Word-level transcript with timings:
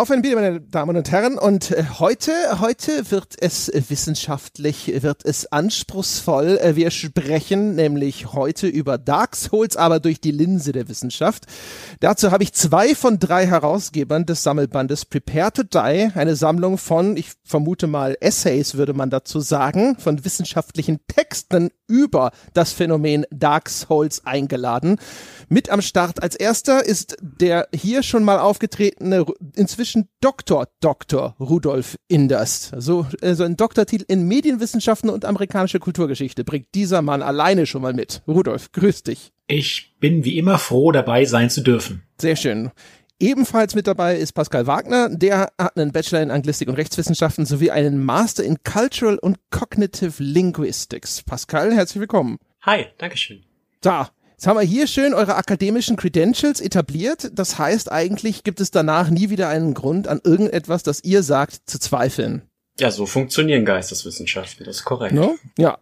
Auf 0.00 0.10
ein 0.10 0.22
Bier, 0.22 0.34
meine 0.34 0.62
Damen 0.62 0.96
und 0.96 1.10
Herren. 1.10 1.36
Und 1.36 1.72
äh, 1.72 1.84
heute, 1.98 2.32
heute 2.62 3.10
wird 3.10 3.34
es 3.38 3.70
wissenschaftlich, 3.90 5.02
wird 5.02 5.26
es 5.26 5.52
anspruchsvoll. 5.52 6.56
Äh, 6.56 6.74
wir 6.74 6.90
sprechen 6.90 7.74
nämlich 7.74 8.32
heute 8.32 8.66
über 8.66 8.96
Dark 8.96 9.36
Souls, 9.36 9.76
aber 9.76 10.00
durch 10.00 10.18
die 10.18 10.30
Linse 10.30 10.72
der 10.72 10.88
Wissenschaft. 10.88 11.44
Dazu 12.00 12.30
habe 12.30 12.42
ich 12.44 12.54
zwei 12.54 12.94
von 12.94 13.18
drei 13.18 13.46
Herausgebern 13.46 14.24
des 14.24 14.42
Sammelbandes 14.42 15.04
Prepare 15.04 15.52
to 15.52 15.64
Die, 15.64 16.08
eine 16.14 16.34
Sammlung 16.34 16.78
von, 16.78 17.18
ich 17.18 17.32
vermute 17.44 17.86
mal, 17.86 18.16
Essays 18.22 18.76
würde 18.76 18.94
man 18.94 19.10
dazu 19.10 19.40
sagen, 19.40 19.96
von 19.98 20.24
wissenschaftlichen 20.24 21.00
Texten 21.08 21.72
über 21.86 22.30
das 22.54 22.72
Phänomen 22.72 23.26
Dark 23.30 23.68
Souls 23.68 24.24
eingeladen. 24.24 24.96
Mit 25.52 25.68
am 25.68 25.82
Start 25.82 26.22
als 26.22 26.36
erster 26.36 26.86
ist 26.86 27.16
der 27.20 27.66
hier 27.74 28.04
schon 28.04 28.22
mal 28.22 28.38
aufgetretene, 28.38 29.26
inzwischen 29.56 30.08
Doktor 30.20 30.68
Dr. 30.78 31.34
Rudolf 31.40 31.96
Inderst. 32.06 32.72
So 32.76 33.08
also 33.20 33.42
ein 33.42 33.56
Doktortitel 33.56 34.04
in 34.06 34.28
Medienwissenschaften 34.28 35.10
und 35.10 35.24
amerikanische 35.24 35.80
Kulturgeschichte 35.80 36.44
bringt 36.44 36.68
dieser 36.76 37.02
Mann 37.02 37.20
alleine 37.20 37.66
schon 37.66 37.82
mal 37.82 37.94
mit. 37.94 38.22
Rudolf, 38.28 38.70
grüß 38.70 39.02
dich. 39.02 39.32
Ich 39.48 39.96
bin 39.98 40.24
wie 40.24 40.38
immer 40.38 40.56
froh, 40.56 40.92
dabei 40.92 41.24
sein 41.24 41.50
zu 41.50 41.62
dürfen. 41.62 42.04
Sehr 42.20 42.36
schön. 42.36 42.70
Ebenfalls 43.18 43.74
mit 43.74 43.88
dabei 43.88 44.18
ist 44.18 44.34
Pascal 44.34 44.68
Wagner. 44.68 45.08
Der 45.10 45.50
hat 45.58 45.76
einen 45.76 45.90
Bachelor 45.90 46.22
in 46.22 46.30
Anglistik 46.30 46.68
und 46.68 46.76
Rechtswissenschaften 46.76 47.44
sowie 47.44 47.72
einen 47.72 48.04
Master 48.04 48.44
in 48.44 48.62
Cultural 48.62 49.18
und 49.18 49.36
Cognitive 49.50 50.22
Linguistics. 50.22 51.24
Pascal, 51.24 51.74
herzlich 51.74 51.98
willkommen. 51.98 52.38
Hi, 52.62 52.86
Dankeschön. 52.98 53.42
Da, 53.80 54.10
Jetzt 54.40 54.46
haben 54.46 54.56
wir 54.58 54.64
hier 54.64 54.86
schön 54.86 55.12
eure 55.12 55.36
akademischen 55.36 55.98
Credentials 55.98 56.62
etabliert. 56.62 57.30
Das 57.34 57.58
heißt, 57.58 57.92
eigentlich 57.92 58.42
gibt 58.42 58.62
es 58.62 58.70
danach 58.70 59.10
nie 59.10 59.28
wieder 59.28 59.50
einen 59.50 59.74
Grund, 59.74 60.08
an 60.08 60.18
irgendetwas, 60.24 60.82
das 60.82 61.04
ihr 61.04 61.22
sagt, 61.22 61.68
zu 61.68 61.78
zweifeln. 61.78 62.40
Ja, 62.78 62.90
so 62.90 63.04
funktionieren 63.04 63.66
Geisteswissenschaften, 63.66 64.64
das 64.64 64.76
ist 64.76 64.84
korrekt. 64.86 65.12
No? 65.12 65.36
Ja. 65.58 65.76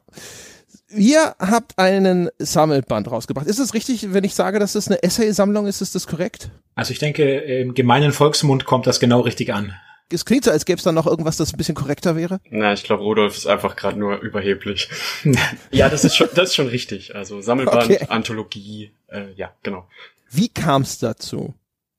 Ihr 0.90 1.36
habt 1.38 1.78
einen 1.78 2.30
Sammelband 2.40 3.08
rausgebracht. 3.08 3.46
Ist 3.46 3.60
es 3.60 3.74
richtig, 3.74 4.12
wenn 4.12 4.24
ich 4.24 4.34
sage, 4.34 4.58
dass 4.58 4.72
das 4.72 4.88
eine 4.88 5.04
Essay-Sammlung 5.04 5.68
ist? 5.68 5.80
Ist 5.80 5.94
das 5.94 6.08
korrekt? 6.08 6.50
Also 6.74 6.90
ich 6.90 6.98
denke, 6.98 7.38
im 7.38 7.74
gemeinen 7.74 8.10
Volksmund 8.10 8.64
kommt 8.64 8.88
das 8.88 8.98
genau 8.98 9.20
richtig 9.20 9.54
an 9.54 9.72
es 10.10 10.24
klingt 10.24 10.44
so, 10.44 10.50
als 10.50 10.64
gäbe 10.64 10.78
es 10.78 10.84
da 10.84 10.92
noch 10.92 11.06
irgendwas, 11.06 11.36
das 11.36 11.52
ein 11.52 11.56
bisschen 11.56 11.74
korrekter 11.74 12.16
wäre. 12.16 12.40
Na, 12.50 12.72
ich 12.72 12.82
glaube, 12.82 13.02
Rudolf 13.02 13.36
ist 13.36 13.46
einfach 13.46 13.76
gerade 13.76 13.98
nur 13.98 14.18
überheblich. 14.20 14.88
ja, 15.70 15.88
das 15.88 16.04
ist 16.04 16.16
schon, 16.16 16.28
das 16.34 16.50
ist 16.50 16.54
schon 16.54 16.68
richtig. 16.68 17.14
Also 17.14 17.40
Sammelband, 17.40 17.84
okay. 17.84 18.06
Anthologie, 18.08 18.92
äh, 19.08 19.32
ja, 19.36 19.52
genau. 19.62 19.88
Wie 20.30 20.48
kam 20.48 20.82
es 20.82 20.98
dazu? 20.98 21.54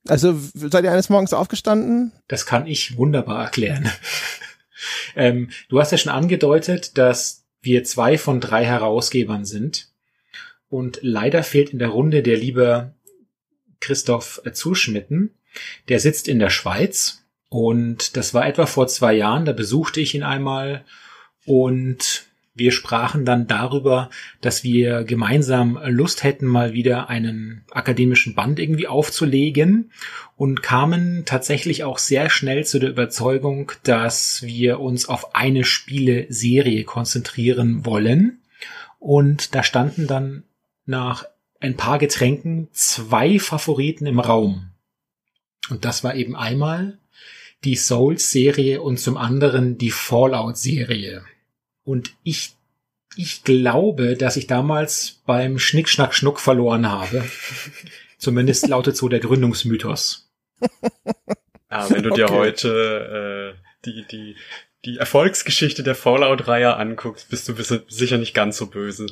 Also 0.08 0.36
seid 0.54 0.84
ihr 0.84 0.92
eines 0.92 1.10
Morgens 1.10 1.34
aufgestanden? 1.34 2.12
Das 2.28 2.46
kann 2.46 2.66
ich 2.66 2.98
wunderbar 2.98 3.44
erklären. 3.44 3.92
ähm, 5.16 5.50
du 5.68 5.80
hast 5.80 5.92
ja 5.92 5.98
schon 5.98 6.12
angedeutet, 6.12 6.98
dass 6.98 7.44
wir 7.62 7.84
zwei 7.84 8.18
von 8.18 8.40
drei 8.40 8.66
Herausgebern 8.66 9.46
sind. 9.46 9.90
Und 10.70 11.00
leider 11.02 11.44
fehlt 11.44 11.72
in 11.72 11.80
der 11.80 11.90
Runde 11.90 12.24
der 12.24 12.38
liebe 12.38 12.94
Christoph 13.80 14.42
Zuschmitten. 14.54 15.36
Der 15.90 16.00
sitzt 16.00 16.28
in 16.28 16.40
der 16.40 16.52
Schweiz 16.52 17.24
und 17.50 18.16
das 18.16 18.34
war 18.34 18.48
etwa 18.48 18.66
vor 18.66 18.88
zwei 18.88 19.14
Jahren, 19.14 19.46
da 19.46 19.54
besuchte 19.54 20.00
ich 20.00 20.14
ihn 20.14 20.24
einmal 20.24 20.86
und 21.46 22.30
wir 22.60 22.72
sprachen 22.72 23.26
dann 23.26 23.48
darüber, 23.48 24.10
dass 24.42 24.64
wir 24.64 25.04
gemeinsam 25.06 25.80
Lust 25.86 26.24
hätten, 26.24 26.46
mal 26.46 26.74
wieder 26.74 27.10
einen 27.10 27.64
akademischen 27.72 28.36
Band 28.36 28.60
irgendwie 28.60 28.88
aufzulegen 28.88 29.92
und 30.36 30.62
kamen 30.62 31.24
tatsächlich 31.26 31.86
auch 31.86 31.98
sehr 31.98 32.30
schnell 32.30 32.66
zu 32.66 32.80
der 32.80 32.90
Überzeugung, 32.90 33.72
dass 33.84 34.44
wir 34.44 34.82
uns 34.82 35.08
auf 35.08 35.36
eine 35.36 35.64
Spieleserie 35.64 36.84
konzentrieren 36.84 37.86
wollen. 37.86 38.42
Und 39.00 39.56
da 39.56 39.64
standen 39.64 40.06
dann 40.06 40.44
nach 40.86 41.24
ein 41.62 41.78
paar 41.78 41.98
Getränken 41.98 42.68
zwei 42.74 43.40
Favoriten 43.40 44.06
im 44.06 44.20
Raum. 44.20 44.72
Und 45.70 45.86
das 45.86 46.04
war 46.04 46.16
eben 46.16 46.36
einmal 46.36 46.98
die 47.64 47.76
Souls-Serie 47.76 48.82
und 48.82 49.00
zum 49.00 49.18
anderen 49.18 49.78
die 49.78 49.92
Fallout-Serie. 49.92 51.24
Und 51.84 52.14
ich, 52.24 52.54
ich 53.16 53.44
glaube, 53.44 54.16
dass 54.16 54.38
ich 54.38 54.48
damals 54.48 55.22
beim 55.26 55.60
Schnick, 55.60 55.90
Schnack, 55.90 56.14
Schnuck 56.14 56.40
verloren 56.40 56.90
habe. 56.90 57.24
Zumindest 58.18 58.68
lautet 58.68 58.98
so 58.98 59.10
der 59.10 59.20
Gründungsmythos. 59.20 60.30
Ja, 61.72 61.90
wenn 61.90 62.04
du 62.04 62.10
dir 62.10 62.26
okay. 62.26 62.36
heute 62.36 63.56
äh, 63.56 63.86
die, 63.86 64.06
die, 64.12 64.36
die 64.86 64.98
Erfolgsgeschichte 64.98 65.84
der 65.84 65.96
Fallout-Reihe 65.96 66.76
anguckst, 66.76 67.30
bist 67.30 67.48
du 67.48 67.56
sicher 67.88 68.18
nicht 68.18 68.34
ganz 68.34 68.58
so 68.58 68.68
böse. 68.68 69.08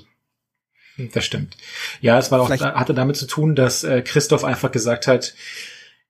Das 1.13 1.25
stimmt. 1.25 1.55
Ja, 2.01 2.17
es 2.17 2.31
war 2.31 2.41
auch, 2.41 2.49
hatte 2.49 2.93
damit 2.93 3.17
zu 3.17 3.27
tun, 3.27 3.55
dass 3.55 3.83
äh, 3.83 4.01
Christoph 4.01 4.43
einfach 4.43 4.71
gesagt 4.71 5.05
hat, 5.05 5.35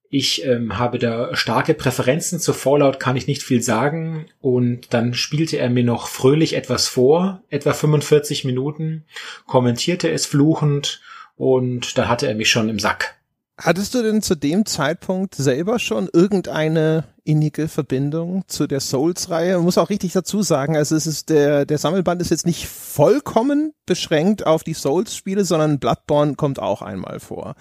ich 0.09 0.45
ähm, 0.45 0.77
habe 0.77 0.99
da 0.99 1.35
starke 1.35 1.73
Präferenzen. 1.73 2.39
Zu 2.39 2.53
Fallout 2.53 2.99
kann 2.99 3.15
ich 3.15 3.27
nicht 3.27 3.43
viel 3.43 3.61
sagen. 3.61 4.27
Und 4.39 4.93
dann 4.93 5.13
spielte 5.13 5.57
er 5.57 5.69
mir 5.69 5.83
noch 5.83 6.07
fröhlich 6.07 6.55
etwas 6.55 6.87
vor, 6.87 7.41
etwa 7.49 7.73
45 7.73 8.45
Minuten, 8.45 9.03
kommentierte 9.45 10.09
es 10.09 10.25
fluchend 10.25 11.01
und 11.35 11.97
da 11.97 12.07
hatte 12.07 12.27
er 12.27 12.35
mich 12.35 12.49
schon 12.49 12.69
im 12.69 12.79
Sack. 12.79 13.15
Hattest 13.59 13.95
du 13.95 14.03
denn 14.03 14.21
zu 14.21 14.35
dem 14.35 14.67
Zeitpunkt 14.67 15.33
selber 15.33 15.79
schon 15.79 16.09
irgendeine 16.13 17.05
innige 17.23 17.67
Verbindung 17.67 18.43
zu 18.47 18.67
der 18.67 18.79
Souls-Reihe? 18.79 19.55
Man 19.55 19.63
muss 19.63 19.79
auch 19.79 19.89
richtig 19.89 20.13
dazu 20.13 20.43
sagen, 20.43 20.77
also 20.77 20.95
es 20.95 21.07
ist 21.07 21.29
der, 21.29 21.65
der 21.65 21.79
Sammelband 21.79 22.21
ist 22.21 22.29
jetzt 22.29 22.45
nicht 22.45 22.67
vollkommen 22.67 23.73
beschränkt 23.87 24.45
auf 24.45 24.63
die 24.63 24.75
Souls-Spiele, 24.75 25.43
sondern 25.43 25.79
Bloodborne 25.79 26.35
kommt 26.35 26.59
auch 26.59 26.83
einmal 26.83 27.19
vor. 27.19 27.55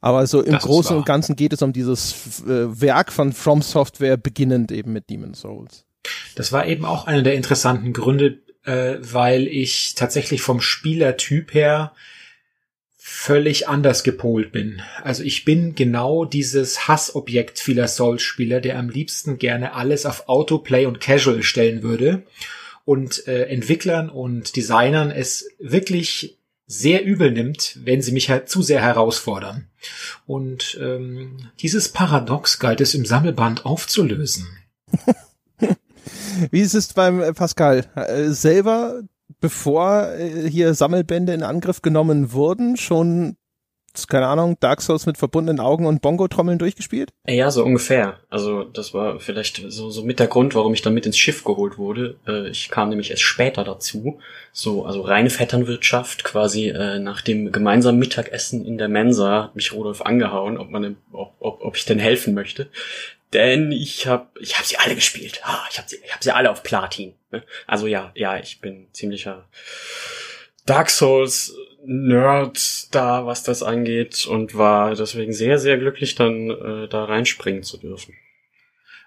Aber 0.00 0.26
so 0.26 0.42
im 0.42 0.52
das 0.52 0.64
Großen 0.64 0.96
und 0.96 1.06
Ganzen 1.06 1.36
geht 1.36 1.52
es 1.52 1.62
um 1.62 1.72
dieses 1.72 2.42
äh, 2.44 2.80
Werk 2.80 3.12
von 3.12 3.32
From 3.32 3.62
Software, 3.62 4.16
beginnend 4.16 4.72
eben 4.72 4.92
mit 4.92 5.10
Demon 5.10 5.34
Souls. 5.34 5.84
Das 6.34 6.52
war 6.52 6.66
eben 6.66 6.84
auch 6.84 7.06
einer 7.06 7.22
der 7.22 7.34
interessanten 7.34 7.92
Gründe, 7.92 8.38
äh, 8.64 8.96
weil 9.00 9.46
ich 9.46 9.94
tatsächlich 9.94 10.42
vom 10.42 10.60
Spielertyp 10.60 11.54
her 11.54 11.92
völlig 13.08 13.68
anders 13.68 14.02
gepolt 14.02 14.50
bin. 14.50 14.82
Also 15.02 15.22
ich 15.22 15.44
bin 15.44 15.76
genau 15.76 16.24
dieses 16.24 16.88
Hassobjekt 16.88 17.60
vieler 17.60 17.86
Souls-Spieler, 17.86 18.60
der 18.60 18.78
am 18.80 18.88
liebsten 18.88 19.38
gerne 19.38 19.74
alles 19.74 20.06
auf 20.06 20.28
Autoplay 20.28 20.86
und 20.86 21.00
Casual 21.00 21.44
stellen 21.44 21.84
würde 21.84 22.24
und 22.84 23.28
äh, 23.28 23.44
Entwicklern 23.44 24.10
und 24.10 24.56
Designern 24.56 25.12
es 25.12 25.48
wirklich 25.60 26.35
sehr 26.66 27.04
übel 27.04 27.30
nimmt, 27.30 27.78
wenn 27.84 28.02
sie 28.02 28.12
mich 28.12 28.28
halt 28.28 28.48
zu 28.48 28.62
sehr 28.62 28.80
herausfordern. 28.82 29.68
Und 30.26 30.78
ähm, 30.80 31.50
dieses 31.60 31.90
Paradox 31.90 32.58
galt 32.58 32.80
es 32.80 32.94
im 32.94 33.06
Sammelband 33.06 33.64
aufzulösen. 33.64 34.46
Wie 36.50 36.60
ist 36.60 36.74
es 36.74 36.92
beim 36.92 37.20
äh, 37.20 37.32
Pascal? 37.32 37.86
Äh, 37.94 38.30
selber, 38.30 39.02
bevor 39.40 40.12
äh, 40.12 40.50
hier 40.50 40.74
Sammelbände 40.74 41.32
in 41.32 41.42
Angriff 41.42 41.82
genommen 41.82 42.32
wurden, 42.32 42.76
schon 42.76 43.36
keine 44.04 44.26
Ahnung, 44.26 44.56
Dark 44.60 44.82
Souls 44.82 45.06
mit 45.06 45.16
verbundenen 45.16 45.60
Augen 45.60 45.86
und 45.86 46.02
Bongo-Trommeln 46.02 46.58
durchgespielt? 46.58 47.10
Ja, 47.26 47.50
so 47.50 47.64
ungefähr. 47.64 48.18
Also 48.28 48.64
das 48.64 48.92
war 48.92 49.18
vielleicht 49.20 49.62
so, 49.68 49.90
so 49.90 50.02
mit 50.02 50.18
der 50.18 50.26
Grund, 50.26 50.54
warum 50.54 50.74
ich 50.74 50.82
dann 50.82 50.94
mit 50.94 51.06
ins 51.06 51.18
Schiff 51.18 51.44
geholt 51.44 51.78
wurde. 51.78 52.16
Äh, 52.26 52.48
ich 52.48 52.68
kam 52.68 52.90
nämlich 52.90 53.10
erst 53.10 53.22
später 53.22 53.64
dazu. 53.64 54.18
So, 54.52 54.84
also 54.84 55.00
reine 55.00 55.30
Vetternwirtschaft, 55.30 56.24
quasi 56.24 56.68
äh, 56.68 56.98
nach 56.98 57.22
dem 57.22 57.52
gemeinsamen 57.52 57.98
Mittagessen 57.98 58.64
in 58.66 58.78
der 58.78 58.88
Mensa 58.88 59.44
hat 59.44 59.56
mich 59.56 59.72
Rudolf 59.72 60.02
angehauen, 60.02 60.58
ob 60.58 60.70
man, 60.70 60.96
ob, 61.12 61.34
ob, 61.38 61.62
ob 61.62 61.76
ich 61.76 61.84
denn 61.84 61.98
helfen 61.98 62.34
möchte. 62.34 62.68
Denn 63.32 63.72
ich 63.72 64.06
habe 64.06 64.28
ich 64.40 64.58
hab 64.58 64.64
sie 64.64 64.76
alle 64.78 64.94
gespielt. 64.94 65.40
Ah, 65.42 65.64
ich 65.70 65.78
habe 65.78 65.88
sie, 65.88 65.96
ich 66.04 66.12
hab 66.12 66.22
sie 66.22 66.30
alle 66.30 66.50
auf 66.50 66.62
Platin. 66.62 67.14
Ne? 67.30 67.42
Also 67.66 67.86
ja, 67.86 68.12
ja, 68.14 68.38
ich 68.38 68.60
bin 68.60 68.86
ziemlicher 68.92 69.48
Dark 70.64 70.90
Souls 70.90 71.54
Nerd 71.86 72.94
da, 72.94 73.26
was 73.26 73.42
das 73.42 73.62
angeht 73.62 74.26
und 74.26 74.56
war 74.56 74.94
deswegen 74.94 75.32
sehr, 75.32 75.58
sehr 75.58 75.78
glücklich, 75.78 76.14
dann 76.14 76.50
äh, 76.50 76.88
da 76.88 77.04
reinspringen 77.04 77.62
zu 77.62 77.78
dürfen. 77.78 78.14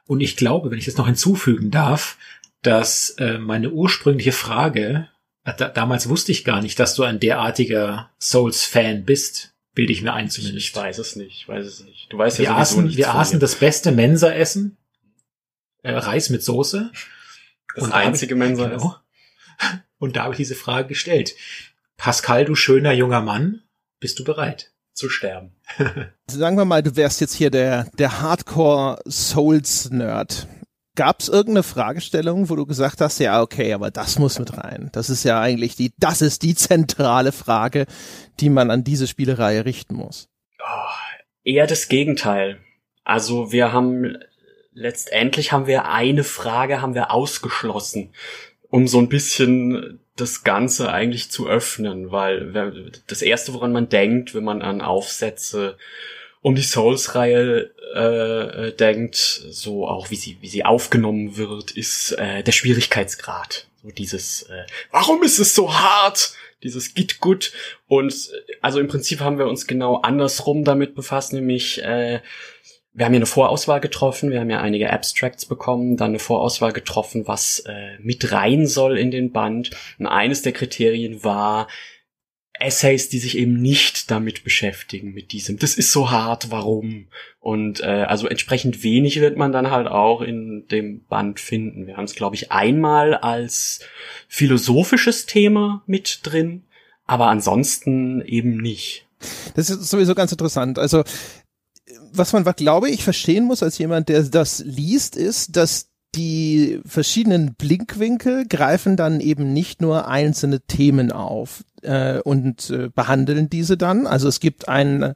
Und 0.06 0.22
ich 0.22 0.36
glaube, 0.36 0.72
wenn 0.72 0.80
ich 0.80 0.86
das 0.86 0.98
noch 0.98 1.06
hinzufügen 1.06 1.72
darf, 1.72 2.18
dass 2.62 3.12
äh, 3.12 3.38
meine 3.38 3.72
ursprüngliche 3.72 4.32
Frage, 4.32 5.08
äh, 5.44 5.54
da, 5.56 5.70
damals 5.70 6.10
wusste 6.10 6.32
ich 6.32 6.44
gar 6.44 6.62
nicht, 6.62 6.80
dass 6.80 6.96
du 6.96 7.04
ein 7.04 7.20
derartiger 7.20 8.10
Souls-Fan 8.20 9.06
bist, 9.06 9.54
bilde 9.74 9.94
ich 9.94 10.02
mir 10.02 10.14
ein 10.14 10.30
zumindest. 10.30 10.68
Ich 10.68 10.76
weiß 10.76 10.98
es 10.98 11.16
nicht, 11.16 11.42
ich 11.42 11.48
weiß 11.48 11.66
es 11.66 11.84
nicht. 11.84 12.12
Du 12.12 12.18
weißt 12.18 12.40
ja 12.40 12.46
wir 12.46 12.56
aßen. 12.56 12.98
Wir 12.98 13.14
aßen 13.14 13.40
das 13.40 13.56
beste 13.56 13.92
Mensa-Essen, 13.92 14.78
äh, 15.84 15.92
Reis 15.92 16.30
mit 16.30 16.44
Soße. 16.44 16.92
Das 17.76 17.84
und 17.86 17.92
einzige 17.94 18.36
Mensa-Essen. 18.36 18.80
Genau. 18.80 18.96
Und 20.00 20.16
da 20.16 20.24
habe 20.24 20.34
ich 20.34 20.38
diese 20.38 20.56
Frage 20.56 20.88
gestellt. 20.88 21.36
Pascal, 22.00 22.46
du 22.46 22.56
schöner 22.56 22.94
junger 22.94 23.22
Mann, 23.22 23.62
bist 24.00 24.18
du 24.18 24.24
bereit? 24.24 24.74
zu 25.00 25.10
sterben. 25.10 25.56
Sagen 26.30 26.58
wir 26.58 26.66
mal, 26.66 26.84
du 26.84 26.96
wärst 26.96 27.22
jetzt 27.22 27.34
hier 27.34 27.50
der, 27.50 27.86
der 27.98 28.22
Hardcore 28.22 29.02
Souls-Nerd. 29.08 30.48
Gab 30.96 31.22
es 31.22 31.30
irgendeine 31.30 31.64
Fragestellung, 31.64 32.50
wo 32.50 32.58
du 32.58 32.66
gesagt 32.66 33.00
hast, 33.00 33.20
ja, 33.20 33.42
okay, 33.42 33.72
aber 33.72 33.90
das 33.90 34.20
muss 34.20 34.38
mit 34.38 34.58
rein. 34.58 34.90
Das 34.92 35.10
ist 35.10 35.24
ja 35.24 35.40
eigentlich 35.40 35.78
die, 35.78 35.94
das 35.98 36.22
ist 36.22 36.44
die 36.44 36.54
zentrale 36.54 37.32
Frage, 37.32 37.86
die 38.42 38.50
man 38.50 38.70
an 38.70 38.84
diese 38.84 39.08
Spielereihe 39.08 39.64
richten 39.64 39.96
muss. 39.96 40.28
Oh, 40.60 40.90
eher 41.46 41.68
das 41.68 41.88
Gegenteil. 41.88 42.60
Also 43.06 43.54
wir 43.54 43.72
haben 43.72 44.18
letztendlich 44.74 45.52
haben 45.52 45.68
wir 45.68 45.86
eine 45.86 46.24
Frage 46.24 46.82
haben 46.82 46.96
wir 46.96 47.12
ausgeschlossen, 47.12 48.14
um 48.70 48.88
so 48.88 49.00
ein 49.00 49.10
bisschen 49.10 50.00
das 50.16 50.44
Ganze 50.44 50.92
eigentlich 50.92 51.32
zu 51.32 51.48
öffnen, 51.48 52.12
weil 52.12 52.92
das 53.08 53.22
erste, 53.22 53.54
woran 53.54 53.72
man 53.72 53.90
denkt, 53.90 54.36
wenn 54.36 54.44
man 54.44 54.62
an 54.62 54.82
Aufsätze 54.82 55.78
um 56.42 56.56
die 56.56 56.62
Souls-Reihe 56.62 57.72
äh, 57.94 58.72
denkt, 58.74 59.16
so 59.16 59.88
auch 59.88 60.10
wie 60.10 60.16
sie 60.16 60.38
wie 60.42 60.48
sie 60.48 60.64
aufgenommen 60.64 61.38
wird, 61.38 61.72
ist 61.72 62.12
äh, 62.14 62.44
der 62.44 62.52
Schwierigkeitsgrad. 62.52 63.68
So 63.82 63.90
dieses, 63.90 64.44
äh, 64.44 64.66
warum 64.92 65.24
ist 65.24 65.40
es 65.40 65.56
so 65.56 65.74
hart? 65.74 66.34
Dieses 66.62 66.94
Git 66.94 67.22
gut 67.22 67.54
und 67.88 68.14
äh, 68.14 68.54
also 68.62 68.80
im 68.80 68.88
Prinzip 68.88 69.22
haben 69.22 69.38
wir 69.38 69.48
uns 69.48 69.68
genau 69.68 70.02
andersrum 70.02 70.64
damit 70.64 70.96
befasst, 70.96 71.34
nämlich 71.34 71.82
äh, 71.84 72.22
wir 72.94 73.06
haben 73.06 73.14
ja 73.14 73.20
eine 73.20 73.26
Vorauswahl 73.26 73.80
getroffen, 73.80 74.32
wir 74.32 74.40
haben 74.40 74.50
ja 74.50 74.62
einige 74.62 74.92
Abstracts 74.92 75.46
bekommen, 75.46 75.96
dann 75.96 76.12
eine 76.12 76.20
Vorauswahl 76.20 76.74
getroffen, 76.74 77.28
was 77.28 77.60
äh, 77.60 77.98
mit 78.00 78.32
rein 78.32 78.66
soll 78.66 78.98
in 78.98 79.12
den 79.12 79.32
Band. 79.32 79.72
Und 80.00 80.08
eines 80.08 80.42
der 80.42 80.54
Kriterien 80.54 81.24
war 81.24 81.68
Essays, 82.60 83.10
die 83.10 83.20
sich 83.20 83.38
eben 83.38 83.62
nicht 83.62 84.12
damit 84.12 84.44
beschäftigen, 84.44 85.14
mit 85.14 85.32
diesem, 85.32 85.58
das 85.60 85.76
ist 85.76 85.92
so 85.92 86.12
hart, 86.12 86.52
warum? 86.52 87.08
Und 87.40 87.80
äh, 87.82 87.86
also 87.86 88.28
entsprechend 88.28 88.84
wenig 88.84 89.22
wird 89.22 89.38
man 89.38 89.52
dann 89.52 89.72
halt 89.72 89.88
auch 89.88 90.22
in 90.22 90.68
dem 90.70 91.06
Band 91.06 91.40
finden. 91.40 91.88
Wir 91.88 91.96
haben 91.96 92.04
es, 92.04 92.16
glaube 92.16 92.36
ich, 92.36 92.52
einmal 92.52 93.14
als 93.14 93.80
philosophisches 94.28 95.26
Thema 95.26 95.84
mit 95.86 96.22
drin, 96.24 96.64
aber 97.06 97.28
ansonsten 97.28 98.22
eben 98.22 98.58
nicht. 98.58 99.08
Das 99.56 99.70
ist 99.70 99.90
sowieso 99.90 100.16
ganz 100.16 100.32
interessant. 100.32 100.80
Also 100.80 101.04
was 102.12 102.34
man, 102.34 102.44
glaube 102.44 102.90
ich, 102.90 103.04
verstehen 103.04 103.46
muss 103.46 103.64
als 103.64 103.78
jemand, 103.78 104.10
der 104.10 104.24
das 104.24 104.60
liest, 104.60 105.16
ist, 105.16 105.56
dass 105.56 105.90
die 106.16 106.82
verschiedenen 106.86 107.54
Blinkwinkel 107.54 108.48
greifen 108.48 108.96
dann 108.96 109.20
eben 109.20 109.54
nicht 109.54 109.82
nur 109.82 110.08
einzelne 110.08 110.62
Themen 110.62 111.12
auf 111.12 111.64
äh, 111.84 112.20
und 112.20 112.70
äh, 112.72 112.90
behandeln 112.90 113.50
diese 113.50 113.78
dann. 113.78 114.08
Also 114.08 114.28
es 114.28 114.40
gibt 114.40 114.68
einen 114.68 115.14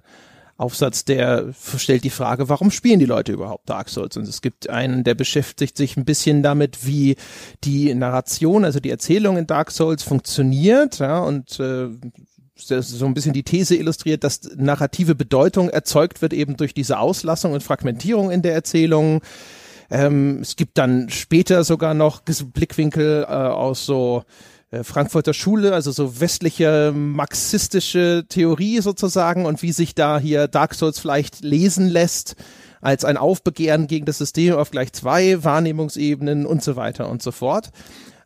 Aufsatz, 0.56 1.04
der 1.04 1.52
stellt 1.78 2.04
die 2.04 2.12
Frage, 2.12 2.48
warum 2.48 2.70
spielen 2.70 3.00
die 3.00 3.08
Leute 3.08 3.32
überhaupt 3.32 3.68
Dark 3.70 3.90
Souls? 3.90 4.18
Und 4.18 4.28
es 4.28 4.42
gibt 4.42 4.70
einen, 4.70 5.04
der 5.04 5.16
beschäftigt 5.16 5.78
sich 5.78 5.98
ein 5.98 6.06
bisschen 6.06 6.44
damit, 6.44 6.86
wie 6.86 7.16
die 7.64 7.94
Narration, 7.96 8.64
also 8.64 8.80
die 8.80 8.92
Erzählung 8.92 9.38
in 9.38 9.48
Dark 9.48 9.72
Souls 9.72 10.04
funktioniert, 10.04 11.00
ja, 11.00 11.20
und 11.20 11.60
äh, 11.60 11.90
so 12.68 13.06
ein 13.06 13.14
bisschen 13.14 13.34
die 13.34 13.44
These 13.44 13.76
illustriert, 13.76 14.24
dass 14.24 14.42
narrative 14.56 15.16
Bedeutung 15.16 15.70
erzeugt 15.70 16.22
wird 16.22 16.34
eben 16.34 16.58
durch 16.58 16.74
diese 16.74 17.00
Auslassung 17.00 17.54
und 17.54 17.64
Fragmentierung 17.64 18.32
in 18.32 18.42
der 18.42 18.54
Erzählung. 18.54 19.22
Ähm, 19.90 20.40
es 20.42 20.56
gibt 20.56 20.78
dann 20.78 21.10
später 21.10 21.64
sogar 21.64 21.94
noch 21.94 22.22
Blickwinkel 22.22 23.24
äh, 23.24 23.32
aus 23.32 23.86
so 23.86 24.24
äh, 24.72 24.84
Frankfurter 24.84 25.34
Schule, 25.34 25.74
also 25.74 25.92
so 25.92 26.20
westliche 26.20 26.92
marxistische 26.96 28.26
Theorie 28.28 28.82
sozusagen 28.82 29.46
und 29.46 29.62
wie 29.62 29.72
sich 29.72 29.94
da 29.94 30.20
hier 30.20 30.48
Dark 30.48 30.74
Souls 30.74 31.00
vielleicht 31.00 31.42
lesen 31.42 31.90
lässt 31.90 32.36
als 32.82 33.06
ein 33.06 33.18
Aufbegehren 33.18 33.88
gegen 33.88 34.06
das 34.06 34.18
System 34.18 34.56
auf 34.56 34.72
gleich 34.72 34.92
zwei 34.92 35.44
Wahrnehmungsebenen 35.44 36.46
und 36.46 36.64
so 36.64 36.76
weiter 36.76 37.08
und 37.08 37.22
so 37.22 37.32
fort. 37.32 37.70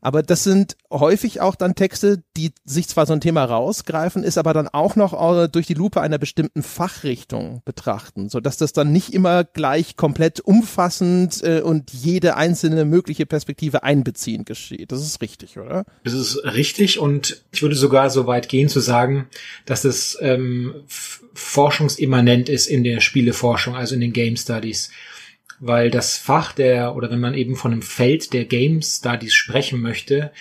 Aber 0.07 0.24
das 0.24 0.45
sind 0.45 0.77
häufig 0.89 1.42
auch 1.42 1.56
dann 1.56 1.75
Texte, 1.75 2.24
die 2.38 2.54
sich 2.63 2.88
zwar 2.88 3.06
so 3.06 3.12
ein 3.12 3.19
Thema 3.19 3.44
rausgreifen, 3.44 4.24
ist 4.24 4.38
aber 4.38 4.54
dann 4.54 4.69
auch 4.69 4.95
noch 4.95 5.12
äh, 5.12 5.50
durch 5.50 5.68
die 5.68 5.74
Lupe 5.74 6.00
einer 6.00 6.18
bestimmten 6.18 6.63
Fachrichtung 6.63 7.62
betrachten, 7.65 8.30
so 8.30 8.39
dass 8.39 8.56
das 8.56 8.71
dann 8.71 8.94
nicht 8.94 9.13
immer 9.13 9.44
gleich 9.44 9.98
komplett 9.98 10.39
umfassend 10.39 11.44
äh, 11.44 11.59
und 11.59 11.92
jede 11.92 12.38
einzelne 12.38 12.86
mögliche 12.86 13.25
Perspektive 13.25 13.83
einbeziehend 13.83 14.45
geschieht. 14.45 14.94
Das 14.94 15.01
ist 15.01 15.19
richtig, 15.19 15.57
oder? 15.57 15.83
Das 16.06 16.13
ist 16.13 16.42
richtig 16.45 17.00
und 17.00 17.44
ich 17.51 17.62
würde 17.62 17.75
sogar 17.75 18.09
so 18.09 18.27
weit 18.27 18.48
gehen 18.48 18.69
zu 18.69 18.80
sagen, 18.80 19.27
dass 19.65 19.83
es 19.83 20.18
ähm, 20.21 20.74
forschungsimmanent 21.33 22.48
ist 22.48 22.68
in 22.68 22.86
der 22.86 23.01
Spieleforschung, 23.01 23.75
also 23.75 23.94
in 23.94 24.00
den 24.00 24.13
Game 24.13 24.38
Studies 24.38 24.89
weil 25.59 25.89
das 25.89 26.18
Fach 26.18 26.51
der, 26.54 26.95
oder 26.95 27.09
wenn 27.09 27.19
man 27.19 27.33
eben 27.33 27.56
von 27.56 27.71
einem 27.71 27.81
Feld 27.81 28.33
der 28.33 28.45
Game 28.45 28.81
Studies 28.81 29.33
sprechen 29.33 29.81
möchte, 29.81 30.31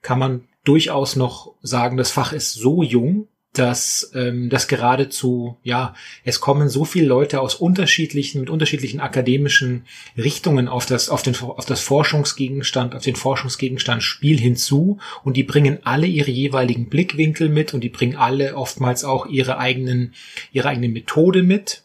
kann 0.00 0.18
man 0.18 0.48
durchaus 0.64 1.16
noch 1.16 1.54
sagen, 1.62 1.96
das 1.96 2.10
Fach 2.10 2.32
ist 2.32 2.52
so 2.52 2.82
jung, 2.82 3.28
dass 3.52 4.10
ähm, 4.14 4.48
das 4.48 4.66
geradezu, 4.66 5.58
ja, 5.62 5.94
es 6.24 6.40
kommen 6.40 6.70
so 6.70 6.86
viele 6.86 7.06
Leute 7.06 7.40
aus 7.40 7.54
unterschiedlichen, 7.54 8.40
mit 8.40 8.48
unterschiedlichen 8.48 9.00
akademischen 9.00 9.84
Richtungen 10.16 10.68
auf 10.68 10.86
das, 10.86 11.10
auf 11.10 11.22
den, 11.22 11.36
auf 11.36 11.66
das 11.66 11.80
Forschungsgegenstand, 11.82 12.94
auf 12.94 13.02
den 13.02 13.16
Forschungsgegenstand 13.16 14.02
Spiel 14.02 14.40
hinzu. 14.40 14.98
Und 15.22 15.36
die 15.36 15.42
bringen 15.42 15.80
alle 15.84 16.06
ihre 16.06 16.30
jeweiligen 16.30 16.88
Blickwinkel 16.88 17.50
mit 17.50 17.74
und 17.74 17.82
die 17.82 17.90
bringen 17.90 18.16
alle 18.16 18.56
oftmals 18.56 19.04
auch 19.04 19.26
ihre 19.26 19.58
eigenen, 19.58 20.14
ihre 20.52 20.68
eigene 20.68 20.88
Methode 20.88 21.42
mit 21.42 21.82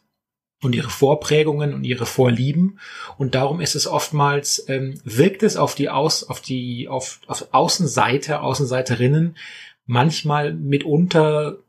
und 0.62 0.74
ihre 0.74 0.90
Vorprägungen 0.90 1.74
und 1.74 1.84
ihre 1.84 2.06
Vorlieben. 2.06 2.80
Und 3.18 3.36
darum 3.36 3.62
ist 3.62 3.76
es 3.76 3.88
oftmals, 3.88 4.66
ähm, 4.68 5.00
wirkt 5.04 5.44
es 5.44 5.56
auf 5.56 5.76
die 5.76 5.90
Aus, 5.90 6.24
auf 6.24 6.42
die, 6.42 6.88
auf, 6.88 7.20
auf 7.28 7.48
Außenseiter, 7.52 8.44
Außenseiterinnen 8.44 9.38
manchmal 9.86 10.54
mitunter 10.54 11.60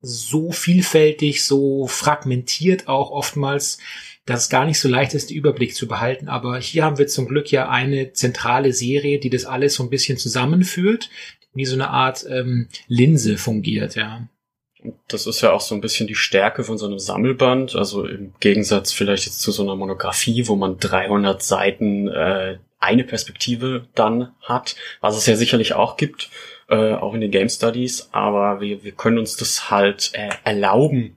so 0.00 0.52
vielfältig, 0.52 1.44
so 1.44 1.86
fragmentiert 1.86 2.88
auch 2.88 3.10
oftmals, 3.10 3.78
dass 4.26 4.42
es 4.42 4.50
gar 4.50 4.66
nicht 4.66 4.78
so 4.78 4.88
leicht 4.88 5.14
ist, 5.14 5.30
den 5.30 5.36
Überblick 5.36 5.74
zu 5.74 5.88
behalten. 5.88 6.28
Aber 6.28 6.58
hier 6.58 6.84
haben 6.84 6.98
wir 6.98 7.06
zum 7.06 7.26
Glück 7.26 7.50
ja 7.50 7.68
eine 7.68 8.12
zentrale 8.12 8.72
Serie, 8.72 9.18
die 9.18 9.30
das 9.30 9.44
alles 9.46 9.74
so 9.74 9.82
ein 9.82 9.90
bisschen 9.90 10.18
zusammenführt, 10.18 11.10
wie 11.54 11.64
so 11.64 11.74
eine 11.74 11.88
Art 11.90 12.26
ähm, 12.28 12.68
Linse 12.86 13.38
fungiert, 13.38 13.96
ja. 13.96 14.28
Das 15.08 15.26
ist 15.26 15.40
ja 15.40 15.52
auch 15.52 15.60
so 15.60 15.74
ein 15.74 15.80
bisschen 15.80 16.06
die 16.06 16.14
Stärke 16.14 16.64
von 16.64 16.78
so 16.78 16.86
einem 16.86 16.98
Sammelband, 16.98 17.74
also 17.74 18.06
im 18.06 18.34
Gegensatz 18.40 18.92
vielleicht 18.92 19.26
jetzt 19.26 19.40
zu 19.40 19.50
so 19.50 19.62
einer 19.62 19.76
Monographie, 19.76 20.46
wo 20.46 20.56
man 20.56 20.78
300 20.78 21.42
Seiten 21.42 22.08
äh, 22.08 22.58
eine 22.80 23.04
Perspektive 23.04 23.86
dann 23.94 24.34
hat, 24.42 24.76
was 25.00 25.16
es 25.16 25.26
ja 25.26 25.36
sicherlich 25.36 25.72
auch 25.74 25.96
gibt, 25.96 26.30
äh, 26.68 26.92
auch 26.94 27.14
in 27.14 27.20
den 27.20 27.30
Game 27.30 27.48
Studies, 27.48 28.08
aber 28.12 28.60
wir, 28.60 28.84
wir 28.84 28.92
können 28.92 29.18
uns 29.18 29.36
das 29.36 29.70
halt 29.70 30.10
äh, 30.14 30.30
erlauben, 30.44 31.16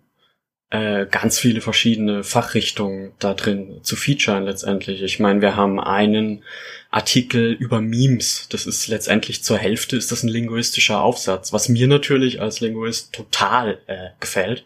äh, 0.70 1.06
ganz 1.06 1.40
viele 1.40 1.62
verschiedene 1.62 2.24
Fachrichtungen 2.24 3.14
da 3.20 3.34
drin 3.34 3.80
zu 3.84 3.96
featuren 3.96 4.44
letztendlich. 4.44 5.02
Ich 5.02 5.20
meine, 5.20 5.42
wir 5.42 5.56
haben 5.56 5.80
einen 5.80 6.44
Artikel 6.92 7.54
über 7.54 7.80
Memes. 7.80 8.48
Das 8.50 8.66
ist 8.66 8.88
letztendlich 8.88 9.44
zur 9.44 9.58
Hälfte 9.58 9.96
ist 9.96 10.12
das 10.12 10.24
ein 10.24 10.30
linguistischer 10.30 11.02
Aufsatz, 11.02 11.54
was 11.54 11.70
mir 11.70 11.88
natürlich 11.88 12.42
als 12.42 12.60
Linguist 12.60 13.14
total 13.14 13.80
äh, 13.88 14.10
gefällt, 14.20 14.66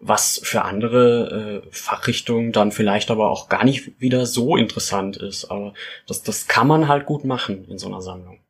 was 0.00 0.40
für 0.42 0.62
andere 0.62 1.62
äh, 1.64 1.68
Fachrichtungen 1.70 2.52
dann 2.52 2.72
vielleicht 2.72 3.10
aber 3.10 3.30
auch 3.30 3.50
gar 3.50 3.64
nicht 3.64 4.00
wieder 4.00 4.24
so 4.24 4.56
interessant 4.56 5.18
ist. 5.18 5.46
Aber 5.46 5.74
das, 6.06 6.22
das 6.22 6.46
kann 6.46 6.66
man 6.66 6.88
halt 6.88 7.04
gut 7.04 7.24
machen 7.24 7.66
in 7.68 7.78
so 7.78 7.88
einer 7.88 8.00
Sammlung 8.00 8.41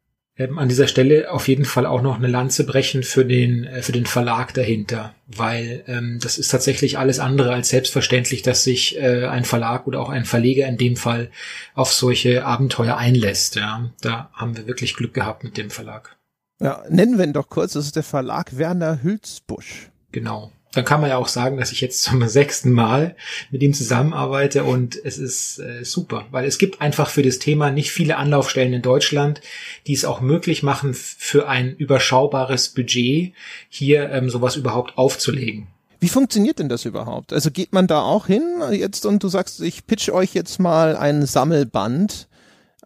ähm, 0.45 0.59
an 0.59 0.69
dieser 0.69 0.89
Stelle 0.89 1.31
auf 1.31 1.49
jeden 1.49 1.65
Fall 1.65 1.87
auch 1.87 2.03
noch 2.03 2.17
eine 2.17 2.29
Lanze 2.29 2.65
brechen 2.65 3.03
für 3.03 3.25
den, 3.25 3.65
äh, 3.65 3.83
für 3.83 3.93
den 3.93 4.07
Verlag 4.07 4.55
dahinter, 4.55 5.15
weil 5.27 5.85
ähm, 5.87 6.19
das 6.21 6.39
ist 6.39 6.49
tatsächlich 6.49 6.99
alles 6.99 7.19
andere 7.19 7.53
als 7.53 7.69
selbstverständlich, 7.69 8.43
dass 8.43 8.65
sich 8.65 8.99
äh, 8.99 9.27
ein 9.27 9.45
Verlag 9.45 9.87
oder 9.87 10.01
auch 10.01 10.09
ein 10.09 10.25
Verleger 10.25 10.67
in 10.67 10.77
dem 10.77 10.97
Fall 10.97 11.31
auf 11.75 11.93
solche 11.93 12.45
Abenteuer 12.45 12.97
einlässt. 12.97 13.57
Ja, 13.57 13.91
da 14.01 14.31
haben 14.33 14.57
wir 14.57 14.67
wirklich 14.67 14.95
Glück 14.95 15.15
gehabt 15.15 15.45
mit 15.45 15.57
dem 15.57 15.71
Verlag. 15.71 16.17
Ja, 16.61 16.85
nennen 16.89 17.19
wir 17.19 17.25
ihn 17.25 17.33
doch 17.33 17.49
kurz, 17.49 17.73
das 17.73 17.87
ist 17.87 17.97
der 17.97 18.03
Verlag 18.03 18.57
Werner 18.57 19.03
Hülsbusch. 19.03 19.91
Genau 20.13 20.53
dann 20.75 20.85
kann 20.85 21.01
man 21.01 21.11
ja 21.11 21.19
auch 21.19 21.29
sagen, 21.29 21.59
dass 21.59 21.73
ich 21.73 21.81
jetzt 21.81 22.03
zum 22.03 22.27
sechsten 22.29 22.73
Mal 22.73 23.17
mit 23.51 23.63
ihm 23.63 23.75
zusammenarbeite 23.75 24.65
und 24.65 24.97
es 25.05 25.19
ist 25.19 25.59
äh, 25.59 25.85
super, 25.85 26.27
weil 26.31 26.47
es 26.47 26.59
gibt 26.59 26.81
einfach 26.81 27.11
für 27.11 27.23
das 27.23 27.39
Thema 27.39 27.71
nicht 27.71 27.91
viele 27.91 28.17
Anlaufstellen 28.17 28.73
in 28.73 28.83
Deutschland, 28.83 29.41
die 29.87 29.93
es 29.93 30.05
auch 30.05 30.21
möglich 30.21 30.63
machen, 30.63 30.95
für 30.95 31.49
ein 31.49 31.75
überschaubares 31.77 32.71
Budget 32.71 33.33
hier 33.69 34.11
ähm, 34.11 34.31
sowas 34.31 34.57
überhaupt 34.57 34.99
aufzulegen. 34.99 35.69
Wie 36.01 36.09
funktioniert 36.09 36.59
denn 36.59 36.69
das 36.69 36.85
überhaupt? 36.85 37.33
Also 37.33 37.53
geht 37.53 37.73
man 37.73 37.87
da 37.87 38.03
auch 38.03 38.27
hin 38.27 38.43
jetzt 38.73 39.07
und 39.07 39.23
du 39.23 39.29
sagst, 39.29 39.61
ich 39.61 39.87
pitch 39.87 40.09
euch 40.11 40.35
jetzt 40.35 40.59
mal 40.59 40.97
ein 40.97 41.27
Sammelband 41.27 42.27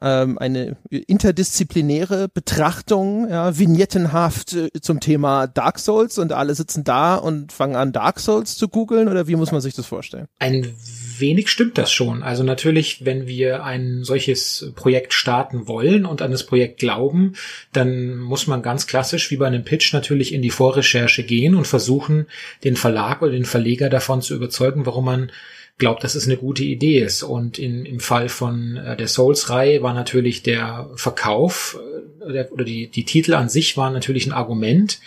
ähm, 0.02 0.38
eine 0.38 0.76
interdisziplinäre 0.90 2.28
Betrachtung, 2.28 3.28
ja, 3.28 3.58
vignettenhaft 3.58 4.52
äh, 4.52 4.68
zum 4.80 5.00
Thema 5.00 5.46
Dark 5.46 5.78
Souls 5.78 6.18
und 6.18 6.32
alle 6.32 6.54
sitzen 6.54 6.84
da 6.84 7.14
und 7.14 7.52
fangen 7.52 7.76
an 7.76 7.92
Dark 7.92 8.20
Souls 8.20 8.56
zu 8.56 8.68
googeln 8.68 9.08
oder 9.08 9.26
wie 9.26 9.36
muss 9.36 9.52
man 9.52 9.60
sich 9.60 9.74
das 9.74 9.86
vorstellen? 9.86 10.26
Ein 10.38 10.74
wenig 11.18 11.48
stimmt 11.48 11.78
das 11.78 11.90
schon. 11.90 12.22
Also 12.22 12.42
natürlich, 12.42 13.04
wenn 13.04 13.26
wir 13.26 13.64
ein 13.64 14.04
solches 14.04 14.72
Projekt 14.76 15.14
starten 15.14 15.66
wollen 15.66 16.04
und 16.04 16.20
an 16.20 16.30
das 16.30 16.44
Projekt 16.44 16.78
glauben, 16.78 17.34
dann 17.72 18.18
muss 18.18 18.46
man 18.46 18.62
ganz 18.62 18.86
klassisch 18.86 19.30
wie 19.30 19.36
bei 19.36 19.46
einem 19.46 19.64
Pitch 19.64 19.92
natürlich 19.94 20.34
in 20.34 20.42
die 20.42 20.50
Vorrecherche 20.50 21.22
gehen 21.22 21.54
und 21.54 21.66
versuchen, 21.66 22.26
den 22.64 22.76
Verlag 22.76 23.22
oder 23.22 23.32
den 23.32 23.44
Verleger 23.46 23.88
davon 23.88 24.20
zu 24.20 24.34
überzeugen, 24.34 24.84
warum 24.84 25.06
man 25.06 25.32
glaubt, 25.78 26.04
dass 26.04 26.14
es 26.14 26.26
eine 26.26 26.36
gute 26.36 26.64
Idee 26.64 27.00
ist. 27.00 27.22
Und 27.22 27.58
in, 27.58 27.84
im 27.84 28.00
Fall 28.00 28.28
von 28.28 28.76
äh, 28.76 28.96
der 28.96 29.08
Souls-Reihe 29.08 29.82
war 29.82 29.94
natürlich 29.94 30.42
der 30.42 30.90
Verkauf 30.94 31.78
äh, 32.26 32.32
der, 32.32 32.52
oder 32.52 32.64
die, 32.64 32.88
die 32.88 33.04
Titel 33.04 33.34
an 33.34 33.48
sich 33.48 33.76
waren 33.76 33.92
natürlich 33.92 34.26
ein 34.26 34.32
Argument. 34.32 35.00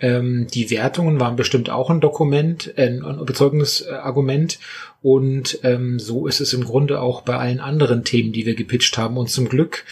Ähm, 0.00 0.48
die 0.52 0.70
Wertungen 0.70 1.20
waren 1.20 1.36
bestimmt 1.36 1.70
auch 1.70 1.88
ein 1.88 2.00
Dokument, 2.00 2.76
äh, 2.76 2.86
ein 2.86 3.20
überzeugendes 3.20 3.82
äh, 3.82 3.92
Argument. 3.92 4.58
Und 5.00 5.60
ähm, 5.62 5.98
so 6.00 6.26
ist 6.26 6.40
es 6.40 6.52
im 6.52 6.64
Grunde 6.64 7.00
auch 7.00 7.22
bei 7.22 7.36
allen 7.36 7.60
anderen 7.60 8.04
Themen, 8.04 8.32
die 8.32 8.44
wir 8.44 8.54
gepitcht 8.54 8.98
haben. 8.98 9.16
Und 9.16 9.30
zum 9.30 9.48
Glück 9.48 9.84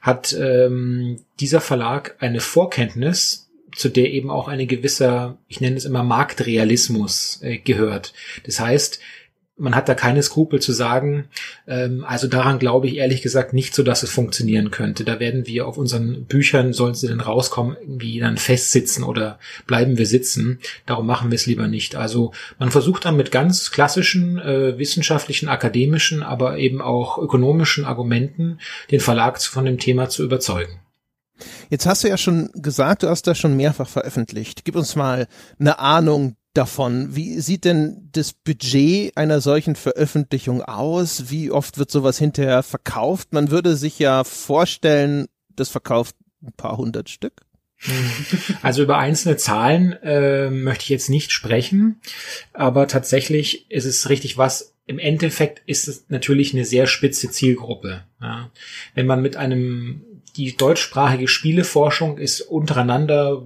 hat 0.00 0.34
ähm, 0.38 1.18
dieser 1.40 1.60
Verlag 1.60 2.16
eine 2.20 2.40
Vorkenntnis, 2.40 3.50
zu 3.76 3.90
der 3.90 4.10
eben 4.10 4.30
auch 4.30 4.48
eine 4.48 4.66
gewisser, 4.66 5.36
ich 5.46 5.60
nenne 5.60 5.76
es 5.76 5.84
immer 5.84 6.02
Marktrealismus 6.02 7.40
äh, 7.42 7.58
gehört. 7.58 8.14
Das 8.44 8.60
heißt, 8.60 9.00
man 9.58 9.74
hat 9.74 9.88
da 9.88 9.94
keine 9.94 10.22
Skrupel 10.22 10.60
zu 10.60 10.72
sagen, 10.72 11.28
ähm, 11.66 12.04
also 12.06 12.28
daran 12.28 12.58
glaube 12.58 12.86
ich 12.86 12.96
ehrlich 12.96 13.22
gesagt 13.22 13.52
nicht 13.52 13.74
so, 13.74 13.82
dass 13.82 14.02
es 14.02 14.10
funktionieren 14.10 14.70
könnte. 14.70 15.04
Da 15.04 15.20
werden 15.20 15.46
wir 15.46 15.66
auf 15.66 15.76
unseren 15.76 16.24
Büchern, 16.24 16.72
sollen 16.72 16.94
sie 16.94 17.08
denn 17.08 17.20
rauskommen, 17.20 17.76
irgendwie 17.80 18.20
dann 18.20 18.36
festsitzen 18.36 19.04
oder 19.04 19.38
bleiben 19.66 19.98
wir 19.98 20.06
sitzen. 20.06 20.60
Darum 20.86 21.06
machen 21.06 21.30
wir 21.30 21.36
es 21.36 21.46
lieber 21.46 21.66
nicht. 21.66 21.96
Also 21.96 22.32
man 22.58 22.70
versucht 22.70 23.04
dann 23.04 23.16
mit 23.16 23.30
ganz 23.30 23.70
klassischen 23.70 24.38
äh, 24.38 24.78
wissenschaftlichen, 24.78 25.48
akademischen, 25.48 26.22
aber 26.22 26.58
eben 26.58 26.80
auch 26.80 27.18
ökonomischen 27.18 27.84
Argumenten 27.84 28.58
den 28.90 29.00
Verlag 29.00 29.42
von 29.42 29.64
dem 29.64 29.78
Thema 29.78 30.08
zu 30.08 30.24
überzeugen. 30.24 30.80
Jetzt 31.70 31.86
hast 31.86 32.04
du 32.04 32.08
ja 32.08 32.16
schon 32.16 32.50
gesagt, 32.54 33.02
du 33.02 33.08
hast 33.08 33.26
das 33.26 33.38
schon 33.38 33.56
mehrfach 33.56 33.88
veröffentlicht. 33.88 34.64
Gib 34.64 34.76
uns 34.76 34.96
mal 34.96 35.26
eine 35.58 35.78
Ahnung 35.78 36.36
davon. 36.54 37.14
Wie 37.14 37.40
sieht 37.40 37.64
denn 37.64 38.08
das 38.12 38.32
Budget 38.32 39.16
einer 39.16 39.40
solchen 39.40 39.76
Veröffentlichung 39.76 40.62
aus? 40.62 41.30
Wie 41.30 41.50
oft 41.50 41.78
wird 41.78 41.90
sowas 41.90 42.18
hinterher 42.18 42.62
verkauft? 42.62 43.32
Man 43.32 43.50
würde 43.50 43.76
sich 43.76 43.98
ja 43.98 44.24
vorstellen, 44.24 45.26
das 45.54 45.68
verkauft 45.68 46.16
ein 46.42 46.52
paar 46.52 46.76
hundert 46.76 47.08
Stück. 47.08 47.42
Also 48.62 48.82
über 48.82 48.98
einzelne 48.98 49.36
Zahlen 49.36 49.92
äh, 50.02 50.50
möchte 50.50 50.82
ich 50.82 50.88
jetzt 50.88 51.10
nicht 51.10 51.30
sprechen, 51.30 52.00
aber 52.52 52.88
tatsächlich 52.88 53.70
ist 53.70 53.84
es 53.84 54.08
richtig 54.08 54.36
was. 54.36 54.74
Im 54.86 54.98
Endeffekt 54.98 55.62
ist 55.66 55.86
es 55.86 56.06
natürlich 56.08 56.54
eine 56.54 56.64
sehr 56.64 56.86
spitze 56.86 57.30
Zielgruppe. 57.30 58.02
Ja. 58.20 58.50
Wenn 58.94 59.06
man 59.06 59.22
mit 59.22 59.36
einem 59.36 60.02
die 60.36 60.56
deutschsprachige 60.56 61.28
Spieleforschung 61.28 62.18
ist 62.18 62.40
untereinander 62.40 63.42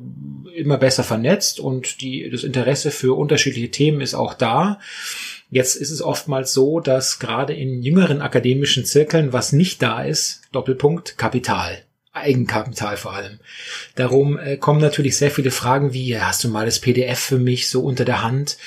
immer 0.54 0.78
besser 0.78 1.02
vernetzt 1.02 1.60
und 1.60 2.00
die, 2.00 2.28
das 2.30 2.44
Interesse 2.44 2.90
für 2.90 3.16
unterschiedliche 3.16 3.70
Themen 3.70 4.00
ist 4.00 4.14
auch 4.14 4.34
da. 4.34 4.78
Jetzt 5.50 5.76
ist 5.76 5.90
es 5.90 6.02
oftmals 6.02 6.52
so, 6.52 6.80
dass 6.80 7.18
gerade 7.18 7.54
in 7.54 7.82
jüngeren 7.82 8.22
akademischen 8.22 8.84
Zirkeln, 8.84 9.32
was 9.32 9.52
nicht 9.52 9.82
da 9.82 10.02
ist, 10.02 10.42
Doppelpunkt, 10.52 11.18
Kapital. 11.18 11.82
Eigenkapital 12.14 12.98
vor 12.98 13.14
allem. 13.14 13.40
Darum 13.94 14.38
äh, 14.38 14.58
kommen 14.58 14.80
natürlich 14.80 15.16
sehr 15.16 15.30
viele 15.30 15.50
Fragen 15.50 15.94
wie, 15.94 16.18
hast 16.18 16.44
du 16.44 16.48
mal 16.48 16.66
das 16.66 16.78
PDF 16.78 17.18
für 17.18 17.38
mich 17.38 17.70
so 17.70 17.82
unter 17.82 18.04
der 18.04 18.22
Hand? 18.22 18.58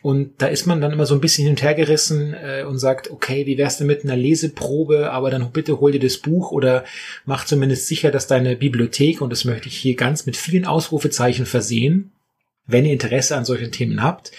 Und 0.00 0.40
da 0.40 0.46
ist 0.46 0.66
man 0.66 0.80
dann 0.80 0.92
immer 0.92 1.06
so 1.06 1.14
ein 1.14 1.20
bisschen 1.20 1.44
hin 1.44 1.54
und 1.54 1.62
her 1.62 1.74
gerissen 1.74 2.34
äh, 2.34 2.62
und 2.62 2.78
sagt, 2.78 3.10
okay, 3.10 3.46
wie 3.46 3.58
wär's 3.58 3.78
denn 3.78 3.88
mit 3.88 4.04
einer 4.04 4.16
Leseprobe, 4.16 5.10
aber 5.10 5.30
dann 5.30 5.50
bitte 5.50 5.80
hol 5.80 5.90
dir 5.90 6.00
das 6.00 6.18
Buch 6.18 6.52
oder 6.52 6.84
mach 7.24 7.44
zumindest 7.44 7.88
sicher, 7.88 8.10
dass 8.10 8.28
deine 8.28 8.54
Bibliothek, 8.56 9.20
und 9.20 9.30
das 9.30 9.44
möchte 9.44 9.68
ich 9.68 9.76
hier 9.76 9.96
ganz 9.96 10.24
mit 10.24 10.36
vielen 10.36 10.66
Ausrufezeichen 10.66 11.46
versehen, 11.46 12.12
wenn 12.66 12.84
ihr 12.84 12.92
Interesse 12.92 13.36
an 13.36 13.44
solchen 13.44 13.72
Themen 13.72 14.02
habt, 14.02 14.30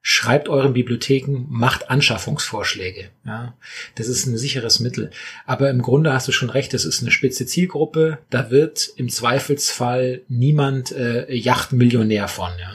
schreibt 0.00 0.48
euren 0.48 0.72
Bibliotheken, 0.72 1.46
macht 1.48 1.90
Anschaffungsvorschläge. 1.90 3.10
Ja, 3.26 3.54
das 3.96 4.08
ist 4.08 4.26
ein 4.26 4.38
sicheres 4.38 4.78
Mittel. 4.78 5.10
Aber 5.44 5.68
im 5.68 5.82
Grunde 5.82 6.12
hast 6.12 6.28
du 6.28 6.32
schon 6.32 6.50
recht, 6.50 6.72
es 6.74 6.84
ist 6.84 7.02
eine 7.02 7.10
spitze 7.10 7.44
Zielgruppe. 7.44 8.18
Da 8.30 8.50
wird 8.50 8.88
im 8.96 9.08
Zweifelsfall 9.08 10.22
niemand 10.28 10.92
äh, 10.92 11.30
Yachtmillionär 11.34 12.28
von. 12.28 12.50
Ja. 12.58 12.72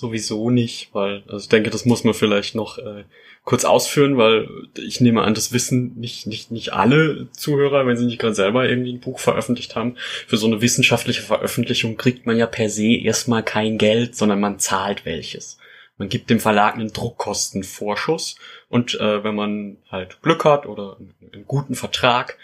Sowieso 0.00 0.48
nicht, 0.48 0.88
weil 0.94 1.24
also 1.26 1.42
ich 1.44 1.50
denke, 1.50 1.68
das 1.68 1.84
muss 1.84 2.04
man 2.04 2.14
vielleicht 2.14 2.54
noch 2.54 2.78
äh, 2.78 3.04
kurz 3.44 3.66
ausführen, 3.66 4.16
weil 4.16 4.48
ich 4.78 5.02
nehme 5.02 5.20
an, 5.20 5.34
das 5.34 5.52
wissen 5.52 5.94
nicht 5.96 6.26
nicht 6.26 6.50
nicht 6.50 6.72
alle 6.72 7.28
Zuhörer, 7.32 7.86
wenn 7.86 7.98
sie 7.98 8.06
nicht 8.06 8.18
gerade 8.18 8.34
selber 8.34 8.66
irgendwie 8.66 8.94
ein 8.94 9.00
Buch 9.00 9.18
veröffentlicht 9.18 9.76
haben. 9.76 9.96
Für 10.26 10.38
so 10.38 10.46
eine 10.46 10.62
wissenschaftliche 10.62 11.20
Veröffentlichung 11.20 11.98
kriegt 11.98 12.24
man 12.24 12.38
ja 12.38 12.46
per 12.46 12.70
se 12.70 12.94
erstmal 12.96 13.42
kein 13.42 13.76
Geld, 13.76 14.16
sondern 14.16 14.40
man 14.40 14.58
zahlt 14.58 15.04
welches. 15.04 15.58
Man 15.98 16.08
gibt 16.08 16.30
dem 16.30 16.40
Verlag 16.40 16.76
einen 16.76 16.94
Druckkostenvorschuss 16.94 18.36
und 18.70 18.98
äh, 18.98 19.22
wenn 19.22 19.34
man 19.34 19.76
halt 19.90 20.22
Glück 20.22 20.46
hat 20.46 20.64
oder 20.64 20.96
einen 20.98 21.44
guten 21.46 21.74
Vertrag, 21.74 22.38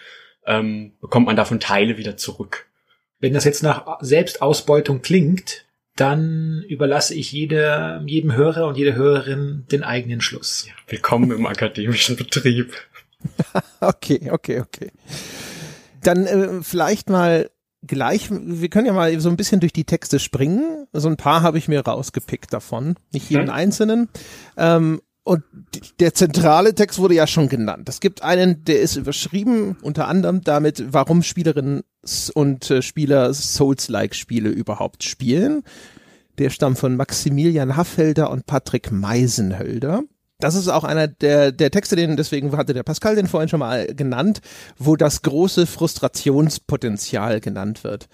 ähm, 0.45 0.93
bekommt 1.01 1.25
man 1.25 1.37
davon 1.37 1.59
Teile 1.59 1.97
wieder 1.97 2.19
zurück. 2.19 2.67
Wenn 3.19 3.33
das 3.33 3.45
jetzt 3.45 3.63
nach 3.63 3.99
Selbstausbeutung 4.03 5.01
klingt, 5.01 5.66
dann 5.97 6.63
überlasse 6.69 7.15
ich 7.15 7.33
jede, 7.33 8.03
jedem 8.07 8.35
Hörer 8.35 8.67
und 8.67 8.77
jeder 8.77 8.95
Hörerin 8.95 9.65
den 9.73 9.83
eigenen 9.83 10.21
Schluss. 10.21 10.67
Ja, 10.67 10.75
willkommen 10.89 11.31
im 11.31 11.47
akademischen 11.47 12.17
Betrieb. 12.17 12.75
okay, 13.81 14.31
okay, 14.31 14.61
okay. 14.61 14.91
Dann 16.03 16.27
äh, 16.27 16.63
vielleicht 16.63 17.09
mal 17.09 17.51
gleich, 17.87 18.29
wir 18.31 18.69
können 18.69 18.87
ja 18.87 18.93
mal 18.93 19.19
so 19.21 19.31
ein 19.31 19.37
bisschen 19.37 19.61
durch 19.61 19.73
die 19.73 19.85
Texte 19.85 20.19
springen. 20.19 20.87
So 20.93 21.09
ein 21.09 21.17
paar 21.17 21.43
habe 21.43 21.59
ich 21.59 21.67
mir 21.67 21.81
rausgepickt 21.81 22.53
davon, 22.53 22.97
nicht 23.13 23.31
jeden 23.31 23.49
hm. 23.49 23.55
einzelnen. 23.55 24.09
Ähm, 24.57 25.01
und 25.27 25.43
der 25.99 26.15
zentrale 26.15 26.73
Text 26.73 27.01
wurde 27.01 27.15
ja 27.15 27.27
schon 27.27 27.49
genannt. 27.49 27.89
Es 27.89 27.99
gibt 27.99 28.23
einen, 28.23 28.63
der 28.63 28.81
ist 28.81 28.95
überschrieben, 28.95 29.77
unter 29.83 30.07
anderem 30.07 30.43
damit, 30.43 30.85
warum 30.93 31.25
Spielerinnen 31.25 31.83
und 32.35 32.71
äh, 32.71 32.81
Spieler 32.81 33.35
Souls-like-Spiele 33.35 34.51
überhaupt 34.51 35.03
spielen. 35.03 35.65
Der 36.39 36.51
stammt 36.51 36.79
von 36.79 36.95
Maximilian 36.95 37.77
Haffelder 37.77 38.31
und 38.31 38.47
Patrick 38.47 38.93
Meisenhölder. 38.93 40.05
Das 40.39 40.55
ist 40.55 40.69
auch 40.69 40.85
einer 40.85 41.09
der, 41.09 41.51
der 41.51 41.73
Texte, 41.73 41.97
den 41.97 42.17
deswegen 42.17 42.57
hatte 42.57 42.73
der 42.73 42.85
Pascal 42.85 43.17
den 43.17 43.27
vorhin 43.27 43.49
schon 43.49 43.59
mal 43.59 43.87
genannt, 43.97 44.41
wo 44.79 44.95
das 44.95 45.23
große 45.23 45.67
Frustrationspotenzial 45.67 47.41
genannt 47.41 47.83
wird. 47.83 48.09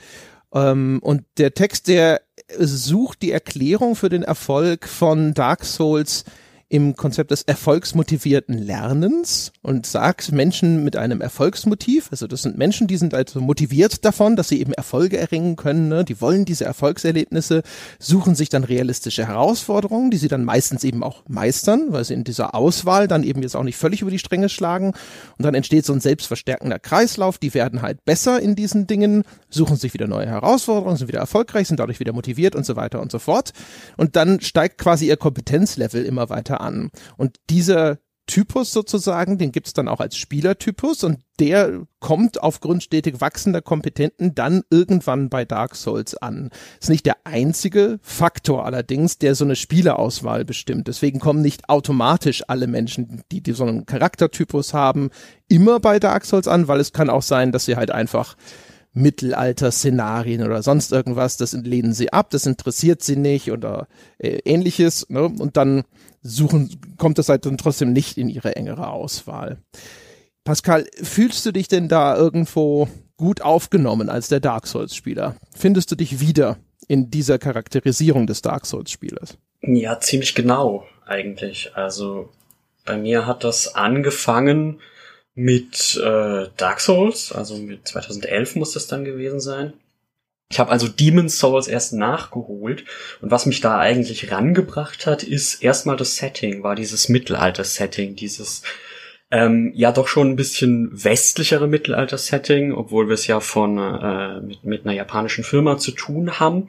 Ähm, 0.54 0.98
und 1.02 1.24
der 1.36 1.52
Text, 1.52 1.88
der 1.88 2.22
sucht 2.58 3.20
die 3.20 3.32
Erklärung 3.32 3.96
für 3.96 4.08
den 4.08 4.22
Erfolg 4.22 4.88
von 4.88 5.34
Dark 5.34 5.66
Souls 5.66 6.24
im 6.72 6.96
Konzept 6.96 7.30
des 7.30 7.42
erfolgsmotivierten 7.42 8.56
Lernens 8.56 9.52
und 9.60 9.84
sagt 9.84 10.32
Menschen 10.32 10.82
mit 10.82 10.96
einem 10.96 11.20
Erfolgsmotiv, 11.20 12.08
also 12.10 12.26
das 12.26 12.40
sind 12.40 12.56
Menschen, 12.56 12.86
die 12.86 12.96
sind 12.96 13.12
also 13.12 13.42
motiviert 13.42 14.06
davon, 14.06 14.36
dass 14.36 14.48
sie 14.48 14.58
eben 14.58 14.72
Erfolge 14.72 15.18
erringen 15.18 15.56
können, 15.56 15.88
ne? 15.88 16.02
die 16.02 16.22
wollen 16.22 16.46
diese 16.46 16.64
Erfolgserlebnisse, 16.64 17.62
suchen 17.98 18.34
sich 18.34 18.48
dann 18.48 18.64
realistische 18.64 19.26
Herausforderungen, 19.26 20.10
die 20.10 20.16
sie 20.16 20.28
dann 20.28 20.44
meistens 20.44 20.82
eben 20.82 21.02
auch 21.02 21.22
meistern, 21.28 21.88
weil 21.90 22.04
sie 22.04 22.14
in 22.14 22.24
dieser 22.24 22.54
Auswahl 22.54 23.06
dann 23.06 23.22
eben 23.22 23.42
jetzt 23.42 23.54
auch 23.54 23.64
nicht 23.64 23.76
völlig 23.76 24.00
über 24.00 24.10
die 24.10 24.18
Stränge 24.18 24.48
schlagen 24.48 24.94
und 25.36 25.44
dann 25.44 25.54
entsteht 25.54 25.84
so 25.84 25.92
ein 25.92 26.00
selbstverstärkender 26.00 26.78
Kreislauf, 26.78 27.36
die 27.36 27.52
werden 27.52 27.82
halt 27.82 28.02
besser 28.06 28.40
in 28.40 28.56
diesen 28.56 28.86
Dingen, 28.86 29.24
suchen 29.50 29.76
sich 29.76 29.92
wieder 29.92 30.06
neue 30.06 30.26
Herausforderungen, 30.26 30.96
sind 30.96 31.08
wieder 31.08 31.20
erfolgreich, 31.20 31.68
sind 31.68 31.80
dadurch 31.80 32.00
wieder 32.00 32.14
motiviert 32.14 32.56
und 32.56 32.64
so 32.64 32.76
weiter 32.76 33.02
und 33.02 33.12
so 33.12 33.18
fort 33.18 33.52
und 33.98 34.16
dann 34.16 34.40
steigt 34.40 34.78
quasi 34.78 35.08
ihr 35.08 35.18
Kompetenzlevel 35.18 36.02
immer 36.06 36.30
weiter 36.30 36.61
an. 36.62 36.90
Und 37.16 37.36
dieser 37.50 37.98
Typus 38.26 38.72
sozusagen, 38.72 39.36
den 39.36 39.50
gibt's 39.50 39.72
dann 39.72 39.88
auch 39.88 40.00
als 40.00 40.16
Spielertypus 40.16 41.02
und 41.02 41.18
der 41.40 41.82
kommt 41.98 42.40
aufgrund 42.40 42.84
stetig 42.84 43.20
wachsender 43.20 43.60
Kompetenten 43.60 44.34
dann 44.34 44.62
irgendwann 44.70 45.28
bei 45.28 45.44
Dark 45.44 45.74
Souls 45.74 46.16
an. 46.16 46.50
Ist 46.80 46.88
nicht 46.88 47.04
der 47.04 47.16
einzige 47.24 47.98
Faktor 48.00 48.64
allerdings, 48.64 49.18
der 49.18 49.34
so 49.34 49.44
eine 49.44 49.56
Spielerauswahl 49.56 50.44
bestimmt. 50.44 50.86
Deswegen 50.86 51.18
kommen 51.18 51.42
nicht 51.42 51.68
automatisch 51.68 52.44
alle 52.46 52.68
Menschen, 52.68 53.22
die, 53.32 53.42
die 53.42 53.52
so 53.52 53.64
einen 53.64 53.86
Charaktertypus 53.86 54.72
haben, 54.72 55.10
immer 55.48 55.80
bei 55.80 55.98
Dark 55.98 56.24
Souls 56.24 56.46
an, 56.46 56.68
weil 56.68 56.78
es 56.78 56.92
kann 56.92 57.10
auch 57.10 57.22
sein, 57.22 57.50
dass 57.50 57.64
sie 57.64 57.76
halt 57.76 57.90
einfach 57.90 58.36
Mittelalter-Szenarien 58.94 60.42
oder 60.42 60.62
sonst 60.62 60.92
irgendwas, 60.92 61.38
das 61.38 61.54
lehnen 61.54 61.92
sie 61.92 62.12
ab, 62.12 62.30
das 62.30 62.46
interessiert 62.46 63.02
sie 63.02 63.16
nicht 63.16 63.50
oder 63.50 63.88
äh, 64.18 64.38
ähnliches. 64.44 65.08
Ne? 65.08 65.24
Und 65.24 65.56
dann 65.56 65.82
suchen, 66.22 66.80
kommt 66.98 67.18
das 67.18 67.28
halt 67.28 67.46
dann 67.46 67.58
trotzdem 67.58 67.92
nicht 67.92 68.16
in 68.16 68.28
ihre 68.28 68.56
engere 68.56 68.88
Auswahl. 68.88 69.58
Pascal, 70.44 70.86
fühlst 71.02 71.46
du 71.46 71.52
dich 71.52 71.68
denn 71.68 71.88
da 71.88 72.16
irgendwo 72.16 72.88
gut 73.16 73.42
aufgenommen 73.42 74.08
als 74.08 74.28
der 74.28 74.40
Dark 74.40 74.66
Souls-Spieler? 74.66 75.36
Findest 75.54 75.90
du 75.90 75.96
dich 75.96 76.20
wieder 76.20 76.56
in 76.88 77.10
dieser 77.10 77.38
Charakterisierung 77.38 78.26
des 78.26 78.42
Dark 78.42 78.66
Souls-Spielers? 78.66 79.38
Ja, 79.60 80.00
ziemlich 80.00 80.34
genau 80.34 80.84
eigentlich. 81.06 81.76
Also 81.76 82.30
bei 82.84 82.96
mir 82.96 83.26
hat 83.26 83.44
das 83.44 83.74
angefangen 83.74 84.80
mit 85.34 85.96
äh, 86.02 86.48
Dark 86.56 86.80
Souls, 86.80 87.32
also 87.32 87.56
mit 87.56 87.86
2011 87.86 88.56
muss 88.56 88.72
das 88.72 88.86
dann 88.86 89.04
gewesen 89.04 89.40
sein. 89.40 89.72
Ich 90.52 90.60
habe 90.60 90.70
also 90.70 90.86
Demon's 90.86 91.38
Souls 91.38 91.66
erst 91.66 91.94
nachgeholt 91.94 92.84
und 93.22 93.30
was 93.30 93.46
mich 93.46 93.62
da 93.62 93.78
eigentlich 93.78 94.30
rangebracht 94.30 95.06
hat, 95.06 95.22
ist 95.22 95.62
erstmal 95.62 95.96
das 95.96 96.16
Setting, 96.16 96.62
war 96.62 96.74
dieses 96.74 97.08
Mittelalter-Setting, 97.08 98.16
dieses 98.16 98.62
ähm, 99.30 99.72
ja 99.74 99.92
doch 99.92 100.08
schon 100.08 100.28
ein 100.28 100.36
bisschen 100.36 100.90
westlichere 100.92 101.66
Mittelalter-Setting, 101.68 102.74
obwohl 102.74 103.08
wir 103.08 103.14
es 103.14 103.26
ja 103.26 103.40
von 103.40 103.78
äh, 103.78 104.40
mit, 104.42 104.62
mit 104.62 104.84
einer 104.84 104.94
japanischen 104.94 105.42
Firma 105.42 105.78
zu 105.78 105.90
tun 105.92 106.38
haben. 106.38 106.68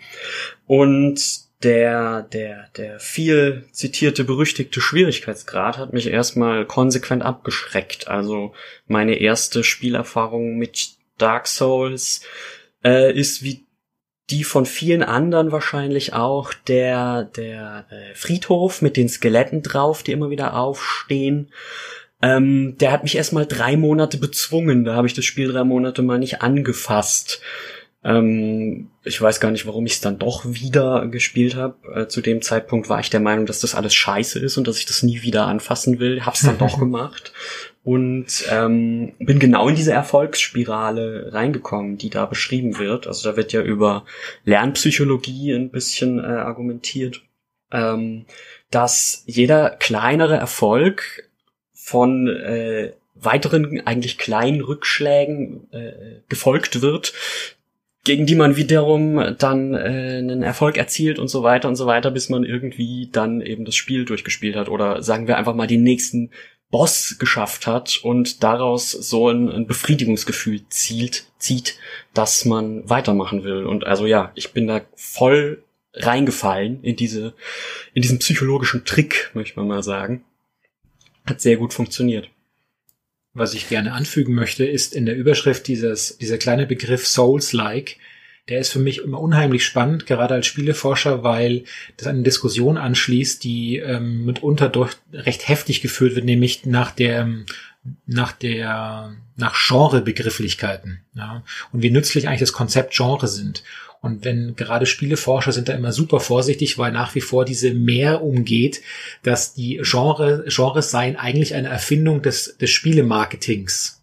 Und 0.66 1.22
der, 1.64 2.22
der, 2.22 2.70
der 2.78 3.02
viel 3.02 3.66
zitierte, 3.74 4.24
berüchtigte 4.24 4.80
Schwierigkeitsgrad 4.80 5.78
hat 5.78 5.92
mich 5.92 6.08
erstmal 6.08 6.66
konsequent 6.66 7.22
abgeschreckt. 7.22 8.08
Also 8.08 8.54
meine 8.88 9.16
erste 9.16 9.66
Spielerfahrung 9.66 10.56
mit 10.58 10.92
Dark 11.18 11.48
Souls 11.48 12.22
äh, 12.86 13.12
ist 13.14 13.44
wie 13.44 13.66
die 14.30 14.44
von 14.44 14.66
vielen 14.66 15.04
anderen 15.04 15.52
wahrscheinlich 15.52 16.14
auch 16.14 16.54
der, 16.54 17.26
der 17.26 17.86
äh, 17.90 18.16
Friedhof 18.16 18.82
mit 18.82 18.96
den 18.96 19.10
Skeletten 19.10 19.62
drauf, 19.62 20.04
die 20.04 20.12
immer 20.12 20.30
wieder 20.30 20.56
aufstehen. 20.56 21.52
Ähm, 22.22 22.78
der 22.80 22.92
hat 22.94 23.04
mich 23.04 23.16
erstmal 23.16 23.46
drei 23.46 23.76
Monate 23.76 24.18
bezwungen. 24.18 24.86
Da 24.86 24.96
habe 24.96 25.08
ich 25.08 25.14
das 25.14 25.26
Spiel 25.26 25.52
drei 25.52 25.66
Monate 25.66 26.02
mal 26.02 26.20
nicht 26.20 26.42
angefasst. 26.42 27.42
Ähm, 28.06 28.92
ich 29.04 29.22
weiß 29.22 29.42
gar 29.42 29.52
nicht, 29.52 29.66
warum 29.66 29.86
ich 29.86 29.94
es 29.94 30.02
dann 30.02 30.20
doch 30.20 30.46
wieder 30.46 31.08
gespielt 31.08 31.56
habe. 31.56 31.76
Äh, 31.94 32.08
zu 32.08 32.22
dem 32.22 32.42
Zeitpunkt 32.42 32.88
war 32.88 33.02
ich 33.02 33.10
der 33.10 33.20
Meinung, 33.20 33.46
dass 33.46 33.60
das 33.60 33.76
alles 33.76 33.94
scheiße 33.94 34.40
ist 34.40 34.58
und 34.58 34.68
dass 34.68 34.80
ich 34.80 34.86
das 34.86 35.04
nie 35.04 35.22
wieder 35.22 35.48
anfassen 35.48 36.00
will. 36.00 36.26
Hab's 36.26 36.44
dann 36.44 36.58
doch 36.58 36.80
gemacht 36.80 37.34
und 37.84 38.46
ähm, 38.50 39.14
bin 39.20 39.40
genau 39.40 39.68
in 39.68 39.76
diese 39.76 39.92
Erfolgsspirale 39.92 41.34
reingekommen, 41.34 41.98
die 41.98 42.10
da 42.10 42.26
beschrieben 42.26 42.80
wird. 42.80 43.08
Also 43.08 43.30
da 43.30 43.36
wird 43.36 43.52
ja 43.52 43.62
über 43.62 44.06
Lernpsychologie 44.46 45.52
ein 45.52 45.70
bisschen 45.70 46.20
äh, 46.20 46.24
argumentiert, 46.24 47.22
ähm, 47.72 48.26
dass 48.72 49.24
jeder 49.26 49.70
kleinere 49.70 50.38
Erfolg 50.38 51.30
von 51.74 52.28
äh, 52.28 52.94
weiteren 53.16 53.86
eigentlich 53.86 54.18
kleinen 54.18 54.62
Rückschlägen 54.62 55.72
äh, 55.72 56.22
gefolgt 56.30 56.82
wird, 56.82 57.14
gegen 58.06 58.26
die 58.26 58.36
man 58.36 58.56
wiederum 58.56 59.36
dann 59.38 59.74
äh, 59.74 60.18
einen 60.18 60.44
Erfolg 60.44 60.78
erzielt 60.78 61.20
und 61.20 61.28
so 61.28 61.44
weiter 61.44 61.68
und 61.68 61.76
so 61.76 61.86
weiter, 61.86 62.12
bis 62.12 62.30
man 62.30 62.44
irgendwie 62.44 63.10
dann 63.12 63.42
eben 63.42 63.66
das 63.66 63.76
Spiel 63.76 64.06
durchgespielt 64.06 64.56
hat 64.56 64.70
oder 64.70 65.04
sagen 65.04 65.28
wir 65.28 65.38
einfach 65.38 65.56
mal 65.56 65.68
den 65.68 65.84
nächsten 65.84 66.32
Boss 66.74 67.18
geschafft 67.20 67.68
hat 67.68 68.00
und 68.02 68.42
daraus 68.42 68.90
so 68.90 69.30
ein, 69.30 69.48
ein 69.48 69.68
Befriedigungsgefühl 69.68 70.62
zielt, 70.70 71.28
zieht, 71.38 71.78
dass 72.16 72.46
man 72.46 72.90
weitermachen 72.90 73.44
will. 73.44 73.68
Und 73.68 73.86
also 73.86 74.08
ja, 74.08 74.32
ich 74.34 74.54
bin 74.54 74.66
da 74.66 74.82
voll 74.96 75.64
reingefallen 75.94 76.84
in 76.84 76.96
diese, 76.96 77.36
in 77.94 78.02
diesen 78.02 78.18
psychologischen 78.18 78.86
Trick, 78.86 79.30
möchte 79.36 79.60
man 79.60 79.68
mal 79.68 79.84
sagen. 79.84 80.26
Hat 81.28 81.42
sehr 81.42 81.58
gut 81.58 81.76
funktioniert. 81.76 82.32
Was 83.36 83.54
ich 83.54 83.70
gerne 83.70 83.94
anfügen 83.94 84.34
möchte, 84.34 84.66
ist 84.66 84.96
in 84.96 85.06
der 85.06 85.16
Überschrift 85.16 85.68
dieses, 85.68 86.18
dieser 86.18 86.40
kleine 86.40 86.66
Begriff 86.66 87.06
Souls-like. 87.06 87.98
Der 88.50 88.60
ist 88.60 88.72
für 88.72 88.80
mich 88.80 89.00
immer 89.00 89.22
unheimlich 89.22 89.64
spannend, 89.66 90.06
gerade 90.06 90.34
als 90.34 90.48
Spieleforscher, 90.48 91.24
weil 91.24 91.64
das 91.96 92.08
eine 92.08 92.24
Diskussion 92.24 92.78
anschließt, 92.78 93.44
die 93.44 93.78
ähm, 93.78 94.26
mitunter 94.26 94.68
durch 94.68 94.96
recht 95.14 95.48
heftig 95.48 95.82
geführt 95.82 96.16
wird, 96.16 96.26
nämlich 96.26 96.66
nach 96.66 96.92
der 96.92 97.30
nach 98.06 98.32
der 98.32 99.16
nach 99.36 99.56
Genrebegrifflichkeiten 99.56 101.02
ja, 101.16 101.44
und 101.72 101.82
wie 101.82 101.90
nützlich 101.90 102.28
eigentlich 102.28 102.40
das 102.40 102.54
Konzept 102.54 102.94
Genre 102.94 103.28
sind. 103.28 103.64
Und 104.02 104.26
wenn 104.26 104.58
gerade 104.58 104.86
Spieleforscher 104.86 105.54
sind 105.54 105.70
da 105.70 105.74
immer 105.74 105.94
super 105.94 106.20
vorsichtig, 106.20 106.78
weil 106.78 106.92
nach 106.92 107.16
wie 107.16 107.22
vor 107.22 107.46
diese 107.46 107.74
Mehr 107.74 108.22
umgeht, 108.22 108.82
dass 109.24 109.54
die 109.54 109.80
Genre, 109.82 110.44
Genres 110.50 110.92
seien 110.92 111.16
eigentlich 111.16 111.56
eine 111.56 111.70
Erfindung 111.70 112.22
des, 112.22 112.58
des 112.58 112.70
Spielemarketings 112.70 114.03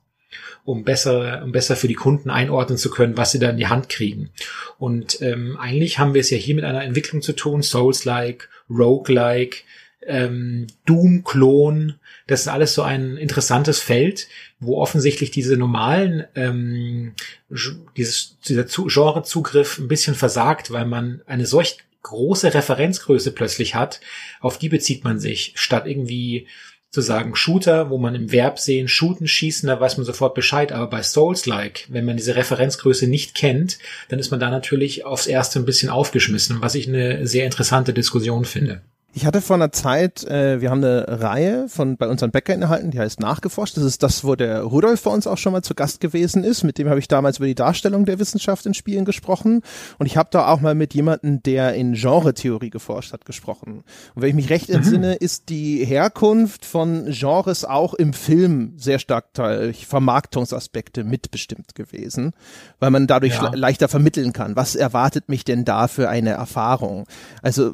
um 0.65 0.85
besser, 0.85 1.43
um 1.43 1.53
besser 1.53 1.77
für 1.77 1.89
die 1.89 1.95
Kunden 1.95 2.31
einordnen 2.31 2.79
zu 2.79 2.91
können, 2.91 3.17
was 3.17 3.33
sie 3.33 3.39
da 3.39 3.51
in 3.51 3.57
die 3.57 3.69
Hand 3.69 3.89
kriegen. 3.89 4.31
Und 4.79 5.21
ähm, 5.23 5.57
eigentlich 5.59 5.99
haben 5.99 6.15
wir 6.15 6.21
es 6.21 6.31
ja 6.31 6.37
hier 6.37 6.55
mit 6.55 6.65
einer 6.65 6.85
Entwicklung 6.85 7.23
zu 7.23 7.33
tun, 7.33 7.63
Souls-like, 7.63 8.49
Rogue-like, 8.69 9.65
ähm, 10.07 10.67
Doom-Klon, 10.87 11.95
das 12.27 12.43
ist 12.43 12.49
alles 12.49 12.75
so 12.75 12.83
ein 12.83 13.17
interessantes 13.17 13.81
Feld, 13.81 14.29
wo 14.61 14.79
offensichtlich 14.79 15.31
diese 15.31 15.57
normalen, 15.57 16.25
ähm, 16.37 17.15
dieses, 17.97 18.39
dieser 18.47 18.65
Genrezugriff 18.65 19.79
ein 19.79 19.89
bisschen 19.89 20.15
versagt, 20.15 20.71
weil 20.71 20.87
man 20.87 21.23
eine 21.27 21.45
solch 21.45 21.79
große 22.03 22.55
Referenzgröße 22.55 23.33
plötzlich 23.33 23.75
hat, 23.75 24.01
auf 24.41 24.59
die 24.59 24.69
bezieht 24.69 25.05
man 25.05 25.19
sich, 25.19 25.53
statt 25.57 25.87
irgendwie 25.87 26.47
zu 26.91 27.01
sagen 27.01 27.37
Shooter, 27.37 27.89
wo 27.89 27.99
man 27.99 28.15
im 28.17 28.33
Verb 28.33 28.59
sehen, 28.59 28.89
shooten, 28.89 29.29
schießen, 29.29 29.69
da 29.69 29.81
weiß 29.81 29.97
man 29.97 30.05
sofort 30.05 30.35
Bescheid. 30.35 30.73
Aber 30.73 30.89
bei 30.89 31.03
Souls-like, 31.03 31.87
wenn 31.89 32.05
man 32.05 32.17
diese 32.17 32.35
Referenzgröße 32.35 33.07
nicht 33.07 33.35
kennt, 33.35 33.79
dann 34.09 34.19
ist 34.19 34.31
man 34.31 34.41
da 34.41 34.51
natürlich 34.51 35.05
aufs 35.05 35.27
Erste 35.27 35.61
ein 35.61 35.65
bisschen 35.65 35.89
aufgeschmissen, 35.89 36.61
was 36.61 36.75
ich 36.75 36.89
eine 36.89 37.27
sehr 37.27 37.45
interessante 37.45 37.93
Diskussion 37.93 38.45
finde. 38.45 38.83
Ich 39.13 39.27
hatte 39.27 39.41
vor 39.41 39.57
einer 39.57 39.73
Zeit, 39.73 40.23
äh, 40.25 40.61
wir 40.61 40.71
haben 40.71 40.85
eine 40.85 41.21
Reihe 41.21 41.69
von 41.69 41.97
bei 41.97 42.07
unseren 42.07 42.31
Bäckern 42.31 42.63
erhalten, 42.63 42.93
die 42.93 43.01
heißt 43.01 43.19
Nachgeforscht. 43.19 43.77
Das 43.77 43.83
ist 43.83 44.05
das, 44.05 44.23
wo 44.23 44.37
der 44.37 44.63
Rudolf 44.63 45.03
bei 45.03 45.11
uns 45.11 45.27
auch 45.27 45.37
schon 45.37 45.53
mal 45.53 45.63
zu 45.63 45.75
Gast 45.75 46.01
gewesen 46.01 46.45
ist. 46.45 46.63
Mit 46.63 46.79
dem 46.79 46.89
habe 46.89 47.01
ich 47.01 47.09
damals 47.09 47.39
über 47.39 47.47
die 47.47 47.57
Darstellung 47.57 48.05
der 48.05 48.21
Wissenschaft 48.21 48.67
in 48.67 48.75
Spielen 48.75 49.05
gesprochen. 49.05 49.63
Und 49.99 50.07
ich 50.07 50.17
habe 50.17 50.29
da 50.31 50.47
auch 50.47 50.61
mal 50.61 50.77
mit 50.77 50.95
jemandem, 50.95 51.43
der 51.43 51.75
in 51.75 51.95
Genre-Theorie 51.95 52.71
geforscht 52.71 53.13
hat, 53.13 53.25
gesprochen. 53.25 53.83
Und 54.15 54.23
wenn 54.23 54.29
ich 54.29 54.37
mich 54.37 54.51
recht 54.51 54.69
mhm. 54.69 54.77
entsinne, 54.77 55.15
ist 55.15 55.49
die 55.49 55.85
Herkunft 55.85 56.65
von 56.65 57.07
Genres 57.11 57.65
auch 57.65 57.95
im 57.95 58.13
Film 58.13 58.75
sehr 58.77 59.01
stark 59.01 59.35
durch 59.35 59.89
Vermarktungsaspekte 59.89 61.03
mitbestimmt 61.03 61.75
gewesen, 61.75 62.33
weil 62.79 62.93
man 62.93 63.09
dadurch 63.09 63.35
ja. 63.35 63.51
leichter 63.55 63.89
vermitteln 63.89 64.33
kann. 64.33 64.55
Was 64.55 64.77
erwartet 64.77 65.29
mich 65.29 65.45
denn 65.45 65.65
da 65.65 65.89
für 65.89 66.09
eine 66.09 66.31
Erfahrung? 66.31 67.07
Also 67.43 67.73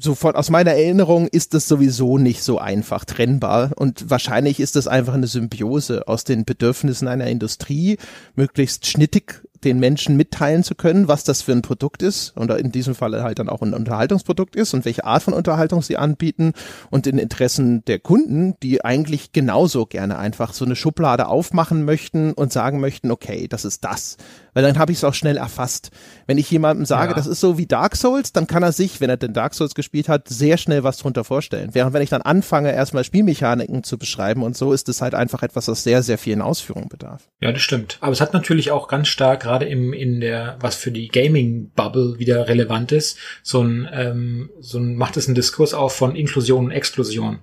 sofort 0.00 0.36
aus 0.36 0.50
meiner 0.50 0.72
Erinnerung 0.72 1.28
ist 1.28 1.54
das 1.54 1.68
sowieso 1.68 2.18
nicht 2.18 2.42
so 2.42 2.58
einfach 2.58 3.04
trennbar. 3.04 3.72
Und 3.76 4.10
wahrscheinlich 4.10 4.60
ist 4.60 4.76
das 4.76 4.88
einfach 4.88 5.14
eine 5.14 5.26
Symbiose 5.26 6.08
aus 6.08 6.24
den 6.24 6.44
Bedürfnissen 6.44 7.08
einer 7.08 7.26
Industrie, 7.26 7.98
möglichst 8.34 8.86
schnittig 8.86 9.42
den 9.64 9.78
Menschen 9.78 10.16
mitteilen 10.16 10.64
zu 10.64 10.74
können, 10.74 11.08
was 11.08 11.24
das 11.24 11.42
für 11.42 11.52
ein 11.52 11.62
Produkt 11.62 12.02
ist 12.02 12.36
und 12.36 12.50
in 12.50 12.72
diesem 12.72 12.94
Falle 12.94 13.22
halt 13.22 13.38
dann 13.38 13.48
auch 13.48 13.62
ein 13.62 13.74
Unterhaltungsprodukt 13.74 14.56
ist 14.56 14.74
und 14.74 14.84
welche 14.84 15.04
Art 15.04 15.22
von 15.22 15.34
Unterhaltung 15.34 15.82
sie 15.82 15.96
anbieten 15.96 16.52
und 16.90 17.06
den 17.06 17.18
Interessen 17.18 17.84
der 17.84 17.98
Kunden, 17.98 18.54
die 18.62 18.84
eigentlich 18.84 19.32
genauso 19.32 19.86
gerne 19.86 20.18
einfach 20.18 20.52
so 20.52 20.64
eine 20.64 20.76
Schublade 20.76 21.28
aufmachen 21.28 21.84
möchten 21.84 22.32
und 22.32 22.52
sagen 22.52 22.80
möchten, 22.80 23.10
okay, 23.10 23.48
das 23.48 23.64
ist 23.64 23.84
das. 23.84 24.16
Weil 24.52 24.64
dann 24.64 24.78
habe 24.78 24.92
ich 24.92 24.98
es 24.98 25.04
auch 25.04 25.14
schnell 25.14 25.36
erfasst. 25.36 25.90
Wenn 26.26 26.38
ich 26.38 26.50
jemandem 26.50 26.84
sage, 26.84 27.10
ja. 27.10 27.16
das 27.16 27.26
ist 27.26 27.40
so 27.40 27.56
wie 27.58 27.66
Dark 27.66 27.96
Souls, 27.96 28.32
dann 28.32 28.46
kann 28.46 28.62
er 28.62 28.72
sich, 28.72 29.00
wenn 29.00 29.10
er 29.10 29.16
den 29.16 29.32
Dark 29.32 29.54
Souls 29.54 29.74
gespielt 29.74 30.08
hat, 30.08 30.28
sehr 30.28 30.56
schnell 30.56 30.82
was 30.82 30.98
drunter 30.98 31.24
vorstellen. 31.24 31.70
Während 31.72 31.94
wenn 31.94 32.02
ich 32.02 32.10
dann 32.10 32.22
anfange, 32.22 32.72
erstmal 32.72 33.04
Spielmechaniken 33.04 33.84
zu 33.84 33.98
beschreiben 33.98 34.42
und 34.42 34.56
so, 34.56 34.72
ist 34.72 34.88
es 34.88 35.02
halt 35.02 35.14
einfach 35.14 35.42
etwas, 35.42 35.66
das 35.66 35.82
sehr, 35.82 36.02
sehr 36.02 36.18
vielen 36.18 36.42
Ausführungen 36.42 36.88
bedarf. 36.88 37.28
Ja, 37.40 37.52
das 37.52 37.62
stimmt. 37.62 37.98
Aber 38.00 38.12
es 38.12 38.20
hat 38.20 38.34
natürlich 38.34 38.70
auch 38.70 38.88
ganz 38.88 39.08
stark 39.08 39.46
gerade 39.50 39.66
im 39.66 39.92
in 39.92 40.20
der 40.20 40.56
was 40.60 40.76
für 40.76 40.92
die 40.92 41.08
Gaming 41.08 41.72
Bubble 41.74 42.18
wieder 42.18 42.46
relevant 42.46 42.92
ist, 42.92 43.18
so 43.42 43.62
ein 43.62 43.88
ähm, 43.92 44.50
so 44.60 44.78
ein 44.78 44.94
macht 44.94 45.16
es 45.16 45.26
einen 45.26 45.34
Diskurs 45.34 45.74
auf 45.74 45.92
von 45.94 46.14
Inklusion 46.14 46.66
und 46.66 46.70
Exklusion, 46.70 47.40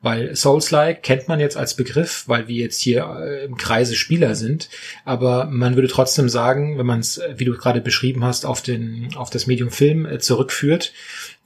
weil 0.00 0.34
Souls-like 0.34 1.02
kennt 1.02 1.28
man 1.28 1.38
jetzt 1.38 1.58
als 1.58 1.74
Begriff, 1.76 2.24
weil 2.26 2.48
wir 2.48 2.56
jetzt 2.56 2.80
hier 2.80 3.04
äh, 3.20 3.44
im 3.44 3.58
Kreise 3.58 3.94
Spieler 3.94 4.34
sind, 4.34 4.70
aber 5.04 5.44
man 5.44 5.74
würde 5.74 5.88
trotzdem 5.88 6.30
sagen, 6.30 6.78
wenn 6.78 6.86
man 6.86 7.00
es, 7.00 7.20
wie 7.36 7.44
du 7.44 7.52
gerade 7.52 7.82
beschrieben 7.82 8.24
hast, 8.24 8.46
auf 8.46 8.62
den 8.62 9.10
auf 9.16 9.28
das 9.28 9.46
Medium 9.46 9.70
Film 9.70 10.06
äh, 10.06 10.18
zurückführt, 10.18 10.94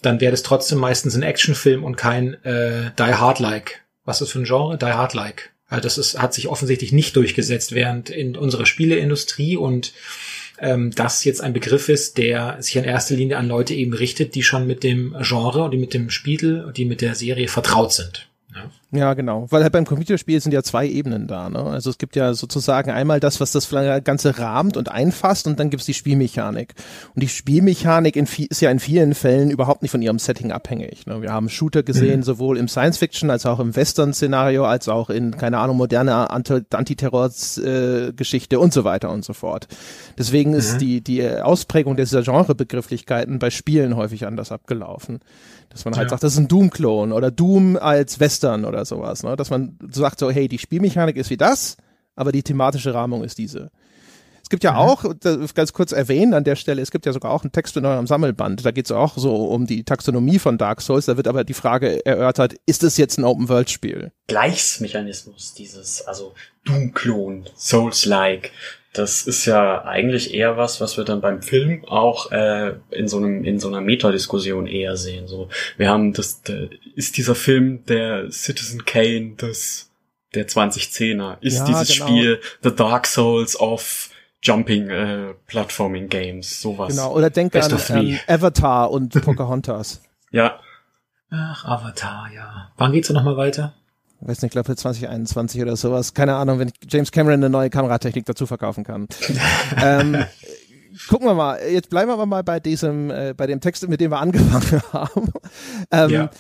dann 0.01 0.21
wäre 0.21 0.31
das 0.31 0.45
trotzdem 0.45 0.79
meistens 0.79 1.17
ein 1.17 1.23
Actionfilm 1.23 1.83
und 1.83 1.97
kein 1.97 2.35
äh, 2.45 2.93
Die 2.99 3.15
Hard-like. 3.15 3.81
Was 4.05 4.21
ist 4.21 4.31
für 4.31 4.39
ein 4.39 4.45
Genre? 4.45 4.79
Die 4.79 4.87
Hard-like. 4.87 5.51
Also 5.51 5.54
das 5.71 5.99
ist, 5.99 6.21
hat 6.21 6.35
sich 6.35 6.49
offensichtlich 6.49 6.93
nicht 6.93 7.17
durchgesetzt, 7.17 7.73
während 7.73 8.11
in 8.11 8.37
unserer 8.37 8.67
Spieleindustrie 8.67 9.57
und 9.57 9.93
ähm, 10.59 10.91
das 10.93 11.25
jetzt 11.25 11.41
ein 11.41 11.53
Begriff 11.53 11.89
ist, 11.89 12.19
der 12.19 12.63
sich 12.63 12.77
in 12.77 12.85
erster 12.85 13.17
Linie 13.17 13.39
an 13.39 13.49
Leute 13.49 13.75
eben 13.75 13.93
richtet, 13.93 14.35
die 14.35 14.43
schon 14.43 14.67
mit 14.67 14.83
dem 14.83 15.17
Genre 15.21 15.65
und 15.65 15.71
die 15.73 15.79
mit 15.79 15.95
dem 15.95 16.11
Spiegel 16.11 16.65
und 16.65 16.77
die 16.77 16.85
mit 16.85 17.01
der 17.01 17.15
Serie 17.15 17.49
vertraut 17.49 17.93
sind. 17.93 18.29
Ja. 18.55 18.71
Ja, 18.93 19.15
genau. 19.15 19.47
Weil 19.51 19.65
halt 19.65 19.73
beim 19.73 19.85
Computerspiel 19.85 20.41
sind 20.41 20.53
ja 20.53 20.63
zwei 20.63 20.87
Ebenen 20.87 21.27
da. 21.27 21.51
Ne? 21.51 21.59
Also 21.59 21.91
es 21.91 21.99
gibt 21.99 22.15
ja 22.15 22.35
sozusagen 22.35 22.93
einmal 22.93 23.19
das, 23.19 23.41
was 23.41 23.51
das 23.51 23.69
Ganze 24.05 24.39
rahmt 24.39 24.77
und 24.77 24.89
einfasst 24.89 25.49
und 25.49 25.59
dann 25.59 25.71
gibt's 25.71 25.87
die 25.87 25.95
Spielmechanik. 25.95 26.75
Und 27.15 27.23
die 27.23 27.29
Spielmechanik 27.29 28.15
ist 28.15 28.61
ja 28.61 28.71
in 28.71 28.79
vielen 28.79 29.15
Fällen 29.15 29.51
überhaupt 29.51 29.83
nicht 29.83 29.91
von 29.91 30.01
ihrem 30.01 30.21
Setting 30.21 30.53
abhängig. 30.53 31.07
Ne? 31.07 31.23
Wir 31.23 31.33
haben 31.33 31.49
Shooter 31.49 31.83
gesehen, 31.83 32.21
mhm. 32.21 32.25
sowohl 32.25 32.57
im 32.57 32.69
Science-Fiction 32.69 33.31
als 33.31 33.47
auch 33.47 33.59
im 33.59 33.75
Western-Szenario, 33.75 34.65
als 34.65 34.89
auch 34.89 35.11
in, 35.11 35.37
keine 35.37 35.59
Ahnung, 35.59 35.77
moderne 35.77 36.31
Antiterror-Geschichte 36.31 38.61
und 38.61 38.73
so 38.73 38.85
weiter 38.85 39.11
und 39.11 39.25
so 39.25 39.33
fort. 39.33 39.67
Deswegen 40.17 40.53
mhm. 40.53 40.59
ist 40.59 40.79
die, 40.79 41.01
die 41.01 41.29
Ausprägung 41.29 41.97
dieser 41.97 42.23
Genrebegrifflichkeiten 42.23 43.41
bei 43.41 43.51
Spielen 43.51 43.97
häufig 43.97 44.25
anders 44.25 44.53
abgelaufen. 44.53 45.19
Dass 45.75 45.85
man 45.85 45.97
halt 45.97 46.07
ja. 46.07 46.11
sagt, 46.11 46.23
das 46.23 46.35
ist 46.35 46.39
ein 46.39 46.47
Doom-Klon 46.47 47.13
oder 47.13 47.33
Doom 47.33 47.77
als 47.77 48.21
Western 48.21 48.65
oder 48.65 48.85
sowas. 48.85 49.25
Ne? 49.25 49.35
Dass 49.35 49.51
man 49.51 49.77
sagt 49.91 50.21
so, 50.21 50.31
hey, 50.31 50.47
die 50.47 50.59
Spielmechanik 50.59 51.17
ist 51.17 51.31
wie 51.31 51.37
das, 51.37 51.77
aber 52.15 52.31
die 52.31 52.45
thematische 52.45 52.95
Rahmung 52.95 53.25
ist 53.25 53.39
diese. 53.39 53.71
Es 54.41 54.51
gibt 54.51 54.63
ja 54.63 54.73
mhm. 54.73 54.79
auch, 54.79 55.05
ganz 55.55 55.73
kurz 55.73 55.91
erwähnen 55.91 56.33
an 56.35 56.45
der 56.45 56.55
Stelle, 56.55 56.81
es 56.81 56.91
gibt 56.91 57.07
ja 57.07 57.13
sogar 57.13 57.33
auch 57.33 57.43
einen 57.43 57.51
Text 57.51 57.77
in 57.77 57.85
eurem 57.87 58.07
Sammelband. 58.07 58.65
Da 58.65 58.71
geht 58.71 58.85
es 58.85 58.93
auch 58.93 59.19
so 59.19 59.47
um 59.47 59.67
die 59.67 59.85
Taxonomie 59.85 60.39
von 60.39 60.59
Dark 60.59 60.81
Souls. 60.81 61.07
Da 61.07 61.17
wird 61.17 61.27
aber 61.27 61.43
die 61.43 61.55
Frage 61.55 62.07
erörtert, 62.07 62.55
ist 62.67 62.85
es 62.85 62.97
jetzt 62.97 63.19
ein 63.19 63.25
Open-World-Spiel? 63.25 64.13
Gleichsmechanismus, 64.29 65.55
dieses, 65.55 66.03
also 66.03 66.35
Doom-Klon, 66.67 67.49
Souls-like. 67.57 68.53
Das 68.95 69.27
ist 69.27 69.45
ja 69.45 69.85
eigentlich 69.85 70.33
eher 70.33 70.57
was, 70.57 70.81
was 70.81 70.97
wir 70.97 71.05
dann 71.05 71.21
beim 71.21 71.43
Film 71.43 71.85
auch 71.85 72.31
äh, 72.31 72.75
in 72.91 73.09
so 73.09 73.17
einem 73.17 73.43
in 73.45 73.59
so 73.59 73.67
einer 73.67 73.81
Metadiskussion 73.81 74.69
eher 74.69 74.97
sehen. 74.97 75.27
So, 75.27 75.49
wir 75.77 75.91
haben 75.91 76.13
das, 76.13 76.43
der, 76.43 76.69
ist 76.95 77.17
dieser 77.17 77.35
Film 77.35 77.85
der 77.87 78.31
Citizen 78.31 78.85
Kane 78.85 79.35
des 79.35 79.91
der 80.35 80.47
2010er? 80.47 81.39
Ist 81.41 81.59
ja, 81.59 81.65
dieses 81.65 81.89
genau. 81.93 82.07
Spiel 82.07 82.41
The 82.63 82.75
Dark 82.75 83.07
Souls 83.07 83.59
of 83.59 84.11
Jumping 84.43 84.91
äh, 84.91 85.35
Platforming 85.49 86.09
Games, 86.09 86.61
sowas. 86.61 86.95
Genau, 86.95 87.13
oder 87.15 87.31
denk 87.31 87.55
an, 87.57 87.73
an 87.73 88.21
Avatar 88.29 88.91
und 88.91 89.21
Pocahontas. 89.25 90.03
ja. 90.31 90.61
Ach, 91.31 91.65
Avatar, 91.65 92.31
ja. 92.33 92.71
Wann 92.77 92.93
geht's 92.93 93.09
denn 93.09 93.17
nochmal 93.17 93.37
weiter? 93.37 93.75
Ich 94.25 94.29
weiß 94.29 94.41
nicht, 94.41 94.45
ich 94.45 94.53
glaube 94.53 94.69
für 94.69 94.77
2021 94.77 95.61
oder 95.61 95.77
sowas. 95.77 96.15
Keine 96.15 96.35
Ahnung, 96.37 96.59
wenn 96.59 96.73
James 96.89 97.13
Cameron 97.13 97.35
eine 97.35 97.51
neue 97.51 97.69
Kameratechnik 97.69 98.25
dazu 98.25 98.47
verkaufen 98.47 98.83
kann. 98.83 99.07
ähm, 99.77 100.25
gucken 101.11 101.27
wir 101.27 101.35
mal. 101.35 101.61
Jetzt 101.71 101.91
bleiben 101.91 102.09
wir 102.09 102.15
aber 102.15 102.25
mal 102.25 102.43
bei 102.43 102.59
diesem, 102.59 103.11
äh, 103.11 103.35
bei 103.37 103.47
dem 103.47 103.61
Text, 103.61 103.87
mit 103.87 104.01
dem 104.01 104.13
wir 104.13 104.21
angefangen 104.21 104.83
haben. 104.95 105.31
Ähm, 105.91 106.11
ja. 106.11 106.31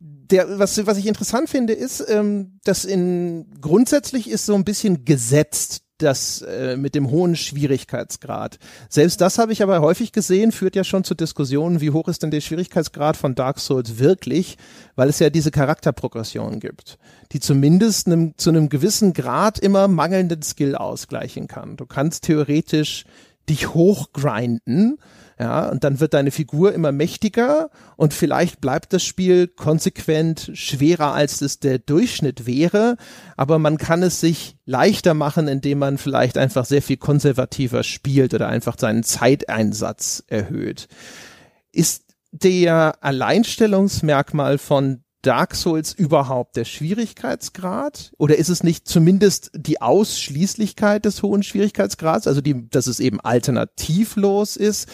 Der, 0.00 0.58
was, 0.58 0.84
was 0.86 0.98
ich 0.98 1.06
interessant 1.06 1.48
finde, 1.48 1.72
ist, 1.72 2.04
ähm, 2.08 2.58
dass 2.64 2.84
in 2.84 3.46
grundsätzlich 3.60 4.28
ist 4.28 4.44
so 4.44 4.56
ein 4.56 4.64
bisschen 4.64 5.04
gesetzt 5.04 5.84
das 6.02 6.42
äh, 6.42 6.76
mit 6.76 6.94
dem 6.94 7.10
hohen 7.10 7.36
Schwierigkeitsgrad. 7.36 8.58
Selbst 8.88 9.20
das 9.20 9.38
habe 9.38 9.52
ich 9.52 9.62
aber 9.62 9.80
häufig 9.80 10.12
gesehen, 10.12 10.52
führt 10.52 10.76
ja 10.76 10.84
schon 10.84 11.04
zu 11.04 11.14
Diskussionen, 11.14 11.80
wie 11.80 11.90
hoch 11.90 12.08
ist 12.08 12.22
denn 12.22 12.30
der 12.30 12.40
Schwierigkeitsgrad 12.40 13.16
von 13.16 13.34
Dark 13.34 13.60
Souls 13.60 13.98
wirklich, 13.98 14.58
weil 14.96 15.08
es 15.08 15.18
ja 15.18 15.30
diese 15.30 15.50
Charakterprogression 15.50 16.60
gibt, 16.60 16.98
die 17.32 17.40
zumindest 17.40 18.06
einem, 18.06 18.34
zu 18.36 18.50
einem 18.50 18.68
gewissen 18.68 19.12
Grad 19.12 19.58
immer 19.58 19.88
mangelnden 19.88 20.42
Skill 20.42 20.74
ausgleichen 20.74 21.46
kann. 21.46 21.76
Du 21.76 21.86
kannst 21.86 22.24
theoretisch 22.24 23.04
dich 23.48 23.74
hochgrinden, 23.74 24.98
ja, 25.40 25.70
und 25.70 25.84
dann 25.84 26.00
wird 26.00 26.12
deine 26.12 26.32
Figur 26.32 26.74
immer 26.74 26.92
mächtiger 26.92 27.70
und 27.96 28.12
vielleicht 28.12 28.60
bleibt 28.60 28.92
das 28.92 29.02
Spiel 29.02 29.46
konsequent 29.46 30.50
schwerer, 30.52 31.14
als 31.14 31.40
es 31.40 31.60
der 31.60 31.78
Durchschnitt 31.78 32.44
wäre, 32.46 32.98
aber 33.38 33.58
man 33.58 33.78
kann 33.78 34.02
es 34.02 34.20
sich 34.20 34.58
leichter 34.66 35.14
machen, 35.14 35.48
indem 35.48 35.78
man 35.78 35.96
vielleicht 35.96 36.36
einfach 36.36 36.66
sehr 36.66 36.82
viel 36.82 36.98
konservativer 36.98 37.84
spielt 37.84 38.34
oder 38.34 38.48
einfach 38.48 38.76
seinen 38.78 39.02
Zeiteinsatz 39.02 40.24
erhöht. 40.26 40.88
Ist 41.72 42.04
der 42.32 43.02
Alleinstellungsmerkmal 43.02 44.58
von 44.58 45.04
Dark 45.22 45.54
Souls 45.54 45.92
überhaupt 45.94 46.56
der 46.56 46.64
Schwierigkeitsgrad? 46.66 48.12
Oder 48.18 48.36
ist 48.36 48.48
es 48.50 48.62
nicht 48.62 48.88
zumindest 48.88 49.50
die 49.54 49.80
Ausschließlichkeit 49.80 51.04
des 51.04 51.22
hohen 51.22 51.42
Schwierigkeitsgrads, 51.42 52.26
also 52.26 52.42
die, 52.42 52.68
dass 52.68 52.86
es 52.86 53.00
eben 53.00 53.20
alternativlos 53.20 54.56
ist? 54.56 54.88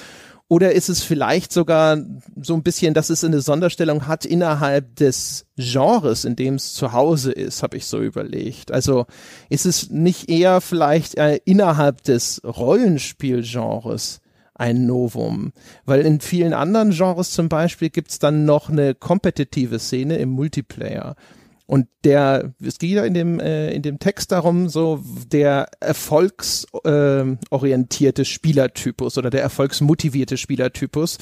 Oder 0.49 0.73
ist 0.73 0.89
es 0.89 1.03
vielleicht 1.03 1.53
sogar 1.53 1.99
so 2.41 2.55
ein 2.55 2.63
bisschen, 2.63 2.95
dass 2.95 3.11
es 3.11 3.25
eine 3.25 3.41
Sonderstellung 3.41 4.07
hat 4.07 4.25
innerhalb 4.25 4.95
des 4.95 5.47
Genres, 5.57 6.25
in 6.25 6.37
dem 6.37 6.55
es 6.55 6.75
zu 6.75 6.93
Hause 6.93 7.33
ist, 7.33 7.65
habe 7.65 7.77
ich 7.77 7.87
so 7.87 8.01
überlegt. 8.01 8.71
Also 8.71 9.07
ist 9.49 9.67
es 9.67 9.91
nicht 9.91 10.29
eher 10.29 10.61
vielleicht 10.61 11.17
äh, 11.17 11.41
innerhalb 11.45 12.05
des 12.05 12.41
Rollenspielgenres 12.45 14.21
ein 14.55 14.87
Novum. 14.87 15.53
Weil 15.85 16.07
in 16.07 16.21
vielen 16.21 16.55
anderen 16.55 16.91
Genres 16.91 17.33
zum 17.33 17.49
Beispiel 17.49 17.91
gibt's 17.91 18.21
dann 18.21 18.45
noch 18.45 18.71
eine 18.71 18.95
kompetitive 18.95 19.81
Szene 19.81 20.17
im 20.19 20.31
Multiplayer. 20.31 21.17
Und 21.67 21.89
der, 22.05 22.55
es 22.65 22.79
geht 22.79 22.93
ja 22.93 23.05
in 23.05 23.15
dem, 23.15 23.41
äh, 23.41 23.73
in 23.73 23.83
dem 23.83 23.99
Text 23.99 24.31
darum, 24.31 24.69
so 24.69 25.03
der 25.27 25.69
erfolgsorientierte 25.81 28.23
äh, 28.23 28.25
Spielertypus 28.25 29.19
oder 29.19 29.31
der 29.31 29.43
erfolgsmotivierte 29.43 30.37
Spielertypus, 30.37 31.19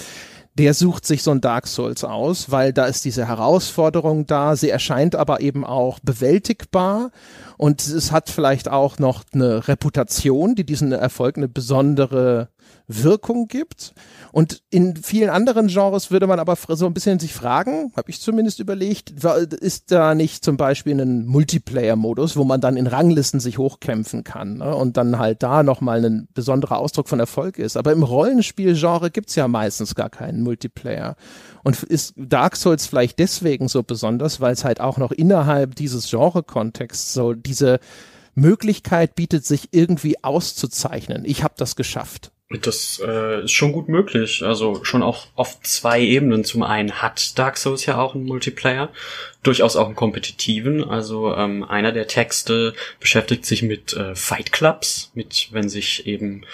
der 0.57 0.73
sucht 0.73 1.07
sich 1.07 1.23
so 1.23 1.33
ein 1.33 1.41
Dark 1.41 1.67
Souls 1.67 2.05
aus, 2.05 2.51
weil 2.51 2.73
da 2.73 2.87
ist 2.87 3.05
diese 3.05 3.27
Herausforderung 3.27 4.27
da, 4.27 4.55
sie 4.55 4.71
erscheint 4.71 5.17
aber 5.17 5.41
eben 5.41 5.65
auch 5.65 5.99
bewältigbar. 6.01 7.11
Und 7.57 7.87
es 7.87 8.13
hat 8.13 8.31
vielleicht 8.31 8.69
auch 8.69 8.99
noch 8.99 9.25
eine 9.33 9.67
Reputation, 9.67 10.55
die 10.55 10.65
diesen 10.65 10.93
Erfolg 10.93 11.37
eine 11.37 11.49
besondere 11.49 12.51
Wirkung 12.87 13.49
gibt. 13.49 13.95
Und 14.33 14.63
in 14.71 14.97
vielen 14.97 15.31
anderen 15.31 15.69
Genres 15.69 16.11
würde 16.11 16.27
man 16.27 16.39
aber 16.39 16.57
so 16.57 16.87
ein 16.87 16.95
bisschen 16.95 17.19
sich 17.19 17.33
fragen, 17.33 17.93
habe 17.97 18.11
ich 18.11 18.21
zumindest 18.21 18.61
überlegt, 18.61 19.11
ist 19.11 19.91
da 19.91 20.15
nicht 20.15 20.45
zum 20.45 20.57
Beispiel 20.57 21.01
ein 21.01 21.25
Multiplayer-Modus, 21.27 22.37
wo 22.37 22.45
man 22.45 22.61
dann 22.61 22.77
in 22.77 22.87
Ranglisten 22.87 23.41
sich 23.41 23.59
hochkämpfen 23.59 24.25
kann 24.25 24.59
ne? 24.59 24.75
und 24.75 24.97
dann 24.97 25.19
halt 25.19 25.43
da 25.43 25.63
nochmal 25.63 26.05
ein 26.05 26.29
besonderer 26.35 26.79
Ausdruck 26.79 27.09
von 27.09 27.21
Erfolg 27.21 27.59
ist. 27.59 27.77
Aber 27.77 27.93
im 27.93 28.03
Rollenspielgenre 28.03 29.11
gibt's 29.11 29.35
ja 29.35 29.49
meistens 29.49 29.95
gar 29.95 30.11
keinen 30.11 30.43
Multiplayer. 30.43 31.17
Und 31.63 31.83
ist 31.83 32.13
Dark 32.17 32.57
Souls 32.57 32.87
vielleicht 32.87 33.19
deswegen 33.19 33.69
so 33.69 33.83
besonders, 33.83 34.41
weil 34.41 34.53
es 34.53 34.65
halt 34.65 34.81
auch 34.81 34.99
noch 34.99 35.13
innerhalb 35.13 35.75
dieses 35.77 36.11
Genre-Kontexts 36.11 37.15
so 37.15 37.33
diese 37.33 37.81
Möglichkeit 38.35 39.15
bietet, 39.15 39.47
sich 39.47 39.69
irgendwie 39.71 40.23
auszuzeichnen. 40.23 41.25
Ich 41.25 41.43
habe 41.43 41.55
das 41.57 41.77
geschafft. 41.77 42.34
Das 42.63 43.01
äh, 43.05 43.45
ist 43.45 43.53
schon 43.53 43.73
gut 43.73 43.89
möglich. 43.89 44.43
Also 44.43 44.85
schon 44.85 45.03
auch 45.03 45.27
auf 45.35 45.61
zwei 45.63 46.01
Ebenen. 46.01 46.45
Zum 46.45 46.63
einen 46.63 47.03
hat 47.03 47.39
Dark 47.39 47.57
Souls 47.57 47.87
ja 47.87 47.99
auch 47.99 48.15
einen 48.15 48.25
Multiplayer, 48.25 48.91
durchaus 49.43 49.77
auch 49.77 49.87
einen 49.87 49.97
kompetitiven. 49.97 50.85
Also 50.85 51.35
ähm, 51.35 51.65
einer 51.65 51.93
der 51.93 52.07
Texte 52.07 52.75
beschäftigt 53.01 53.47
sich 53.47 53.63
mit 53.63 53.95
äh, 53.95 54.15
Fight 54.15 54.53
Clubs, 54.53 55.11
mit 55.15 55.49
wenn 55.53 55.69
sich 55.69 56.07
eben 56.07 56.45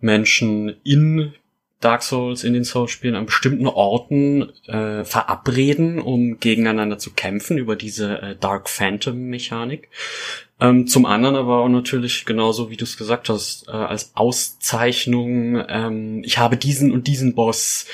Menschen 0.00 0.76
in 0.84 1.34
Dark 1.80 2.02
Souls 2.02 2.42
in 2.42 2.54
den 2.54 2.64
Souls-Spielen 2.64 3.14
an 3.14 3.26
bestimmten 3.26 3.66
Orten 3.66 4.50
äh, 4.66 5.04
verabreden, 5.04 6.00
um 6.00 6.40
gegeneinander 6.40 6.98
zu 6.98 7.12
kämpfen 7.12 7.58
über 7.58 7.76
diese 7.76 8.20
äh, 8.22 8.36
Dark 8.36 8.68
Phantom-Mechanik. 8.70 9.90
Ähm, 10.58 10.86
zum 10.86 11.04
anderen 11.04 11.36
aber 11.36 11.58
auch 11.58 11.68
natürlich 11.68 12.24
genauso, 12.24 12.70
wie 12.70 12.76
du 12.76 12.84
es 12.84 12.96
gesagt 12.96 13.28
hast, 13.28 13.68
äh, 13.68 13.72
als 13.72 14.12
Auszeichnung, 14.14 15.62
ähm, 15.68 16.22
ich 16.24 16.38
habe 16.38 16.56
diesen 16.56 16.92
und 16.92 17.06
diesen 17.06 17.34
Boss 17.34 17.86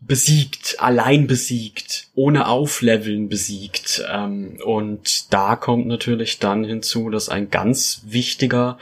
besiegt, 0.00 0.76
allein 0.78 1.26
besiegt, 1.26 2.08
ohne 2.14 2.46
Aufleveln 2.46 3.28
besiegt. 3.28 4.02
Ähm, 4.10 4.58
und 4.64 5.32
da 5.32 5.56
kommt 5.56 5.86
natürlich 5.86 6.38
dann 6.38 6.64
hinzu, 6.64 7.10
dass 7.10 7.28
ein 7.28 7.50
ganz 7.50 8.02
wichtiger 8.06 8.78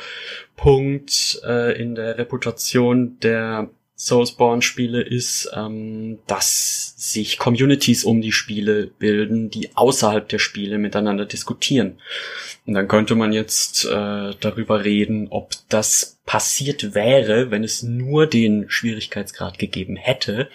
Punkt 0.56 1.40
äh, 1.44 1.80
in 1.80 1.94
der 1.94 2.18
Reputation 2.18 3.18
der 3.20 3.70
Soulsborne-Spiele 3.96 5.00
ist, 5.00 5.50
ähm, 5.54 6.18
dass 6.26 6.94
sich 6.96 7.38
Communities 7.38 8.04
um 8.04 8.20
die 8.20 8.32
Spiele 8.32 8.88
bilden, 8.98 9.48
die 9.48 9.70
außerhalb 9.74 10.28
der 10.28 10.38
Spiele 10.38 10.76
miteinander 10.76 11.24
diskutieren. 11.24 11.98
Und 12.66 12.74
dann 12.74 12.88
könnte 12.88 13.14
man 13.14 13.32
jetzt 13.32 13.86
äh, 13.86 14.34
darüber 14.38 14.84
reden, 14.84 15.28
ob 15.30 15.54
das 15.70 16.18
passiert 16.26 16.94
wäre, 16.94 17.50
wenn 17.50 17.64
es 17.64 17.82
nur 17.82 18.26
den 18.26 18.68
Schwierigkeitsgrad 18.68 19.58
gegeben 19.58 19.96
hätte 19.96 20.50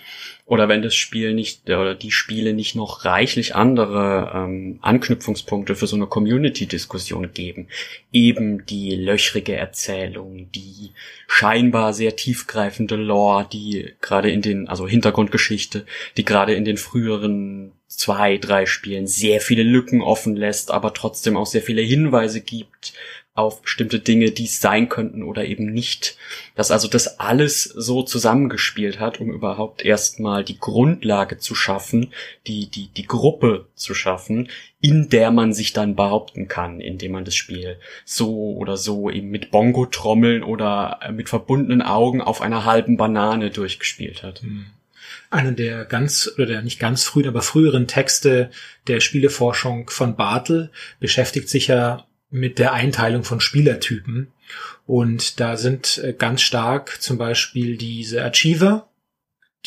oder 0.46 0.68
wenn 0.68 0.82
das 0.82 0.96
Spiel 0.96 1.34
nicht 1.34 1.70
oder 1.70 1.96
die 1.96 2.12
Spiele 2.12 2.54
nicht 2.54 2.76
noch 2.76 3.06
reichlich 3.06 3.56
andere 3.56 4.32
ähm, 4.34 4.80
Anknüpfungspunkte 4.82 5.76
für 5.76 5.88
so 5.88 5.96
eine 5.96 6.08
Community-Diskussion 6.08 7.34
geben. 7.34 7.68
Eben 8.12 8.66
die 8.66 8.96
löchrige 8.96 9.56
Erzählung, 9.56 10.52
die 10.52 10.92
scheinbar 11.28 11.94
sehr 11.94 12.16
tiefgreifende 12.16 12.96
Lore, 12.96 13.48
die 13.52 13.94
gerade 14.02 14.32
in 14.32 14.42
den, 14.42 14.68
also 14.68 14.88
Hintergrundgeschichte, 14.88 15.86
die 16.18 16.26
gerade 16.26 16.54
in 16.54 16.66
den 16.66 16.78
früheren 16.78 17.72
zwei, 17.88 18.38
drei 18.38 18.66
Spielen 18.66 19.06
sehr 19.06 19.42
viele 19.42 19.64
Lücken 19.64 20.02
offen 20.02 20.36
lässt, 20.36 20.72
aber 20.72 20.94
trotzdem 20.94 21.38
auch 21.38 21.46
sehr 21.46 21.62
viele 21.62 21.82
Hinweise 21.82 22.42
gibt 22.42 22.94
auf 23.34 23.62
bestimmte 23.62 24.00
Dinge, 24.00 24.32
die 24.32 24.44
es 24.44 24.60
sein 24.60 24.90
könnten 24.90 25.24
oder 25.24 25.46
eben 25.46 25.72
nicht. 25.72 26.18
Dass 26.56 26.70
also 26.70 26.90
das 26.90 27.20
alles 27.20 27.64
so 27.64 28.04
zusammengespielt 28.04 29.00
hat, 29.00 29.22
um 29.22 29.32
überhaupt 29.32 29.86
erstmal 29.86 30.44
die 30.44 30.60
Grundlage 30.60 31.38
zu 31.38 31.56
schaffen, 31.56 32.12
die, 32.48 32.70
die, 32.70 32.88
die 32.88 33.08
Gruppe 33.08 33.68
zu 33.74 33.94
schaffen, 33.94 34.50
in 34.82 35.10
der 35.10 35.32
man 35.32 35.54
sich 35.54 35.72
dann 35.72 35.96
behaupten 35.96 36.50
kann, 36.50 36.82
indem 36.82 37.14
man 37.14 37.24
das 37.24 37.36
Spiel 37.36 37.80
so 38.04 38.54
oder 38.58 38.76
so 38.76 39.10
eben 39.10 39.30
mit 39.30 39.50
Bongo-Trommeln 39.50 40.44
oder 40.44 41.00
mit 41.14 41.30
verbundenen 41.30 41.82
Augen 41.82 42.22
auf 42.22 42.42
einer 42.42 42.66
halben 42.66 42.98
Banane 42.98 43.50
durchgespielt 43.50 44.24
hat. 44.24 44.42
Hm. 44.42 44.66
Einer 45.30 45.54
der 45.54 45.86
ganz, 45.86 46.30
oder 46.36 46.46
der 46.46 46.62
nicht 46.62 46.80
ganz 46.80 47.06
frühen, 47.06 47.28
aber 47.28 47.42
früheren 47.42 47.88
Texte 47.88 48.52
der 48.88 49.00
Spieleforschung 49.00 49.90
von 49.90 50.18
Bartel 50.18 50.70
beschäftigt 51.00 51.48
sich 51.48 51.68
ja 51.68 52.06
mit 52.32 52.58
der 52.58 52.74
Einteilung 52.74 53.24
von 53.24 53.40
Spielertypen. 53.40 54.32
Und 54.88 55.40
da 55.40 55.58
sind 55.58 56.00
äh, 56.04 56.14
ganz 56.14 56.42
stark 56.42 57.02
zum 57.02 57.18
Beispiel 57.18 57.78
diese 57.78 58.24
Achiever, 58.26 58.90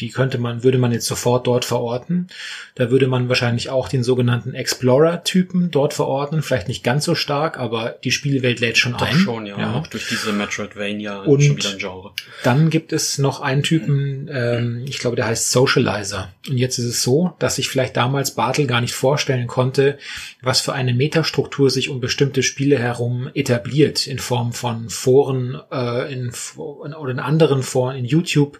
die 0.01 0.09
könnte 0.09 0.39
man, 0.39 0.65
würde 0.65 0.79
man 0.79 0.91
jetzt 0.91 1.07
sofort 1.07 1.47
dort 1.47 1.65
verorten. 1.65 2.27
Da 2.75 2.91
würde 2.91 3.07
man 3.07 3.29
wahrscheinlich 3.29 3.71
auch 3.71 3.89
den 3.89 4.03
sogenannten 4.03 4.53
Explorer-Typen 4.53 5.71
dort 5.71 5.95
verordnen. 5.95 6.43
Vielleicht 6.43 6.67
nicht 6.67 6.83
ganz 6.83 7.05
so 7.05 7.15
stark, 7.15 7.59
aber 7.59 7.97
die 8.03 8.11
Spielwelt 8.11 8.59
lädt 8.59 8.77
schon 8.77 8.95
Doch 8.95 9.03
ein. 9.03 9.15
schon, 9.15 9.47
ja. 9.47 9.57
ja. 9.57 9.75
Auch 9.75 9.87
durch 9.87 10.09
diese 10.09 10.33
Metroidvania 10.33 11.21
Und 11.21 11.43
schon 11.43 11.57
wieder 11.57 11.71
ein 11.71 11.79
Genre. 11.79 12.13
Dann 12.43 12.71
gibt 12.71 12.93
es 12.93 13.19
noch 13.19 13.41
einen 13.41 13.63
Typen, 13.63 14.29
ähm, 14.33 14.85
ich 14.89 14.99
glaube, 14.99 15.15
der 15.15 15.27
heißt 15.27 15.53
Socializer. 15.53 16.33
Und 16.49 16.59
jetzt 16.59 16.79
ist 16.79 16.87
es 16.87 17.03
so, 17.03 17.37
dass 17.39 17.59
ich 17.59 17.69
vielleicht 17.69 17.97
damals 17.97 18.33
Bartel 18.35 18.67
gar 18.67 18.81
nicht 18.81 18.95
vorstellen 18.95 19.47
konnte, 19.47 19.99
was 20.43 20.61
für 20.61 20.73
eine 20.73 20.93
Metastruktur 20.93 21.71
sich 21.71 21.89
um 21.89 22.01
bestimmte 22.01 22.43
Spiele 22.43 22.81
herum 22.81 23.31
etabliert, 23.35 24.09
in 24.09 24.19
Form 24.19 24.53
von 24.53 24.91
Foren, 24.91 25.61
äh, 25.71 26.13
in, 26.13 26.33
oder 26.57 27.13
in 27.13 27.21
anderen 27.21 27.63
Foren, 27.63 27.97
in 27.97 28.05
YouTube, 28.05 28.59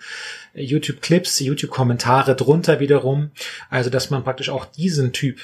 YouTube-Clips, 0.55 1.24
YouTube-Kommentare 1.45 2.37
drunter 2.37 2.81
wiederum. 2.81 3.31
Also, 3.71 3.91
dass 3.91 4.11
man 4.11 4.25
praktisch 4.25 4.51
auch 4.51 4.65
diesen 4.65 5.13
Typ, 5.13 5.41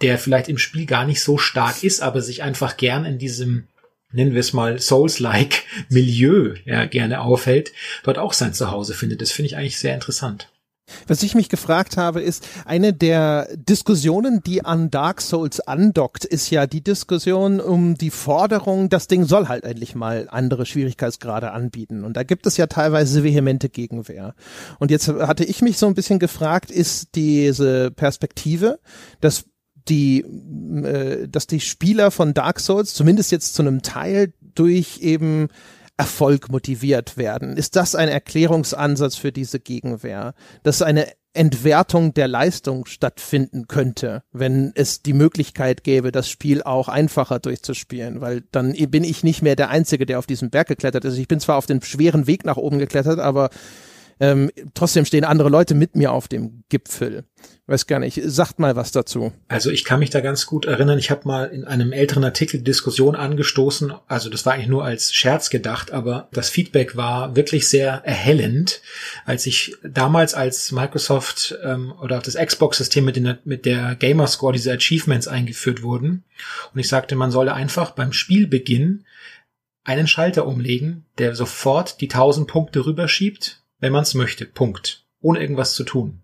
der 0.00 0.18
vielleicht 0.18 0.48
im 0.48 0.58
Spiel 0.58 0.86
gar 0.86 1.04
nicht 1.04 1.22
so 1.22 1.38
stark 1.38 1.82
ist, 1.82 2.00
aber 2.00 2.22
sich 2.22 2.42
einfach 2.42 2.76
gern 2.76 3.04
in 3.04 3.18
diesem 3.18 3.66
nennen 4.12 4.32
wir 4.32 4.40
es 4.40 4.52
mal 4.52 4.80
Souls-like 4.80 5.62
Milieu 5.88 6.54
ja, 6.64 6.84
gerne 6.86 7.20
aufhält, 7.20 7.72
dort 8.02 8.18
auch 8.18 8.32
sein 8.32 8.54
Zuhause 8.54 8.94
findet. 8.94 9.20
Das 9.20 9.30
finde 9.30 9.46
ich 9.46 9.56
eigentlich 9.56 9.78
sehr 9.78 9.94
interessant. 9.94 10.48
Was 11.06 11.22
ich 11.22 11.34
mich 11.34 11.48
gefragt 11.48 11.96
habe, 11.96 12.20
ist, 12.20 12.46
eine 12.64 12.92
der 12.92 13.48
Diskussionen, 13.56 14.42
die 14.42 14.64
an 14.64 14.90
Dark 14.90 15.20
Souls 15.20 15.60
andockt, 15.60 16.24
ist 16.24 16.50
ja 16.50 16.66
die 16.66 16.82
Diskussion 16.82 17.60
um 17.60 17.96
die 17.96 18.10
Forderung, 18.10 18.88
das 18.88 19.06
Ding 19.06 19.24
soll 19.24 19.48
halt 19.48 19.64
endlich 19.64 19.94
mal 19.94 20.28
andere 20.30 20.66
Schwierigkeitsgrade 20.66 21.52
anbieten. 21.52 22.04
Und 22.04 22.16
da 22.16 22.22
gibt 22.22 22.46
es 22.46 22.56
ja 22.56 22.66
teilweise 22.66 23.24
vehemente 23.24 23.68
Gegenwehr. 23.68 24.34
Und 24.78 24.90
jetzt 24.90 25.08
hatte 25.08 25.44
ich 25.44 25.62
mich 25.62 25.78
so 25.78 25.86
ein 25.86 25.94
bisschen 25.94 26.18
gefragt, 26.18 26.70
ist 26.70 27.14
diese 27.14 27.90
Perspektive, 27.90 28.80
dass 29.20 29.44
die, 29.88 30.20
äh, 30.20 31.28
dass 31.28 31.46
die 31.46 31.60
Spieler 31.60 32.10
von 32.10 32.34
Dark 32.34 32.60
Souls, 32.60 32.94
zumindest 32.94 33.32
jetzt 33.32 33.54
zu 33.54 33.62
einem 33.62 33.82
Teil, 33.82 34.32
durch 34.54 34.98
eben 35.00 35.48
Erfolg 36.00 36.50
motiviert 36.50 37.18
werden. 37.18 37.58
Ist 37.58 37.76
das 37.76 37.94
ein 37.94 38.08
Erklärungsansatz 38.08 39.16
für 39.16 39.32
diese 39.32 39.60
Gegenwehr? 39.60 40.32
Dass 40.62 40.80
eine 40.80 41.08
Entwertung 41.34 42.14
der 42.14 42.26
Leistung 42.26 42.86
stattfinden 42.86 43.68
könnte, 43.68 44.22
wenn 44.32 44.72
es 44.74 45.02
die 45.02 45.12
Möglichkeit 45.12 45.84
gäbe, 45.84 46.10
das 46.10 46.30
Spiel 46.30 46.62
auch 46.62 46.88
einfacher 46.88 47.38
durchzuspielen, 47.38 48.22
weil 48.22 48.44
dann 48.50 48.72
bin 48.72 49.04
ich 49.04 49.22
nicht 49.24 49.42
mehr 49.42 49.56
der 49.56 49.68
Einzige, 49.68 50.06
der 50.06 50.18
auf 50.18 50.26
diesem 50.26 50.48
Berg 50.48 50.68
geklettert 50.68 51.04
ist. 51.04 51.18
Ich 51.18 51.28
bin 51.28 51.38
zwar 51.38 51.58
auf 51.58 51.66
den 51.66 51.82
schweren 51.82 52.26
Weg 52.26 52.46
nach 52.46 52.56
oben 52.56 52.78
geklettert, 52.78 53.18
aber 53.18 53.50
ähm, 54.20 54.50
trotzdem 54.74 55.06
stehen 55.06 55.24
andere 55.24 55.48
Leute 55.48 55.74
mit 55.74 55.96
mir 55.96 56.12
auf 56.12 56.28
dem 56.28 56.62
Gipfel. 56.68 57.24
Weiß 57.66 57.86
gar 57.86 58.00
nicht, 58.00 58.20
sagt 58.22 58.58
mal 58.58 58.76
was 58.76 58.92
dazu. 58.92 59.32
Also 59.48 59.70
ich 59.70 59.84
kann 59.84 60.00
mich 60.00 60.10
da 60.10 60.20
ganz 60.20 60.44
gut 60.44 60.66
erinnern, 60.66 60.98
ich 60.98 61.10
habe 61.10 61.26
mal 61.26 61.44
in 61.46 61.64
einem 61.64 61.92
älteren 61.92 62.24
Artikel 62.24 62.60
Diskussion 62.60 63.16
angestoßen, 63.16 63.94
also 64.08 64.28
das 64.28 64.44
war 64.44 64.52
eigentlich 64.52 64.68
nur 64.68 64.84
als 64.84 65.14
Scherz 65.14 65.48
gedacht, 65.48 65.90
aber 65.92 66.28
das 66.32 66.50
Feedback 66.50 66.96
war 66.96 67.34
wirklich 67.34 67.68
sehr 67.68 68.02
erhellend, 68.04 68.82
als 69.24 69.46
ich 69.46 69.74
damals 69.82 70.34
als 70.34 70.70
Microsoft 70.70 71.56
ähm, 71.64 71.94
oder 72.02 72.18
das 72.18 72.34
Xbox-System 72.34 73.04
mit, 73.04 73.46
mit 73.46 73.64
der 73.64 73.94
Gamerscore 73.94 74.52
diese 74.52 74.72
Achievements 74.72 75.28
eingeführt 75.28 75.82
wurden. 75.82 76.24
Und 76.74 76.80
ich 76.80 76.88
sagte, 76.88 77.16
man 77.16 77.30
solle 77.30 77.54
einfach 77.54 77.92
beim 77.92 78.12
Spielbeginn 78.12 79.04
einen 79.84 80.06
Schalter 80.06 80.46
umlegen, 80.46 81.06
der 81.16 81.34
sofort 81.34 82.00
die 82.02 82.10
1000 82.10 82.46
Punkte 82.46 82.84
rüberschiebt 82.84 83.59
wenn 83.80 83.92
man 83.92 84.02
es 84.02 84.14
möchte. 84.14 84.44
Punkt. 84.44 85.04
Ohne 85.20 85.40
irgendwas 85.40 85.74
zu 85.74 85.84
tun. 85.84 86.22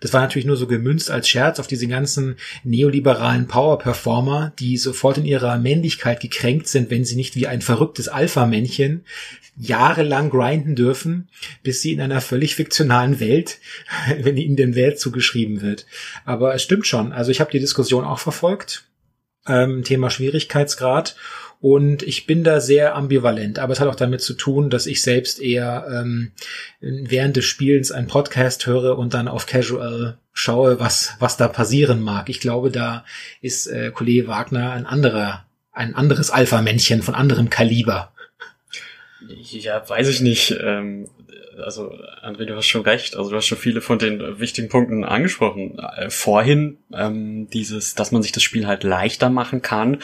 Das 0.00 0.12
war 0.12 0.20
natürlich 0.20 0.46
nur 0.46 0.56
so 0.56 0.66
gemünzt 0.66 1.10
als 1.10 1.28
Scherz 1.28 1.58
auf 1.58 1.66
diese 1.66 1.88
ganzen 1.88 2.36
neoliberalen 2.64 3.46
Power-Performer, 3.46 4.52
die 4.58 4.76
sofort 4.76 5.18
in 5.18 5.24
ihrer 5.24 5.58
Männlichkeit 5.58 6.20
gekränkt 6.20 6.68
sind, 6.68 6.90
wenn 6.90 7.04
sie 7.04 7.16
nicht 7.16 7.34
wie 7.34 7.46
ein 7.46 7.62
verrücktes 7.62 8.08
Alpha-Männchen 8.08 9.04
jahrelang 9.58 10.30
grinden 10.30 10.74
dürfen, 10.74 11.28
bis 11.62 11.80
sie 11.80 11.92
in 11.92 12.00
einer 12.00 12.20
völlig 12.20 12.54
fiktionalen 12.54 13.20
Welt, 13.20 13.58
wenn 14.20 14.36
ihnen 14.36 14.56
den 14.56 14.74
Wert 14.74 15.00
zugeschrieben 15.00 15.62
wird. 15.62 15.86
Aber 16.24 16.54
es 16.54 16.62
stimmt 16.62 16.86
schon. 16.86 17.12
Also 17.12 17.30
ich 17.30 17.40
habe 17.40 17.50
die 17.50 17.60
Diskussion 17.60 18.04
auch 18.04 18.18
verfolgt. 18.18 18.84
Ähm, 19.46 19.84
Thema 19.84 20.10
Schwierigkeitsgrad. 20.10 21.16
Und 21.60 22.02
ich 22.02 22.26
bin 22.26 22.44
da 22.44 22.60
sehr 22.60 22.94
ambivalent, 22.94 23.58
aber 23.58 23.72
es 23.72 23.80
hat 23.80 23.88
auch 23.88 23.94
damit 23.94 24.20
zu 24.20 24.34
tun, 24.34 24.70
dass 24.70 24.86
ich 24.86 25.02
selbst 25.02 25.40
eher 25.40 25.86
ähm, 25.90 26.32
während 26.80 27.36
des 27.36 27.44
Spielens 27.44 27.92
einen 27.92 28.08
Podcast 28.08 28.66
höre 28.66 28.98
und 28.98 29.14
dann 29.14 29.28
auf 29.28 29.46
Casual 29.46 30.18
schaue, 30.32 30.78
was, 30.78 31.16
was 31.18 31.36
da 31.36 31.48
passieren 31.48 32.00
mag. 32.00 32.28
Ich 32.28 32.40
glaube, 32.40 32.70
da 32.70 33.04
ist 33.40 33.66
äh, 33.66 33.90
Kollege 33.90 34.28
Wagner 34.28 34.72
ein 34.72 34.86
anderer, 34.86 35.46
ein 35.72 35.94
anderes 35.94 36.30
Alpha-Männchen 36.30 37.02
von 37.02 37.14
anderem 37.14 37.48
Kaliber. 37.48 38.12
Ja, 39.28 39.88
weiß 39.88 40.08
ich 40.08 40.20
nicht. 40.20 40.54
Ähm, 40.62 41.08
also, 41.64 41.90
André, 42.22 42.44
du 42.44 42.54
hast 42.54 42.66
schon 42.66 42.82
recht. 42.82 43.16
Also, 43.16 43.30
du 43.30 43.36
hast 43.36 43.46
schon 43.46 43.58
viele 43.58 43.80
von 43.80 43.98
den 43.98 44.38
wichtigen 44.38 44.68
Punkten 44.68 45.04
angesprochen. 45.04 45.78
Äh, 45.78 46.10
vorhin, 46.10 46.78
ähm, 46.92 47.48
dieses, 47.50 47.94
dass 47.94 48.12
man 48.12 48.22
sich 48.22 48.32
das 48.32 48.42
Spiel 48.42 48.66
halt 48.66 48.84
leichter 48.84 49.30
machen 49.30 49.62
kann, 49.62 50.02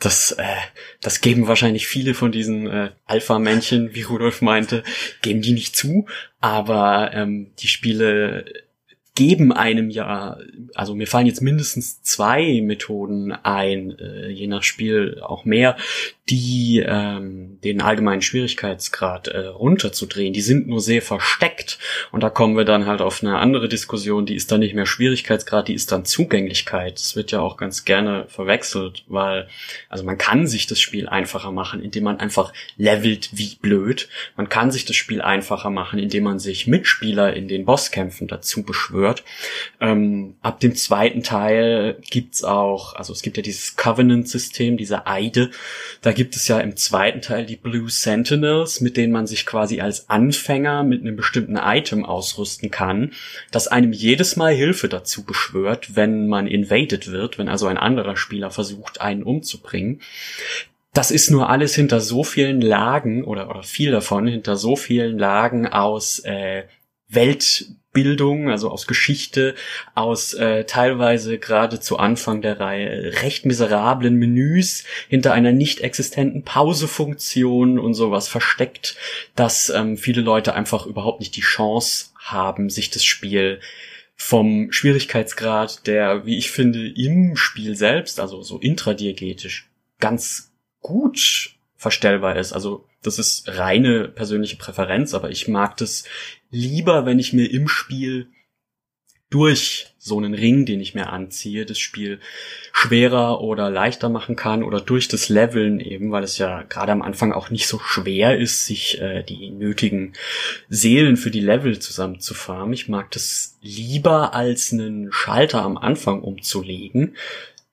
das, 0.00 0.32
äh, 0.32 0.56
das 1.00 1.20
geben 1.20 1.46
wahrscheinlich 1.46 1.86
viele 1.86 2.14
von 2.14 2.32
diesen 2.32 2.66
äh, 2.66 2.90
Alpha-Männchen, 3.06 3.94
wie 3.94 4.02
Rudolf 4.02 4.42
meinte, 4.42 4.82
geben 5.22 5.42
die 5.42 5.52
nicht 5.52 5.76
zu, 5.76 6.06
aber 6.40 7.12
ähm, 7.14 7.52
die 7.58 7.68
Spiele 7.68 8.46
geben 9.14 9.52
einem 9.52 9.90
ja, 9.90 10.38
also 10.74 10.94
mir 10.94 11.06
fallen 11.06 11.26
jetzt 11.26 11.42
mindestens 11.42 12.02
zwei 12.02 12.60
Methoden 12.62 13.32
ein, 13.32 13.98
äh, 13.98 14.28
je 14.28 14.46
nach 14.46 14.62
Spiel 14.62 15.20
auch 15.22 15.44
mehr, 15.44 15.76
die 16.28 16.84
ähm, 16.86 17.58
den 17.64 17.80
allgemeinen 17.80 18.22
Schwierigkeitsgrad 18.22 19.28
äh, 19.28 19.46
runterzudrehen. 19.46 20.32
Die 20.32 20.40
sind 20.40 20.68
nur 20.68 20.80
sehr 20.80 21.02
versteckt 21.02 21.78
und 22.12 22.22
da 22.22 22.30
kommen 22.30 22.56
wir 22.56 22.64
dann 22.64 22.86
halt 22.86 23.00
auf 23.00 23.22
eine 23.22 23.38
andere 23.38 23.68
Diskussion. 23.68 24.26
Die 24.26 24.36
ist 24.36 24.52
dann 24.52 24.60
nicht 24.60 24.74
mehr 24.74 24.86
Schwierigkeitsgrad, 24.86 25.66
die 25.66 25.74
ist 25.74 25.90
dann 25.90 26.04
Zugänglichkeit. 26.04 26.94
Das 26.94 27.16
wird 27.16 27.32
ja 27.32 27.40
auch 27.40 27.56
ganz 27.56 27.84
gerne 27.84 28.26
verwechselt, 28.28 29.04
weil 29.08 29.48
also 29.88 30.04
man 30.04 30.18
kann 30.18 30.46
sich 30.46 30.68
das 30.68 30.80
Spiel 30.80 31.08
einfacher 31.08 31.50
machen, 31.50 31.82
indem 31.82 32.04
man 32.04 32.20
einfach 32.20 32.52
levelt 32.76 33.30
wie 33.32 33.56
blöd. 33.60 34.08
Man 34.36 34.48
kann 34.48 34.70
sich 34.70 34.84
das 34.84 34.94
Spiel 34.94 35.20
einfacher 35.20 35.70
machen, 35.70 35.98
indem 35.98 36.24
man 36.24 36.38
sich 36.38 36.68
Mitspieler 36.68 37.34
in 37.34 37.48
den 37.48 37.64
Bosskämpfen 37.64 38.28
dazu 38.28 38.62
beschwört. 38.62 38.99
Ähm, 39.80 40.36
ab 40.40 40.60
dem 40.60 40.74
zweiten 40.74 41.22
Teil 41.22 41.98
gibt's 42.10 42.44
auch, 42.44 42.94
also 42.94 43.12
es 43.12 43.22
gibt 43.22 43.36
ja 43.36 43.42
dieses 43.42 43.76
Covenant-System, 43.76 44.76
diese 44.76 45.06
Eide. 45.06 45.50
Da 46.02 46.12
gibt 46.12 46.36
es 46.36 46.48
ja 46.48 46.60
im 46.60 46.76
zweiten 46.76 47.20
Teil 47.22 47.46
die 47.46 47.56
Blue 47.56 47.88
Sentinels, 47.88 48.80
mit 48.80 48.96
denen 48.96 49.12
man 49.12 49.26
sich 49.26 49.46
quasi 49.46 49.80
als 49.80 50.08
Anfänger 50.10 50.82
mit 50.82 51.00
einem 51.00 51.16
bestimmten 51.16 51.56
Item 51.56 52.04
ausrüsten 52.04 52.70
kann, 52.70 53.12
das 53.50 53.68
einem 53.68 53.92
jedes 53.92 54.36
Mal 54.36 54.54
Hilfe 54.54 54.88
dazu 54.88 55.24
beschwört, 55.24 55.96
wenn 55.96 56.28
man 56.28 56.46
invaded 56.46 57.10
wird, 57.10 57.38
wenn 57.38 57.48
also 57.48 57.66
ein 57.66 57.78
anderer 57.78 58.16
Spieler 58.16 58.50
versucht, 58.50 59.00
einen 59.00 59.22
umzubringen 59.22 60.00
das 60.92 61.10
ist 61.10 61.30
nur 61.30 61.48
alles 61.48 61.74
hinter 61.74 62.00
so 62.00 62.24
vielen 62.24 62.60
Lagen 62.60 63.24
oder, 63.24 63.48
oder 63.48 63.62
viel 63.62 63.92
davon 63.92 64.26
hinter 64.26 64.56
so 64.56 64.76
vielen 64.76 65.18
Lagen 65.18 65.68
aus 65.68 66.18
äh, 66.20 66.64
Welt 67.08 67.66
Bildung, 67.92 68.50
also 68.50 68.70
aus 68.70 68.86
Geschichte, 68.86 69.54
aus 69.94 70.34
äh, 70.34 70.64
teilweise 70.64 71.38
gerade 71.38 71.80
zu 71.80 71.98
Anfang 71.98 72.40
der 72.40 72.60
Reihe 72.60 73.22
recht 73.22 73.46
miserablen 73.46 74.14
Menüs 74.16 74.84
hinter 75.08 75.32
einer 75.32 75.52
nicht 75.52 75.80
existenten 75.80 76.44
Pausefunktion 76.44 77.78
und 77.78 77.94
sowas 77.94 78.28
versteckt, 78.28 78.96
dass 79.34 79.70
ähm, 79.70 79.96
viele 79.96 80.20
Leute 80.22 80.54
einfach 80.54 80.86
überhaupt 80.86 81.20
nicht 81.20 81.36
die 81.36 81.40
Chance 81.40 82.10
haben, 82.18 82.70
sich 82.70 82.90
das 82.90 83.04
Spiel 83.04 83.60
vom 84.14 84.70
Schwierigkeitsgrad, 84.70 85.86
der, 85.86 86.26
wie 86.26 86.36
ich 86.36 86.50
finde, 86.50 86.86
im 86.88 87.36
Spiel 87.36 87.74
selbst, 87.74 88.20
also 88.20 88.42
so 88.42 88.58
intradiegetisch, 88.58 89.70
ganz 89.98 90.52
gut 90.80 91.54
verstellbar 91.76 92.36
ist. 92.36 92.52
Also 92.52 92.86
das 93.02 93.18
ist 93.18 93.48
reine 93.48 94.08
persönliche 94.08 94.56
Präferenz, 94.56 95.14
aber 95.14 95.30
ich 95.30 95.48
mag 95.48 95.76
das 95.76 96.04
lieber, 96.50 97.06
wenn 97.06 97.18
ich 97.18 97.32
mir 97.32 97.50
im 97.50 97.68
Spiel 97.68 98.28
durch 99.30 99.94
so 99.96 100.18
einen 100.18 100.34
Ring, 100.34 100.66
den 100.66 100.80
ich 100.80 100.94
mir 100.94 101.10
anziehe, 101.10 101.64
das 101.64 101.78
Spiel 101.78 102.18
schwerer 102.72 103.40
oder 103.40 103.70
leichter 103.70 104.08
machen 104.08 104.34
kann 104.34 104.64
oder 104.64 104.80
durch 104.80 105.06
das 105.06 105.28
Leveln 105.28 105.78
eben, 105.78 106.10
weil 106.10 106.24
es 106.24 106.36
ja 106.38 106.62
gerade 106.62 106.90
am 106.90 107.02
Anfang 107.02 107.32
auch 107.32 107.48
nicht 107.48 107.68
so 107.68 107.78
schwer 107.78 108.36
ist, 108.36 108.66
sich 108.66 109.00
äh, 109.00 109.22
die 109.22 109.50
nötigen 109.50 110.14
Seelen 110.68 111.16
für 111.16 111.30
die 111.30 111.40
Level 111.40 111.78
zusammenzufarmen. 111.78 112.72
Ich 112.72 112.88
mag 112.88 113.10
das 113.12 113.56
lieber 113.62 114.34
als 114.34 114.72
einen 114.72 115.12
Schalter 115.12 115.62
am 115.62 115.76
Anfang 115.76 116.22
umzulegen. 116.22 117.14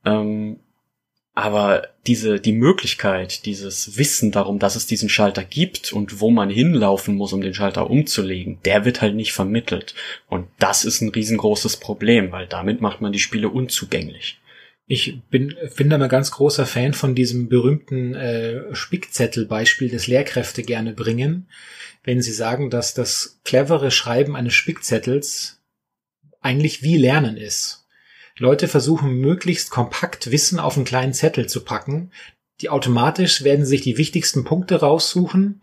Ähm, 0.06 0.60
aber 1.38 1.90
diese, 2.08 2.40
die 2.40 2.52
Möglichkeit, 2.52 3.46
dieses 3.46 3.96
Wissen 3.96 4.32
darum, 4.32 4.58
dass 4.58 4.76
es 4.76 4.88
diesen 4.88 5.08
Schalter 5.08 5.44
gibt 5.44 5.94
und 5.94 6.20
wo 6.20 6.32
man 6.32 6.50
hinlaufen 6.50 7.14
muss, 7.14 7.32
um 7.32 7.42
den 7.42 7.54
Schalter 7.54 7.92
umzulegen, 7.92 8.58
der 8.66 8.86
wird 8.86 9.02
halt 9.02 9.14
nicht 9.14 9.34
vermittelt. 9.34 9.94
Und 10.28 10.48
das 10.58 10.84
ist 10.84 11.00
ein 11.02 11.10
riesengroßes 11.10 11.78
Problem, 11.78 12.32
weil 12.32 12.48
damit 12.48 12.82
macht 12.82 13.02
man 13.02 13.12
die 13.12 13.20
Spiele 13.20 13.50
unzugänglich. 13.50 14.40
Ich 14.88 15.22
bin, 15.30 15.56
da 15.78 16.00
mal 16.00 16.08
ganz 16.08 16.32
großer 16.32 16.66
Fan 16.66 16.96
von 16.96 17.14
diesem 17.14 17.50
berühmten 17.50 18.16
äh, 18.16 18.74
Spickzettel-Beispiel, 18.74 19.92
das 19.92 20.08
Lehrkräfte 20.08 20.64
gerne 20.64 20.94
bringen, 20.94 21.50
wenn 22.04 22.20
sie 22.20 22.32
sagen, 22.32 22.72
dass 22.72 22.96
das 22.96 23.42
clevere 23.44 23.92
Schreiben 23.92 24.36
eines 24.36 24.56
Spickzettels 24.56 25.62
eigentlich 26.42 26.82
wie 26.82 26.98
Lernen 26.98 27.38
ist. 27.38 27.87
Leute 28.38 28.68
versuchen 28.68 29.20
möglichst 29.20 29.70
kompakt 29.70 30.32
Wissen 30.32 30.60
auf 30.60 30.76
einen 30.76 30.86
kleinen 30.86 31.14
Zettel 31.14 31.48
zu 31.48 31.64
packen. 31.64 32.12
Die 32.62 32.70
automatisch 32.70 33.44
werden 33.44 33.66
sich 33.66 33.82
die 33.82 33.98
wichtigsten 33.98 34.44
Punkte 34.44 34.80
raussuchen. 34.80 35.62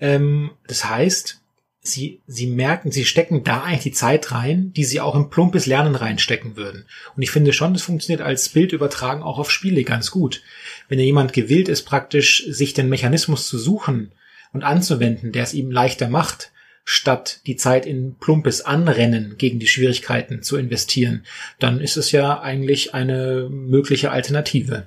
Ähm, 0.00 0.50
das 0.66 0.84
heißt, 0.84 1.40
sie, 1.82 2.20
sie 2.26 2.46
merken, 2.46 2.90
sie 2.90 3.04
stecken 3.04 3.42
da 3.42 3.62
eigentlich 3.62 3.82
die 3.82 3.92
Zeit 3.92 4.32
rein, 4.32 4.72
die 4.72 4.84
sie 4.84 5.00
auch 5.00 5.14
im 5.14 5.30
plumpes 5.30 5.66
Lernen 5.66 5.94
reinstecken 5.94 6.56
würden. 6.56 6.86
Und 7.16 7.22
ich 7.22 7.30
finde 7.30 7.52
schon, 7.52 7.72
das 7.72 7.82
funktioniert 7.82 8.22
als 8.22 8.48
Bild 8.50 8.72
übertragen 8.72 9.22
auch 9.22 9.38
auf 9.38 9.50
Spiele 9.50 9.84
ganz 9.84 10.10
gut. 10.10 10.42
Wenn 10.88 10.98
ja 10.98 11.04
jemand 11.04 11.32
gewillt 11.32 11.68
ist, 11.68 11.82
praktisch 11.82 12.44
sich 12.48 12.74
den 12.74 12.88
Mechanismus 12.88 13.48
zu 13.48 13.58
suchen 13.58 14.12
und 14.52 14.62
anzuwenden, 14.62 15.32
der 15.32 15.44
es 15.44 15.54
ihm 15.54 15.70
leichter 15.70 16.08
macht, 16.08 16.52
statt 16.84 17.40
die 17.46 17.56
Zeit 17.56 17.86
in 17.86 18.16
plumpes 18.16 18.62
Anrennen 18.62 19.36
gegen 19.38 19.58
die 19.58 19.66
Schwierigkeiten 19.66 20.42
zu 20.42 20.56
investieren, 20.56 21.24
dann 21.58 21.80
ist 21.80 21.96
es 21.96 22.12
ja 22.12 22.40
eigentlich 22.40 22.94
eine 22.94 23.48
mögliche 23.50 24.10
Alternative. 24.10 24.86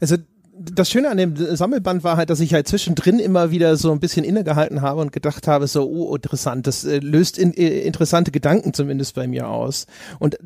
Also 0.00 0.16
das 0.62 0.90
Schöne 0.90 1.08
an 1.08 1.16
dem 1.16 1.34
Sammelband 1.56 2.04
war 2.04 2.16
halt, 2.16 2.28
dass 2.28 2.40
ich 2.40 2.52
halt 2.52 2.68
zwischendrin 2.68 3.18
immer 3.18 3.50
wieder 3.50 3.76
so 3.76 3.92
ein 3.92 4.00
bisschen 4.00 4.24
innegehalten 4.24 4.82
habe 4.82 5.00
und 5.00 5.12
gedacht 5.12 5.48
habe, 5.48 5.66
so, 5.66 5.88
oh, 5.88 6.14
interessant, 6.14 6.66
das 6.66 6.84
äh, 6.84 6.98
löst 6.98 7.38
in, 7.38 7.54
äh, 7.54 7.80
interessante 7.80 8.30
Gedanken 8.30 8.74
zumindest 8.74 9.14
bei 9.14 9.26
mir 9.26 9.48
aus. 9.48 9.86
Und 10.18 10.38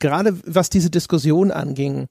gerade 0.00 0.36
was 0.44 0.70
diese 0.70 0.90
Diskussion 0.90 1.52
anging, 1.52 2.08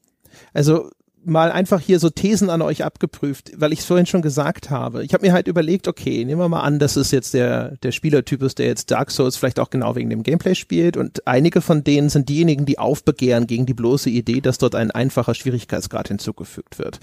also 0.53 0.89
mal 1.27 1.51
einfach 1.51 1.79
hier 1.79 1.99
so 1.99 2.09
Thesen 2.09 2.49
an 2.49 2.61
euch 2.61 2.83
abgeprüft, 2.83 3.51
weil 3.55 3.73
ich 3.73 3.79
es 3.79 3.85
vorhin 3.85 4.05
schon 4.05 4.21
gesagt 4.21 4.69
habe. 4.69 5.03
Ich 5.03 5.13
habe 5.13 5.25
mir 5.25 5.33
halt 5.33 5.47
überlegt, 5.47 5.87
okay, 5.87 6.25
nehmen 6.25 6.41
wir 6.41 6.49
mal 6.49 6.61
an, 6.61 6.79
das 6.79 6.97
ist 6.97 7.11
jetzt 7.11 7.33
der, 7.33 7.77
der 7.77 7.91
Spielertypus, 7.91 8.55
der 8.55 8.67
jetzt 8.67 8.91
Dark 8.91 9.11
Souls 9.11 9.37
vielleicht 9.37 9.59
auch 9.59 9.69
genau 9.69 9.95
wegen 9.95 10.09
dem 10.09 10.23
Gameplay 10.23 10.55
spielt 10.55 10.97
und 10.97 11.27
einige 11.27 11.61
von 11.61 11.83
denen 11.83 12.09
sind 12.09 12.29
diejenigen, 12.29 12.65
die 12.65 12.79
aufbegehren 12.79 13.47
gegen 13.47 13.65
die 13.65 13.73
bloße 13.73 14.09
Idee, 14.09 14.41
dass 14.41 14.57
dort 14.57 14.75
ein 14.75 14.91
einfacher 14.91 15.35
Schwierigkeitsgrad 15.35 16.07
hinzugefügt 16.07 16.79
wird. 16.79 16.99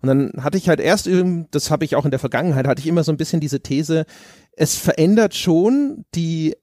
Und 0.00 0.08
dann 0.08 0.32
hatte 0.44 0.58
ich 0.58 0.68
halt 0.68 0.80
erst, 0.80 1.08
das 1.50 1.70
habe 1.70 1.84
ich 1.84 1.96
auch 1.96 2.04
in 2.04 2.10
der 2.10 2.20
Vergangenheit, 2.20 2.66
hatte 2.66 2.80
ich 2.80 2.86
immer 2.86 3.04
so 3.04 3.12
ein 3.12 3.16
bisschen 3.16 3.40
diese 3.40 3.60
These, 3.60 4.06
es 4.54 4.76
verändert 4.76 5.34
schon 5.34 6.04
die 6.14 6.54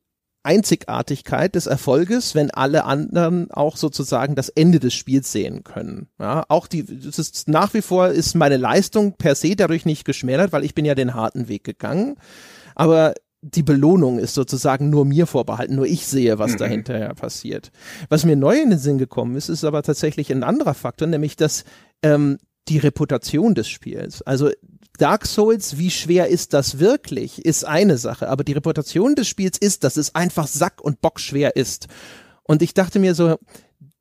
Einzigartigkeit 0.49 1.53
des 1.53 1.67
Erfolges, 1.67 2.33
wenn 2.33 2.49
alle 2.49 2.83
anderen 2.85 3.51
auch 3.51 3.77
sozusagen 3.77 4.33
das 4.33 4.49
Ende 4.49 4.79
des 4.79 4.95
Spiels 4.95 5.31
sehen 5.31 5.63
können. 5.63 6.07
Ja, 6.19 6.43
auch 6.49 6.65
die, 6.65 6.83
das 6.83 7.19
ist 7.19 7.47
nach 7.47 7.75
wie 7.75 7.83
vor 7.83 8.07
ist 8.07 8.33
meine 8.33 8.57
Leistung 8.57 9.13
per 9.13 9.35
se 9.35 9.55
dadurch 9.55 9.85
nicht 9.85 10.05
geschmälert, 10.05 10.51
weil 10.51 10.65
ich 10.65 10.73
bin 10.73 10.85
ja 10.85 10.95
den 10.95 11.13
harten 11.13 11.49
Weg 11.49 11.63
gegangen. 11.63 12.15
Aber 12.73 13.13
die 13.41 13.61
Belohnung 13.61 14.17
ist 14.17 14.33
sozusagen 14.33 14.89
nur 14.89 15.05
mir 15.05 15.27
vorbehalten, 15.27 15.75
nur 15.75 15.85
ich 15.85 16.07
sehe, 16.07 16.39
was 16.39 16.53
mhm. 16.53 16.57
dahinter 16.57 17.13
passiert. 17.13 17.71
Was 18.09 18.25
mir 18.25 18.35
neu 18.35 18.59
in 18.59 18.71
den 18.71 18.79
Sinn 18.79 18.97
gekommen 18.97 19.35
ist, 19.35 19.49
ist 19.49 19.63
aber 19.63 19.83
tatsächlich 19.83 20.31
ein 20.31 20.43
anderer 20.43 20.73
Faktor, 20.73 21.07
nämlich 21.07 21.35
dass 21.35 21.63
ähm, 22.01 22.39
die 22.69 22.79
Reputation 22.79 23.53
des 23.53 23.69
Spiels. 23.69 24.23
Also 24.23 24.49
Dark 24.99 25.25
Souls, 25.25 25.77
wie 25.77 25.89
schwer 25.89 26.27
ist 26.27 26.53
das 26.53 26.79
wirklich, 26.79 27.45
ist 27.45 27.63
eine 27.65 27.97
Sache, 27.97 28.29
aber 28.29 28.43
die 28.43 28.53
Reputation 28.53 29.15
des 29.15 29.27
Spiels 29.27 29.57
ist, 29.57 29.83
dass 29.83 29.97
es 29.97 30.13
einfach 30.13 30.47
sack- 30.47 30.81
und 30.81 31.01
bockschwer 31.01 31.55
ist. 31.55 31.87
Und 32.43 32.61
ich 32.61 32.73
dachte 32.73 32.99
mir 32.99 33.15
so, 33.15 33.37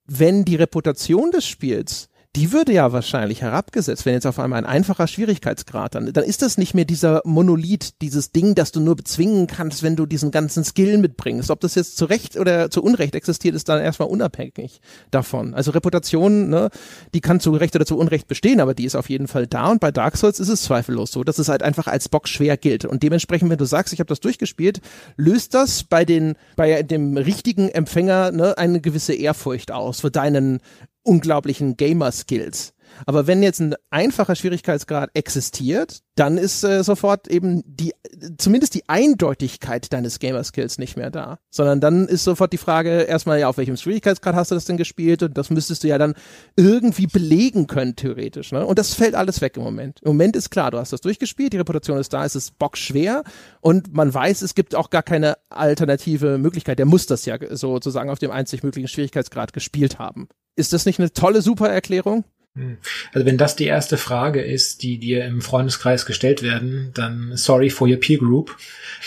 wenn 0.06 0.44
die 0.44 0.56
Reputation 0.56 1.30
des 1.30 1.46
Spiels 1.46 2.08
die 2.38 2.52
würde 2.52 2.72
ja 2.72 2.92
wahrscheinlich 2.92 3.42
herabgesetzt, 3.42 4.06
wenn 4.06 4.14
jetzt 4.14 4.26
auf 4.26 4.38
einmal 4.38 4.60
ein 4.60 4.66
einfacher 4.66 5.08
Schwierigkeitsgrad, 5.08 5.96
dann, 5.96 6.12
dann 6.12 6.22
ist 6.22 6.40
das 6.40 6.56
nicht 6.56 6.72
mehr 6.72 6.84
dieser 6.84 7.20
Monolith, 7.24 7.94
dieses 8.00 8.30
Ding, 8.30 8.54
das 8.54 8.70
du 8.70 8.78
nur 8.78 8.94
bezwingen 8.94 9.48
kannst, 9.48 9.82
wenn 9.82 9.96
du 9.96 10.06
diesen 10.06 10.30
ganzen 10.30 10.62
Skill 10.62 10.98
mitbringst. 10.98 11.50
Ob 11.50 11.58
das 11.58 11.74
jetzt 11.74 11.96
zu 11.96 12.04
Recht 12.04 12.36
oder 12.36 12.70
zu 12.70 12.80
Unrecht 12.80 13.16
existiert, 13.16 13.56
ist 13.56 13.68
dann 13.68 13.82
erstmal 13.82 14.08
unabhängig 14.08 14.80
davon. 15.10 15.52
Also 15.52 15.72
Reputation, 15.72 16.48
ne, 16.48 16.70
die 17.12 17.20
kann 17.20 17.40
zu 17.40 17.50
Recht 17.50 17.74
oder 17.74 17.84
zu 17.84 17.98
Unrecht 17.98 18.28
bestehen, 18.28 18.60
aber 18.60 18.72
die 18.72 18.84
ist 18.84 18.94
auf 18.94 19.10
jeden 19.10 19.26
Fall 19.26 19.48
da 19.48 19.72
und 19.72 19.80
bei 19.80 19.90
Dark 19.90 20.16
Souls 20.16 20.38
ist 20.38 20.48
es 20.48 20.62
zweifellos 20.62 21.10
so, 21.10 21.24
dass 21.24 21.40
es 21.40 21.48
halt 21.48 21.64
einfach 21.64 21.88
als 21.88 22.08
Bock 22.08 22.28
schwer 22.28 22.56
gilt. 22.56 22.84
Und 22.84 23.02
dementsprechend, 23.02 23.50
wenn 23.50 23.58
du 23.58 23.64
sagst, 23.64 23.92
ich 23.92 23.98
habe 23.98 24.08
das 24.08 24.20
durchgespielt, 24.20 24.80
löst 25.16 25.54
das 25.54 25.82
bei 25.82 26.04
den, 26.04 26.36
bei 26.54 26.84
dem 26.84 27.16
richtigen 27.16 27.68
Empfänger 27.68 28.30
ne, 28.30 28.56
eine 28.56 28.80
gewisse 28.80 29.14
Ehrfurcht 29.14 29.72
aus 29.72 30.02
für 30.02 30.12
deinen 30.12 30.60
unglaublichen 31.08 31.76
Gamer-Skills. 31.76 32.74
Aber 33.06 33.26
wenn 33.26 33.42
jetzt 33.42 33.60
ein 33.60 33.74
einfacher 33.90 34.34
Schwierigkeitsgrad 34.34 35.10
existiert, 35.14 36.00
dann 36.14 36.36
ist 36.36 36.64
äh, 36.64 36.82
sofort 36.82 37.28
eben 37.28 37.62
die, 37.64 37.92
zumindest 38.38 38.74
die 38.74 38.88
Eindeutigkeit 38.88 39.92
deines 39.92 40.18
Gamer-Skills 40.18 40.78
nicht 40.78 40.96
mehr 40.96 41.10
da. 41.10 41.38
Sondern 41.50 41.80
dann 41.80 42.08
ist 42.08 42.24
sofort 42.24 42.52
die 42.52 42.58
Frage 42.58 43.02
erstmal, 43.02 43.38
ja, 43.38 43.48
auf 43.48 43.56
welchem 43.56 43.76
Schwierigkeitsgrad 43.76 44.34
hast 44.34 44.50
du 44.50 44.54
das 44.54 44.64
denn 44.64 44.76
gespielt? 44.76 45.22
Und 45.22 45.38
das 45.38 45.50
müsstest 45.50 45.84
du 45.84 45.88
ja 45.88 45.98
dann 45.98 46.14
irgendwie 46.56 47.06
belegen 47.06 47.66
können, 47.66 47.94
theoretisch. 47.94 48.52
Ne? 48.52 48.66
Und 48.66 48.78
das 48.78 48.94
fällt 48.94 49.14
alles 49.14 49.40
weg 49.40 49.56
im 49.56 49.62
Moment. 49.62 50.00
Im 50.02 50.08
Moment 50.08 50.34
ist 50.34 50.50
klar, 50.50 50.70
du 50.70 50.78
hast 50.78 50.92
das 50.92 51.00
durchgespielt, 51.00 51.52
die 51.52 51.58
Reputation 51.58 51.98
ist 51.98 52.12
da, 52.12 52.24
es 52.24 52.34
ist 52.34 52.58
bockschwer 52.58 53.22
und 53.60 53.94
man 53.94 54.12
weiß, 54.12 54.42
es 54.42 54.54
gibt 54.54 54.74
auch 54.74 54.90
gar 54.90 55.02
keine 55.02 55.36
alternative 55.50 56.38
Möglichkeit. 56.38 56.78
Der 56.78 56.86
muss 56.86 57.06
das 57.06 57.24
ja 57.26 57.36
sozusagen 57.50 58.10
auf 58.10 58.18
dem 58.18 58.30
einzig 58.30 58.62
möglichen 58.62 58.88
Schwierigkeitsgrad 58.88 59.52
gespielt 59.52 59.98
haben. 59.98 60.28
Ist 60.58 60.72
das 60.72 60.86
nicht 60.86 60.98
eine 60.98 61.12
tolle, 61.12 61.40
super 61.40 61.68
Erklärung? 61.68 62.24
Hm. 62.54 62.78
Also 63.14 63.24
wenn 63.24 63.38
das 63.38 63.54
die 63.54 63.66
erste 63.66 63.96
Frage 63.96 64.42
ist, 64.42 64.82
die 64.82 64.98
dir 64.98 65.24
im 65.24 65.40
Freundeskreis 65.40 66.04
gestellt 66.04 66.42
werden, 66.42 66.90
dann 66.94 67.36
sorry 67.36 67.70
for 67.70 67.86
your 67.86 67.98
peer 67.98 68.18
group. 68.18 68.56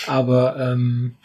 Aber 0.07 0.55
ähm, 0.57 1.15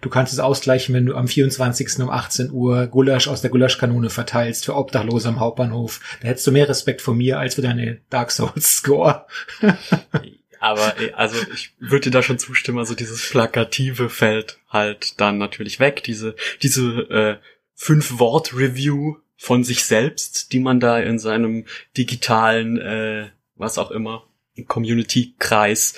du 0.00 0.10
kannst 0.10 0.32
es 0.32 0.40
ausgleichen, 0.40 0.92
wenn 0.92 1.06
du 1.06 1.14
am 1.14 1.28
24. 1.28 2.00
um 2.00 2.10
18 2.10 2.50
Uhr 2.50 2.88
Gulasch 2.88 3.28
aus 3.28 3.42
der 3.42 3.50
Gulaschkanone 3.50 4.10
verteilst 4.10 4.64
für 4.64 4.74
Obdachlose 4.74 5.28
am 5.28 5.38
Hauptbahnhof. 5.38 6.00
Da 6.20 6.26
hättest 6.26 6.48
du 6.48 6.50
mehr 6.50 6.68
Respekt 6.68 7.00
vor 7.00 7.14
mir 7.14 7.38
als 7.38 7.54
für 7.54 7.62
deine 7.62 8.00
Dark 8.10 8.32
Souls 8.32 8.78
Score. 8.78 9.26
Aber 10.58 10.94
also 11.14 11.36
ich 11.54 11.74
würde 11.78 12.06
dir 12.06 12.10
da 12.10 12.22
schon 12.24 12.40
zustimmen, 12.40 12.78
also 12.78 12.96
dieses 12.96 13.30
Plakative 13.30 14.10
fällt 14.10 14.58
halt 14.68 15.20
dann 15.20 15.38
natürlich 15.38 15.78
weg. 15.78 16.02
Diese, 16.02 16.34
diese 16.60 16.82
äh, 17.08 17.36
fünf 17.76 18.18
Wort 18.18 18.52
Review 18.54 19.16
von 19.40 19.64
sich 19.64 19.84
selbst, 19.86 20.52
die 20.52 20.60
man 20.60 20.80
da 20.80 20.98
in 20.98 21.18
seinem 21.18 21.64
digitalen, 21.96 22.78
äh, 22.78 23.30
was 23.56 23.78
auch 23.78 23.90
immer, 23.90 24.26
Community-Kreis 24.68 25.94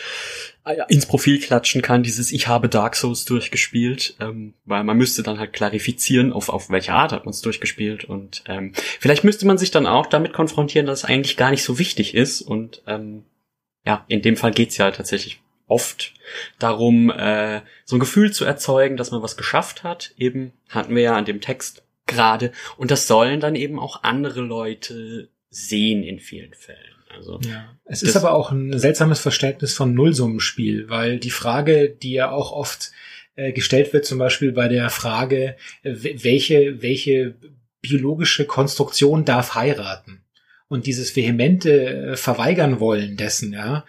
äh, 0.64 0.76
ins 0.88 1.06
Profil 1.06 1.40
klatschen 1.40 1.82
kann, 1.82 2.04
dieses 2.04 2.30
Ich 2.30 2.46
habe 2.46 2.68
Dark 2.68 2.94
Souls 2.94 3.24
durchgespielt, 3.24 4.14
ähm, 4.20 4.54
weil 4.64 4.84
man 4.84 4.96
müsste 4.96 5.24
dann 5.24 5.40
halt 5.40 5.52
klarifizieren, 5.52 6.32
auf, 6.32 6.50
auf 6.50 6.70
welche 6.70 6.92
Art 6.92 7.10
hat 7.10 7.24
man 7.24 7.32
es 7.32 7.40
durchgespielt 7.40 8.04
und 8.04 8.44
ähm, 8.46 8.74
vielleicht 9.00 9.24
müsste 9.24 9.44
man 9.44 9.58
sich 9.58 9.72
dann 9.72 9.88
auch 9.88 10.06
damit 10.06 10.32
konfrontieren, 10.32 10.86
dass 10.86 11.00
es 11.00 11.04
eigentlich 11.04 11.36
gar 11.36 11.50
nicht 11.50 11.64
so 11.64 11.80
wichtig 11.80 12.14
ist 12.14 12.42
und 12.42 12.82
ähm, 12.86 13.24
ja, 13.84 14.04
in 14.06 14.22
dem 14.22 14.36
Fall 14.36 14.52
geht's 14.52 14.76
ja 14.76 14.92
tatsächlich 14.92 15.40
oft 15.66 16.14
darum, 16.60 17.10
äh, 17.10 17.62
so 17.84 17.96
ein 17.96 18.00
Gefühl 18.00 18.32
zu 18.32 18.44
erzeugen, 18.44 18.96
dass 18.96 19.10
man 19.10 19.22
was 19.22 19.36
geschafft 19.36 19.82
hat. 19.82 20.14
Eben 20.16 20.52
hatten 20.68 20.94
wir 20.94 21.02
ja 21.02 21.16
an 21.16 21.24
dem 21.24 21.40
Text 21.40 21.81
gerade. 22.06 22.52
Und 22.76 22.90
das 22.90 23.06
sollen 23.06 23.40
dann 23.40 23.54
eben 23.54 23.78
auch 23.78 24.02
andere 24.02 24.40
Leute 24.40 25.28
sehen 25.50 26.02
in 26.02 26.18
vielen 26.18 26.54
Fällen. 26.54 26.78
Also, 27.14 27.38
ja. 27.44 27.76
Es 27.84 28.02
ist 28.02 28.16
aber 28.16 28.32
auch 28.32 28.52
ein 28.52 28.78
seltsames 28.78 29.20
Verständnis 29.20 29.74
von 29.74 29.92
Nullsummenspiel, 29.94 30.88
weil 30.88 31.18
die 31.18 31.30
Frage, 31.30 31.90
die 31.90 32.12
ja 32.12 32.30
auch 32.30 32.52
oft 32.52 32.90
äh, 33.36 33.52
gestellt 33.52 33.92
wird, 33.92 34.06
zum 34.06 34.18
Beispiel 34.18 34.52
bei 34.52 34.68
der 34.68 34.88
Frage, 34.90 35.56
äh, 35.82 35.94
welche, 36.24 36.80
welche 36.82 37.34
biologische 37.80 38.46
Konstruktion 38.46 39.24
darf 39.24 39.54
heiraten? 39.54 40.22
Und 40.68 40.86
dieses 40.86 41.14
vehemente 41.14 42.12
äh, 42.12 42.16
Verweigern 42.16 42.80
wollen 42.80 43.16
dessen, 43.18 43.52
ja, 43.52 43.84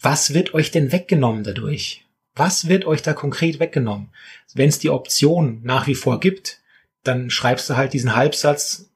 was 0.00 0.34
wird 0.34 0.54
euch 0.54 0.70
denn 0.70 0.90
weggenommen 0.90 1.44
dadurch? 1.44 2.04
Was 2.34 2.68
wird 2.68 2.86
euch 2.86 3.02
da 3.02 3.12
konkret 3.14 3.60
weggenommen? 3.60 4.10
Wenn 4.54 4.68
es 4.68 4.78
die 4.78 4.90
Option 4.90 5.60
nach 5.64 5.86
wie 5.86 5.94
vor 5.94 6.20
gibt, 6.20 6.60
dann 7.04 7.30
schreibst 7.30 7.68
du 7.70 7.76
halt 7.76 7.92
diesen 7.92 8.14
Halbsatz 8.16 8.90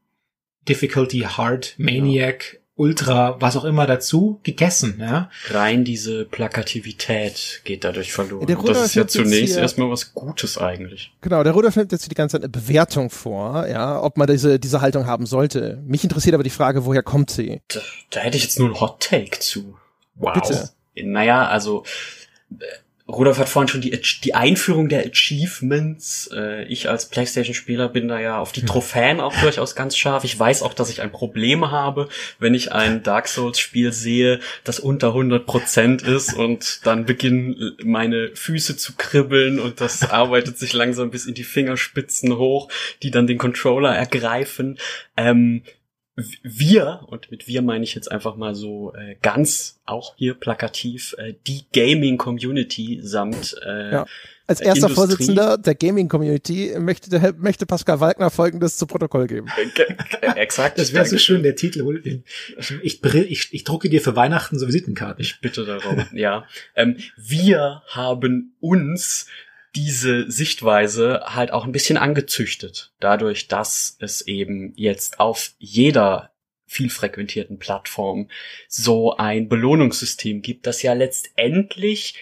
Difficulty 0.69 1.21
Hard, 1.21 1.75
Maniac, 1.79 2.59
Ultra, 2.75 3.37
was 3.41 3.57
auch 3.57 3.65
immer 3.65 3.87
dazu, 3.87 4.41
gegessen, 4.45 4.97
ja. 4.99 5.31
Rein 5.51 5.85
diese 5.85 6.25
Plakativität 6.25 7.61
geht 7.65 7.85
dadurch 7.85 8.13
verloren. 8.13 8.47
Der 8.47 8.59
Und 8.59 8.69
das 8.69 8.87
ist 8.87 8.95
ja 8.95 9.07
zunächst 9.07 9.55
hier- 9.55 9.63
erstmal 9.63 9.91
was 9.91 10.15
Gutes 10.15 10.57
eigentlich. 10.57 11.13
Genau, 11.21 11.43
der 11.43 11.53
Rudolf 11.53 11.77
nimmt 11.77 11.93
jetzt 11.93 12.11
die 12.11 12.15
ganze 12.15 12.35
Zeit 12.39 12.43
eine 12.43 12.49
Bewertung 12.49 13.11
vor, 13.11 13.67
ja, 13.69 14.01
ob 14.03 14.17
man 14.17 14.27
diese, 14.27 14.59
diese 14.59 14.81
Haltung 14.81 15.07
haben 15.07 15.27
sollte. 15.27 15.83
Mich 15.85 16.03
interessiert 16.03 16.35
aber 16.35 16.45
die 16.45 16.51
Frage, 16.51 16.85
woher 16.87 17.03
kommt 17.03 17.31
sie? 17.31 17.61
Da, 17.69 17.81
da 18.11 18.21
hätte 18.21 18.37
ich 18.39 18.45
jetzt 18.45 18.59
nur 18.59 18.69
ein 18.71 18.81
Hot 18.81 19.01
Take 19.01 19.39
zu. 19.41 19.77
Wow. 20.15 20.33
Bitte. 20.35 20.71
Naja, 20.95 21.47
also 21.49 21.85
Rudolf 23.13 23.39
hat 23.39 23.49
vorhin 23.49 23.69
schon 23.69 23.81
die, 23.81 24.01
die 24.25 24.35
Einführung 24.35 24.89
der 24.89 25.07
Achievements. 25.07 26.31
Äh, 26.33 26.65
ich 26.65 26.89
als 26.89 27.07
PlayStation-Spieler 27.07 27.89
bin 27.89 28.09
da 28.09 28.19
ja 28.21 28.39
auf 28.39 28.53
die 28.53 28.65
Trophäen 28.65 29.21
auch 29.21 29.35
durchaus 29.41 29.75
ganz 29.75 29.97
scharf. 29.97 30.25
Ich 30.25 30.39
weiß 30.39 30.63
auch, 30.63 30.75
dass 30.75 30.91
ich 30.91 31.03
ein 31.03 31.13
Problem 31.13 31.71
habe, 31.71 32.09
wenn 32.39 32.55
ich 32.55 32.73
ein 32.73 33.03
Dark 33.03 33.29
Souls-Spiel 33.29 33.93
sehe, 33.93 34.41
das 34.65 34.81
unter 34.81 35.09
100% 35.09 36.05
ist 36.05 36.35
und 36.35 36.87
dann 36.87 37.05
beginnen 37.05 37.77
meine 37.83 38.31
Füße 38.35 38.77
zu 38.77 38.95
kribbeln 38.97 39.59
und 39.59 39.81
das 39.81 40.03
arbeitet 40.11 40.59
sich 40.59 40.73
langsam 40.73 41.11
bis 41.11 41.27
in 41.27 41.35
die 41.35 41.45
Fingerspitzen 41.45 42.37
hoch, 42.37 42.69
die 43.03 43.11
dann 43.11 43.27
den 43.27 43.39
Controller 43.39 43.95
ergreifen. 43.95 44.79
Ähm, 45.17 45.63
wir, 46.43 47.05
und 47.07 47.31
mit 47.31 47.47
wir 47.47 47.63
meine 47.63 47.85
ich 47.85 47.95
jetzt 47.95 48.11
einfach 48.13 48.37
mal 48.37 48.55
so 48.55 48.93
äh, 48.95 49.17
ganz 49.23 49.81
auch 49.87 50.15
hier 50.17 50.35
plakativ, 50.35 51.15
äh, 51.19 51.35
die 51.47 51.63
Gaming-Community 51.73 53.01
samt 53.03 53.57
äh, 53.65 53.93
Ja. 53.93 54.07
Als 54.47 54.61
erster 54.61 54.89
Industrie. 54.89 54.95
Vorsitzender 54.95 55.57
der 55.57 55.75
Gaming-Community 55.75 56.75
möchte, 56.79 57.09
der, 57.09 57.33
möchte 57.39 57.65
Pascal 57.65 58.01
Walkner 58.01 58.29
Folgendes 58.29 58.77
zu 58.77 58.87
Protokoll 58.87 59.27
geben. 59.29 59.47
ge- 59.75 59.87
ge- 59.87 60.31
exakt. 60.37 60.79
Das 60.79 60.93
wäre 60.93 61.07
so 61.07 61.17
schön, 61.17 61.43
der 61.43 61.55
Titel. 61.57 61.83
hol 61.85 62.03
den- 62.03 62.25
Ich, 62.83 63.03
ich, 63.03 63.49
ich 63.55 63.65
drucke 63.65 63.89
dir 63.89 64.03
für 64.03 64.15
Weihnachten 64.17 64.59
so 64.59 64.67
Visitenkarten. 64.67 65.23
Ich 65.23 65.41
bitte 65.41 65.65
darum, 65.65 66.05
ja. 66.13 66.45
Ähm, 66.75 66.97
wir 67.17 67.83
haben 67.89 68.53
uns 68.61 69.27
diese 69.75 70.31
Sichtweise 70.31 71.23
halt 71.25 71.51
auch 71.51 71.65
ein 71.65 71.73
bisschen 71.73 71.97
angezüchtet. 71.97 72.93
Dadurch, 73.01 73.49
dass 73.49 73.97
es 74.01 74.23
eben 74.23 74.73
jetzt 74.77 75.21
auf 75.21 75.53
jeder 75.59 76.33
viel 76.67 76.91
frequentierten 76.91 77.59
Plattform 77.59 78.29
so 78.69 79.17
ein 79.17 79.49
Belohnungssystem 79.49 80.43
gibt, 80.43 80.67
das 80.67 80.83
ja 80.83 80.95
letztendlich 80.95 82.15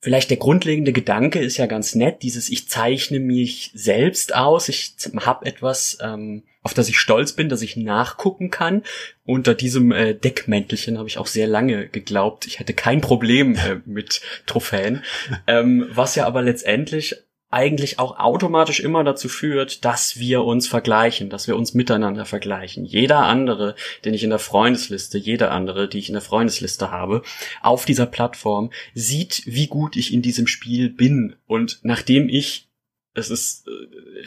Vielleicht 0.00 0.30
der 0.30 0.36
grundlegende 0.36 0.92
Gedanke 0.92 1.38
ist 1.38 1.56
ja 1.56 1.66
ganz 1.66 1.94
nett, 1.94 2.22
dieses 2.22 2.48
ich 2.48 2.68
zeichne 2.68 3.18
mich 3.18 3.70
selbst 3.74 4.34
aus, 4.34 4.68
ich 4.68 4.94
habe 5.24 5.46
etwas, 5.46 5.98
ähm, 6.02 6.42
auf 6.62 6.74
das 6.74 6.88
ich 6.88 6.98
stolz 6.98 7.32
bin, 7.32 7.48
dass 7.48 7.62
ich 7.62 7.76
nachgucken 7.76 8.50
kann. 8.50 8.82
Unter 9.24 9.54
diesem 9.54 9.92
äh, 9.92 10.14
Deckmäntelchen 10.14 10.98
habe 10.98 11.08
ich 11.08 11.18
auch 11.18 11.26
sehr 11.26 11.46
lange 11.46 11.88
geglaubt, 11.88 12.46
ich 12.46 12.60
hätte 12.60 12.74
kein 12.74 13.00
Problem 13.00 13.56
äh, 13.56 13.80
mit 13.86 14.20
Trophäen, 14.46 15.02
ähm, 15.46 15.88
was 15.90 16.14
ja 16.14 16.26
aber 16.26 16.42
letztendlich 16.42 17.16
eigentlich 17.50 17.98
auch 17.98 18.18
automatisch 18.18 18.80
immer 18.80 19.04
dazu 19.04 19.28
führt, 19.28 19.84
dass 19.84 20.18
wir 20.18 20.42
uns 20.42 20.66
vergleichen, 20.66 21.30
dass 21.30 21.46
wir 21.46 21.56
uns 21.56 21.74
miteinander 21.74 22.24
vergleichen. 22.24 22.84
Jeder 22.84 23.20
andere, 23.20 23.76
den 24.04 24.14
ich 24.14 24.24
in 24.24 24.30
der 24.30 24.40
Freundesliste, 24.40 25.16
jede 25.16 25.50
andere, 25.50 25.88
die 25.88 25.98
ich 25.98 26.08
in 26.08 26.14
der 26.14 26.22
Freundesliste 26.22 26.90
habe, 26.90 27.22
auf 27.62 27.84
dieser 27.84 28.06
Plattform, 28.06 28.70
sieht, 28.94 29.42
wie 29.46 29.68
gut 29.68 29.96
ich 29.96 30.12
in 30.12 30.22
diesem 30.22 30.48
Spiel 30.48 30.90
bin. 30.90 31.36
Und 31.46 31.78
nachdem 31.82 32.28
ich, 32.28 32.68
es 33.14 33.30
ist 33.30 33.66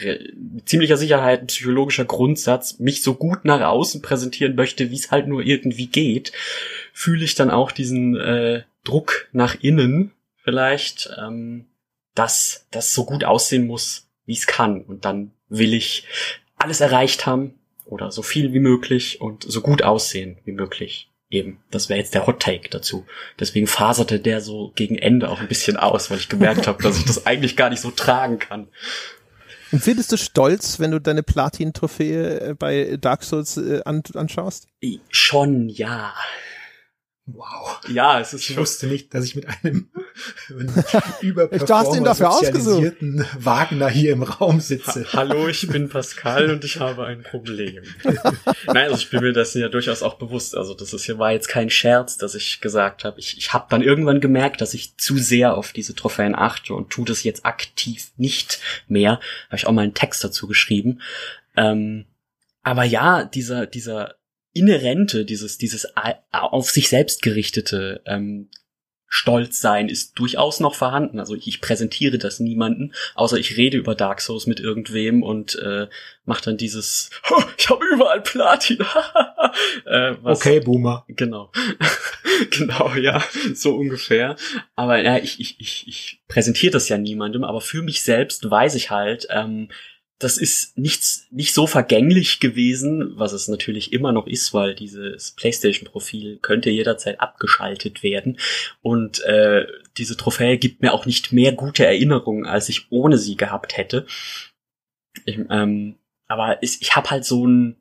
äh, 0.02 0.20
ziemlicher 0.66 0.98
Sicherheit 0.98 1.42
ein 1.42 1.48
psychologischer 1.48 2.06
Grundsatz, 2.06 2.80
mich 2.80 3.04
so 3.04 3.16
gut 3.16 3.44
nach 3.44 3.62
außen 3.62 4.02
präsentieren 4.02 4.56
möchte, 4.56 4.92
wie 4.92 4.96
es 4.96 5.12
halt 5.12 5.28
nur 5.28 5.44
irgendwie 5.44 5.88
geht, 5.88 6.32
fühle 6.94 7.26
ich 7.26 7.36
dann 7.36 7.52
auch 7.52 7.72
diesen 7.72 8.16
äh, 8.16 8.64
Druck 8.86 9.28
nach 9.34 9.58
innen 9.62 10.14
vielleicht, 10.42 11.12
ähm, 11.22 11.66
dass 12.16 12.66
das 12.72 12.94
so 12.94 13.06
gut 13.06 13.24
aussehen 13.24 13.68
muss, 13.68 14.10
wie 14.26 14.34
es 14.34 14.48
kann. 14.48 14.82
Und 14.82 15.06
dann 15.06 15.32
will 15.48 15.74
ich 15.74 16.06
alles 16.58 16.82
erreicht 16.82 17.26
haben 17.26 17.60
oder 17.86 18.12
so 18.12 18.22
viel 18.22 18.54
wie 18.54 18.60
möglich 18.60 19.22
und 19.22 19.44
so 19.44 19.62
gut 19.62 19.82
aussehen 19.82 20.38
wie 20.46 20.52
möglich. 20.52 21.10
Eben, 21.32 21.60
das 21.70 21.90
wäre 21.90 22.00
jetzt 22.00 22.16
der 22.16 22.26
Hot 22.26 22.42
Take 22.42 22.70
dazu. 22.70 23.06
Deswegen 23.40 23.68
faserte 23.68 24.20
der 24.20 24.42
so 24.42 24.72
gegen 24.76 24.98
Ende 24.98 25.30
auch 25.30 25.40
ein 25.40 25.48
bisschen 25.48 25.78
aus, 25.78 26.10
weil 26.10 26.18
ich 26.18 26.28
gemerkt 26.28 26.66
habe, 26.68 26.82
dass 26.82 26.98
ich 26.98 27.06
das 27.06 27.28
eigentlich 27.28 27.56
gar 27.56 27.70
nicht 27.70 27.82
so 27.82 27.92
tragen 27.92 28.40
kann. 28.40 28.68
Und 29.72 29.84
findest 29.84 30.12
du 30.12 30.18
stolz, 30.18 30.80
wenn 30.80 30.90
du 30.90 31.00
deine 31.00 31.22
Platin-Trophäe 31.22 32.40
äh, 32.40 32.54
bei 32.56 32.98
Dark 33.00 33.24
Souls 33.24 33.58
äh, 33.58 33.82
an, 33.86 34.02
anschaust? 34.16 34.68
Schon, 35.10 35.70
ja. 35.70 36.14
Wow. 37.34 37.80
Ja, 37.88 38.20
es 38.20 38.34
ist 38.34 38.50
Ich 38.50 38.58
wusste 38.58 38.88
nicht, 38.88 39.14
dass 39.14 39.26
ich 39.26 39.36
mit 39.36 39.46
einem 39.48 39.90
Du 41.22 41.74
hast 41.74 41.96
ihn 41.96 42.04
dafür 42.04 42.32
sozialisierten 42.32 43.26
Wagner 43.38 43.90
hier 43.90 44.14
im 44.14 44.24
Raum 44.24 44.60
sitze. 44.60 45.06
Ha 45.06 45.20
Hallo, 45.20 45.48
ich 45.48 45.68
bin 45.68 45.90
Pascal 45.90 46.50
und 46.50 46.64
ich 46.64 46.80
habe 46.80 47.06
ein 47.06 47.24
Problem. 47.24 47.84
Nein, 48.66 48.90
also 48.90 48.96
ich 48.96 49.10
bin 49.10 49.22
mir 49.22 49.34
dessen 49.34 49.62
ja 49.62 49.70
durchaus 49.70 50.02
auch 50.02 50.16
bewusst. 50.16 50.56
Also 50.56 50.74
das 50.74 50.94
ist 50.94 51.06
hier 51.06 51.20
war 51.20 51.32
jetzt 51.32 51.48
kein 51.48 51.70
Scherz, 51.70 52.18
dass 52.18 52.36
ich 52.36 52.62
gesagt 52.62 53.04
habe. 53.04 53.20
Ich, 53.20 53.38
ich 53.38 53.54
habe 53.54 53.68
dann 53.70 53.82
irgendwann 53.82 54.22
gemerkt, 54.22 54.62
dass 54.62 54.74
ich 54.74 54.98
zu 54.98 55.18
sehr 55.18 55.56
auf 55.56 55.72
diese 55.72 55.96
Trophäen 55.96 56.36
achte 56.36 56.74
und 56.74 56.90
tu 56.90 57.06
das 57.06 57.24
jetzt 57.24 57.46
aktiv 57.46 58.12
nicht 58.18 58.60
mehr. 58.88 59.20
Habe 59.48 59.58
ich 59.58 59.68
auch 59.68 59.72
mal 59.72 59.84
einen 59.84 59.94
Text 59.94 60.24
dazu 60.24 60.48
geschrieben. 60.48 61.02
Ähm, 61.56 62.06
aber 62.64 62.84
ja, 62.84 63.24
dieser 63.24 63.66
dieser 63.66 64.16
inhärente, 64.54 65.26
dieses 65.26 65.58
dieses 65.58 65.88
auf 66.32 66.70
sich 66.70 66.90
selbst 66.90 67.22
gerichtete 67.22 68.02
ähm, 68.06 68.50
Stolz 69.12 69.60
sein 69.60 69.90
ist 69.90 70.20
durchaus 70.20 70.60
noch 70.60 70.76
vorhanden. 70.76 71.20
Also 71.20 71.34
ich, 71.36 71.48
ich 71.48 71.62
präsentiere 71.62 72.20
das 72.20 72.40
niemanden, 72.40 72.94
außer 73.16 73.38
ich 73.38 73.58
rede 73.58 73.76
über 73.76 73.96
Dark 73.96 74.22
Souls 74.22 74.46
mit 74.46 74.60
irgendwem 74.60 75.24
und 75.24 75.56
äh, 75.56 75.88
mache 76.26 76.44
dann 76.46 76.58
dieses 76.58 77.10
"Ha, 77.30 77.48
Ich 77.58 77.70
habe 77.70 77.84
überall 77.92 78.22
Platin. 78.22 78.78
äh, 79.86 80.14
was, 80.22 80.40
Okay, 80.40 80.60
Boomer. 80.60 81.06
Genau. 81.08 81.52
genau, 82.52 82.94
ja, 82.94 83.24
so 83.56 83.76
ungefähr. 83.76 84.36
Aber 84.76 85.02
ja, 85.02 85.18
ich, 85.18 85.40
ich, 85.40 85.60
ich, 85.60 85.88
ich 85.88 86.22
präsentiere 86.28 86.72
das 86.72 86.88
ja 86.88 87.00
niemandem, 87.00 87.44
aber 87.44 87.62
für 87.62 87.82
mich 87.82 88.04
selbst 88.04 88.50
weiß 88.50 88.76
ich 88.76 88.92
halt, 88.92 89.28
ähm, 89.32 89.70
das 90.20 90.38
ist 90.38 90.78
nichts, 90.78 91.28
nicht 91.32 91.54
so 91.54 91.66
vergänglich 91.66 92.42
gewesen, 92.42 93.14
was 93.16 93.32
es 93.32 93.48
natürlich 93.48 93.94
immer 93.94 94.12
noch 94.12 94.28
ist, 94.28 94.54
weil 94.54 94.76
dieses 94.76 95.32
PlayStation-Profil 95.32 96.40
könnte 96.42 96.70
jederzeit 96.70 97.22
abgeschaltet 97.22 98.04
werden. 98.04 98.38
Und 98.82 99.22
äh, 99.22 99.66
diese 99.98 100.18
Trophäe 100.18 100.58
gibt 100.58 100.82
mir 100.82 100.94
auch 100.94 101.06
nicht 101.06 101.32
mehr 101.32 101.54
gute 101.54 101.86
Erinnerungen, 101.86 102.46
als 102.46 102.68
ich 102.68 102.92
ohne 102.92 103.18
sie 103.18 103.38
gehabt 103.38 103.78
hätte. 103.78 104.06
Ich, 105.24 105.40
ähm, 105.50 105.96
aber 106.28 106.62
ich, 106.62 106.82
ich 106.82 106.96
habe 106.98 107.10
halt 107.10 107.26
so 107.26 107.48
ein 107.48 107.78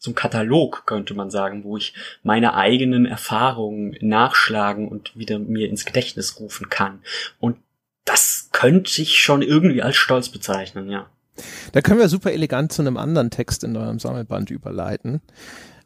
so 0.00 0.12
ein 0.12 0.14
Katalog, 0.14 0.86
könnte 0.86 1.14
man 1.14 1.28
sagen, 1.28 1.64
wo 1.64 1.76
ich 1.76 1.92
meine 2.22 2.54
eigenen 2.54 3.04
Erfahrungen 3.04 3.96
nachschlagen 4.00 4.86
und 4.86 5.16
wieder 5.18 5.40
mir 5.40 5.68
ins 5.68 5.84
Gedächtnis 5.84 6.38
rufen 6.38 6.68
kann. 6.68 7.02
Und 7.40 7.58
das 8.04 8.50
könnte 8.52 9.02
ich 9.02 9.18
schon 9.18 9.42
irgendwie 9.42 9.82
als 9.82 9.96
Stolz 9.96 10.28
bezeichnen, 10.28 10.88
ja. 10.88 11.10
Da 11.72 11.80
können 11.80 12.00
wir 12.00 12.08
super 12.08 12.32
elegant 12.32 12.72
zu 12.72 12.82
einem 12.82 12.96
anderen 12.96 13.30
Text 13.30 13.64
in 13.64 13.76
eurem 13.76 13.98
Sammelband 13.98 14.50
überleiten. 14.50 15.20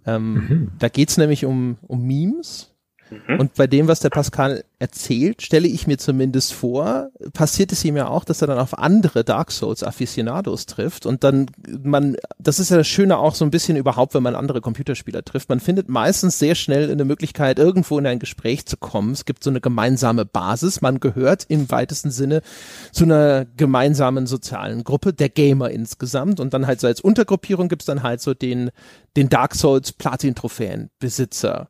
Ähm, 0.06 0.34
Mhm. 0.34 0.70
Da 0.78 0.88
geht's 0.88 1.16
nämlich 1.16 1.44
um, 1.44 1.76
um 1.86 2.06
Memes. 2.06 2.71
Mhm. 3.10 3.40
Und 3.40 3.54
bei 3.54 3.66
dem, 3.66 3.88
was 3.88 4.00
der 4.00 4.10
Pascal 4.10 4.64
erzählt, 4.78 5.42
stelle 5.42 5.68
ich 5.68 5.86
mir 5.86 5.98
zumindest 5.98 6.52
vor, 6.52 7.10
passiert 7.32 7.72
es 7.72 7.84
ihm 7.84 7.96
ja 7.96 8.08
auch, 8.08 8.24
dass 8.24 8.40
er 8.40 8.48
dann 8.48 8.58
auf 8.58 8.78
andere 8.78 9.24
Dark 9.24 9.52
Souls 9.52 9.82
Aficionados 9.82 10.66
trifft 10.66 11.06
und 11.06 11.22
dann 11.24 11.46
man, 11.82 12.16
das 12.38 12.58
ist 12.58 12.70
ja 12.70 12.78
das 12.78 12.88
Schöne 12.88 13.18
auch 13.18 13.34
so 13.34 13.44
ein 13.44 13.50
bisschen 13.50 13.76
überhaupt, 13.76 14.14
wenn 14.14 14.22
man 14.22 14.34
andere 14.34 14.60
Computerspieler 14.60 15.24
trifft. 15.24 15.48
Man 15.48 15.60
findet 15.60 15.88
meistens 15.88 16.38
sehr 16.38 16.54
schnell 16.54 16.90
eine 16.90 17.04
Möglichkeit, 17.04 17.58
irgendwo 17.58 17.98
in 17.98 18.06
ein 18.06 18.18
Gespräch 18.18 18.66
zu 18.66 18.76
kommen. 18.76 19.12
Es 19.12 19.24
gibt 19.24 19.44
so 19.44 19.50
eine 19.50 19.60
gemeinsame 19.60 20.24
Basis. 20.24 20.80
Man 20.80 21.00
gehört 21.00 21.44
im 21.48 21.70
weitesten 21.70 22.10
Sinne 22.10 22.42
zu 22.90 23.04
einer 23.04 23.46
gemeinsamen 23.56 24.26
sozialen 24.26 24.84
Gruppe, 24.84 25.12
der 25.12 25.28
Gamer 25.28 25.70
insgesamt. 25.70 26.40
Und 26.40 26.54
dann 26.54 26.66
halt 26.66 26.80
so 26.80 26.86
als 26.86 27.00
Untergruppierung 27.00 27.68
gibt's 27.68 27.86
dann 27.86 28.02
halt 28.02 28.20
so 28.20 28.34
den, 28.34 28.70
den 29.16 29.28
Dark 29.28 29.54
Souls 29.54 29.92
Platin-Trophäen 29.92 30.90
Besitzer. 30.98 31.68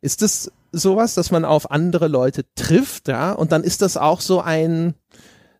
Ist 0.00 0.22
das 0.22 0.50
sowas, 0.76 1.14
dass 1.14 1.30
man 1.30 1.44
auf 1.44 1.70
andere 1.70 2.08
Leute 2.08 2.44
trifft, 2.54 3.08
ja? 3.08 3.32
Und 3.32 3.52
dann 3.52 3.64
ist 3.64 3.82
das 3.82 3.96
auch 3.96 4.20
so 4.20 4.40
ein, 4.40 4.94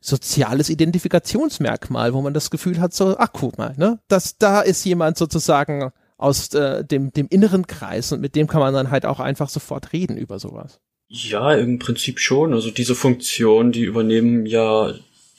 soziales 0.04 0.68
Identifikationsmerkmal, 0.68 2.12
wo 2.12 2.20
man 2.20 2.34
das 2.34 2.50
Gefühl 2.50 2.78
hat, 2.78 2.92
so, 2.92 3.16
ach 3.18 3.30
guck 3.32 3.56
mal, 3.56 3.74
ne, 3.78 4.00
dass 4.06 4.36
da 4.36 4.60
ist 4.60 4.84
jemand 4.84 5.16
sozusagen 5.16 5.92
aus 6.18 6.52
äh, 6.52 6.84
dem, 6.84 7.10
dem 7.12 7.26
inneren 7.28 7.66
Kreis 7.66 8.12
und 8.12 8.20
mit 8.20 8.36
dem 8.36 8.46
kann 8.46 8.60
man 8.60 8.74
dann 8.74 8.90
halt 8.90 9.06
auch 9.06 9.18
einfach 9.18 9.48
sofort 9.48 9.94
reden 9.94 10.18
über 10.18 10.38
sowas. 10.38 10.78
Ja, 11.08 11.54
im 11.54 11.78
Prinzip 11.78 12.20
schon. 12.20 12.52
Also 12.52 12.70
diese 12.70 12.94
Funktion, 12.94 13.72
die 13.72 13.82
übernehmen 13.82 14.44
ja 14.44 14.92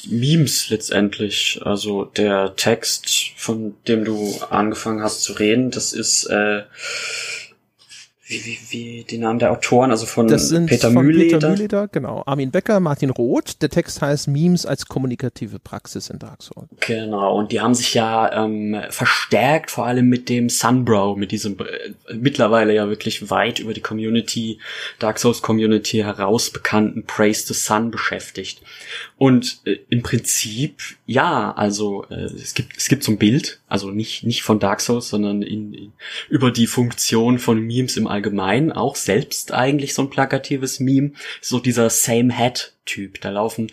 Memes 0.08 0.70
letztendlich. 0.70 1.60
Also 1.64 2.06
der 2.06 2.56
Text, 2.56 3.34
von 3.38 3.76
dem 3.88 4.04
du 4.04 4.36
angefangen 4.50 5.04
hast 5.04 5.24
zu 5.24 5.34
reden, 5.34 5.70
das 5.70 5.94
ist 5.94 6.26
äh, 6.26 6.64
wie, 8.28 8.44
wie, 8.44 8.60
wie 8.70 9.04
die 9.04 9.20
Namen 9.20 9.38
der 9.38 9.52
Autoren, 9.52 9.92
also 9.92 10.08
von 10.08 10.28
das 10.28 10.50
sind 10.50 10.66
Peter 10.66 10.92
von 10.92 11.06
Mühleder. 11.06 11.38
Peter 11.38 11.50
Mühleder, 11.50 11.88
genau. 11.88 12.24
Armin 12.26 12.50
Becker, 12.50 12.80
Martin 12.80 13.12
Roth. 13.12 13.62
Der 13.62 13.70
Text 13.70 14.02
heißt 14.02 14.28
Memes 14.28 14.66
als 14.66 14.88
kommunikative 14.88 15.60
Praxis 15.60 16.10
in 16.10 16.18
Dark 16.18 16.42
Souls. 16.42 16.68
Genau, 16.80 17.38
und 17.38 17.52
die 17.52 17.62
haben 17.62 17.76
sich 17.76 17.94
ja 17.94 18.44
ähm, 18.44 18.82
verstärkt, 18.90 19.70
vor 19.70 19.86
allem 19.86 20.10
mit 20.10 20.28
dem 20.30 20.50
Sunbrow, 20.50 21.16
mit 21.16 21.32
diesem 21.32 21.60
äh, 21.60 22.14
mittlerweile 22.16 22.74
ja 22.74 22.90
wirklich 22.90 23.30
weit 23.30 23.60
über 23.60 23.74
die 23.74 23.82
Community, 23.82 24.60
Dark 24.98 25.20
Souls 25.20 25.44
Community 25.44 26.00
heraus 26.00 26.50
bekannten 26.50 27.06
Praise 27.06 27.46
the 27.46 27.54
Sun 27.54 27.92
beschäftigt. 27.92 28.60
Und 29.18 29.62
äh, 29.66 29.78
im 29.90 30.04
Prinzip, 30.04 30.82
ja, 31.06 31.54
also 31.54 32.06
äh, 32.10 32.26
es 32.26 32.54
gibt 32.54 32.76
es 32.76 32.90
gibt 32.90 33.04
so 33.04 33.14
ein 33.14 33.18
Bild, 33.18 33.62
also 33.68 33.90
nicht 33.90 34.24
nicht 34.24 34.44
von 34.44 34.60
Dark 34.60 34.82
Souls, 34.82 35.08
sondern 35.08 35.42
in, 35.42 35.74
in, 35.74 35.94
über 36.28 36.52
die 36.52 36.68
Funktion 36.68 37.40
von 37.40 37.62
Memes 37.62 37.96
im 37.96 38.08
Allgemeinen, 38.08 38.74
auch 38.74 38.98
selbst 38.98 39.54
eigentlich 39.54 39.94
so 39.94 40.02
ein 40.02 40.10
plakatives 40.10 40.82
Meme, 40.82 41.12
so 41.40 41.60
dieser 41.60 41.90
Same 41.90 42.38
Hat 42.38 42.74
Typ. 42.86 43.22
Da 43.22 43.30
laufen 43.30 43.72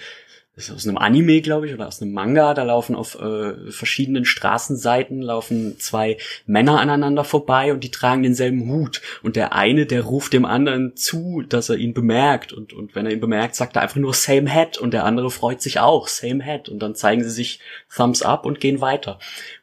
das 0.55 0.65
ist 0.69 0.75
aus 0.75 0.87
einem 0.87 0.99
Anime, 0.99 1.41
glaube 1.41 1.67
ich, 1.67 1.73
oder 1.73 1.89
aus 1.89 2.03
einem 2.03 2.13
Manga, 2.13 2.53
da 2.53 2.63
laufen 2.63 2.95
auf 2.95 3.19
äh, 3.19 3.71
verschiedenen 3.71 4.27
Straßenseiten 4.27 5.23
laufen 5.23 5.79
zwei 5.79 6.19
Männer 6.45 6.79
aneinander 6.79 7.25
vorbei 7.25 7.73
und 7.73 7.83
die 7.83 7.91
tragen 7.91 8.23
denselben 8.23 8.69
Hut. 8.69 9.01
Und 9.23 9.37
der 9.37 9.55
eine, 9.55 9.87
der 9.87 10.03
ruft 10.03 10.35
dem 10.35 10.45
anderen 10.45 10.95
zu, 10.95 11.43
dass 11.49 11.71
er 11.71 11.77
ihn 11.77 11.95
bemerkt. 11.95 12.53
Und, 12.53 12.75
und 12.75 12.95
wenn 12.95 13.07
er 13.07 13.13
ihn 13.13 13.21
bemerkt, 13.21 13.55
sagt 13.55 13.77
er 13.77 13.83
einfach 13.83 13.97
nur 13.97 14.13
Same 14.13 14.53
Head 14.53 14.77
und 14.77 14.93
der 14.93 15.07
andere 15.07 15.31
freut 15.31 15.63
sich 15.63 15.81
auch, 15.81 16.07
Same 16.07 16.45
Head. 16.45 16.69
Und 16.69 16.81
dann 16.81 16.95
zeigen 16.95 17.25
sie 17.25 17.31
sich 17.31 17.61
Thumbs 17.95 18.21
up 18.21 18.45
und 18.45 18.61
gehen 18.61 18.83
weiter. 18.83 19.19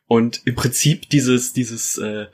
Und 0.08 0.42
im 0.46 0.56
Prinzip 0.56 1.08
dieses, 1.12 1.54
dieses 1.54 2.00
äh, 2.00 2.26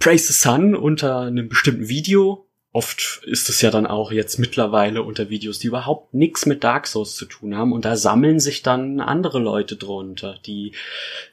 Praise 0.00 0.26
the 0.26 0.32
Sun 0.32 0.74
unter 0.74 1.20
einem 1.20 1.48
bestimmten 1.48 1.88
Video 1.88 2.49
oft 2.72 3.22
ist 3.24 3.48
es 3.48 3.60
ja 3.60 3.70
dann 3.70 3.86
auch 3.86 4.12
jetzt 4.12 4.38
mittlerweile 4.38 5.02
unter 5.02 5.28
Videos, 5.28 5.58
die 5.58 5.66
überhaupt 5.66 6.14
nichts 6.14 6.46
mit 6.46 6.62
Dark 6.62 6.86
Souls 6.86 7.16
zu 7.16 7.26
tun 7.26 7.56
haben 7.56 7.72
und 7.72 7.84
da 7.84 7.96
sammeln 7.96 8.40
sich 8.40 8.62
dann 8.62 9.00
andere 9.00 9.38
Leute 9.38 9.76
drunter, 9.76 10.38
die 10.46 10.72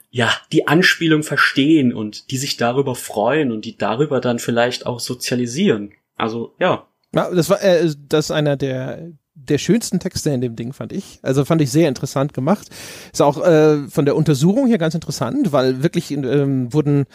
ja, 0.09 0.31
die 0.51 0.67
Anspielung 0.67 1.21
verstehen 1.21 1.93
und 1.93 2.31
die 2.31 2.37
sich 2.37 2.57
darüber 2.57 2.95
freuen 2.95 3.51
und 3.51 3.65
die 3.65 3.77
darüber 3.77 4.21
dann 4.21 4.39
vielleicht 4.39 4.85
auch 4.85 4.99
sozialisieren. 4.99 5.91
Also, 6.15 6.55
ja. 6.59 6.87
Ja, 7.13 7.29
das 7.29 7.49
war 7.49 7.61
äh, 7.61 7.93
das 8.07 8.25
ist 8.25 8.31
einer 8.31 8.57
der 8.57 9.11
der 9.33 9.59
schönsten 9.59 9.99
Texte 9.99 10.31
in 10.31 10.41
dem 10.41 10.55
Ding 10.55 10.73
fand 10.73 10.91
ich. 10.91 11.19
Also 11.21 11.45
fand 11.45 11.61
ich 11.61 11.71
sehr 11.71 11.87
interessant 11.87 12.33
gemacht. 12.33 12.67
Ist 13.13 13.21
auch 13.21 13.45
äh, 13.45 13.87
von 13.87 14.05
der 14.05 14.15
Untersuchung 14.15 14.67
hier 14.67 14.79
ganz 14.79 14.95
interessant, 14.95 15.51
weil 15.51 15.83
wirklich 15.83 16.11
ähm, 16.11 16.73
wurden 16.73 17.05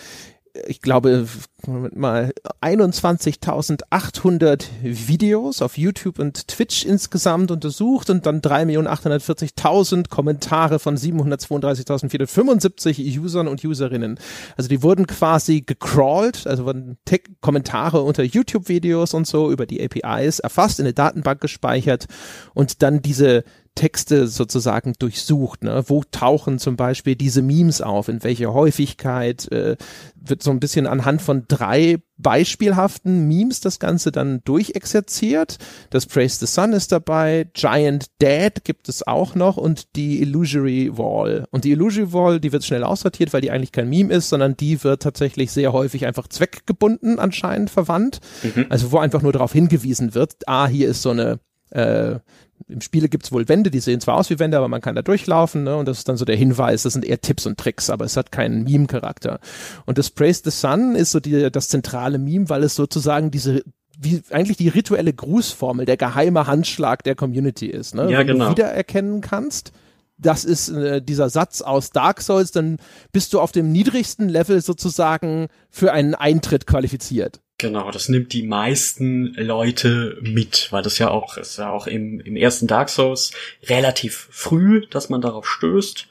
ich 0.67 0.83
glaube, 0.83 1.27
mal 1.67 2.31
21.800 2.61 4.67
Videos 4.83 5.63
auf 5.63 5.79
YouTube 5.79 6.19
und 6.19 6.49
Twitch 6.49 6.85
insgesamt 6.85 7.51
untersucht 7.51 8.11
und 8.11 8.27
dann 8.27 8.43
3.840.000 8.43 10.11
Kommentare 10.11 10.79
von 10.79 10.99
732.475 10.99 13.19
Usern 13.19 13.49
und 13.49 13.65
Userinnen. 13.65 14.21
Also 14.57 14.69
die 14.69 14.83
wurden 14.83 15.07
quasi 15.07 15.63
gecrawlt, 15.63 16.47
also 16.47 16.67
wurden 16.67 16.99
Tech 17.07 17.23
Kommentare 17.41 18.03
unter 18.03 18.23
YouTube-Videos 18.23 19.15
und 19.15 19.27
so 19.27 19.51
über 19.51 19.65
die 19.65 19.83
APIs 19.83 20.41
erfasst, 20.41 20.81
in 20.81 20.85
eine 20.85 20.93
Datenbank 20.93 21.41
gespeichert 21.41 22.05
und 22.53 22.83
dann 22.83 23.01
diese 23.01 23.45
Texte 23.75 24.29
sozusagen 24.29 24.93
durchsucht. 24.99 25.65
Ne? 25.65 25.85
Wo 25.87 26.03
tauchen 26.11 26.59
zum 26.59 26.77
Beispiel 26.77 27.17
diese 27.17 27.43
Memes 27.43 27.81
auf? 27.81 28.09
In 28.09 28.23
welcher 28.23 28.53
Häufigkeit? 28.53 29.51
Äh, 29.51 29.77
wird 30.15 30.43
so 30.43 30.51
ein 30.51 30.61
bisschen 30.61 30.87
anhand 30.87 31.23
von 31.23 31.45
drei 31.49 31.99
beispielhaften 32.19 33.27
Memes 33.27 33.61
das 33.61 33.79
Ganze 33.81 34.13
dann 34.13 34.43
durchexerziert. 34.45 35.59
Das 35.91 36.07
Praise 36.07 36.39
the 36.39 36.47
Sun 36.47 36.73
ist 36.73 36.93
dabei, 36.93 37.49
Giant 37.55 38.07
Dad 38.21 38.65
gibt 38.65 38.89
es 38.89 39.07
auch 39.07 39.35
noch 39.35 39.57
und 39.57 39.97
die 39.97 40.23
Illusory 40.23 40.97
Wall. 40.97 41.47
Und 41.51 41.65
die 41.65 41.73
Illusory 41.73 42.13
Wall, 42.13 42.41
die 42.41 42.53
wird 42.53 42.65
schnell 42.65 42.85
aussortiert, 42.85 43.33
weil 43.33 43.41
die 43.41 43.51
eigentlich 43.51 43.73
kein 43.73 43.89
Meme 43.89 44.13
ist, 44.15 44.29
sondern 44.29 44.57
die 44.57 44.85
wird 44.85 45.03
tatsächlich 45.03 45.51
sehr 45.51 45.73
häufig 45.73 46.07
einfach 46.07 46.29
zweckgebunden 46.29 47.19
anscheinend 47.19 47.71
verwandt. 47.71 48.21
Mhm. 48.43 48.67
Also 48.69 48.93
wo 48.93 48.99
einfach 48.99 49.23
nur 49.23 49.33
darauf 49.33 49.53
hingewiesen 49.53 50.15
wird, 50.15 50.47
ah, 50.47 50.69
hier 50.69 50.89
ist 50.89 51.03
so 51.03 51.11
eine 51.11 51.41
äh, 51.71 52.21
im 52.69 52.81
Spiele 52.81 53.09
gibt's 53.09 53.33
wohl 53.33 53.49
Wände, 53.49 53.71
die 53.71 53.81
sehen 53.81 54.01
zwar 54.01 54.17
aus 54.17 54.31
wie 54.31 54.39
Wände, 54.39 54.57
aber 54.57 54.69
man 54.69 54.81
kann 54.81 54.95
da 54.95 55.03
durchlaufen, 55.03 55.65
ne? 55.65 55.77
Und 55.77 55.87
das 55.87 55.99
ist 55.99 56.09
dann 56.09 56.17
so 56.17 56.25
der 56.25 56.37
Hinweis, 56.37 56.83
das 56.83 56.93
sind 56.93 57.05
eher 57.05 57.21
Tipps 57.21 57.47
und 57.47 57.59
Tricks, 57.59 57.91
aber 57.91 58.05
es 58.05 58.17
hat 58.17 58.33
keinen 58.33 58.65
Meme-Charakter. 58.65 59.41
Und 59.87 59.99
das 59.99 60.11
Praise 60.11 60.43
the 60.45 60.51
Sun 60.51 60.95
ist 60.95 61.13
so 61.13 61.21
die, 61.21 61.51
das 61.51 61.69
zentrale 61.69 62.19
Meme, 62.19 62.49
weil 62.49 62.63
es 62.63 62.75
sozusagen 62.75 63.31
diese 63.31 63.63
wie 63.99 64.23
eigentlich 64.31 64.57
die 64.57 64.69
rituelle 64.69 65.13
Grußformel, 65.13 65.87
der 65.87 65.97
geheime 65.97 66.47
Handschlag 66.47 67.05
der 67.05 67.15
Community 67.15 67.67
ist, 67.67 67.95
ne? 67.95 68.11
Ja, 68.11 68.19
Wenn 68.19 68.27
genau. 68.27 68.47
du 68.47 68.51
wiedererkennen 68.53 69.21
kannst, 69.21 69.73
das 70.19 70.45
ist 70.45 70.69
äh, 70.71 71.03
dieser 71.03 71.31
Satz 71.31 71.63
aus 71.63 71.91
Dark 71.91 72.21
Souls, 72.21 72.53
dann 72.53 72.79
bist 73.13 73.33
du 73.33 73.41
auf 73.41 73.53
dem 73.53 73.73
niedrigsten 73.73 74.29
Level 74.29 74.61
sozusagen 74.61 75.49
für 75.71 75.93
einen 75.93 76.15
Eintritt 76.15 76.67
qualifiziert. 76.67 77.41
Genau, 77.63 77.93
das 77.93 78.09
nimmt 78.09 78.33
die 78.33 78.43
meisten 78.43 79.35
Leute 79.35 80.19
mit, 80.21 80.67
weil 80.73 80.83
das 80.83 80.99
ja 80.99 81.13
auch 81.13 81.37
ist 81.37 81.59
ja 81.59 81.71
auch 81.71 81.87
im, 81.87 82.19
im 82.19 82.35
ersten 82.35 82.67
Dark 82.67 82.89
Souls 82.89 83.31
relativ 83.69 84.27
früh, 84.33 84.85
dass 84.91 85.11
man 85.11 85.21
darauf 85.21 85.49
stößt. 85.49 86.09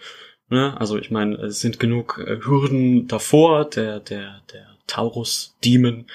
Ne? 0.48 0.80
Also 0.80 0.98
ich 0.98 1.12
meine, 1.12 1.36
es 1.36 1.60
sind 1.60 1.78
genug 1.78 2.24
äh, 2.26 2.38
Hürden 2.42 3.10
davor. 3.10 3.70
Der 3.70 4.00
der 4.00 4.40
der 4.54 4.66
Taurus 4.88 5.58
Demon 5.66 6.06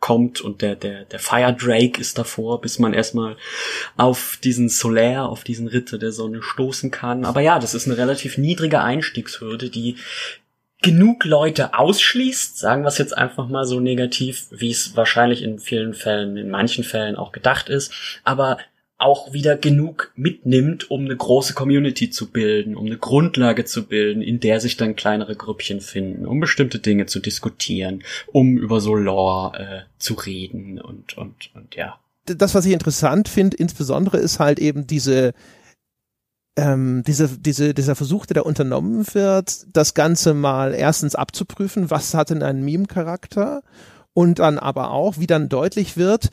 kommt 0.00 0.40
und 0.40 0.62
der 0.62 0.74
der 0.74 1.04
der 1.04 1.20
Fire 1.20 1.54
Drake 1.56 2.00
ist 2.00 2.18
davor, 2.18 2.60
bis 2.60 2.80
man 2.80 2.92
erstmal 2.92 3.36
auf 3.96 4.36
diesen 4.42 4.68
Solar, 4.68 5.28
auf 5.28 5.44
diesen 5.44 5.68
Ritter 5.68 5.96
der 5.96 6.10
Sonne 6.10 6.42
stoßen 6.42 6.90
kann. 6.90 7.24
Aber 7.24 7.40
ja, 7.40 7.60
das 7.60 7.74
ist 7.74 7.86
eine 7.86 7.98
relativ 7.98 8.36
niedrige 8.36 8.80
Einstiegshürde, 8.80 9.70
die 9.70 9.94
genug 10.82 11.24
Leute 11.24 11.78
ausschließt, 11.78 12.58
sagen 12.58 12.82
wir 12.82 12.88
es 12.88 12.98
jetzt 12.98 13.16
einfach 13.16 13.48
mal 13.48 13.64
so 13.64 13.80
negativ, 13.80 14.48
wie 14.50 14.70
es 14.70 14.96
wahrscheinlich 14.96 15.42
in 15.42 15.58
vielen 15.58 15.94
Fällen, 15.94 16.36
in 16.36 16.50
manchen 16.50 16.84
Fällen 16.84 17.16
auch 17.16 17.32
gedacht 17.32 17.68
ist, 17.68 18.20
aber 18.24 18.58
auch 19.02 19.32
wieder 19.32 19.56
genug 19.56 20.12
mitnimmt, 20.14 20.90
um 20.90 21.04
eine 21.04 21.16
große 21.16 21.54
Community 21.54 22.10
zu 22.10 22.30
bilden, 22.30 22.76
um 22.76 22.86
eine 22.86 22.98
Grundlage 22.98 23.64
zu 23.64 23.86
bilden, 23.86 24.22
in 24.22 24.38
der 24.38 24.60
sich 24.60 24.76
dann 24.76 24.94
kleinere 24.94 25.34
Grüppchen 25.34 25.80
finden, 25.80 26.24
um 26.24 26.38
bestimmte 26.38 26.78
Dinge 26.78 27.06
zu 27.06 27.18
diskutieren, 27.18 28.04
um 28.30 28.56
über 28.56 28.80
so 28.80 28.94
Lore 28.94 29.58
äh, 29.58 29.80
zu 29.98 30.14
reden 30.14 30.80
und 30.80 31.16
und 31.18 31.50
und 31.54 31.74
ja. 31.74 31.98
Das, 32.26 32.54
was 32.54 32.64
ich 32.64 32.72
interessant 32.72 33.28
finde, 33.28 33.56
insbesondere 33.56 34.18
ist 34.18 34.38
halt 34.38 34.60
eben 34.60 34.86
diese 34.86 35.34
ähm, 36.56 37.02
diese, 37.06 37.38
diese, 37.38 37.74
dieser 37.74 37.94
Versuch, 37.94 38.26
der 38.26 38.34
da 38.34 38.40
unternommen 38.42 39.06
wird, 39.12 39.66
das 39.72 39.94
Ganze 39.94 40.34
mal 40.34 40.74
erstens 40.74 41.14
abzuprüfen, 41.14 41.90
was 41.90 42.14
hat 42.14 42.30
denn 42.30 42.42
einen 42.42 42.64
Meme-Charakter? 42.64 43.62
Und 44.14 44.40
dann 44.40 44.58
aber 44.58 44.90
auch, 44.90 45.18
wie 45.18 45.26
dann 45.26 45.48
deutlich 45.48 45.96
wird, 45.96 46.28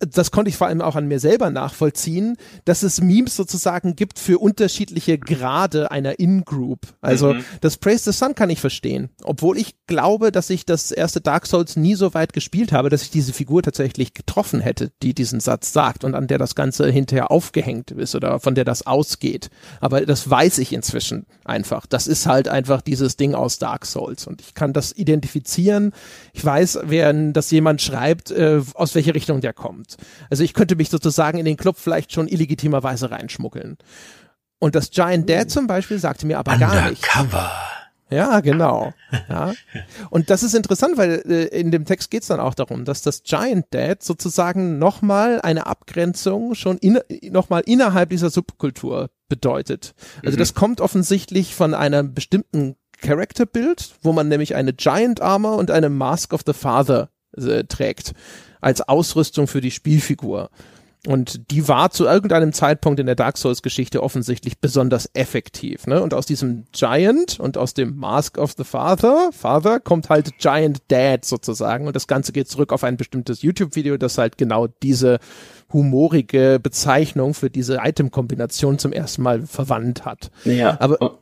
das 0.00 0.30
konnte 0.30 0.48
ich 0.48 0.56
vor 0.56 0.66
allem 0.66 0.80
auch 0.80 0.96
an 0.96 1.06
mir 1.06 1.20
selber 1.20 1.50
nachvollziehen, 1.50 2.36
dass 2.64 2.82
es 2.82 3.00
Memes 3.00 3.36
sozusagen 3.36 3.96
gibt 3.96 4.18
für 4.18 4.38
unterschiedliche 4.38 5.18
Grade 5.18 5.90
einer 5.90 6.18
In-Group. 6.18 6.80
Also 7.00 7.34
mhm. 7.34 7.44
das 7.60 7.76
Praise 7.76 8.04
the 8.04 8.16
Sun 8.16 8.34
kann 8.34 8.50
ich 8.50 8.60
verstehen, 8.60 9.10
obwohl 9.22 9.56
ich 9.56 9.74
glaube, 9.86 10.32
dass 10.32 10.50
ich 10.50 10.66
das 10.66 10.90
erste 10.90 11.20
Dark 11.20 11.46
Souls 11.46 11.76
nie 11.76 11.94
so 11.94 12.14
weit 12.14 12.32
gespielt 12.32 12.72
habe, 12.72 12.90
dass 12.90 13.02
ich 13.02 13.10
diese 13.10 13.32
Figur 13.32 13.62
tatsächlich 13.62 14.14
getroffen 14.14 14.60
hätte, 14.60 14.90
die 15.02 15.14
diesen 15.14 15.40
Satz 15.40 15.72
sagt 15.72 16.04
und 16.04 16.14
an 16.14 16.26
der 16.26 16.38
das 16.38 16.54
Ganze 16.54 16.90
hinterher 16.90 17.30
aufgehängt 17.30 17.90
ist 17.92 18.14
oder 18.14 18.40
von 18.40 18.54
der 18.54 18.64
das 18.64 18.86
ausgeht. 18.86 19.50
Aber 19.80 20.04
das 20.04 20.28
weiß 20.28 20.58
ich 20.58 20.72
inzwischen 20.72 21.26
einfach. 21.44 21.86
Das 21.86 22.06
ist 22.06 22.26
halt 22.26 22.48
einfach 22.48 22.82
dieses 22.82 23.16
Ding 23.16 23.34
aus 23.34 23.58
Dark 23.58 23.86
Souls 23.86 24.26
und 24.26 24.40
ich 24.40 24.54
kann 24.54 24.72
das 24.72 24.92
identifizieren. 24.92 25.92
Ich 26.32 26.44
weiß, 26.44 26.80
wenn 26.84 27.32
das 27.32 27.50
jemand 27.50 27.80
schreibt, 27.80 28.30
äh, 28.30 28.60
aus 28.74 28.94
welche 28.94 29.14
Richtung 29.14 29.40
der 29.40 29.52
kommt. 29.52 29.83
Also 30.30 30.42
ich 30.42 30.54
könnte 30.54 30.76
mich 30.76 30.90
sozusagen 30.90 31.38
in 31.38 31.44
den 31.44 31.56
Club 31.56 31.76
vielleicht 31.78 32.12
schon 32.12 32.28
illegitimerweise 32.28 33.10
reinschmuggeln. 33.10 33.78
Und 34.58 34.74
das 34.74 34.90
Giant 34.90 35.28
Dad 35.28 35.50
zum 35.50 35.66
Beispiel 35.66 35.98
sagte 35.98 36.26
mir 36.26 36.38
aber 36.38 36.56
gar 36.56 36.90
nicht. 36.90 37.04
Undercover. 37.16 37.50
Ja, 38.10 38.40
genau. 38.40 38.92
Ja. 39.28 39.52
Und 40.10 40.30
das 40.30 40.42
ist 40.42 40.54
interessant, 40.54 40.96
weil 40.96 41.22
äh, 41.26 41.46
in 41.58 41.70
dem 41.70 41.84
Text 41.84 42.10
geht 42.10 42.22
es 42.22 42.28
dann 42.28 42.40
auch 42.40 42.54
darum, 42.54 42.84
dass 42.84 43.02
das 43.02 43.22
Giant 43.22 43.66
Dad 43.70 44.02
sozusagen 44.02 44.78
nochmal 44.78 45.40
eine 45.40 45.66
Abgrenzung 45.66 46.54
schon 46.54 46.78
in, 46.78 47.00
nochmal 47.30 47.62
innerhalb 47.66 48.10
dieser 48.10 48.30
Subkultur 48.30 49.10
bedeutet. 49.28 49.94
Also 50.24 50.36
mhm. 50.36 50.38
das 50.38 50.54
kommt 50.54 50.80
offensichtlich 50.80 51.54
von 51.54 51.74
einem 51.74 52.14
bestimmten 52.14 52.76
Character-Bild, 53.00 53.94
wo 54.02 54.12
man 54.12 54.28
nämlich 54.28 54.54
eine 54.54 54.72
Giant 54.72 55.20
Armor 55.20 55.56
und 55.56 55.70
eine 55.70 55.88
Mask 55.88 56.32
of 56.32 56.42
the 56.46 56.52
Father 56.52 57.10
äh, 57.36 57.64
trägt 57.64 58.14
als 58.64 58.80
Ausrüstung 58.80 59.46
für 59.46 59.60
die 59.60 59.70
Spielfigur. 59.70 60.50
Und 61.06 61.50
die 61.50 61.68
war 61.68 61.90
zu 61.90 62.06
irgendeinem 62.06 62.54
Zeitpunkt 62.54 62.98
in 62.98 63.04
der 63.04 63.14
Dark 63.14 63.36
Souls 63.36 63.60
Geschichte 63.60 64.02
offensichtlich 64.02 64.58
besonders 64.58 65.10
effektiv. 65.12 65.86
Ne? 65.86 66.02
Und 66.02 66.14
aus 66.14 66.24
diesem 66.24 66.64
Giant 66.72 67.38
und 67.38 67.58
aus 67.58 67.74
dem 67.74 67.96
Mask 67.96 68.38
of 68.38 68.54
the 68.56 68.64
Father, 68.64 69.28
Father 69.32 69.80
kommt 69.80 70.08
halt 70.08 70.38
Giant 70.38 70.78
Dad 70.88 71.26
sozusagen. 71.26 71.86
Und 71.86 71.94
das 71.94 72.06
Ganze 72.06 72.32
geht 72.32 72.48
zurück 72.48 72.72
auf 72.72 72.84
ein 72.84 72.96
bestimmtes 72.96 73.42
YouTube-Video, 73.42 73.98
das 73.98 74.16
halt 74.16 74.38
genau 74.38 74.66
diese 74.82 75.18
humorige 75.70 76.58
Bezeichnung 76.62 77.34
für 77.34 77.50
diese 77.50 77.80
Item-Kombination 77.82 78.78
zum 78.78 78.92
ersten 78.92 79.22
Mal 79.22 79.42
verwandt 79.42 80.06
hat. 80.06 80.30
Ja. 80.46 80.78
Aber 80.80 81.18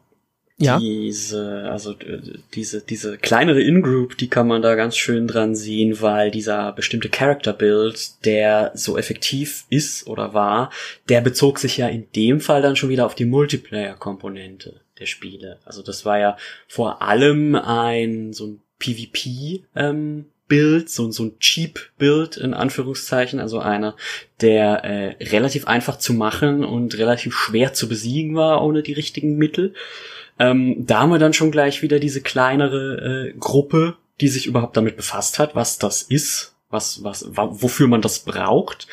ja. 0.63 0.79
Diese, 0.79 1.69
also 1.71 1.95
diese, 2.55 2.81
diese 2.81 3.19
kleinere 3.19 3.63
In-Group, 3.63 4.17
die 4.17 4.29
kann 4.29 4.49
man 4.49 4.63
da 4.63 4.75
ganz 4.75 4.97
schön 4.97 5.27
dran 5.27 5.55
sehen, 5.55 6.01
weil 6.01 6.31
dieser 6.31 6.73
bestimmte 6.73 7.09
Character-Build, 7.09 8.25
der 8.25 8.73
so 8.75 8.97
effektiv 8.97 9.65
ist 9.71 10.07
oder 10.07 10.35
war, 10.35 10.71
der 11.09 11.21
bezog 11.21 11.59
sich 11.59 11.77
ja 11.77 11.89
in 11.89 12.07
dem 12.15 12.41
Fall 12.41 12.63
dann 12.63 12.77
schon 12.77 12.89
wieder 12.89 13.07
auf 13.07 13.15
die 13.15 13.25
Multiplayer-Komponente 13.25 14.81
der 14.99 15.07
Spiele. 15.07 15.59
Also 15.65 15.83
das 15.83 16.05
war 16.05 16.19
ja 16.19 16.37
vor 16.69 17.03
allem 17.03 17.55
ein 17.55 18.33
so 18.33 18.47
ein 18.47 18.61
PvP 18.79 19.63
ähm, 19.77 20.27
Bild, 20.53 20.91
so, 20.91 21.11
so 21.11 21.25
ein 21.25 21.39
Cheap-Bild 21.39 22.37
in 22.37 22.53
Anführungszeichen, 22.53 23.41
also 23.41 23.59
einer, 23.61 23.97
der 24.43 24.85
äh, 24.85 25.25
relativ 25.25 25.67
einfach 25.67 25.97
zu 25.97 26.13
machen 26.13 26.63
und 26.63 26.99
relativ 26.99 27.35
schwer 27.35 27.73
zu 27.73 27.89
besiegen 27.89 28.35
war 28.35 28.63
ohne 28.63 28.83
die 28.83 28.93
richtigen 28.93 29.37
Mittel. 29.37 29.73
Ähm, 30.43 30.75
da 30.85 31.01
haben 31.01 31.11
wir 31.11 31.21
dann 31.21 31.35
schon 31.35 31.53
gleich 31.53 31.83
wieder 31.83 32.01
diese 32.01 32.21
kleinere 32.21 33.29
äh, 33.29 33.33
Gruppe, 33.39 33.97
die 34.21 34.27
sich 34.27 34.47
überhaupt 34.47 34.77
damit 34.77 34.97
befasst 34.97 35.39
hat, 35.39 35.55
was 35.55 35.79
das 35.79 36.03
ist, 36.03 36.57
was, 36.69 37.05
was, 37.05 37.29
wofür 37.31 37.87
man 37.87 38.03
das 38.03 38.21
braucht. 38.21 38.89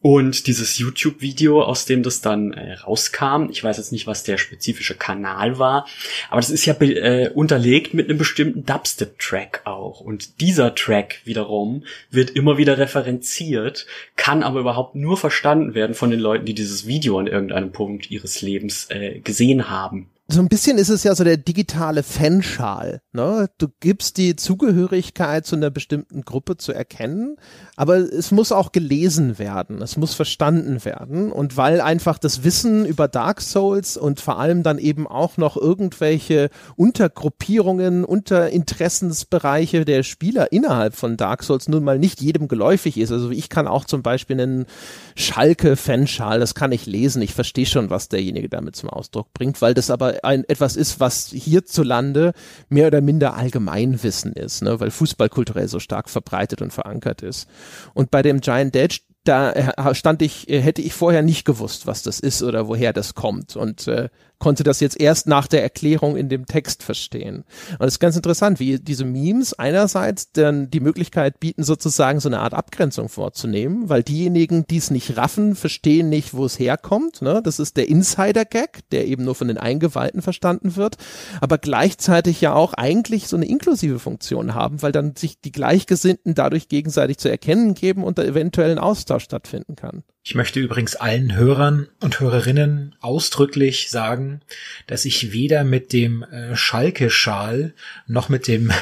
Und 0.00 0.46
dieses 0.46 0.78
YouTube-Video, 0.78 1.62
aus 1.62 1.84
dem 1.84 2.02
das 2.02 2.22
dann 2.22 2.52
äh, 2.52 2.74
rauskam, 2.74 3.50
ich 3.50 3.62
weiß 3.62 3.76
jetzt 3.76 3.92
nicht, 3.92 4.06
was 4.06 4.22
der 4.22 4.38
spezifische 4.38 4.94
Kanal 4.94 5.58
war, 5.58 5.86
aber 6.30 6.40
das 6.40 6.48
ist 6.48 6.64
ja 6.64 6.74
äh, 6.80 7.28
unterlegt 7.34 7.92
mit 7.92 8.08
einem 8.08 8.16
bestimmten 8.18 8.64
Dubstep-Track 8.64 9.62
auch. 9.64 10.00
Und 10.00 10.40
dieser 10.40 10.74
Track 10.74 11.20
wiederum 11.24 11.84
wird 12.10 12.30
immer 12.30 12.56
wieder 12.56 12.78
referenziert, 12.78 13.86
kann 14.16 14.42
aber 14.42 14.60
überhaupt 14.60 14.94
nur 14.94 15.18
verstanden 15.18 15.74
werden 15.74 15.94
von 15.94 16.10
den 16.10 16.20
Leuten, 16.20 16.46
die 16.46 16.54
dieses 16.54 16.86
Video 16.86 17.18
an 17.18 17.26
irgendeinem 17.26 17.72
Punkt 17.72 18.10
ihres 18.10 18.40
Lebens 18.40 18.86
äh, 18.90 19.20
gesehen 19.20 19.68
haben 19.68 20.08
so 20.28 20.40
ein 20.40 20.48
bisschen 20.48 20.76
ist 20.76 20.88
es 20.88 21.04
ja 21.04 21.14
so 21.14 21.22
der 21.22 21.36
digitale 21.36 22.02
Fanschal. 22.02 23.00
Ne? 23.12 23.48
Du 23.58 23.68
gibst 23.78 24.16
die 24.16 24.34
Zugehörigkeit 24.34 25.46
zu 25.46 25.54
einer 25.54 25.70
bestimmten 25.70 26.22
Gruppe 26.22 26.56
zu 26.56 26.72
erkennen, 26.72 27.36
aber 27.76 27.98
es 27.98 28.32
muss 28.32 28.50
auch 28.50 28.72
gelesen 28.72 29.38
werden, 29.38 29.80
es 29.82 29.96
muss 29.96 30.14
verstanden 30.14 30.84
werden. 30.84 31.30
Und 31.30 31.56
weil 31.56 31.80
einfach 31.80 32.18
das 32.18 32.42
Wissen 32.42 32.86
über 32.86 33.06
Dark 33.06 33.40
Souls 33.40 33.96
und 33.96 34.18
vor 34.18 34.40
allem 34.40 34.64
dann 34.64 34.78
eben 34.78 35.06
auch 35.06 35.36
noch 35.36 35.56
irgendwelche 35.56 36.50
Untergruppierungen, 36.74 38.04
Unterinteressensbereiche 38.04 39.84
der 39.84 40.02
Spieler 40.02 40.50
innerhalb 40.50 40.96
von 40.96 41.16
Dark 41.16 41.44
Souls 41.44 41.68
nun 41.68 41.84
mal 41.84 42.00
nicht 42.00 42.20
jedem 42.20 42.48
geläufig 42.48 42.98
ist. 42.98 43.12
Also 43.12 43.30
ich 43.30 43.48
kann 43.48 43.68
auch 43.68 43.84
zum 43.84 44.02
Beispiel 44.02 44.40
einen 44.40 44.66
Schalke-Fanschal, 45.14 46.40
das 46.40 46.56
kann 46.56 46.72
ich 46.72 46.84
lesen, 46.86 47.22
ich 47.22 47.32
verstehe 47.32 47.66
schon, 47.66 47.90
was 47.90 48.08
derjenige 48.08 48.48
damit 48.48 48.74
zum 48.74 48.90
Ausdruck 48.90 49.32
bringt, 49.32 49.62
weil 49.62 49.74
das 49.74 49.88
aber 49.88 50.15
ein, 50.22 50.44
etwas 50.48 50.76
ist, 50.76 51.00
was 51.00 51.28
hierzulande 51.28 52.32
mehr 52.68 52.86
oder 52.88 53.00
minder 53.00 53.34
Allgemeinwissen 53.34 54.32
ist, 54.32 54.62
ne, 54.62 54.78
weil 54.80 54.90
Fußball 54.90 55.28
kulturell 55.28 55.68
so 55.68 55.80
stark 55.80 56.08
verbreitet 56.08 56.62
und 56.62 56.72
verankert 56.72 57.22
ist. 57.22 57.48
Und 57.94 58.10
bei 58.10 58.22
dem 58.22 58.40
Giant 58.40 58.74
Dad 58.74 59.00
da 59.26 59.92
stand 59.94 60.22
ich, 60.22 60.46
hätte 60.48 60.82
ich 60.82 60.94
vorher 60.94 61.22
nicht 61.22 61.44
gewusst, 61.44 61.86
was 61.86 62.02
das 62.02 62.20
ist 62.20 62.44
oder 62.44 62.68
woher 62.68 62.92
das 62.92 63.14
kommt. 63.14 63.56
Und 63.56 63.88
äh, 63.88 64.08
konnte 64.38 64.64
das 64.64 64.80
jetzt 64.80 65.00
erst 65.00 65.26
nach 65.26 65.46
der 65.46 65.62
Erklärung 65.62 66.16
in 66.16 66.28
dem 66.28 66.46
Text 66.46 66.82
verstehen. 66.82 67.44
Und 67.78 67.86
es 67.86 67.94
ist 67.94 68.00
ganz 68.00 68.16
interessant, 68.16 68.60
wie 68.60 68.78
diese 68.78 69.04
Memes 69.04 69.54
einerseits 69.54 70.32
dann 70.32 70.70
die 70.70 70.80
Möglichkeit 70.80 71.40
bieten, 71.40 71.64
sozusagen 71.64 72.20
so 72.20 72.28
eine 72.28 72.40
Art 72.40 72.52
Abgrenzung 72.52 73.08
vorzunehmen, 73.08 73.88
weil 73.88 74.02
diejenigen, 74.02 74.66
die 74.66 74.76
es 74.76 74.90
nicht 74.90 75.16
raffen, 75.16 75.54
verstehen 75.54 76.10
nicht, 76.10 76.34
wo 76.34 76.44
es 76.44 76.58
herkommt. 76.58 77.22
Ne? 77.22 77.40
Das 77.42 77.58
ist 77.58 77.76
der 77.76 77.88
Insider-Gag, 77.88 78.88
der 78.90 79.06
eben 79.06 79.24
nur 79.24 79.34
von 79.34 79.48
den 79.48 79.58
Eingeweihten 79.58 80.20
verstanden 80.20 80.76
wird, 80.76 80.96
aber 81.40 81.56
gleichzeitig 81.58 82.40
ja 82.40 82.52
auch 82.52 82.74
eigentlich 82.74 83.28
so 83.28 83.36
eine 83.36 83.46
inklusive 83.46 83.98
Funktion 83.98 84.54
haben, 84.54 84.82
weil 84.82 84.92
dann 84.92 85.16
sich 85.16 85.40
die 85.40 85.52
Gleichgesinnten 85.52 86.34
dadurch 86.34 86.68
gegenseitig 86.68 87.18
zu 87.18 87.30
erkennen 87.30 87.74
geben 87.74 88.04
und 88.04 88.18
da 88.18 88.22
eventuell 88.22 88.70
ein 88.70 88.78
Austausch 88.78 89.24
stattfinden 89.24 89.76
kann. 89.76 90.04
Ich 90.28 90.34
möchte 90.34 90.58
übrigens 90.58 90.96
allen 90.96 91.36
Hörern 91.36 91.88
und 92.00 92.18
Hörerinnen 92.18 92.96
ausdrücklich 92.98 93.90
sagen, 93.90 94.40
dass 94.88 95.04
ich 95.04 95.30
weder 95.30 95.62
mit 95.62 95.92
dem 95.92 96.24
äh, 96.24 96.56
Schalke-Schal 96.56 97.74
noch 98.08 98.28
mit 98.28 98.48
dem 98.48 98.72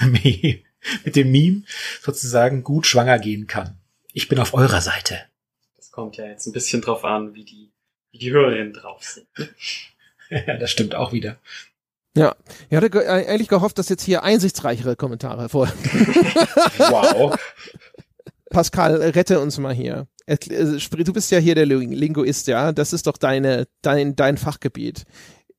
mit 0.00 1.16
dem 1.16 1.30
Meme 1.30 1.62
sozusagen 2.02 2.62
gut 2.62 2.86
schwanger 2.86 3.18
gehen 3.18 3.46
kann. 3.46 3.78
Ich 4.12 4.28
bin 4.28 4.38
auf 4.38 4.52
eurer 4.52 4.82
Seite. 4.82 5.18
Das 5.76 5.90
kommt 5.92 6.18
ja 6.18 6.26
jetzt 6.26 6.46
ein 6.46 6.52
bisschen 6.52 6.82
drauf 6.82 7.06
an, 7.06 7.32
wie 7.32 7.46
die, 7.46 7.72
wie 8.10 8.18
die 8.18 8.32
Hörerinnen 8.32 8.74
drauf 8.74 9.02
sind. 9.02 9.28
ja, 10.28 10.58
das 10.58 10.70
stimmt 10.70 10.94
auch 10.94 11.10
wieder. 11.10 11.38
Ja, 12.14 12.36
ich 12.68 12.76
hatte 12.76 12.88
äh, 13.02 13.26
eigentlich 13.26 13.48
gehofft, 13.48 13.78
dass 13.78 13.88
jetzt 13.88 14.04
hier 14.04 14.24
einsichtsreichere 14.24 14.94
Kommentare 14.94 15.48
vor. 15.48 15.68
wow. 16.76 17.34
Pascal, 18.50 18.96
rette 18.96 19.40
uns 19.40 19.56
mal 19.56 19.74
hier. 19.74 20.06
Äh, 20.26 20.36
du 20.38 21.12
bist 21.12 21.30
ja 21.30 21.38
hier 21.38 21.54
der 21.54 21.66
Linguist, 21.66 22.48
ja. 22.48 22.72
Das 22.72 22.92
ist 22.92 23.06
doch 23.06 23.16
deine, 23.16 23.66
dein, 23.82 24.16
dein 24.16 24.36
Fachgebiet. 24.36 25.04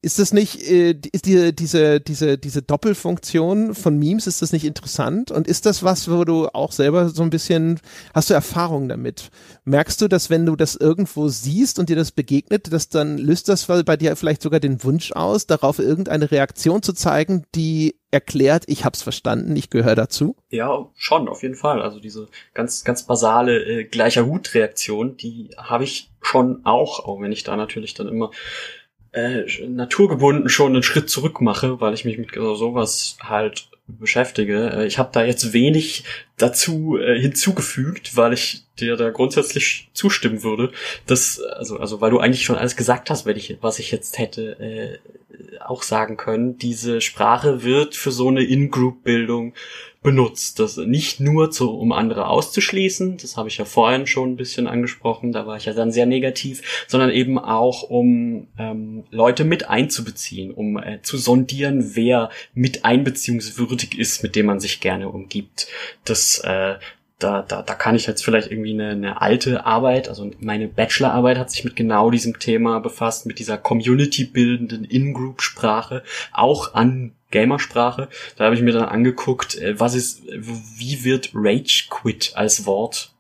Ist 0.04 0.20
das 0.20 0.32
nicht, 0.32 0.62
äh, 0.62 0.96
ist 1.12 1.26
die, 1.26 1.56
diese, 1.56 2.00
diese, 2.00 2.38
diese 2.38 2.62
Doppelfunktion 2.62 3.74
von 3.74 3.98
Memes, 3.98 4.28
ist 4.28 4.44
das 4.44 4.54
nicht 4.54 4.64
interessant? 4.64 5.32
Und 5.32 5.48
ist 5.48 5.66
das 5.66 5.82
was, 5.82 6.10
wo 6.10 6.24
du 6.24 6.48
auch 6.50 6.72
selber 6.72 7.10
so 7.10 7.24
ein 7.24 7.32
bisschen, 7.32 7.80
hast 8.14 8.30
du 8.30 8.36
Erfahrung 8.36 8.90
damit? 8.90 9.32
Merkst 9.66 10.00
du, 10.00 10.08
dass 10.08 10.30
wenn 10.30 10.46
du 10.46 10.56
das 10.56 10.76
irgendwo 10.76 11.30
siehst 11.30 11.80
und 11.80 11.90
dir 11.90 11.96
das 11.96 12.12
begegnet, 12.12 12.72
dass 12.72 12.90
dann 12.90 13.18
löst 13.18 13.50
das 13.50 13.66
bei 13.66 13.98
dir 13.98 14.16
vielleicht 14.16 14.44
sogar 14.44 14.60
den 14.60 14.84
Wunsch 14.84 15.14
aus, 15.14 15.48
darauf 15.48 15.80
irgendeine 15.80 16.30
Reaktion 16.30 16.84
zu 16.84 16.94
zeigen, 16.94 17.46
die 17.56 17.96
erklärt, 18.12 18.64
ich 18.68 18.86
hab's 18.86 19.02
verstanden, 19.02 19.56
ich 19.56 19.70
gehöre 19.70 19.96
dazu? 19.96 20.36
Ja, 20.50 20.90
schon, 20.96 21.28
auf 21.28 21.42
jeden 21.42 21.56
Fall. 21.56 21.82
Also 21.82 22.00
diese 22.00 22.28
ganz, 22.54 22.84
ganz 22.84 23.04
basale 23.04 23.64
äh, 23.64 23.84
gleicher 23.84 24.26
Hut-Reaktion, 24.26 25.18
die 25.18 25.50
habe 25.58 25.84
ich 25.84 26.12
schon 26.22 26.66
auch, 26.66 27.06
auch 27.06 27.20
wenn 27.22 27.32
ich 27.32 27.44
da 27.44 27.56
natürlich 27.56 27.94
dann 27.96 28.08
immer 28.08 28.32
äh, 29.18 29.68
naturgebunden 29.68 30.50
schon 30.50 30.74
einen 30.74 30.84
Schritt 30.84 31.10
zurück 31.10 31.42
mache, 31.42 31.82
weil 31.82 31.94
ich 31.94 32.06
mich 32.06 32.18
mit 32.18 32.36
sowas 32.36 33.18
halt 33.22 33.70
beschäftige. 33.88 34.72
Äh, 34.72 34.86
ich 34.86 35.00
habe 35.00 35.10
da 35.12 35.24
jetzt 35.24 35.54
wenig 35.54 36.04
dazu 36.38 36.98
äh, 36.98 37.20
hinzugefügt, 37.20 38.16
weil 38.16 38.34
ich 38.34 38.64
dir 38.80 38.96
da 38.96 39.10
grundsätzlich 39.10 39.90
zustimmen 39.94 40.44
würde. 40.44 40.72
dass, 41.06 41.40
also, 41.40 41.78
also 41.78 42.02
weil 42.02 42.12
du 42.12 42.20
eigentlich 42.20 42.44
schon 42.44 42.58
alles 42.58 42.76
gesagt 42.76 43.10
hast, 43.10 43.26
wenn 43.26 43.38
ich, 43.38 43.58
was 43.62 43.80
ich 43.80 43.92
jetzt 43.92 44.20
hätte 44.20 44.60
äh, 44.60 44.98
auch 45.70 45.84
sagen 45.84 46.18
können. 46.18 46.58
Diese 46.58 47.02
Sprache 47.02 47.64
wird 47.64 47.96
für 47.96 48.12
so 48.12 48.28
eine 48.28 48.44
In-Group-Bildung 48.44 49.54
benutzt. 50.08 50.60
Das 50.60 50.78
nicht 50.78 51.20
nur 51.20 51.52
zu, 51.52 51.78
um 51.78 51.92
andere 51.92 52.28
auszuschließen, 52.28 53.18
das 53.18 53.36
habe 53.36 53.50
ich 53.50 53.58
ja 53.58 53.66
vorhin 53.66 54.08
schon 54.08 54.32
ein 54.32 54.36
bisschen 54.38 54.68
angesprochen, 54.68 55.34
da 55.34 55.46
war 55.48 55.58
ich 55.58 55.66
ja 55.66 55.74
dann 55.74 55.92
sehr 55.92 56.06
negativ, 56.06 56.86
sondern 56.88 57.10
eben 57.10 57.38
auch 57.38 57.84
um 57.84 58.48
ähm, 58.58 59.04
Leute 59.12 59.44
mit 59.44 59.70
einzubeziehen, 59.70 60.52
um 60.52 60.78
äh, 60.78 61.02
zu 61.02 61.18
sondieren, 61.18 61.96
wer 61.96 62.30
mit 62.54 62.86
einbeziehungswürdig 62.86 63.98
ist, 63.98 64.24
mit 64.24 64.36
dem 64.38 64.46
man 64.46 64.62
sich 64.62 64.80
gerne 64.80 65.10
umgibt. 65.10 65.68
Das 66.06 66.40
äh, 66.40 66.76
da, 67.20 67.42
da, 67.42 67.64
da 67.64 67.74
kann 67.74 67.96
ich 67.96 68.06
jetzt 68.06 68.24
vielleicht 68.24 68.52
irgendwie 68.52 68.74
eine, 68.74 68.90
eine 68.90 69.22
alte 69.22 69.66
Arbeit, 69.66 70.08
also 70.08 70.30
meine 70.40 70.68
Bachelorarbeit 70.68 71.38
hat 71.38 71.50
sich 71.50 71.64
mit 71.64 71.76
genau 71.76 72.12
diesem 72.12 72.38
Thema 72.38 72.80
befasst, 72.80 73.26
mit 73.26 73.40
dieser 73.40 73.58
Community-bildenden 73.58 74.84
In-Group-Sprache, 74.86 76.04
auch 76.32 76.76
an 76.76 77.14
Gamersprache. 77.32 78.08
Da 78.36 78.46
habe 78.46 78.56
ich 78.56 78.62
mir 78.62 78.72
dann 78.72 78.86
angeguckt, 78.86 79.58
äh, 79.58 79.80
was 79.80 79.96
ist, 79.96 80.24
wie 80.28 81.04
wird 81.04 81.32
Rage 81.34 81.88
Quit 81.90 82.34
als 82.36 82.66
Wort 82.66 83.14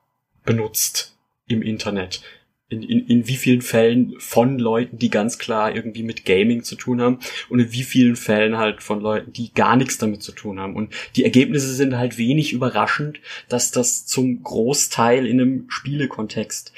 benutzt 0.45 1.15
im 1.47 1.61
Internet. 1.61 2.21
In, 2.70 2.84
in, 2.84 3.07
in 3.07 3.28
wie 3.28 3.38
vielen 3.38 3.61
Fällen 3.61 4.15
von 4.20 4.59
Leuten, 4.59 4.97
die 4.97 5.09
ganz 5.09 5.38
klar 5.38 5.74
irgendwie 5.74 6.03
mit 6.03 6.26
Gaming 6.26 6.63
zu 6.63 6.76
tun 6.76 7.01
haben 7.01 7.20
und 7.49 7.59
in 7.59 7.72
wie 7.72 7.84
vielen 7.84 8.15
Fällen 8.15 8.57
halt 8.57 8.84
von 8.84 8.99
Leuten, 8.99 9.32
die 9.32 9.53
gar 9.53 9.78
nichts 9.78 9.97
damit 9.97 10.22
zu 10.22 10.34
tun 10.34 10.59
haben. 10.59 10.76
Und 10.76 10.93
die 11.15 11.24
Ergebnisse 11.24 11.74
sind 11.74 11.97
halt 11.97 12.18
wenig 12.18 12.51
überraschend, 12.51 13.20
dass 13.47 13.72
das 13.72 14.05
zum 14.05 14.43
Großteil 14.43 15.26
in 15.26 15.39
einem 15.39 15.65
Spielekontext 15.70 16.74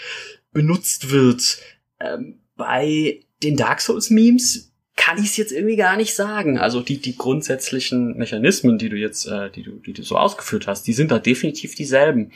benutzt 0.52 1.12
wird. 1.12 1.60
Ähm, 2.00 2.40
bei 2.56 3.22
den 3.42 3.56
Dark 3.56 3.82
Souls 3.82 4.10
Memes 4.10 4.72
kann 4.96 5.18
ich 5.18 5.30
es 5.30 5.38
jetzt 5.38 5.54
irgendwie 5.54 5.78
gar 5.78 5.96
nicht 5.96 6.14
sagen. 6.14 6.60
Also 6.60 6.82
die, 6.82 6.98
die 6.98 7.18
grundsätzlichen 7.18 8.18
Mechanismen, 8.18 8.78
die 8.78 8.90
du 8.90 8.98
jetzt, 8.98 9.26
äh, 9.26 9.50
die 9.50 9.64
du, 9.64 9.80
die 9.80 9.94
du 9.94 10.04
so 10.04 10.18
ausgeführt 10.18 10.68
hast, 10.68 10.84
die 10.88 10.94
sind 10.94 11.10
da 11.10 11.20
definitiv 11.20 11.74
dieselben. 11.74 12.32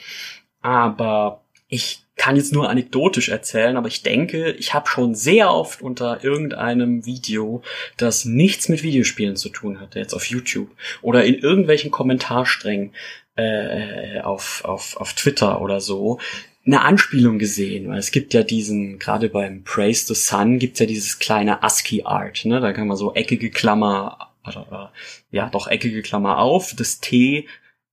Aber 0.62 1.43
ich 1.68 2.03
kann 2.16 2.36
jetzt 2.36 2.53
nur 2.53 2.70
anekdotisch 2.70 3.30
erzählen, 3.30 3.76
aber 3.76 3.88
ich 3.88 4.03
denke, 4.03 4.51
ich 4.51 4.74
habe 4.74 4.88
schon 4.88 5.16
sehr 5.16 5.51
oft 5.51 5.82
unter 5.82 6.24
irgendeinem 6.24 7.05
Video, 7.05 7.64
das 7.97 8.26
nichts 8.26 8.70
mit 8.70 8.84
Videospielen 8.84 9.36
zu 9.36 9.49
tun 9.49 9.80
hatte, 9.80 9.99
jetzt 9.99 10.14
auf 10.14 10.26
YouTube 10.26 10.70
oder 11.01 11.26
in 11.26 11.36
irgendwelchen 11.36 11.91
Kommentarsträngen 11.91 12.93
äh, 13.36 14.20
auf, 14.22 14.64
auf, 14.64 14.95
auf 14.97 15.14
Twitter 15.14 15.59
oder 15.59 15.82
so, 15.82 16.20
eine 16.66 16.82
Anspielung 16.82 17.39
gesehen, 17.39 17.89
weil 17.89 17.97
es 17.97 18.11
gibt 18.11 18.34
ja 18.34 18.43
diesen, 18.43 18.99
gerade 18.99 19.28
beim 19.28 19.64
Praise 19.64 20.05
the 20.05 20.16
Sun 20.16 20.59
gibt's 20.59 20.80
ja 20.80 20.86
dieses 20.86 21.20
kleine 21.20 21.61
ASCII-Art, 21.61 22.45
ne? 22.45 22.61
Da 22.61 22.72
kann 22.72 22.88
man 22.88 22.95
so 22.95 23.14
eckige 23.14 23.49
Klammer, 23.49 24.30
oder, 24.47 24.93
ja, 25.32 25.49
doch 25.49 25.68
eckige 25.68 26.01
Klammer 26.01 26.38
auf, 26.38 26.74
das 26.78 26.99
T 26.99 27.47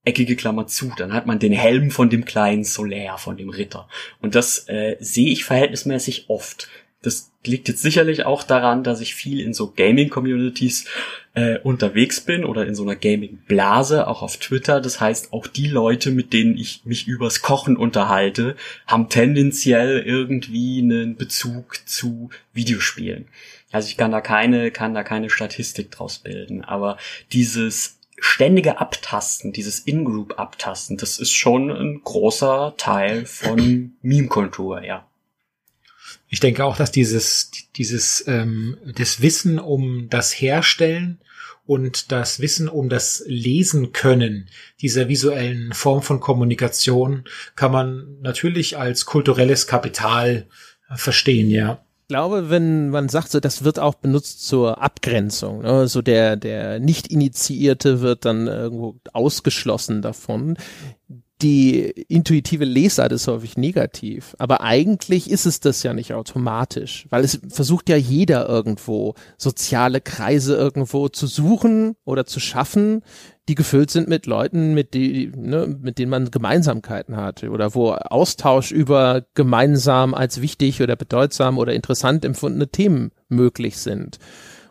eckige 0.04 0.36
Klammer 0.36 0.66
zu, 0.66 0.92
dann 0.96 1.12
hat 1.12 1.26
man 1.26 1.38
den 1.38 1.52
Helm 1.52 1.90
von 1.90 2.10
dem 2.10 2.24
kleinen 2.24 2.64
Solaire, 2.64 3.18
von 3.18 3.36
dem 3.36 3.50
Ritter. 3.50 3.88
Und 4.20 4.34
das 4.34 4.68
äh, 4.68 4.96
sehe 5.00 5.30
ich 5.30 5.44
verhältnismäßig 5.44 6.26
oft. 6.28 6.68
Das 7.02 7.32
liegt 7.46 7.68
jetzt 7.68 7.80
sicherlich 7.80 8.26
auch 8.26 8.42
daran, 8.42 8.84
dass 8.84 9.00
ich 9.00 9.14
viel 9.14 9.40
in 9.40 9.54
so 9.54 9.72
Gaming-Communities 9.72 10.86
äh, 11.32 11.58
unterwegs 11.60 12.20
bin 12.20 12.44
oder 12.44 12.66
in 12.66 12.74
so 12.74 12.82
einer 12.82 12.96
Gaming-Blase, 12.96 14.06
auch 14.06 14.20
auf 14.20 14.36
Twitter. 14.36 14.80
Das 14.80 15.00
heißt, 15.00 15.32
auch 15.32 15.46
die 15.46 15.68
Leute, 15.68 16.10
mit 16.10 16.34
denen 16.34 16.58
ich 16.58 16.82
mich 16.84 17.06
übers 17.06 17.40
Kochen 17.40 17.78
unterhalte, 17.78 18.56
haben 18.86 19.08
tendenziell 19.08 20.00
irgendwie 20.00 20.80
einen 20.82 21.16
Bezug 21.16 21.88
zu 21.88 22.28
Videospielen. 22.52 23.28
Also 23.72 23.88
ich 23.88 23.96
kann 23.96 24.10
da 24.10 24.20
keine, 24.20 24.70
kann 24.70 24.94
da 24.94 25.02
keine 25.02 25.30
Statistik 25.30 25.90
draus 25.90 26.18
bilden. 26.18 26.64
Aber 26.64 26.98
dieses 27.32 27.99
ständige 28.20 28.78
Abtasten, 28.78 29.52
dieses 29.52 29.80
In-Group-Abtasten, 29.80 30.96
das 30.96 31.18
ist 31.18 31.32
schon 31.32 31.70
ein 31.70 32.02
großer 32.04 32.74
Teil 32.76 33.26
von 33.26 33.96
Meme-Kultur, 34.02 34.82
ja. 34.82 35.06
Ich 36.28 36.40
denke 36.40 36.64
auch, 36.64 36.76
dass 36.76 36.92
dieses, 36.92 37.50
dieses, 37.76 38.24
ähm, 38.28 38.76
das 38.94 39.20
Wissen 39.20 39.58
um 39.58 40.08
das 40.08 40.32
Herstellen 40.32 41.18
und 41.66 42.12
das 42.12 42.40
Wissen 42.40 42.68
um 42.68 42.88
das 42.88 43.22
Lesen 43.26 43.92
können 43.92 44.48
dieser 44.80 45.08
visuellen 45.08 45.72
Form 45.72 46.02
von 46.02 46.20
Kommunikation 46.20 47.24
kann 47.56 47.72
man 47.72 48.20
natürlich 48.20 48.78
als 48.78 49.06
kulturelles 49.06 49.66
Kapital 49.66 50.46
verstehen, 50.94 51.50
ja 51.50 51.84
glaube, 52.10 52.50
wenn 52.50 52.90
man 52.90 53.08
sagt, 53.08 53.30
so 53.30 53.38
das 53.38 53.62
wird 53.62 53.78
auch 53.78 53.94
benutzt 53.94 54.44
zur 54.44 54.82
Abgrenzung, 54.82 55.62
ne? 55.62 55.86
so 55.86 56.02
der 56.02 56.34
der 56.34 56.80
nicht 56.80 57.06
initiierte 57.06 58.00
wird 58.00 58.24
dann 58.24 58.48
irgendwo 58.48 58.96
ausgeschlossen 59.12 60.02
davon. 60.02 60.58
Die 61.40 61.82
intuitive 62.08 62.64
Lesart 62.64 63.12
ist 63.12 63.28
häufig 63.28 63.56
negativ, 63.56 64.34
aber 64.40 64.60
eigentlich 64.60 65.30
ist 65.30 65.46
es 65.46 65.60
das 65.60 65.84
ja 65.84 65.94
nicht 65.94 66.12
automatisch, 66.12 67.06
weil 67.10 67.22
es 67.22 67.40
versucht 67.48 67.88
ja 67.88 67.96
jeder 67.96 68.48
irgendwo 68.48 69.14
soziale 69.38 70.00
Kreise 70.00 70.56
irgendwo 70.56 71.08
zu 71.08 71.28
suchen 71.28 71.94
oder 72.04 72.26
zu 72.26 72.40
schaffen, 72.40 73.02
die 73.50 73.56
gefüllt 73.56 73.90
sind 73.90 74.08
mit 74.08 74.26
Leuten, 74.26 74.74
mit, 74.74 74.94
die, 74.94 75.32
ne, 75.34 75.66
mit 75.66 75.98
denen 75.98 76.08
man 76.08 76.30
Gemeinsamkeiten 76.30 77.16
hat 77.16 77.42
oder 77.42 77.74
wo 77.74 77.90
Austausch 77.90 78.70
über 78.70 79.24
gemeinsam 79.34 80.14
als 80.14 80.40
wichtig 80.40 80.80
oder 80.80 80.94
bedeutsam 80.94 81.58
oder 81.58 81.72
interessant 81.72 82.24
empfundene 82.24 82.68
Themen 82.68 83.10
möglich 83.28 83.78
sind. 83.78 84.20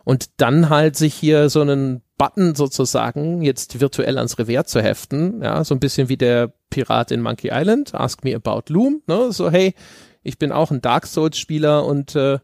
Und 0.04 0.30
dann 0.38 0.70
halt 0.70 0.96
sich 0.96 1.12
hier 1.12 1.50
so 1.50 1.60
einen 1.60 2.00
Button 2.16 2.54
sozusagen 2.54 3.42
jetzt 3.42 3.82
virtuell 3.82 4.16
ans 4.16 4.38
Revers 4.38 4.68
zu 4.68 4.80
heften, 4.80 5.42
ja, 5.42 5.62
so 5.62 5.74
ein 5.74 5.80
bisschen 5.80 6.08
wie 6.08 6.16
der 6.16 6.50
Pirat 6.70 7.10
in 7.10 7.20
Monkey 7.20 7.50
Island, 7.52 7.94
Ask 7.94 8.24
Me 8.24 8.34
About 8.34 8.72
Loom, 8.72 9.02
ne, 9.06 9.30
so 9.30 9.50
hey, 9.50 9.74
ich 10.22 10.38
bin 10.38 10.52
auch 10.52 10.70
ein 10.70 10.80
Dark 10.80 11.06
Souls 11.06 11.38
Spieler 11.38 11.84
und 11.84 12.16
äh, 12.16 12.38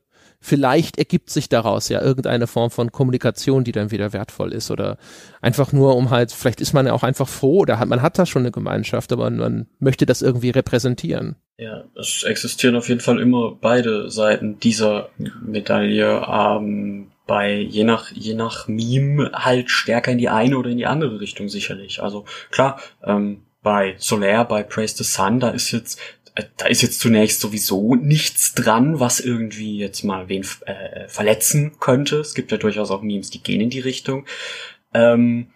vielleicht 0.47 0.97
ergibt 0.97 1.31
sich 1.31 1.49
daraus 1.49 1.89
ja 1.89 2.01
irgendeine 2.01 2.47
Form 2.47 2.71
von 2.71 2.93
Kommunikation, 2.93 3.65
die 3.65 3.73
dann 3.73 3.91
wieder 3.91 4.13
wertvoll 4.13 4.53
ist 4.53 4.71
oder 4.71 4.97
einfach 5.41 5.73
nur 5.73 5.97
um 5.97 6.11
halt, 6.11 6.31
vielleicht 6.31 6.61
ist 6.61 6.73
man 6.73 6.87
ja 6.87 6.93
auch 6.93 7.03
einfach 7.03 7.27
froh 7.27 7.59
oder 7.59 7.81
hat, 7.81 7.89
man 7.89 8.01
hat 8.01 8.17
da 8.17 8.27
schon 8.27 8.43
eine 8.43 8.53
Gemeinschaft, 8.53 9.13
aber 9.13 9.29
man 9.29 9.67
möchte 9.81 10.07
das 10.07 10.23
irgendwie 10.23 10.51
repräsentieren. 10.51 11.35
Ja, 11.59 11.85
es 11.99 12.23
existieren 12.23 12.77
auf 12.77 12.89
jeden 12.89 13.01
Fall 13.01 13.19
immer 13.19 13.57
beide 13.61 14.09
Seiten 14.09 14.61
dieser 14.61 15.09
Medaille. 15.43 16.25
Ähm, 16.29 17.09
bei 17.27 17.57
je 17.57 17.83
nach 17.83 18.13
je 18.13 18.35
nach 18.35 18.69
Meme 18.69 19.33
halt 19.33 19.69
stärker 19.69 20.13
in 20.13 20.19
die 20.19 20.29
eine 20.29 20.57
oder 20.59 20.71
in 20.71 20.79
die 20.79 20.87
andere 20.87 21.19
Richtung 21.19 21.49
sicherlich. 21.49 22.01
Also 22.01 22.25
klar, 22.53 22.81
ähm, 23.03 23.43
bei 23.65 23.97
Solaire, 23.99 24.45
bei 24.45 24.63
Praise 24.63 24.97
the 24.97 25.03
Sun, 25.03 25.41
da 25.41 25.49
ist 25.49 25.73
jetzt 25.73 26.01
da 26.57 26.67
ist 26.67 26.83
jetzt 26.83 27.01
zunächst 27.01 27.41
sowieso 27.41 27.95
nichts 27.95 28.55
dran, 28.55 29.01
was 29.01 29.21
irgendwie 29.21 29.79
jetzt 29.79 30.05
mal 30.05 30.29
wen 30.29 30.45
äh, 30.67 31.09
verletzen 31.09 31.73
könnte. 31.81 32.21
Es 32.21 32.35
gibt 32.35 32.53
ja 32.53 32.59
durchaus 32.59 32.91
auch 32.91 33.03
Memes, 33.03 33.31
die 33.31 33.43
gehen 33.43 33.61
in 33.61 33.71
die 33.71 33.81
Richtung. 33.81 34.27
Ähm, 34.93 35.49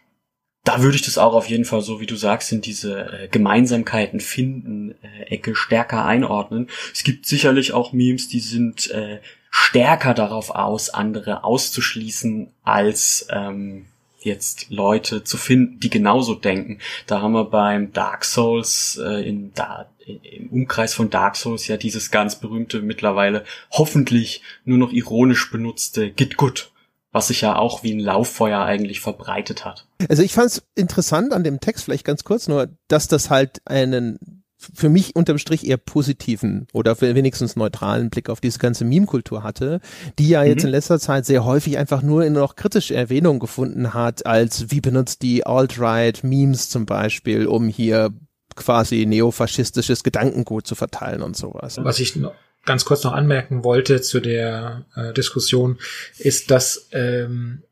da 0.64 0.82
würde 0.82 0.96
ich 0.96 1.02
das 1.02 1.18
auch 1.18 1.34
auf 1.34 1.48
jeden 1.48 1.64
Fall, 1.64 1.80
so 1.80 2.00
wie 2.00 2.06
du 2.06 2.16
sagst, 2.16 2.52
in 2.52 2.60
diese 2.60 3.12
äh, 3.12 3.28
Gemeinsamkeiten 3.28 4.20
finden, 4.20 4.94
äh, 5.02 5.22
Ecke 5.24 5.54
stärker 5.54 6.04
einordnen. 6.04 6.68
Es 6.92 7.02
gibt 7.02 7.26
sicherlich 7.26 7.72
auch 7.72 7.92
Memes, 7.92 8.28
die 8.28 8.40
sind 8.40 8.90
äh, 8.90 9.20
stärker 9.50 10.14
darauf 10.14 10.50
aus, 10.50 10.90
andere 10.90 11.44
auszuschließen, 11.44 12.52
als 12.62 13.26
ähm, 13.30 13.86
jetzt 14.20 14.70
Leute 14.70 15.24
zu 15.24 15.38
finden, 15.38 15.80
die 15.80 15.90
genauso 15.90 16.34
denken. 16.34 16.78
Da 17.06 17.22
haben 17.22 17.32
wir 17.32 17.44
beim 17.44 17.92
Dark 17.92 18.24
Souls 18.24 19.00
äh, 19.02 19.26
in 19.26 19.52
da 19.54 19.88
im 20.16 20.48
Umkreis 20.48 20.94
von 20.94 21.10
Dark 21.10 21.36
Souls 21.36 21.66
ja 21.66 21.76
dieses 21.76 22.10
ganz 22.10 22.36
berühmte 22.36 22.82
mittlerweile 22.82 23.44
hoffentlich 23.70 24.42
nur 24.64 24.78
noch 24.78 24.92
ironisch 24.92 25.50
benutzte 25.50 26.10
Git 26.10 26.36
Good, 26.36 26.72
was 27.12 27.28
sich 27.28 27.40
ja 27.40 27.56
auch 27.56 27.82
wie 27.82 27.92
ein 27.92 28.00
Lauffeuer 28.00 28.60
eigentlich 28.60 29.00
verbreitet 29.00 29.64
hat. 29.64 29.86
Also 30.08 30.22
ich 30.22 30.34
fand 30.34 30.48
es 30.48 30.62
interessant 30.74 31.32
an 31.32 31.44
dem 31.44 31.60
Text 31.60 31.84
vielleicht 31.84 32.04
ganz 32.04 32.24
kurz 32.24 32.48
nur, 32.48 32.68
dass 32.88 33.08
das 33.08 33.30
halt 33.30 33.60
einen 33.64 34.40
für 34.60 34.88
mich 34.88 35.16
unterm 35.16 35.38
Strich 35.38 35.66
eher 35.66 35.78
positiven 35.78 36.66
oder 36.72 37.00
wenigstens 37.00 37.56
neutralen 37.56 38.10
Blick 38.10 38.28
auf 38.28 38.40
diese 38.40 38.58
ganze 38.58 38.84
Meme-Kultur 38.84 39.42
hatte, 39.42 39.80
die 40.18 40.28
ja 40.28 40.44
jetzt 40.44 40.62
mhm. 40.62 40.68
in 40.68 40.72
letzter 40.72 41.00
Zeit 41.00 41.24
sehr 41.24 41.44
häufig 41.44 41.78
einfach 41.78 42.02
nur 42.02 42.24
in 42.24 42.34
noch 42.34 42.56
kritische 42.56 42.94
Erwähnung 42.94 43.38
gefunden 43.38 43.94
hat, 43.94 44.26
als 44.26 44.70
wie 44.70 44.80
benutzt 44.80 45.22
die 45.22 45.46
Alt-Right 45.46 46.22
Memes 46.24 46.68
zum 46.68 46.84
Beispiel, 46.84 47.46
um 47.46 47.68
hier 47.68 48.10
quasi 48.56 49.06
neofaschistisches 49.06 50.02
Gedankengut 50.02 50.66
zu 50.66 50.74
verteilen 50.74 51.22
und 51.22 51.36
sowas. 51.36 51.78
Was 51.82 52.00
ich 52.00 52.18
ganz 52.64 52.84
kurz 52.84 53.04
noch 53.04 53.12
anmerken 53.12 53.64
wollte 53.64 54.00
zu 54.00 54.20
der 54.20 54.84
äh, 54.94 55.12
Diskussion, 55.12 55.78
ist, 56.18 56.50
dass 56.50 56.88
ähm, 56.92 57.62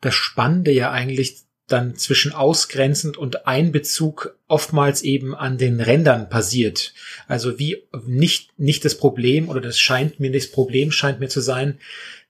das 0.00 0.14
Spannende 0.14 0.70
ja 0.70 0.90
eigentlich 0.90 1.42
dann 1.68 1.96
zwischen 1.96 2.32
ausgrenzend 2.32 3.18
und 3.18 3.46
Einbezug 3.46 4.34
oftmals 4.46 5.02
eben 5.02 5.34
an 5.34 5.58
den 5.58 5.80
Rändern 5.80 6.30
passiert. 6.30 6.94
Also 7.26 7.58
wie 7.58 7.82
nicht, 8.06 8.58
nicht 8.58 8.86
das 8.86 8.96
Problem 8.96 9.50
oder 9.50 9.60
das 9.60 9.78
scheint 9.78 10.18
mir, 10.18 10.32
das 10.32 10.50
Problem 10.50 10.90
scheint 10.90 11.20
mir 11.20 11.28
zu 11.28 11.40
sein, 11.40 11.78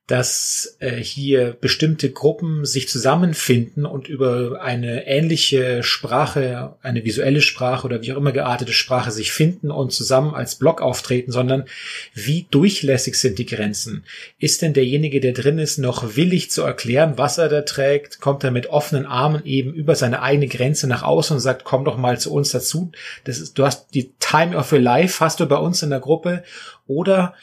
dass 0.09 0.79
äh, 0.79 0.97
hier 0.97 1.55
bestimmte 1.61 2.11
Gruppen 2.11 2.65
sich 2.65 2.89
zusammenfinden 2.89 3.85
und 3.85 4.09
über 4.09 4.63
eine 4.63 5.07
ähnliche 5.07 5.83
Sprache, 5.83 6.77
eine 6.81 7.05
visuelle 7.05 7.43
Sprache 7.43 7.87
oder 7.87 8.01
wie 8.01 8.13
auch 8.13 8.17
immer 8.17 8.33
geartete 8.33 8.73
Sprache 8.73 9.11
sich 9.11 9.33
finden 9.33 9.71
und 9.71 9.93
zusammen 9.93 10.35
als 10.35 10.57
Block 10.57 10.81
auftreten, 10.81 11.31
sondern 11.31 11.67
wie 12.15 12.47
durchlässig 12.51 13.17
sind 13.17 13.39
die 13.39 13.45
Grenzen? 13.45 14.03
Ist 14.39 14.63
denn 14.63 14.73
derjenige, 14.73 15.21
der 15.21 15.33
drin 15.35 15.59
ist, 15.59 15.77
noch 15.77 16.17
willig 16.17 16.51
zu 16.51 16.63
erklären, 16.63 17.19
was 17.19 17.37
er 17.37 17.51
da 17.51 17.61
trägt? 17.61 18.19
Kommt 18.19 18.43
er 18.45 18.51
mit 18.51 18.69
offenen 18.69 19.05
Armen 19.05 19.45
eben 19.45 19.75
über 19.75 19.95
seine 19.95 20.23
eigene 20.23 20.49
Grenze 20.49 20.89
nach 20.89 21.03
außen 21.03 21.37
und 21.37 21.41
sagt, 21.41 21.65
komm 21.65 21.85
doch 21.85 21.99
mal 21.99 22.19
zu 22.19 22.33
uns 22.33 22.49
dazu? 22.49 22.93
Das 23.25 23.39
ist, 23.39 23.59
du 23.59 23.67
hast 23.67 23.89
die 23.93 24.11
Time 24.21 24.57
of 24.57 24.73
your 24.73 24.81
Life 24.81 25.23
hast 25.23 25.41
du 25.41 25.45
bei 25.45 25.57
uns 25.57 25.83
in 25.83 25.91
der 25.91 26.01
Gruppe 26.01 26.45
oder 26.87 27.35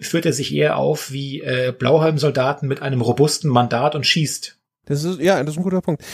führt 0.00 0.26
er 0.26 0.32
sich 0.32 0.54
eher 0.54 0.76
auf 0.76 1.12
wie 1.12 1.40
äh, 1.40 1.72
Blauhelm-Soldaten 1.76 2.66
mit 2.66 2.82
einem 2.82 3.00
robusten 3.00 3.50
Mandat 3.50 3.94
und 3.94 4.06
schießt. 4.06 4.58
Das 4.86 5.04
ist, 5.04 5.20
ja, 5.20 5.42
das 5.42 5.54
ist 5.54 5.58
ein 5.58 5.64
guter 5.64 5.80
Punkt. 5.80 6.04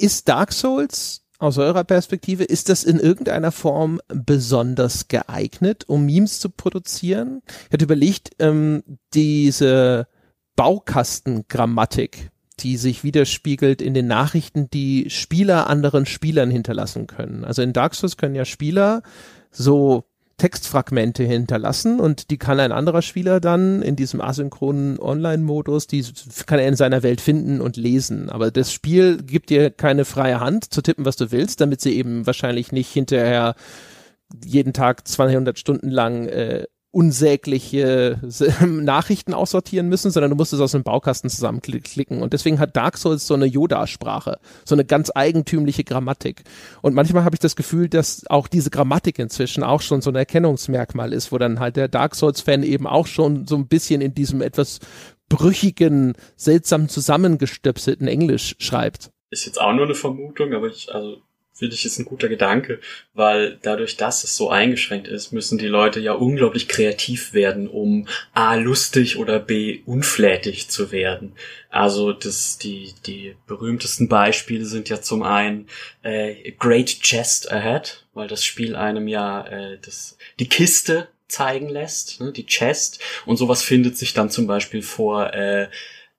Ist 0.00 0.28
Dark 0.28 0.52
Souls 0.52 1.22
aus 1.38 1.58
eurer 1.58 1.84
Perspektive, 1.84 2.44
ist 2.44 2.68
das 2.68 2.84
in 2.84 2.98
irgendeiner 2.98 3.52
Form 3.52 4.00
besonders 4.08 5.08
geeignet, 5.08 5.84
um 5.86 6.06
Memes 6.06 6.40
zu 6.40 6.50
produzieren? 6.50 7.42
Ich 7.66 7.72
hatte 7.72 7.84
überlegt, 7.84 8.30
ähm, 8.38 8.82
diese 9.14 10.08
Baukastengrammatik, 10.56 12.30
die 12.60 12.76
sich 12.78 13.04
widerspiegelt 13.04 13.82
in 13.82 13.92
den 13.92 14.06
Nachrichten, 14.06 14.70
die 14.70 15.10
Spieler 15.10 15.68
anderen 15.68 16.06
Spielern 16.06 16.50
hinterlassen 16.50 17.06
können. 17.06 17.44
Also 17.44 17.62
in 17.62 17.74
Dark 17.74 17.94
Souls 17.94 18.16
können 18.16 18.34
ja 18.34 18.46
Spieler 18.46 19.02
so 19.50 20.04
Textfragmente 20.38 21.24
hinterlassen 21.24 21.98
und 21.98 22.30
die 22.30 22.36
kann 22.36 22.60
ein 22.60 22.72
anderer 22.72 23.00
Spieler 23.00 23.40
dann 23.40 23.80
in 23.80 23.96
diesem 23.96 24.20
asynchronen 24.20 24.98
Online-Modus, 24.98 25.86
die 25.86 26.04
kann 26.46 26.58
er 26.58 26.68
in 26.68 26.76
seiner 26.76 27.02
Welt 27.02 27.22
finden 27.22 27.62
und 27.62 27.76
lesen. 27.76 28.28
Aber 28.28 28.50
das 28.50 28.70
Spiel 28.70 29.16
gibt 29.22 29.48
dir 29.48 29.70
keine 29.70 30.04
freie 30.04 30.40
Hand 30.40 30.72
zu 30.72 30.82
tippen, 30.82 31.06
was 31.06 31.16
du 31.16 31.32
willst, 31.32 31.62
damit 31.62 31.80
sie 31.80 31.96
eben 31.96 32.26
wahrscheinlich 32.26 32.70
nicht 32.70 32.92
hinterher 32.92 33.54
jeden 34.44 34.74
Tag 34.74 35.08
200 35.08 35.58
Stunden 35.58 35.90
lang 35.90 36.26
äh, 36.26 36.64
unsägliche 36.96 38.18
Nachrichten 38.66 39.34
aussortieren 39.34 39.90
müssen, 39.90 40.10
sondern 40.10 40.30
du 40.30 40.36
musst 40.36 40.54
es 40.54 40.60
aus 40.60 40.74
einem 40.74 40.82
Baukasten 40.82 41.28
zusammenklicken. 41.28 42.22
Und 42.22 42.32
deswegen 42.32 42.58
hat 42.58 42.74
Dark 42.74 42.96
Souls 42.96 43.26
so 43.26 43.34
eine 43.34 43.44
Yoda-Sprache, 43.44 44.38
so 44.64 44.74
eine 44.74 44.86
ganz 44.86 45.12
eigentümliche 45.14 45.84
Grammatik. 45.84 46.44
Und 46.80 46.94
manchmal 46.94 47.24
habe 47.24 47.36
ich 47.36 47.40
das 47.40 47.54
Gefühl, 47.54 47.90
dass 47.90 48.26
auch 48.30 48.48
diese 48.48 48.70
Grammatik 48.70 49.18
inzwischen 49.18 49.62
auch 49.62 49.82
schon 49.82 50.00
so 50.00 50.10
ein 50.10 50.16
Erkennungsmerkmal 50.16 51.12
ist, 51.12 51.32
wo 51.32 51.36
dann 51.36 51.60
halt 51.60 51.76
der 51.76 51.88
Dark 51.88 52.14
Souls-Fan 52.14 52.62
eben 52.62 52.86
auch 52.86 53.06
schon 53.06 53.46
so 53.46 53.56
ein 53.56 53.68
bisschen 53.68 54.00
in 54.00 54.14
diesem 54.14 54.40
etwas 54.40 54.80
brüchigen, 55.28 56.14
seltsam 56.36 56.88
zusammengestöpselten 56.88 58.08
Englisch 58.08 58.56
schreibt. 58.58 59.10
Ist 59.28 59.44
jetzt 59.44 59.60
auch 59.60 59.74
nur 59.74 59.84
eine 59.84 59.94
Vermutung, 59.94 60.54
aber 60.54 60.68
ich, 60.68 60.94
also 60.94 61.18
finde 61.56 61.74
ich, 61.74 61.86
ist 61.86 61.98
ein 61.98 62.04
guter 62.04 62.28
Gedanke, 62.28 62.80
weil 63.14 63.58
dadurch, 63.62 63.96
dass 63.96 64.24
es 64.24 64.36
so 64.36 64.50
eingeschränkt 64.50 65.08
ist, 65.08 65.32
müssen 65.32 65.56
die 65.56 65.66
Leute 65.66 66.00
ja 66.00 66.12
unglaublich 66.12 66.68
kreativ 66.68 67.32
werden, 67.32 67.66
um 67.66 68.08
A 68.34 68.56
lustig 68.56 69.16
oder 69.16 69.38
B 69.38 69.80
unflätig 69.86 70.68
zu 70.68 70.92
werden. 70.92 71.32
Also 71.70 72.12
das, 72.12 72.58
die, 72.58 72.94
die 73.06 73.36
berühmtesten 73.46 74.06
Beispiele 74.06 74.66
sind 74.66 74.90
ja 74.90 75.00
zum 75.00 75.22
einen 75.22 75.68
äh, 76.02 76.52
Great 76.52 77.00
Chest 77.00 77.50
Ahead, 77.50 78.04
weil 78.12 78.28
das 78.28 78.44
Spiel 78.44 78.76
einem 78.76 79.08
ja 79.08 79.46
äh, 79.46 79.78
das, 79.82 80.18
die 80.38 80.48
Kiste 80.48 81.08
zeigen 81.26 81.70
lässt, 81.70 82.20
ne, 82.20 82.32
die 82.32 82.46
Chest, 82.46 83.00
und 83.24 83.36
sowas 83.38 83.62
findet 83.62 83.96
sich 83.96 84.12
dann 84.12 84.30
zum 84.30 84.46
Beispiel 84.46 84.82
vor 84.82 85.32
äh, 85.32 85.68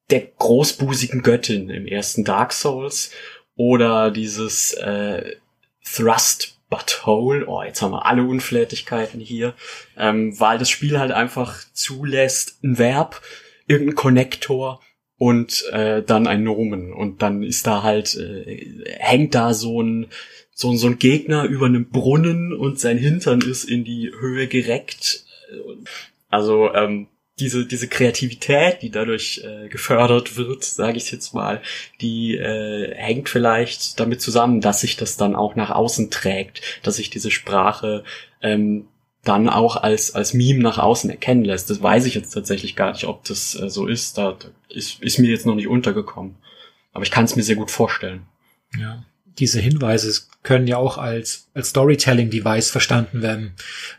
der 0.09 0.21
großbusigen 0.21 1.21
Göttin 1.21 1.69
im 1.69 1.85
ersten 1.85 2.23
Dark 2.23 2.53
Souls 2.53 3.11
oder 3.57 4.11
dieses 4.11 4.73
äh, 4.73 5.35
Thrust 5.83 6.57
Butthole, 6.69 7.47
oh, 7.47 7.63
jetzt 7.63 7.81
haben 7.81 7.91
wir 7.91 8.05
alle 8.05 8.23
Unflätigkeiten 8.23 9.19
hier, 9.19 9.53
ähm, 9.97 10.37
weil 10.39 10.57
das 10.57 10.69
Spiel 10.69 10.99
halt 10.99 11.11
einfach 11.11 11.63
zulässt, 11.73 12.61
ein 12.63 12.77
Verb, 12.77 13.21
irgendein 13.67 13.95
Konnektor 13.95 14.81
und 15.17 15.65
äh, 15.71 16.03
dann 16.03 16.27
ein 16.27 16.43
Nomen. 16.43 16.93
Und 16.93 17.21
dann 17.21 17.41
ist 17.41 17.67
da 17.67 17.83
halt, 17.83 18.15
äh, 18.15 18.83
hängt 18.99 19.33
da 19.33 19.53
so 19.53 19.81
ein, 19.81 20.07
so, 20.53 20.75
so 20.75 20.87
ein 20.87 20.99
Gegner 20.99 21.45
über 21.45 21.67
einem 21.67 21.89
Brunnen 21.89 22.51
und 22.53 22.79
sein 22.79 22.97
Hintern 22.97 23.41
ist 23.41 23.63
in 23.63 23.85
die 23.85 24.11
Höhe 24.19 24.47
gereckt. 24.47 25.25
Also, 26.29 26.73
ähm, 26.73 27.07
diese, 27.39 27.65
diese 27.65 27.87
Kreativität, 27.87 28.81
die 28.81 28.89
dadurch 28.89 29.41
äh, 29.43 29.67
gefördert 29.69 30.37
wird, 30.37 30.63
sage 30.63 30.97
ich 30.97 31.11
jetzt 31.11 31.33
mal, 31.33 31.61
die 32.01 32.35
äh, 32.35 32.95
hängt 32.95 33.29
vielleicht 33.29 33.99
damit 33.99 34.21
zusammen, 34.21 34.61
dass 34.61 34.81
sich 34.81 34.97
das 34.97 35.17
dann 35.17 35.35
auch 35.35 35.55
nach 35.55 35.69
außen 35.69 36.09
trägt, 36.09 36.61
dass 36.83 36.95
sich 36.95 37.09
diese 37.09 37.29
Sprache 37.29 38.03
ähm, 38.41 38.87
dann 39.23 39.49
auch 39.49 39.75
als, 39.75 40.15
als 40.15 40.33
Meme 40.33 40.61
nach 40.61 40.77
außen 40.77 41.09
erkennen 41.09 41.43
lässt. 41.43 41.69
Das 41.69 41.81
weiß 41.81 42.05
ich 42.05 42.15
jetzt 42.15 42.31
tatsächlich 42.31 42.75
gar 42.75 42.93
nicht, 42.93 43.05
ob 43.05 43.23
das 43.25 43.59
äh, 43.59 43.69
so 43.69 43.85
ist. 43.85 44.17
Da 44.17 44.37
ist, 44.69 45.01
ist 45.03 45.19
mir 45.19 45.29
jetzt 45.29 45.45
noch 45.45 45.55
nicht 45.55 45.67
untergekommen. 45.67 46.35
Aber 46.93 47.03
ich 47.03 47.11
kann 47.11 47.25
es 47.25 47.35
mir 47.35 47.43
sehr 47.43 47.55
gut 47.55 47.69
vorstellen. 47.69 48.25
Ja 48.77 49.03
diese 49.39 49.59
Hinweise 49.59 50.11
können 50.43 50.67
ja 50.67 50.77
auch 50.77 50.97
als, 50.97 51.49
als 51.53 51.69
Storytelling-Device 51.69 52.69
verstanden 52.69 53.21
werden. 53.21 53.51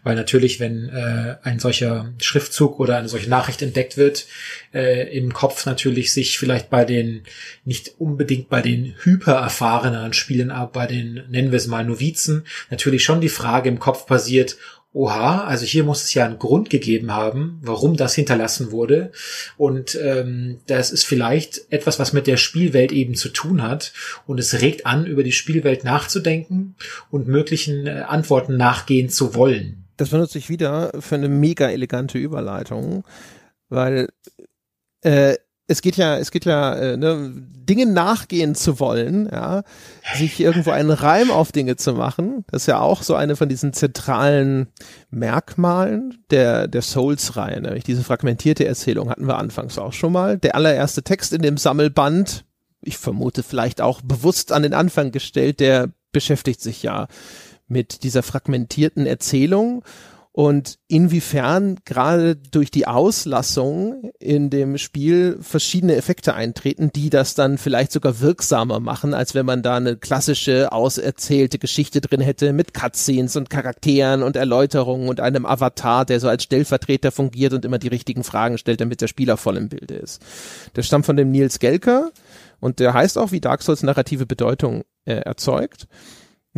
Weil 0.03 0.17
natürlich, 0.17 0.61
wenn 0.61 0.89
äh, 0.89 1.37
ein 1.43 1.59
solcher 1.59 2.13
Schriftzug 2.23 2.81
oder 2.81 2.97
eine 2.97 3.09
solche 3.09 3.29
Nachricht 3.29 3.61
entdeckt 3.61 3.99
wird, 3.99 4.27
äh, 4.73 5.15
im 5.17 5.35
Kopf 5.35 5.67
natürlich 5.67 6.13
sich 6.13 6.39
vielleicht 6.39 6.71
bei 6.71 6.87
den, 6.87 7.25
nicht 7.65 7.93
unbedingt 7.99 8.49
bei 8.49 8.63
den 8.63 8.95
hypererfahreneren 9.03 10.15
Spielen, 10.15 10.51
aber 10.51 10.73
bei 10.73 10.87
den, 10.87 11.23
nennen 11.29 11.51
wir 11.51 11.59
es 11.59 11.67
mal 11.67 11.85
Novizen, 11.85 12.47
natürlich 12.71 13.05
schon 13.05 13.21
die 13.21 13.29
Frage 13.29 13.69
im 13.69 13.79
Kopf 13.79 14.07
passiert, 14.07 14.57
oha, 14.93 15.45
also 15.45 15.65
hier 15.65 15.85
muss 15.85 16.05
es 16.05 16.15
ja 16.15 16.25
einen 16.25 16.39
Grund 16.39 16.71
gegeben 16.71 17.13
haben, 17.13 17.59
warum 17.63 17.97
das 17.97 18.15
hinterlassen 18.15 18.73
wurde. 18.73 19.13
Und 19.57 19.99
ähm, 20.03 20.61
das 20.67 20.91
ist 20.91 21.05
vielleicht 21.05 21.71
etwas, 21.71 21.99
was 21.99 22.13
mit 22.13 22.27
der 22.27 22.37
Spielwelt 22.37 22.93
eben 22.93 23.15
zu 23.15 23.29
tun 23.29 23.63
hat. 23.63 23.93
Und 24.27 24.39
es 24.39 24.61
regt 24.61 24.87
an, 24.87 25.07
über 25.07 25.23
die 25.23 25.33
Spielwelt 25.33 25.85
nachzudenken 25.85 26.75
und 27.11 27.29
möglichen 27.29 27.87
äh, 27.87 28.05
Antworten 28.07 28.57
nachgehen 28.57 29.09
zu 29.09 29.35
wollen. 29.35 29.85
Das 29.97 30.11
benutze 30.11 30.39
ich 30.39 30.49
wieder 30.49 30.93
für 31.01 31.17
eine 31.17 31.29
mega 31.29 31.69
elegante 31.69 32.19
Überleitung, 32.19 33.05
weil 33.69 34.09
äh, 35.03 35.35
es 35.69 35.83
geht 35.83 35.97
ja, 35.97 36.17
es 36.17 36.31
geht 36.31 36.47
ja, 36.47 36.75
äh, 36.75 36.97
ne, 36.97 37.31
Dinge 37.37 37.85
nachgehen 37.85 38.55
zu 38.55 38.81
wollen, 38.81 39.29
ja, 39.31 39.63
sich 40.17 40.41
irgendwo 40.41 40.71
einen 40.71 40.91
Reim 40.91 41.31
auf 41.31 41.53
Dinge 41.53 41.77
zu 41.77 41.93
machen, 41.93 42.45
das 42.51 42.63
ist 42.63 42.67
ja 42.67 42.81
auch 42.81 43.03
so 43.03 43.15
eine 43.15 43.37
von 43.37 43.51
diesen 43.51 43.75
zentralen 43.75 44.69
Merkmalen 45.11 46.25
der, 46.31 46.67
der 46.69 46.81
Souls-Reihe, 46.81 47.61
nämlich 47.61 47.85
diese 47.85 48.03
fragmentierte 48.03 48.67
Erzählung 48.67 49.11
hatten 49.11 49.27
wir 49.27 49.37
anfangs 49.37 49.79
auch 49.79 49.93
schon 49.93 50.13
mal. 50.13 50.39
Der 50.39 50.55
allererste 50.55 51.03
Text 51.03 51.35
in 51.35 51.43
dem 51.43 51.59
Sammelband, 51.59 52.47
ich 52.81 52.97
vermute 52.97 53.43
vielleicht 53.43 53.83
auch 53.83 54.01
bewusst 54.01 54.53
an 54.53 54.63
den 54.63 54.73
Anfang 54.73 55.13
gestellt, 55.13 55.61
der 55.61 55.91
beschäftigt 56.13 56.63
sich 56.63 56.83
ja 56.83 57.09
mit 57.67 58.03
dieser 58.03 58.23
fragmentierten 58.23 59.05
Erzählung 59.05 59.85
und 60.33 60.79
inwiefern 60.87 61.79
gerade 61.85 62.37
durch 62.37 62.71
die 62.71 62.87
Auslassung 62.87 64.13
in 64.21 64.51
dem 64.51 64.79
Spiel 64.79 65.39
verschiedene 65.41 65.97
Effekte 65.97 66.35
eintreten, 66.35 66.91
die 66.95 67.11
das 67.11 67.35
dann 67.35 67.59
vielleicht 67.59 67.91
sogar 67.91 68.21
wirksamer 68.21 68.79
machen, 68.79 69.15
als 69.15 69.35
wenn 69.35 69.47
man 69.47 69.63
da 69.63 69.77
eine 69.77 69.97
klassische 69.97 70.71
auserzählte 70.71 71.59
Geschichte 71.59 72.01
drin 72.01 72.21
hätte 72.21 72.53
mit 72.53 72.73
Cutscenes 72.73 73.37
und 73.37 73.51
Charakteren 73.51 74.23
und 74.23 74.37
Erläuterungen 74.37 75.09
und 75.09 75.21
einem 75.21 75.45
Avatar, 75.45 76.05
der 76.05 76.21
so 76.21 76.29
als 76.29 76.45
Stellvertreter 76.45 77.11
fungiert 77.11 77.53
und 77.53 77.65
immer 77.65 77.79
die 77.79 77.89
richtigen 77.89 78.23
Fragen 78.23 78.59
stellt, 78.59 78.81
damit 78.81 79.01
der 79.01 79.09
Spieler 79.09 79.37
voll 79.37 79.57
im 79.57 79.69
Bilde 79.69 79.95
ist. 79.95 80.23
Der 80.77 80.83
stammt 80.83 81.07
von 81.07 81.17
dem 81.17 81.31
Nils 81.33 81.59
Gelker 81.59 82.13
und 82.61 82.81
der 82.81 82.95
heißt 82.95 83.19
auch, 83.19 83.33
wie 83.33 83.41
Dark 83.41 83.63
Souls 83.63 83.83
narrative 83.83 84.27
Bedeutung 84.27 84.85
äh, 85.05 85.15
erzeugt. 85.15 85.89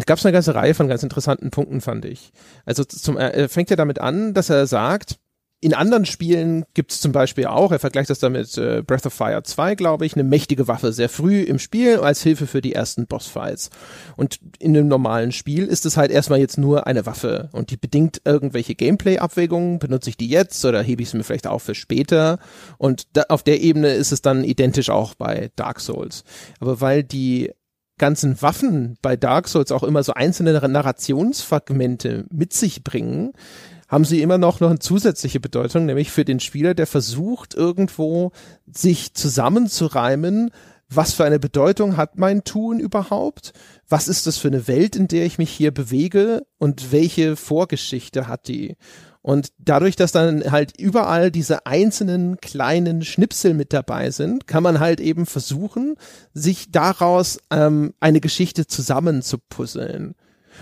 Es 0.00 0.06
gab 0.06 0.24
eine 0.24 0.32
ganze 0.32 0.54
Reihe 0.54 0.74
von 0.74 0.88
ganz 0.88 1.02
interessanten 1.02 1.50
Punkten, 1.50 1.80
fand 1.80 2.04
ich. 2.04 2.32
Also 2.64 2.84
zum, 2.84 3.16
er 3.16 3.48
fängt 3.48 3.70
ja 3.70 3.76
damit 3.76 4.00
an, 4.00 4.34
dass 4.34 4.50
er 4.50 4.66
sagt, 4.66 5.18
in 5.62 5.74
anderen 5.74 6.06
Spielen 6.06 6.64
gibt 6.72 6.90
es 6.90 7.02
zum 7.02 7.12
Beispiel 7.12 7.44
auch, 7.46 7.70
er 7.70 7.78
vergleicht 7.78 8.08
das 8.08 8.18
damit 8.18 8.56
äh, 8.56 8.82
Breath 8.82 9.04
of 9.04 9.12
Fire 9.12 9.42
2, 9.42 9.74
glaube 9.74 10.06
ich, 10.06 10.14
eine 10.14 10.24
mächtige 10.24 10.68
Waffe 10.68 10.90
sehr 10.92 11.10
früh 11.10 11.42
im 11.42 11.58
Spiel 11.58 11.98
als 11.98 12.22
Hilfe 12.22 12.46
für 12.46 12.62
die 12.62 12.72
ersten 12.72 13.06
Bossfights. 13.06 13.68
Und 14.16 14.40
in 14.58 14.74
einem 14.74 14.88
normalen 14.88 15.32
Spiel 15.32 15.66
ist 15.66 15.84
es 15.84 15.98
halt 15.98 16.10
erstmal 16.10 16.40
jetzt 16.40 16.56
nur 16.56 16.86
eine 16.86 17.04
Waffe 17.04 17.50
und 17.52 17.70
die 17.70 17.76
bedingt 17.76 18.22
irgendwelche 18.24 18.74
Gameplay-Abwägungen. 18.74 19.80
Benutze 19.80 20.08
ich 20.08 20.16
die 20.16 20.30
jetzt 20.30 20.64
oder 20.64 20.80
hebe 20.80 21.02
ich 21.02 21.10
sie 21.10 21.18
mir 21.18 21.24
vielleicht 21.24 21.46
auch 21.46 21.60
für 21.60 21.74
später? 21.74 22.38
Und 22.78 23.08
da, 23.12 23.24
auf 23.28 23.42
der 23.42 23.60
Ebene 23.60 23.92
ist 23.92 24.12
es 24.12 24.22
dann 24.22 24.44
identisch 24.44 24.88
auch 24.88 25.12
bei 25.14 25.50
Dark 25.56 25.80
Souls. 25.80 26.24
Aber 26.60 26.80
weil 26.80 27.04
die 27.04 27.52
ganzen 28.00 28.42
Waffen 28.42 28.96
bei 29.02 29.14
Dark 29.14 29.46
Souls 29.46 29.70
auch 29.70 29.84
immer 29.84 30.02
so 30.02 30.14
einzelne 30.14 30.52
Narrationsfragmente 30.52 32.24
mit 32.32 32.52
sich 32.52 32.82
bringen, 32.82 33.32
haben 33.88 34.04
sie 34.04 34.22
immer 34.22 34.38
noch, 34.38 34.58
noch 34.60 34.70
eine 34.70 34.78
zusätzliche 34.78 35.38
Bedeutung, 35.38 35.86
nämlich 35.86 36.10
für 36.10 36.24
den 36.24 36.40
Spieler, 36.40 36.74
der 36.74 36.86
versucht, 36.86 37.54
irgendwo 37.54 38.32
sich 38.66 39.14
zusammenzureimen, 39.14 40.50
was 40.88 41.12
für 41.12 41.24
eine 41.24 41.38
Bedeutung 41.38 41.96
hat 41.96 42.18
mein 42.18 42.42
Tun 42.42 42.80
überhaupt? 42.80 43.52
Was 43.88 44.08
ist 44.08 44.26
das 44.26 44.38
für 44.38 44.48
eine 44.48 44.66
Welt, 44.66 44.96
in 44.96 45.06
der 45.06 45.24
ich 45.24 45.38
mich 45.38 45.50
hier 45.50 45.72
bewege? 45.72 46.42
Und 46.58 46.90
welche 46.90 47.36
Vorgeschichte 47.36 48.26
hat 48.26 48.48
die? 48.48 48.76
Und 49.22 49.52
dadurch, 49.58 49.96
dass 49.96 50.12
dann 50.12 50.50
halt 50.50 50.78
überall 50.80 51.30
diese 51.30 51.66
einzelnen 51.66 52.38
kleinen 52.38 53.02
Schnipsel 53.04 53.52
mit 53.52 53.72
dabei 53.72 54.10
sind, 54.10 54.46
kann 54.46 54.62
man 54.62 54.80
halt 54.80 54.98
eben 55.00 55.26
versuchen, 55.26 55.96
sich 56.32 56.70
daraus 56.70 57.38
ähm, 57.50 57.92
eine 58.00 58.20
Geschichte 58.20 58.66
zusammenzupuzzeln. 58.66 60.14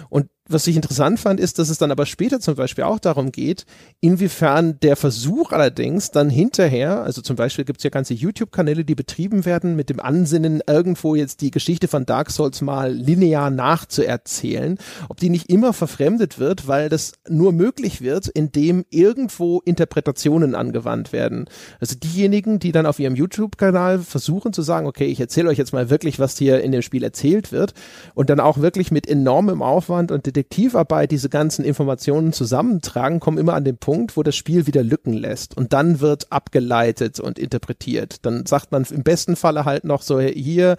Und 0.09 0.29
was 0.49 0.67
ich 0.67 0.77
interessant 0.77 1.21
fand, 1.21 1.41
ist, 1.41 1.59
dass 1.59 1.69
es 1.69 1.79
dann 1.79 1.91
aber 1.91 2.07
später 2.07 2.41
zum 2.41 2.55
Beispiel 2.55 2.85
auch 2.85 2.99
darum 2.99 3.33
geht, 3.33 3.67
inwiefern 4.01 4.81
der 4.81 4.97
Versuch 4.97 5.53
allerdings 5.53 6.11
dann 6.11 6.31
hinterher, 6.31 7.03
also 7.03 7.21
zum 7.21 7.37
Beispiel 7.37 7.67
gibt 7.67 7.81
es 7.81 7.85
ja 7.85 7.91
ganze 7.91 8.15
YouTube-Kanäle, 8.15 8.85
die 8.85 8.95
betrieben 8.95 9.45
werden 9.45 9.77
mit 9.77 9.91
dem 9.91 10.01
Ansinnen, 10.01 10.63
irgendwo 10.67 11.15
jetzt 11.15 11.43
die 11.43 11.51
Geschichte 11.51 11.89
von 11.89 12.07
Dark 12.07 12.31
Souls 12.31 12.63
mal 12.63 12.93
linear 12.93 13.51
nachzuerzählen, 13.51 14.79
ob 15.09 15.19
die 15.19 15.29
nicht 15.29 15.51
immer 15.51 15.73
verfremdet 15.73 16.39
wird, 16.39 16.67
weil 16.67 16.89
das 16.89 17.13
nur 17.29 17.53
möglich 17.53 18.01
wird, 18.01 18.29
indem 18.29 18.85
irgendwo 18.91 19.61
Interpretationen 19.65 20.55
angewandt 20.55 21.13
werden. 21.13 21.47
Also 21.79 21.95
diejenigen, 21.95 22.59
die 22.59 22.73
dann 22.73 22.87
auf 22.87 22.99
ihrem 22.99 23.17
YouTube-Kanal 23.17 23.99
versuchen 23.99 24.53
zu 24.53 24.63
sagen, 24.63 24.87
okay, 24.87 25.07
ich 25.07 25.21
erzähle 25.21 25.51
euch 25.51 25.59
jetzt 25.59 25.73
mal 25.73 25.91
wirklich, 25.91 26.19
was 26.19 26.39
hier 26.39 26.63
in 26.63 26.73
dem 26.73 26.83
Spiel 26.83 27.03
erzählt 27.03 27.53
wird 27.53 27.75
und 28.15 28.31
dann 28.31 28.41
auch 28.41 28.59
wirklich 28.59 28.91
mit 28.91 29.07
enormem 29.07 29.61
Aufwand 29.63 30.11
und 30.11 30.27
Detektivarbeit 30.39 31.11
diese 31.11 31.29
ganzen 31.29 31.65
Informationen 31.65 32.33
zusammentragen, 32.33 33.19
kommen 33.19 33.39
immer 33.39 33.55
an 33.55 33.65
den 33.65 33.77
Punkt, 33.77 34.17
wo 34.17 34.23
das 34.23 34.37
Spiel 34.37 34.69
wieder 34.69 34.85
Lücken 34.85 35.13
lässt 35.13 35.57
und 35.57 35.73
dann 35.73 35.99
wird 36.01 36.31
abgeleitet 36.31 37.19
und 37.19 37.39
interpretiert. 37.41 38.25
Dann 38.25 38.47
sagt 38.47 38.71
man 38.71 38.85
im 38.85 39.03
besten 39.03 39.35
Falle 39.35 39.65
halt 39.65 39.85
noch 39.85 40.03
so 40.03 40.21
hier, 40.21 40.77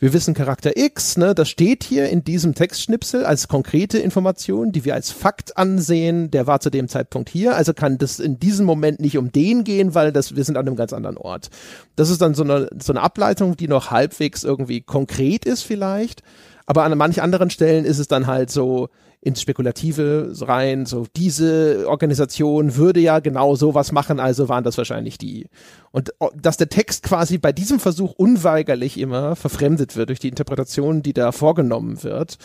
wir 0.00 0.12
wissen 0.12 0.34
Charakter 0.34 0.76
X, 0.76 1.16
ne, 1.16 1.34
das 1.34 1.48
steht 1.48 1.84
hier 1.84 2.08
in 2.08 2.24
diesem 2.24 2.54
Textschnipsel 2.54 3.24
als 3.24 3.46
konkrete 3.46 3.98
Information, 3.98 4.72
die 4.72 4.84
wir 4.84 4.94
als 4.94 5.12
Fakt 5.12 5.56
ansehen, 5.56 6.30
der 6.32 6.48
war 6.48 6.58
zu 6.58 6.70
dem 6.70 6.88
Zeitpunkt 6.88 7.30
hier, 7.30 7.56
also 7.56 7.74
kann 7.74 7.98
das 7.98 8.18
in 8.18 8.40
diesem 8.40 8.66
Moment 8.66 8.98
nicht 8.98 9.18
um 9.18 9.30
den 9.30 9.62
gehen, 9.62 9.94
weil 9.94 10.10
das, 10.10 10.34
wir 10.34 10.42
sind 10.42 10.56
an 10.56 10.66
einem 10.66 10.76
ganz 10.76 10.92
anderen 10.92 11.16
Ort. 11.16 11.48
Das 11.94 12.10
ist 12.10 12.20
dann 12.20 12.34
so 12.34 12.42
eine, 12.42 12.68
so 12.82 12.92
eine 12.92 13.02
Ableitung, 13.02 13.56
die 13.56 13.68
noch 13.68 13.92
halbwegs 13.92 14.42
irgendwie 14.42 14.80
konkret 14.80 15.44
ist 15.44 15.62
vielleicht, 15.62 16.22
aber 16.66 16.82
an 16.82 16.98
manchen 16.98 17.20
anderen 17.20 17.50
Stellen 17.50 17.84
ist 17.84 17.98
es 17.98 18.08
dann 18.08 18.26
halt 18.26 18.50
so 18.50 18.88
ins 19.20 19.40
Spekulative 19.40 20.32
rein, 20.40 20.86
so 20.86 21.06
diese 21.16 21.86
Organisation 21.88 22.76
würde 22.76 23.00
ja 23.00 23.20
genau 23.20 23.56
sowas 23.56 23.92
machen, 23.92 24.20
also 24.20 24.48
waren 24.48 24.64
das 24.64 24.76
wahrscheinlich 24.76 25.18
die. 25.18 25.48
Und 25.90 26.12
oh, 26.18 26.30
dass 26.34 26.56
der 26.56 26.68
Text 26.68 27.02
quasi 27.02 27.38
bei 27.38 27.52
diesem 27.52 27.80
Versuch 27.80 28.12
unweigerlich 28.12 28.98
immer 28.98 29.34
verfremdet 29.34 29.96
wird 29.96 30.10
durch 30.10 30.20
die 30.20 30.28
Interpretation, 30.28 31.02
die 31.02 31.12
da 31.12 31.32
vorgenommen 31.32 32.02
wird. 32.02 32.38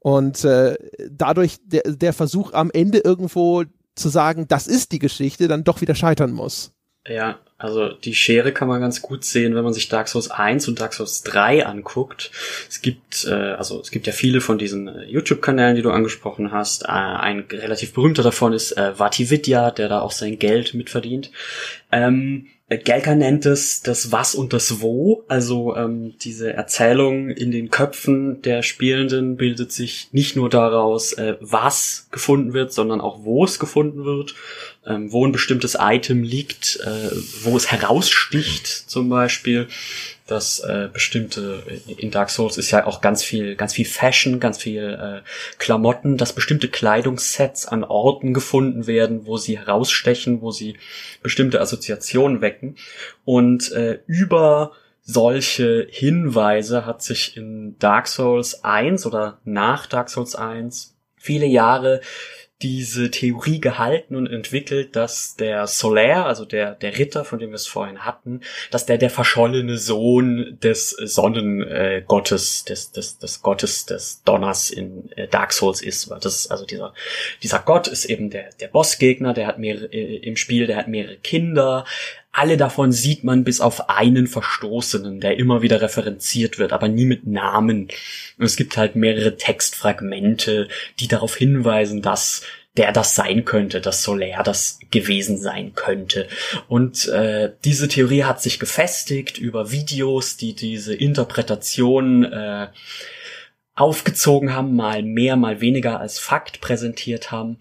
Und 0.00 0.44
äh, 0.44 0.76
dadurch 1.10 1.58
der, 1.64 1.82
der 1.84 2.12
Versuch 2.12 2.52
am 2.52 2.70
Ende 2.70 2.98
irgendwo 2.98 3.64
zu 3.94 4.08
sagen, 4.08 4.46
das 4.48 4.66
ist 4.66 4.92
die 4.92 4.98
Geschichte, 4.98 5.48
dann 5.48 5.64
doch 5.64 5.80
wieder 5.80 5.94
scheitern 5.94 6.32
muss. 6.32 6.72
Ja, 7.06 7.38
also 7.58 7.88
die 7.88 8.14
Schere 8.14 8.52
kann 8.52 8.68
man 8.68 8.80
ganz 8.80 9.02
gut 9.02 9.24
sehen, 9.24 9.56
wenn 9.56 9.64
man 9.64 9.72
sich 9.72 9.88
Dark 9.88 10.06
Souls 10.06 10.30
1 10.30 10.68
und 10.68 10.80
Dark 10.80 10.94
Souls 10.94 11.24
3 11.24 11.66
anguckt. 11.66 12.30
Es 12.68 12.80
gibt, 12.80 13.24
äh, 13.24 13.32
also 13.32 13.80
es 13.80 13.90
gibt 13.90 14.06
ja 14.06 14.12
viele 14.12 14.40
von 14.40 14.58
diesen 14.58 14.86
äh, 14.86 15.04
YouTube-Kanälen, 15.06 15.74
die 15.74 15.82
du 15.82 15.90
angesprochen 15.90 16.52
hast. 16.52 16.84
Äh, 16.84 16.92
ein 16.92 17.46
relativ 17.50 17.94
berühmter 17.94 18.22
davon 18.22 18.52
ist 18.52 18.72
äh, 18.78 18.96
Vatividya, 18.96 19.72
der 19.72 19.88
da 19.88 20.00
auch 20.02 20.12
sein 20.12 20.38
Geld 20.38 20.74
mitverdient. 20.74 21.32
Ähm, 21.90 22.46
Gelka 22.76 23.14
nennt 23.14 23.46
es 23.46 23.82
das 23.82 24.12
Was 24.12 24.34
und 24.34 24.52
das 24.52 24.82
Wo. 24.82 25.24
Also 25.26 25.74
ähm, 25.74 26.14
diese 26.20 26.52
Erzählung 26.52 27.30
in 27.30 27.50
den 27.50 27.70
Köpfen 27.70 28.42
der 28.42 28.62
Spielenden 28.62 29.36
bildet 29.36 29.72
sich 29.72 30.08
nicht 30.12 30.36
nur 30.36 30.50
daraus, 30.50 31.14
äh, 31.14 31.36
was 31.40 32.08
gefunden 32.10 32.52
wird, 32.52 32.74
sondern 32.74 33.00
auch 33.00 33.24
wo 33.24 33.44
es 33.44 33.58
gefunden 33.58 34.04
wird, 34.04 34.34
ähm, 34.86 35.10
wo 35.10 35.26
ein 35.26 35.32
bestimmtes 35.32 35.78
Item 35.80 36.22
liegt, 36.22 36.78
äh, 36.84 37.16
wo 37.42 37.56
es 37.56 37.72
heraussticht 37.72 38.66
zum 38.66 39.08
Beispiel 39.08 39.68
dass 40.28 40.60
äh, 40.60 40.88
bestimmte 40.92 41.62
in 41.86 42.10
Dark 42.10 42.30
Souls 42.30 42.58
ist 42.58 42.70
ja 42.70 42.86
auch 42.86 43.00
ganz 43.00 43.24
viel 43.24 43.56
ganz 43.56 43.72
viel 43.72 43.86
Fashion, 43.86 44.40
ganz 44.40 44.58
viel 44.58 45.22
äh, 45.24 45.28
Klamotten, 45.58 46.16
dass 46.16 46.32
bestimmte 46.32 46.68
Kleidungssets 46.68 47.66
an 47.66 47.82
Orten 47.82 48.34
gefunden 48.34 48.86
werden, 48.86 49.26
wo 49.26 49.38
sie 49.38 49.58
herausstechen, 49.58 50.42
wo 50.42 50.50
sie 50.50 50.76
bestimmte 51.22 51.60
Assoziationen 51.60 52.40
wecken. 52.40 52.76
Und 53.24 53.72
äh, 53.72 54.00
über 54.06 54.72
solche 55.02 55.86
Hinweise 55.90 56.84
hat 56.84 57.02
sich 57.02 57.36
in 57.36 57.78
Dark 57.78 58.08
Souls 58.08 58.62
1 58.62 59.06
oder 59.06 59.40
nach 59.44 59.86
Dark 59.86 60.10
Souls 60.10 60.34
1 60.34 60.94
viele 61.16 61.46
Jahre 61.46 62.00
diese 62.62 63.10
Theorie 63.10 63.60
gehalten 63.60 64.16
und 64.16 64.26
entwickelt, 64.26 64.96
dass 64.96 65.36
der 65.36 65.68
Solaire, 65.68 66.24
also 66.24 66.44
der, 66.44 66.74
der 66.74 66.98
Ritter, 66.98 67.24
von 67.24 67.38
dem 67.38 67.50
wir 67.50 67.54
es 67.54 67.68
vorhin 67.68 68.04
hatten, 68.04 68.40
dass 68.72 68.84
der 68.84 68.98
der 68.98 69.10
verschollene 69.10 69.78
Sohn 69.78 70.58
des 70.60 70.90
Sonnengottes, 70.90 72.62
äh, 72.62 72.68
des, 72.68 72.90
des, 72.90 73.18
des 73.18 73.42
Gottes 73.42 73.86
des 73.86 74.22
Donners 74.24 74.70
in 74.70 75.10
äh, 75.12 75.28
Dark 75.28 75.52
Souls 75.52 75.80
ist. 75.80 76.10
Das 76.10 76.34
ist 76.34 76.50
also 76.50 76.66
dieser, 76.66 76.94
dieser 77.44 77.60
Gott 77.60 77.86
ist 77.86 78.06
eben 78.06 78.28
der, 78.30 78.50
der 78.60 78.68
Bossgegner, 78.68 79.34
der 79.34 79.46
hat 79.46 79.60
mehrere, 79.60 79.86
äh, 79.92 80.16
im 80.16 80.34
Spiel, 80.34 80.66
der 80.66 80.78
hat 80.78 80.88
mehrere 80.88 81.16
Kinder, 81.16 81.84
alle 82.32 82.56
davon 82.56 82.92
sieht 82.92 83.24
man 83.24 83.42
bis 83.44 83.60
auf 83.60 83.88
einen 83.88 84.26
Verstoßenen, 84.26 85.20
der 85.20 85.38
immer 85.38 85.62
wieder 85.62 85.80
referenziert 85.80 86.58
wird, 86.58 86.72
aber 86.72 86.88
nie 86.88 87.06
mit 87.06 87.26
Namen. 87.26 87.88
Es 88.38 88.56
gibt 88.56 88.76
halt 88.76 88.96
mehrere 88.96 89.36
Textfragmente, 89.36 90.68
die 91.00 91.08
darauf 91.08 91.36
hinweisen, 91.36 92.02
dass 92.02 92.42
der 92.76 92.92
das 92.92 93.16
sein 93.16 93.44
könnte, 93.44 93.80
dass 93.80 94.04
Solaire 94.04 94.44
das 94.44 94.78
gewesen 94.90 95.36
sein 95.36 95.74
könnte. 95.74 96.28
Und 96.68 97.08
äh, 97.08 97.52
diese 97.64 97.88
Theorie 97.88 98.22
hat 98.22 98.40
sich 98.40 98.60
gefestigt 98.60 99.38
über 99.38 99.72
Videos, 99.72 100.36
die 100.36 100.54
diese 100.54 100.94
Interpretation 100.94 102.24
äh, 102.24 102.68
aufgezogen 103.74 104.54
haben, 104.54 104.76
mal 104.76 105.02
mehr, 105.02 105.36
mal 105.36 105.60
weniger 105.60 105.98
als 105.98 106.18
Fakt 106.20 106.60
präsentiert 106.60 107.32
haben. 107.32 107.58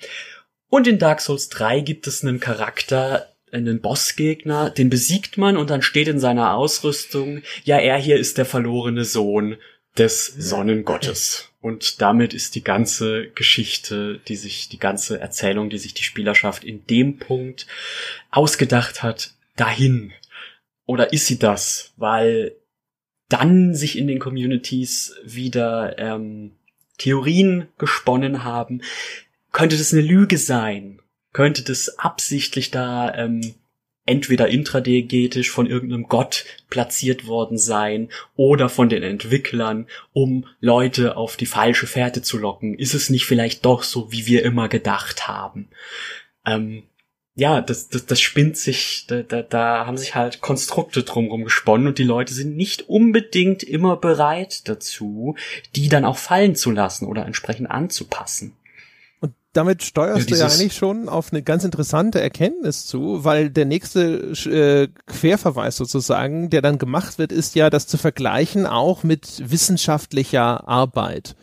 Und 0.70 0.88
in 0.88 1.00
Dark 1.00 1.22
Souls 1.22 1.50
3 1.50 1.80
gibt 1.82 2.06
es 2.06 2.24
einen 2.24 2.40
Charakter, 2.40 3.28
einen 3.52 3.82
Bossgegner, 3.82 4.70
den 4.70 4.90
besiegt 4.90 5.38
man 5.38 5.58
und 5.58 5.70
dann 5.70 5.82
steht 5.82 6.08
in 6.08 6.20
seiner 6.20 6.54
Ausrüstung, 6.54 7.42
ja, 7.64 7.78
er 7.78 7.98
hier 7.98 8.18
ist 8.18 8.38
der 8.38 8.46
verlorene 8.46 9.06
Sohn 9.06 9.58
des 9.98 10.28
Sonnengottes. 10.28 11.50
Und 11.60 12.02
damit 12.02 12.34
ist 12.34 12.56
die 12.56 12.64
ganze 12.64 13.30
Geschichte, 13.30 14.20
die 14.28 14.36
sich, 14.36 14.70
die 14.70 14.80
ganze 14.80 15.20
Erzählung, 15.20 15.70
die 15.70 15.80
sich 15.80 15.94
die 15.94 16.04
Spielerschaft 16.04 16.64
in 16.64 16.86
dem 16.86 17.18
Punkt 17.18 17.68
ausgedacht 18.30 19.02
hat, 19.02 19.34
dahin. 19.56 20.14
Oder 20.86 21.12
ist 21.14 21.26
sie 21.26 21.40
das? 21.40 21.94
Weil 21.98 22.56
dann 23.30 23.76
sich 23.76 23.98
in 23.98 24.08
den 24.08 24.20
Communities 24.20 25.16
wieder 25.26 25.98
ähm, 26.00 26.54
Theorien 26.98 27.68
gesponnen 27.78 28.44
haben. 28.44 28.82
Könnte 29.52 29.78
das 29.78 29.94
eine 29.94 30.04
Lüge 30.04 30.38
sein? 30.38 31.02
Könnte 31.34 31.64
das 31.64 32.00
absichtlich 32.00 32.72
da 32.72 33.14
ähm, 33.16 33.56
entweder 34.08 34.48
intradigetisch 34.48 35.52
von 35.52 35.68
irgendeinem 35.68 36.08
Gott 36.08 36.46
platziert 36.70 37.28
worden 37.28 37.58
sein 37.58 38.10
oder 38.36 38.70
von 38.70 38.90
den 38.90 39.04
Entwicklern, 39.04 39.86
um 40.14 40.46
Leute 40.60 41.18
auf 41.18 41.36
die 41.36 41.46
falsche 41.46 41.88
Fährte 41.88 42.22
zu 42.22 42.38
locken. 42.38 42.74
Ist 42.74 42.94
es 42.94 43.10
nicht 43.10 43.26
vielleicht 43.26 43.66
doch 43.66 43.84
so, 43.84 44.12
wie 44.12 44.26
wir 44.26 44.44
immer 44.44 44.70
gedacht 44.70 45.28
haben? 45.28 45.68
Ähm, 46.46 46.84
ja, 47.36 47.62
das, 47.62 47.90
das, 47.90 48.08
das 48.08 48.20
spinnt 48.20 48.58
sich, 48.58 49.06
da, 49.08 49.22
da, 49.22 49.44
da 49.44 49.86
haben 49.86 49.98
sich 49.98 50.16
halt 50.16 50.42
Konstrukte 50.42 51.04
drumherum 51.04 51.44
gesponnen 51.44 51.88
und 51.88 52.00
die 52.00 52.04
Leute 52.04 52.34
sind 52.34 52.56
nicht 52.56 52.90
unbedingt 52.90 53.62
immer 53.62 53.96
bereit 53.98 54.68
dazu, 54.68 55.36
die 55.76 55.90
dann 55.90 56.06
auch 56.06 56.18
fallen 56.18 56.56
zu 56.56 56.72
lassen 56.72 57.06
oder 57.06 57.26
entsprechend 57.26 57.70
anzupassen 57.70 58.56
damit 59.58 59.84
steuerst 59.84 60.30
ja, 60.30 60.36
du 60.36 60.42
ja 60.42 60.48
eigentlich 60.48 60.76
schon 60.76 61.10
auf 61.10 61.34
eine 61.34 61.42
ganz 61.42 61.64
interessante 61.64 62.22
Erkenntnis 62.22 62.86
zu, 62.86 63.24
weil 63.24 63.50
der 63.50 63.66
nächste 63.66 64.34
äh, 64.46 64.88
Querverweis 65.08 65.76
sozusagen, 65.78 66.52
der 66.52 66.62
dann 66.62 66.78
gemacht 66.78 67.18
wird, 67.18 67.32
ist 67.32 67.56
ja, 67.56 67.72
das 67.72 67.88
zu 67.88 67.98
vergleichen 67.98 68.68
auch 68.68 69.04
mit 69.04 69.42
wissenschaftlicher 69.50 70.68
Arbeit. 70.68 71.36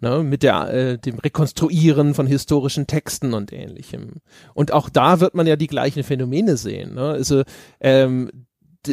Ne, 0.00 0.24
mit 0.24 0.42
der, 0.42 0.74
äh, 0.74 0.98
dem 0.98 1.20
Rekonstruieren 1.20 2.14
von 2.14 2.26
historischen 2.26 2.88
Texten 2.88 3.34
und 3.34 3.52
ähnlichem. 3.52 4.14
Und 4.52 4.72
auch 4.72 4.88
da 4.88 5.20
wird 5.20 5.34
man 5.34 5.46
ja 5.46 5.54
die 5.54 5.68
gleichen 5.68 6.02
Phänomene 6.02 6.56
sehen. 6.56 6.94
Ne? 6.94 7.10
Also 7.10 7.44
ähm, 7.80 8.28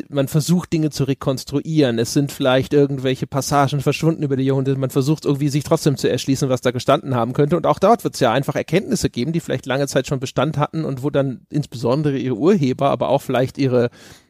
man 0.09 0.27
versucht 0.27 0.71
Dinge 0.71 0.89
zu 0.89 1.03
rekonstruieren. 1.03 1.99
Es 1.99 2.13
sind 2.13 2.31
vielleicht 2.31 2.73
irgendwelche 2.73 3.27
Passagen 3.27 3.81
verschwunden 3.81 4.23
über 4.23 4.35
die 4.35 4.43
Jahrhunderte. 4.43 4.79
Man 4.79 4.89
versucht 4.89 5.25
irgendwie 5.25 5.49
sich 5.49 5.63
trotzdem 5.63 5.97
zu 5.97 6.09
erschließen, 6.09 6.49
was 6.49 6.61
da 6.61 6.71
gestanden 6.71 7.15
haben 7.15 7.33
könnte. 7.33 7.57
Und 7.57 7.65
auch 7.65 7.79
dort 7.79 8.03
wird 8.03 8.13
es 8.13 8.19
ja 8.19 8.31
einfach 8.31 8.55
Erkenntnisse 8.55 9.09
geben, 9.09 9.33
die 9.33 9.39
vielleicht 9.39 9.65
lange 9.65 9.87
Zeit 9.87 10.07
schon 10.07 10.19
Bestand 10.19 10.57
hatten 10.57 10.85
und 10.85 11.03
wo 11.03 11.09
dann 11.09 11.41
insbesondere 11.49 12.17
ihre 12.17 12.35
Urheber, 12.35 12.89
aber 12.89 13.09
auch 13.09 13.21
vielleicht 13.21 13.57
ihre 13.57 13.89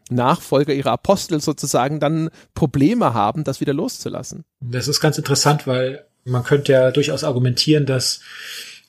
Nachfolger, 0.10 0.74
ihre 0.74 0.92
Apostel 0.92 1.40
sozusagen 1.42 2.00
dann 2.00 2.30
Probleme 2.54 3.14
haben, 3.14 3.44
das 3.44 3.62
wieder 3.62 3.74
loszulassen. 3.74 4.44
Das 4.60 4.88
ist 4.88 5.02
ganz 5.02 5.18
interessant, 5.18 5.68
weil 5.68 6.06
man 6.24 6.44
könnte 6.44 6.72
ja 6.72 6.92
durchaus 6.92 7.24
argumentieren, 7.24 7.86
dass, 7.86 8.22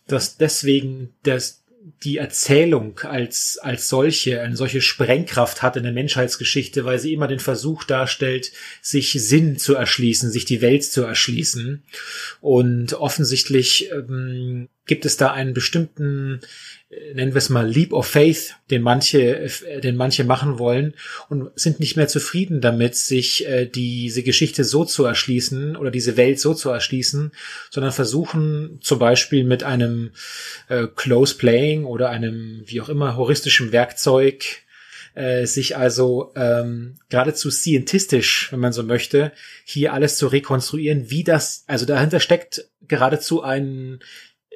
dass 0.07 0.37
deswegen 0.37 1.15
das 1.23 1.60
die 2.03 2.19
Erzählung 2.19 2.99
als, 3.01 3.59
als 3.59 3.89
solche, 3.89 4.43
eine 4.43 4.57
solche 4.57 4.83
Sprengkraft 4.83 5.63
hat 5.63 5.77
in 5.77 5.83
der 5.83 5.93
Menschheitsgeschichte, 5.93 6.85
weil 6.85 6.99
sie 6.99 7.13
immer 7.13 7.27
den 7.27 7.39
Versuch 7.39 7.85
darstellt, 7.85 8.53
sich 8.83 9.13
Sinn 9.13 9.59
zu 9.59 9.75
erschließen, 9.75 10.31
sich 10.31 10.45
die 10.45 10.61
Welt 10.61 10.85
zu 10.85 11.03
erschließen. 11.03 11.83
Und 12.41 12.93
offensichtlich 12.95 13.91
ähm, 13.93 14.69
gibt 14.87 15.07
es 15.07 15.17
da 15.17 15.33
einen 15.33 15.55
bestimmten 15.55 16.41
nennen 17.15 17.33
wir 17.33 17.39
es 17.39 17.51
mal 17.51 17.69
Leap 17.69 17.93
of 17.93 18.07
Faith, 18.07 18.57
den 18.71 18.83
manche, 18.83 19.39
äh, 19.39 19.81
den 19.81 19.97
manche 19.97 20.25
machen 20.25 20.59
wollen 20.59 20.95
und 21.29 21.51
sind 21.55 21.79
nicht 21.79 21.97
mehr 21.97 22.09
zufrieden 22.09 22.61
damit, 22.61 22.97
sich 22.97 23.47
äh, 23.47 23.67
diese 23.67 24.23
Geschichte 24.23 24.65
so 24.65 24.85
zu 24.85 25.05
erschließen 25.05 25.77
oder 25.77 25.91
diese 25.91 26.17
Welt 26.17 26.41
so 26.41 26.53
zu 26.53 26.71
erschließen, 26.71 27.33
sondern 27.71 27.93
versuchen 27.93 28.79
zum 28.81 28.99
Beispiel 28.99 29.45
mit 29.45 29.63
einem 29.63 30.11
äh, 30.69 30.89
Close 30.95 31.37
Playing 31.37 31.85
oder 31.85 32.11
einem 32.11 32.63
wie 32.67 32.81
auch 32.81 32.89
immer 32.89 33.17
heuristischen 33.17 33.71
Werkzeug 33.71 34.45
äh, 35.15 35.47
sich 35.47 35.77
also 35.77 36.33
ähm, 36.35 36.97
geradezu 37.09 37.51
scientistisch, 37.51 38.49
wenn 38.51 38.61
man 38.61 38.73
so 38.73 38.83
möchte, 38.83 39.33
hier 39.65 39.93
alles 39.93 40.17
zu 40.17 40.27
rekonstruieren, 40.27 41.11
wie 41.11 41.25
das, 41.25 41.65
also 41.67 41.87
dahinter 41.87 42.21
steckt 42.21 42.69
geradezu 42.87 43.43
ein 43.43 44.01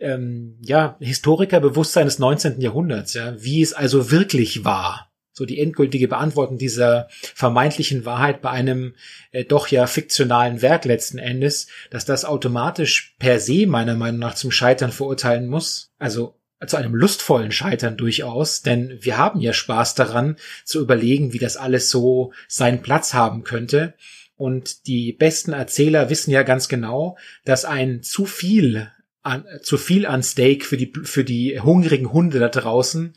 ähm, 0.05 0.59
ja, 0.61 0.97
Historikerbewusstsein 1.01 2.05
des 2.05 2.19
19. 2.19 2.61
Jahrhunderts, 2.61 3.15
ja, 3.15 3.35
wie 3.43 3.63
es 3.63 3.73
also 3.73 4.11
wirklich 4.11 4.65
war. 4.65 5.11
So 5.33 5.47
die 5.47 5.59
endgültige 5.59 6.07
Beantwortung 6.07 6.59
dieser 6.59 7.09
vermeintlichen 7.11 8.05
Wahrheit 8.05 8.41
bei 8.41 8.51
einem 8.51 8.95
äh, 9.33 9.45
doch 9.45 9.67
ja 9.67 9.87
fiktionalen 9.89 10.63
Werk 10.63 10.85
letzten 10.85 11.19
Endes, 11.19 11.67
dass 11.91 12.05
das 12.05 12.25
automatisch 12.25 13.17
per 13.19 13.41
se 13.41 13.67
meiner 13.67 13.97
Meinung 13.97 14.21
nach 14.21 14.35
zum 14.35 14.53
Scheitern 14.53 14.93
verurteilen 14.93 15.49
muss. 15.49 15.91
Also 15.99 16.39
zu 16.65 16.77
einem 16.77 16.95
lustvollen 16.95 17.51
Scheitern 17.51 17.97
durchaus, 17.97 18.63
denn 18.63 18.97
wir 19.01 19.19
haben 19.19 19.41
ja 19.41 19.53
Spaß 19.53 19.97
daran 19.97 20.37
zu 20.65 20.81
überlegen, 20.81 21.33
wie 21.33 21.39
das 21.39 21.57
alles 21.57 21.91
so 21.91 22.33
seinen 22.47 22.81
Platz 22.81 23.13
haben 23.13 23.43
könnte. 23.43 23.95
Und 24.37 24.87
die 24.87 25.13
besten 25.13 25.53
Erzähler 25.53 26.11
wissen 26.11 26.31
ja 26.31 26.43
ganz 26.43 26.69
genau, 26.69 27.17
dass 27.45 27.65
ein 27.65 28.03
zu 28.03 28.25
viel 28.25 28.91
an, 29.25 29.45
zu 29.63 29.79
viel 29.79 30.07
an 30.07 30.23
Steak 30.23 30.65
für 30.65 30.77
die, 30.77 30.93
für 31.03 31.25
die 31.25 31.59
hungrigen 31.61 32.13
Hunde 32.13 32.39
da 32.39 32.49
draußen 32.49 33.15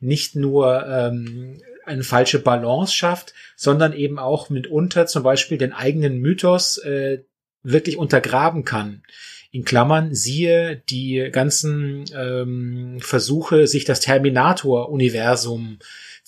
nicht 0.00 0.36
nur 0.36 0.86
ähm, 0.86 1.60
eine 1.84 2.04
falsche 2.04 2.38
Balance 2.38 2.94
schafft, 2.94 3.34
sondern 3.56 3.92
eben 3.92 4.18
auch 4.18 4.50
mitunter 4.50 5.06
zum 5.06 5.22
Beispiel 5.22 5.58
den 5.58 5.72
eigenen 5.72 6.18
Mythos 6.18 6.78
äh, 6.78 7.24
wirklich 7.62 7.96
untergraben 7.96 8.64
kann. 8.64 9.02
In 9.50 9.64
Klammern 9.64 10.14
siehe 10.14 10.82
die 10.90 11.28
ganzen 11.32 12.04
ähm, 12.14 12.98
Versuche, 13.00 13.66
sich 13.66 13.84
das 13.84 14.00
Terminator-Universum 14.00 15.78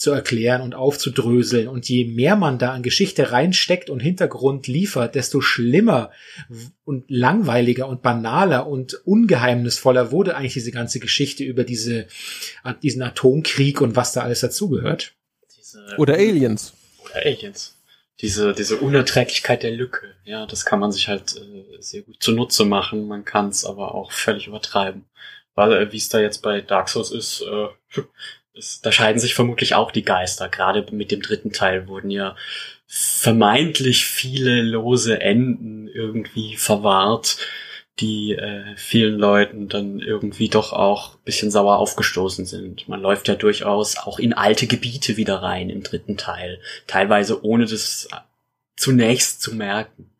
zu 0.00 0.12
erklären 0.12 0.62
und 0.62 0.74
aufzudröseln. 0.74 1.68
Und 1.68 1.86
je 1.86 2.06
mehr 2.06 2.34
man 2.34 2.58
da 2.58 2.72
an 2.72 2.82
Geschichte 2.82 3.32
reinsteckt 3.32 3.90
und 3.90 4.00
Hintergrund 4.00 4.66
liefert, 4.66 5.14
desto 5.14 5.42
schlimmer 5.42 6.10
und 6.84 7.04
langweiliger 7.08 7.86
und 7.86 8.00
banaler 8.00 8.66
und 8.66 8.94
ungeheimnisvoller 9.04 10.10
wurde 10.10 10.36
eigentlich 10.36 10.54
diese 10.54 10.72
ganze 10.72 11.00
Geschichte 11.00 11.44
über 11.44 11.64
diese, 11.64 12.06
diesen 12.82 13.02
Atomkrieg 13.02 13.82
und 13.82 13.94
was 13.94 14.14
da 14.14 14.22
alles 14.22 14.40
dazugehört. 14.40 15.12
Oder 15.98 16.14
Aliens. 16.14 16.72
Oder 17.04 17.26
Aliens. 17.26 17.76
Diese, 18.22 18.54
diese 18.54 18.78
Unerträglichkeit 18.78 19.62
der 19.62 19.72
Lücke, 19.72 20.14
ja, 20.24 20.46
das 20.46 20.64
kann 20.64 20.80
man 20.80 20.92
sich 20.92 21.08
halt 21.08 21.36
äh, 21.36 21.80
sehr 21.80 22.02
gut 22.02 22.22
zunutze 22.22 22.64
machen. 22.64 23.06
Man 23.06 23.24
kann 23.26 23.48
es 23.48 23.66
aber 23.66 23.94
auch 23.94 24.12
völlig 24.12 24.46
übertreiben. 24.46 25.04
Weil, 25.54 25.72
äh, 25.72 25.92
wie 25.92 25.96
es 25.98 26.08
da 26.08 26.20
jetzt 26.20 26.42
bei 26.42 26.60
Dark 26.60 26.88
Souls 26.88 27.10
ist, 27.10 27.42
äh, 27.42 27.68
es, 28.54 28.80
da 28.80 28.92
scheiden 28.92 29.20
sich 29.20 29.34
vermutlich 29.34 29.74
auch 29.74 29.90
die 29.90 30.04
Geister. 30.04 30.48
Gerade 30.48 30.86
mit 30.92 31.10
dem 31.10 31.22
dritten 31.22 31.52
Teil 31.52 31.88
wurden 31.88 32.10
ja 32.10 32.36
vermeintlich 32.86 34.04
viele 34.04 34.62
lose 34.62 35.20
Enden 35.20 35.86
irgendwie 35.88 36.56
verwahrt, 36.56 37.38
die 38.00 38.32
äh, 38.32 38.74
vielen 38.76 39.18
Leuten 39.18 39.68
dann 39.68 40.00
irgendwie 40.00 40.48
doch 40.48 40.72
auch 40.72 41.16
bisschen 41.18 41.50
sauer 41.50 41.78
aufgestoßen 41.78 42.46
sind. 42.46 42.88
Man 42.88 43.00
läuft 43.00 43.28
ja 43.28 43.34
durchaus 43.34 43.96
auch 43.96 44.18
in 44.18 44.32
alte 44.32 44.66
Gebiete 44.66 45.16
wieder 45.16 45.36
rein 45.36 45.70
im 45.70 45.82
dritten 45.82 46.16
Teil, 46.16 46.60
teilweise 46.86 47.44
ohne 47.44 47.66
das 47.66 48.08
zunächst 48.76 49.42
zu 49.42 49.54
merken. 49.54 50.10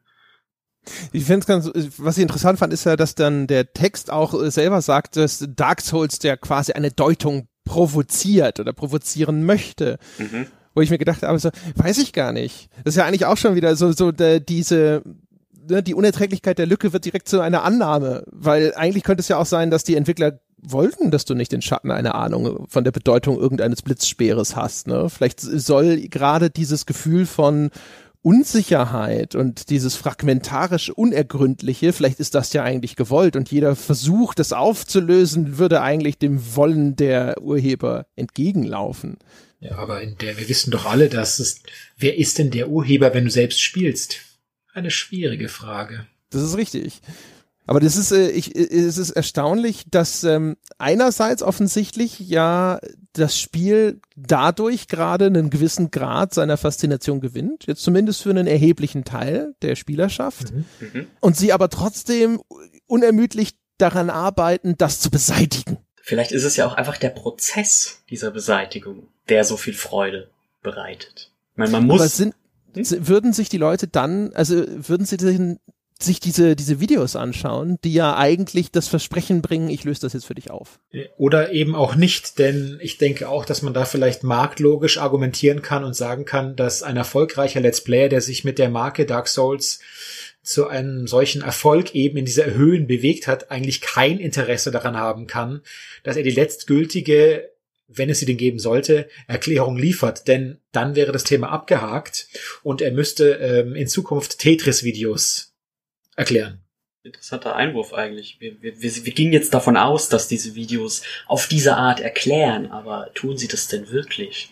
Ich 1.13 1.25
finde 1.25 1.41
es 1.41 1.47
ganz, 1.47 1.71
was 1.99 2.17
ich 2.17 2.23
interessant 2.23 2.59
fand, 2.59 2.73
ist 2.73 2.85
ja, 2.85 2.97
dass 2.97 3.15
dann 3.15 3.47
der 3.47 3.73
Text 3.73 4.11
auch 4.11 4.35
selber 4.51 4.81
sagt, 4.81 5.17
dass 5.17 5.47
Dark 5.49 5.81
Souls 5.81 6.19
der 6.19 6.37
quasi 6.37 6.73
eine 6.73 6.91
Deutung 6.91 7.49
provoziert 7.71 8.59
oder 8.59 8.73
provozieren 8.73 9.45
möchte. 9.45 9.99
Mhm. 10.19 10.47
Wo 10.75 10.81
ich 10.81 10.91
mir 10.91 10.99
gedacht 10.99 11.23
habe, 11.23 11.39
so, 11.39 11.51
weiß 11.77 11.99
ich 11.99 12.13
gar 12.13 12.33
nicht. 12.33 12.69
Das 12.83 12.95
ist 12.95 12.99
ja 12.99 13.05
eigentlich 13.05 13.27
auch 13.27 13.37
schon 13.37 13.55
wieder 13.55 13.77
so, 13.77 13.93
so 13.93 14.11
der, 14.11 14.41
diese, 14.41 15.03
ne, 15.69 15.81
die 15.81 15.95
Unerträglichkeit 15.95 16.59
der 16.59 16.67
Lücke 16.67 16.93
wird 16.93 17.05
direkt 17.05 17.29
zu 17.29 17.41
einer 17.41 17.63
Annahme, 17.63 18.25
weil 18.33 18.75
eigentlich 18.75 19.05
könnte 19.05 19.21
es 19.21 19.29
ja 19.29 19.37
auch 19.37 19.47
sein, 19.47 19.71
dass 19.71 19.85
die 19.85 19.95
Entwickler 19.95 20.41
wollten, 20.61 21.13
dass 21.13 21.25
du 21.25 21.35
nicht 21.35 21.53
den 21.53 21.63
Schatten 21.63 21.93
einer 21.93 22.17
Ahnung 22.17 22.67
von 22.69 22.83
der 22.83 22.91
Bedeutung 22.91 23.39
irgendeines 23.39 23.83
Blitzspeeres 23.83 24.57
hast. 24.57 24.89
Ne? 24.89 25.09
Vielleicht 25.09 25.41
soll 25.41 26.09
gerade 26.09 26.51
dieses 26.51 26.87
Gefühl 26.87 27.25
von 27.25 27.71
Unsicherheit 28.23 29.35
und 29.35 29.71
dieses 29.71 29.97
fragmentarisch 29.97 30.91
Unergründliche, 30.91 31.93
vielleicht 31.93 32.21
ist 32.21 32.35
das 32.35 32.53
ja 32.53 32.63
eigentlich 32.63 32.97
gewollt 32.97 33.35
und 33.35 33.51
jeder 33.51 33.77
Versuch, 33.77 34.35
das 34.35 34.53
aufzulösen, 34.53 35.57
würde 35.59 35.81
eigentlich 35.81 36.19
dem 36.19 36.55
Wollen 36.55 36.97
der 36.97 37.41
Urheber 37.41 38.07
entgegenlaufen. 38.17 39.17
Ja, 39.61 39.77
aber 39.77 40.03
in 40.03 40.17
der, 40.19 40.39
wir 40.39 40.49
wissen 40.49 40.71
doch 40.71 40.87
alle, 40.87 41.09
dass 41.09 41.39
es, 41.39 41.63
wer 41.97 42.19
ist 42.19 42.39
denn 42.39 42.51
der 42.51 42.69
Urheber, 42.69 43.15
wenn 43.15 43.25
du 43.25 43.31
selbst 43.31 43.61
spielst? 43.61 44.21
Eine 44.73 44.91
schwierige 44.91 45.49
Frage. 45.49 46.07
Das 46.31 46.43
ist 46.43 46.57
richtig. 46.57 47.01
Aber 47.71 47.79
das 47.79 47.95
ist, 47.95 48.11
äh, 48.11 48.31
ich, 48.31 48.57
äh, 48.57 48.63
es 48.63 48.99
ist 48.99 49.11
erstaunlich, 49.11 49.85
dass 49.89 50.25
ähm, 50.25 50.57
einerseits 50.79 51.41
offensichtlich 51.41 52.19
ja 52.19 52.81
das 53.13 53.39
Spiel 53.39 54.01
dadurch 54.17 54.89
gerade 54.89 55.27
einen 55.27 55.51
gewissen 55.51 55.93
Grad 55.93 56.35
seiner 56.35 56.57
Faszination 56.57 57.21
gewinnt, 57.21 57.69
jetzt 57.69 57.85
zumindest 57.85 58.23
für 58.23 58.31
einen 58.31 58.49
erheblichen 58.49 59.05
Teil 59.05 59.55
der 59.63 59.77
Spielerschaft, 59.77 60.53
mhm. 60.53 60.65
mhm. 60.81 61.07
und 61.21 61.37
sie 61.37 61.53
aber 61.53 61.69
trotzdem 61.69 62.43
unermüdlich 62.89 63.53
daran 63.79 64.11
arbeiten, 64.11 64.75
das 64.77 64.99
zu 64.99 65.09
beseitigen. 65.09 65.79
Vielleicht 66.03 66.33
ist 66.33 66.43
es 66.43 66.57
ja 66.57 66.67
auch 66.67 66.75
einfach 66.75 66.97
der 66.97 67.11
Prozess 67.11 68.03
dieser 68.11 68.33
Beseitigung, 68.33 69.07
der 69.29 69.45
so 69.45 69.57
viel 69.57 69.75
Freude 69.75 70.29
bereitet. 70.61 71.31
Ich 71.53 71.59
meine, 71.59 71.71
man 71.71 71.87
muss. 71.87 72.01
Aber 72.01 72.09
sind, 72.09 72.35
hm? 72.75 73.07
würden 73.07 73.33
sich 73.33 73.49
die 73.49 73.59
Leute 73.59 73.87
dann, 73.87 74.33
also 74.33 74.65
würden 74.67 75.07
sie 75.07 75.19
den 75.19 75.61
sich 76.03 76.21
diese, 76.21 76.57
diese 76.57 76.81
Videos 76.81 77.17
anschauen, 77.17 77.79
die 77.85 77.93
ja 77.93 78.17
eigentlich 78.17 78.71
das 78.71 78.89
Versprechen 78.89 79.43
bringen, 79.43 79.71
ich 79.71 79.85
löse 79.85 80.03
das 80.03 80.13
jetzt 80.13 80.27
für 80.27 80.35
dich 80.35 80.51
auf. 80.51 80.79
Oder 81.17 81.53
eben 81.53 81.75
auch 81.75 81.95
nicht, 81.95 82.39
denn 82.39 82.79
ich 82.81 82.99
denke 82.99 83.29
auch, 83.29 83.45
dass 83.45 83.63
man 83.63 83.75
da 83.75 83.85
vielleicht 83.85 84.23
marktlogisch 84.23 84.99
argumentieren 84.99 85.63
kann 85.63 85.85
und 85.85 85.95
sagen 85.95 86.25
kann, 86.25 86.57
dass 86.57 86.83
ein 86.83 86.97
erfolgreicher 86.97 87.61
Let's 87.61 87.83
Player, 87.83 88.09
der 88.09 88.21
sich 88.21 88.45
mit 88.45 88.59
der 88.59 88.71
Marke 88.71 89.07
Dark 89.07 89.29
Souls 89.29 89.81
zu 90.43 90.69
einem 90.69 91.07
solchen 91.07 91.43
Erfolg 91.43 91.95
eben 91.95 92.17
in 92.17 92.25
dieser 92.25 92.55
Höhen 92.55 92.87
bewegt 92.87 93.27
hat, 93.27 93.51
eigentlich 93.51 93.81
kein 93.81 94.19
Interesse 94.19 94.71
daran 94.71 94.97
haben 94.97 95.27
kann, 95.27 95.61
dass 96.03 96.17
er 96.17 96.23
die 96.23 96.31
letztgültige 96.31 97.51
wenn 97.93 98.09
es 98.09 98.21
sie 98.21 98.27
denn 98.27 98.37
geben 98.37 98.59
sollte, 98.59 99.09
Erklärung 99.27 99.77
liefert, 99.77 100.29
denn 100.29 100.59
dann 100.71 100.95
wäre 100.95 101.13
das 101.13 101.25
Thema 101.25 101.51
abgehakt 101.51 102.29
und 102.63 102.81
er 102.81 102.93
müsste 102.93 103.33
ähm, 103.33 103.75
in 103.75 103.89
Zukunft 103.89 104.39
Tetris-Videos 104.39 105.50
erklären. 106.21 106.61
Interessanter 107.03 107.57
Einwurf 107.57 107.95
eigentlich. 107.95 108.37
Wir, 108.41 108.63
wir, 108.63 108.81
wir, 108.81 109.05
wir 109.05 109.13
gingen 109.13 109.33
jetzt 109.33 109.55
davon 109.55 109.77
aus, 109.77 110.09
dass 110.09 110.29
diese 110.29 110.55
Videos 110.55 111.03
auf 111.27 111.49
diese 111.49 111.77
Art 111.77 112.01
erklären, 112.01 112.71
aber 112.71 113.11
tun 113.15 113.39
sie 113.39 113.49
das 113.49 113.69
denn 113.69 113.91
wirklich? 113.91 114.51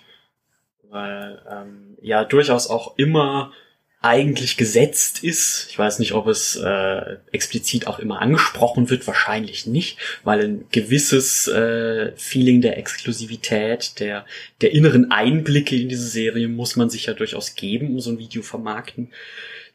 Weil 0.83 1.43
ähm, 1.51 1.99
ja 2.01 2.25
durchaus 2.25 2.69
auch 2.69 2.97
immer 2.97 3.53
eigentlich 4.01 4.57
gesetzt 4.57 5.25
ist. 5.25 5.67
Ich 5.71 5.79
weiß 5.79 5.99
nicht, 5.99 6.13
ob 6.13 6.29
es 6.29 6.57
äh, 6.57 7.17
explizit 7.33 7.87
auch 7.87 7.99
immer 7.99 8.23
angesprochen 8.23 8.89
wird, 8.91 9.07
wahrscheinlich 9.07 9.67
nicht, 9.67 9.99
weil 10.23 10.41
ein 10.41 10.65
gewisses 10.71 11.49
äh, 11.49 12.13
Feeling 12.17 12.61
der 12.61 12.79
Exklusivität, 12.79 13.99
der, 13.99 14.25
der 14.61 14.73
inneren 14.73 15.11
Einblicke 15.11 15.77
in 15.77 15.89
diese 15.89 16.07
Serie 16.07 16.49
muss 16.49 16.77
man 16.77 16.89
sich 16.91 17.07
ja 17.07 17.13
durchaus 17.13 17.57
geben, 17.57 17.91
um 17.91 18.01
so 18.01 18.11
ein 18.11 18.19
Video 18.19 18.43
vermarkten 18.43 19.11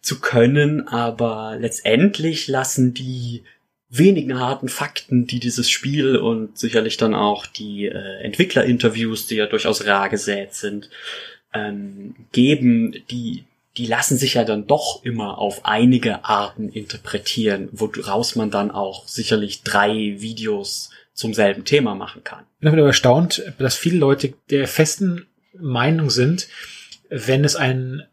zu 0.04 0.20
können, 0.20 0.88
aber 0.88 1.58
letztendlich 1.60 2.48
lassen 2.48 2.94
die 2.94 3.44
wenigen 3.90 4.40
harten 4.40 4.70
Fakten, 4.70 5.26
die 5.26 5.40
dieses 5.40 5.70
Spiel 5.70 6.18
und 6.18 6.58
sicherlich 6.58 6.98
dann 6.98 7.16
auch 7.16 7.46
die 7.46 7.86
äh, 7.86 8.22
Entwicklerinterviews, 8.22 9.28
die 9.28 9.36
ja 9.36 9.46
durchaus 9.46 9.86
rar 9.88 10.10
gesät 10.10 10.54
sind, 10.54 10.90
ähm, 11.54 12.16
geben, 12.32 12.96
die 13.10 13.46
die 13.78 13.88
lassen 13.88 14.18
sich 14.18 14.36
ja 14.36 14.44
dann 14.44 14.68
doch 14.68 15.04
immer 15.04 15.40
auf 15.40 15.66
einige 15.66 16.26
Arten 16.26 16.70
interpretieren, 16.70 17.70
woraus 17.72 18.36
man 18.36 18.52
dann 18.52 18.70
auch 18.70 19.08
sicherlich 19.08 19.64
drei 19.64 20.16
Videos 20.20 20.92
zum 21.14 21.34
selben 21.34 21.66
Thema 21.66 21.96
machen 21.96 22.24
kann. 22.24 22.44
Ich 22.60 22.70
bin 22.70 22.80
aber 22.80 22.88
erstaunt, 22.88 23.42
dass 23.58 23.76
viele 23.76 23.98
Leute 23.98 24.34
der 24.52 24.68
festen 24.68 25.26
Meinung 25.58 26.10
sind, 26.10 26.48
wenn 27.10 27.44
es 27.44 27.56
ein 27.56 28.04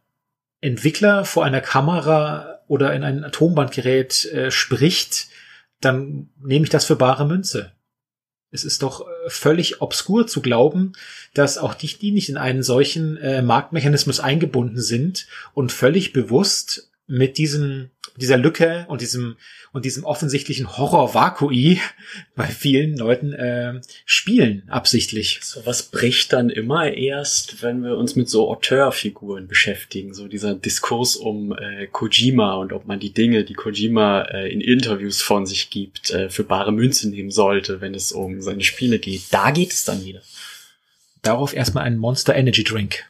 Entwickler 0.61 1.25
vor 1.25 1.45
einer 1.45 1.61
Kamera 1.61 2.61
oder 2.67 2.95
in 2.95 3.03
ein 3.03 3.25
Atombandgerät 3.25 4.27
äh, 4.27 4.51
spricht, 4.51 5.29
dann 5.81 6.31
nehme 6.41 6.65
ich 6.65 6.71
das 6.71 6.85
für 6.85 6.97
bare 6.97 7.27
Münze. 7.27 7.73
Es 8.51 8.65
ist 8.65 8.83
doch 8.83 9.03
äh, 9.03 9.05
völlig 9.29 9.81
obskur 9.81 10.27
zu 10.27 10.43
glauben, 10.43 10.93
dass 11.35 11.59
auch 11.59 11.75
die, 11.75 11.87
die 11.87 12.13
nicht 12.13 12.29
in 12.29 12.37
einen 12.37 12.63
solchen 12.63 13.17
äh, 13.17 13.43
Marktmechanismus 13.43 14.21
eingebunden 14.21 14.81
sind 14.81 15.27
und 15.55 15.73
völlig 15.73 16.13
bewusst 16.13 16.91
mit 17.07 17.39
diesem, 17.39 17.91
dieser 18.21 18.37
Lücke 18.37 18.87
und 18.89 19.01
diesem 19.01 19.37
und 19.73 19.85
diesem 19.85 20.05
offensichtlichen 20.05 20.77
Horror-Vakui 20.77 21.81
bei 22.35 22.47
vielen 22.47 22.97
Leuten 22.97 23.33
äh, 23.33 23.81
spielen, 24.05 24.65
absichtlich. 24.69 25.39
So 25.43 25.65
was 25.65 25.85
bricht 25.85 26.33
dann 26.33 26.51
immer 26.51 26.93
erst, 26.93 27.63
wenn 27.63 27.85
wir 27.85 27.97
uns 27.97 28.17
mit 28.17 28.29
so 28.29 28.51
Auteurfiguren 28.51 29.47
beschäftigen. 29.47 30.13
So 30.13 30.27
dieser 30.27 30.55
Diskurs 30.55 31.15
um 31.15 31.57
äh, 31.57 31.87
Kojima 31.87 32.55
und 32.55 32.73
ob 32.73 32.87
man 32.87 32.99
die 32.99 33.13
Dinge, 33.13 33.45
die 33.45 33.55
Kojima 33.55 34.23
äh, 34.23 34.53
in 34.53 34.61
Interviews 34.61 35.23
von 35.23 35.47
sich 35.47 35.71
gibt, 35.71 36.11
äh, 36.11 36.31
für 36.31 36.43
bare 36.43 36.73
Münze 36.73 37.09
nehmen 37.09 37.31
sollte, 37.31 37.81
wenn 37.81 37.95
es 37.95 38.11
um 38.11 38.41
seine 38.41 38.65
Spiele 38.65 38.99
geht. 38.99 39.23
Da 39.31 39.53
geht 39.53 39.73
es 39.73 39.85
dann 39.85 40.05
wieder. 40.05 40.23
Darauf 41.23 41.55
erstmal 41.55 41.85
ein 41.85 41.99
Monster 41.99 42.35
Energy 42.35 42.65
Drink. 42.65 43.05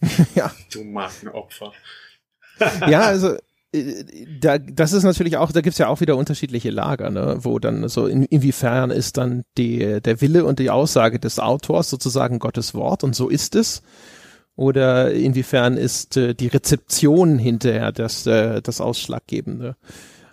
ja. 0.36 0.54
Du 0.72 0.84
Markenopfer. 0.84 1.72
ja, 2.88 3.00
also 3.00 3.36
da, 4.40 4.58
das 4.58 4.92
ist 4.92 5.02
natürlich 5.04 5.36
auch, 5.36 5.50
da 5.52 5.60
gibt's 5.60 5.78
ja 5.78 5.88
auch 5.88 6.00
wieder 6.00 6.16
unterschiedliche 6.16 6.70
Lager, 6.70 7.10
ne, 7.10 7.38
wo 7.40 7.58
dann 7.58 7.88
so 7.88 8.06
in, 8.06 8.24
inwiefern 8.24 8.90
ist 8.90 9.16
dann 9.16 9.44
die, 9.58 10.00
der 10.00 10.20
Wille 10.20 10.44
und 10.44 10.58
die 10.58 10.70
Aussage 10.70 11.18
des 11.18 11.38
Autors 11.38 11.90
sozusagen 11.90 12.38
Gottes 12.38 12.74
Wort 12.74 13.04
und 13.04 13.14
so 13.16 13.28
ist 13.28 13.54
es. 13.54 13.82
Oder 14.56 15.12
inwiefern 15.12 15.76
ist 15.76 16.16
äh, 16.16 16.34
die 16.34 16.46
Rezeption 16.46 17.38
hinterher 17.38 17.90
das, 17.90 18.24
äh, 18.26 18.62
das 18.62 18.80
Ausschlaggebende. 18.80 19.76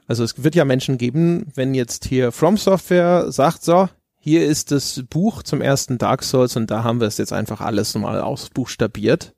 Also 0.07 0.23
es 0.23 0.43
wird 0.43 0.53
ja 0.53 0.65
Menschen 0.65 0.99
geben, 0.99 1.47
wenn 1.55 1.73
jetzt 1.73 2.05
hier 2.05 2.31
From 2.31 2.57
Software 2.57 3.31
sagt, 3.31 3.63
so, 3.63 3.89
hier 4.19 4.45
ist 4.45 4.71
das 4.71 5.03
Buch 5.09 5.41
zum 5.41 5.61
ersten 5.61 5.97
Dark 5.97 6.21
Souls 6.21 6.55
und 6.55 6.69
da 6.69 6.83
haben 6.83 6.99
wir 6.99 7.07
es 7.07 7.17
jetzt 7.17 7.33
einfach 7.33 7.61
alles 7.61 7.95
mal 7.95 8.21
ausbuchstabiert, 8.21 9.33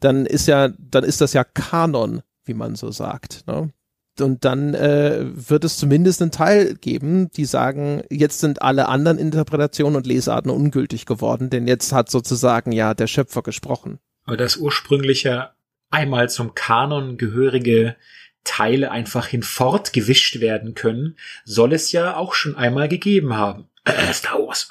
dann 0.00 0.26
ist 0.26 0.46
ja, 0.46 0.68
dann 0.78 1.04
ist 1.04 1.22
das 1.22 1.32
ja 1.32 1.42
Kanon 1.42 2.20
wie 2.46 2.54
man 2.54 2.74
so 2.74 2.90
sagt. 2.90 3.46
Ne? 3.46 3.70
Und 4.18 4.44
dann 4.44 4.74
äh, 4.74 5.26
wird 5.34 5.64
es 5.64 5.76
zumindest 5.76 6.22
einen 6.22 6.30
Teil 6.30 6.74
geben, 6.74 7.30
die 7.32 7.44
sagen, 7.44 8.02
jetzt 8.10 8.40
sind 8.40 8.62
alle 8.62 8.88
anderen 8.88 9.18
Interpretationen 9.18 9.96
und 9.96 10.06
Lesarten 10.06 10.50
ungültig 10.50 11.04
geworden, 11.04 11.50
denn 11.50 11.66
jetzt 11.66 11.92
hat 11.92 12.10
sozusagen 12.10 12.72
ja 12.72 12.94
der 12.94 13.06
Schöpfer 13.08 13.42
gesprochen. 13.42 13.98
Aber 14.24 14.36
das 14.36 14.56
ursprüngliche 14.56 15.50
einmal 15.90 16.28
zum 16.30 16.54
Kanon 16.54 17.18
gehörige 17.18 17.96
Teile 18.44 18.90
einfach 18.90 19.26
hinfort 19.26 19.92
gewischt 19.92 20.40
werden 20.40 20.74
können, 20.74 21.16
soll 21.44 21.72
es 21.72 21.92
ja 21.92 22.16
auch 22.16 22.34
schon 22.34 22.56
einmal 22.56 22.88
gegeben 22.88 23.36
haben. 23.36 23.68
Star 24.12 24.38
Wars. 24.38 24.70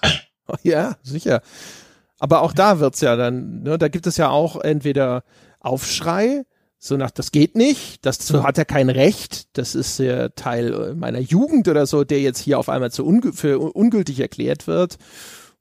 Ja, 0.64 0.96
sicher. 1.04 1.42
Aber 2.20 2.42
auch 2.42 2.54
da 2.54 2.80
wird's 2.80 3.02
ja 3.02 3.16
dann, 3.16 3.64
ne, 3.64 3.78
da 3.78 3.88
gibt 3.88 4.08
es 4.08 4.18
ja 4.18 4.30
auch 4.30 4.62
entweder 4.62 5.24
Aufschrei, 5.60 6.46
so 6.86 6.98
nach, 6.98 7.12
das 7.12 7.32
geht 7.32 7.56
nicht, 7.56 8.06
das 8.06 8.18
so 8.26 8.44
hat 8.44 8.58
er 8.58 8.66
kein 8.66 8.90
Recht, 8.90 9.58
das 9.58 9.76
ist 9.76 10.00
der 10.00 10.36
Teil 10.36 10.96
meiner 10.96 11.20
Jugend 11.20 11.68
oder 11.68 11.86
so, 11.86 12.04
der 12.04 12.22
jetzt 12.22 12.40
hier 12.40 12.60
auf 12.60 12.70
einmal 12.70 12.92
zu 12.92 13.06
ungü 13.06 13.32
für 13.34 13.60
ungültig 13.60 14.20
erklärt 14.20 14.68
wird. 14.68 14.98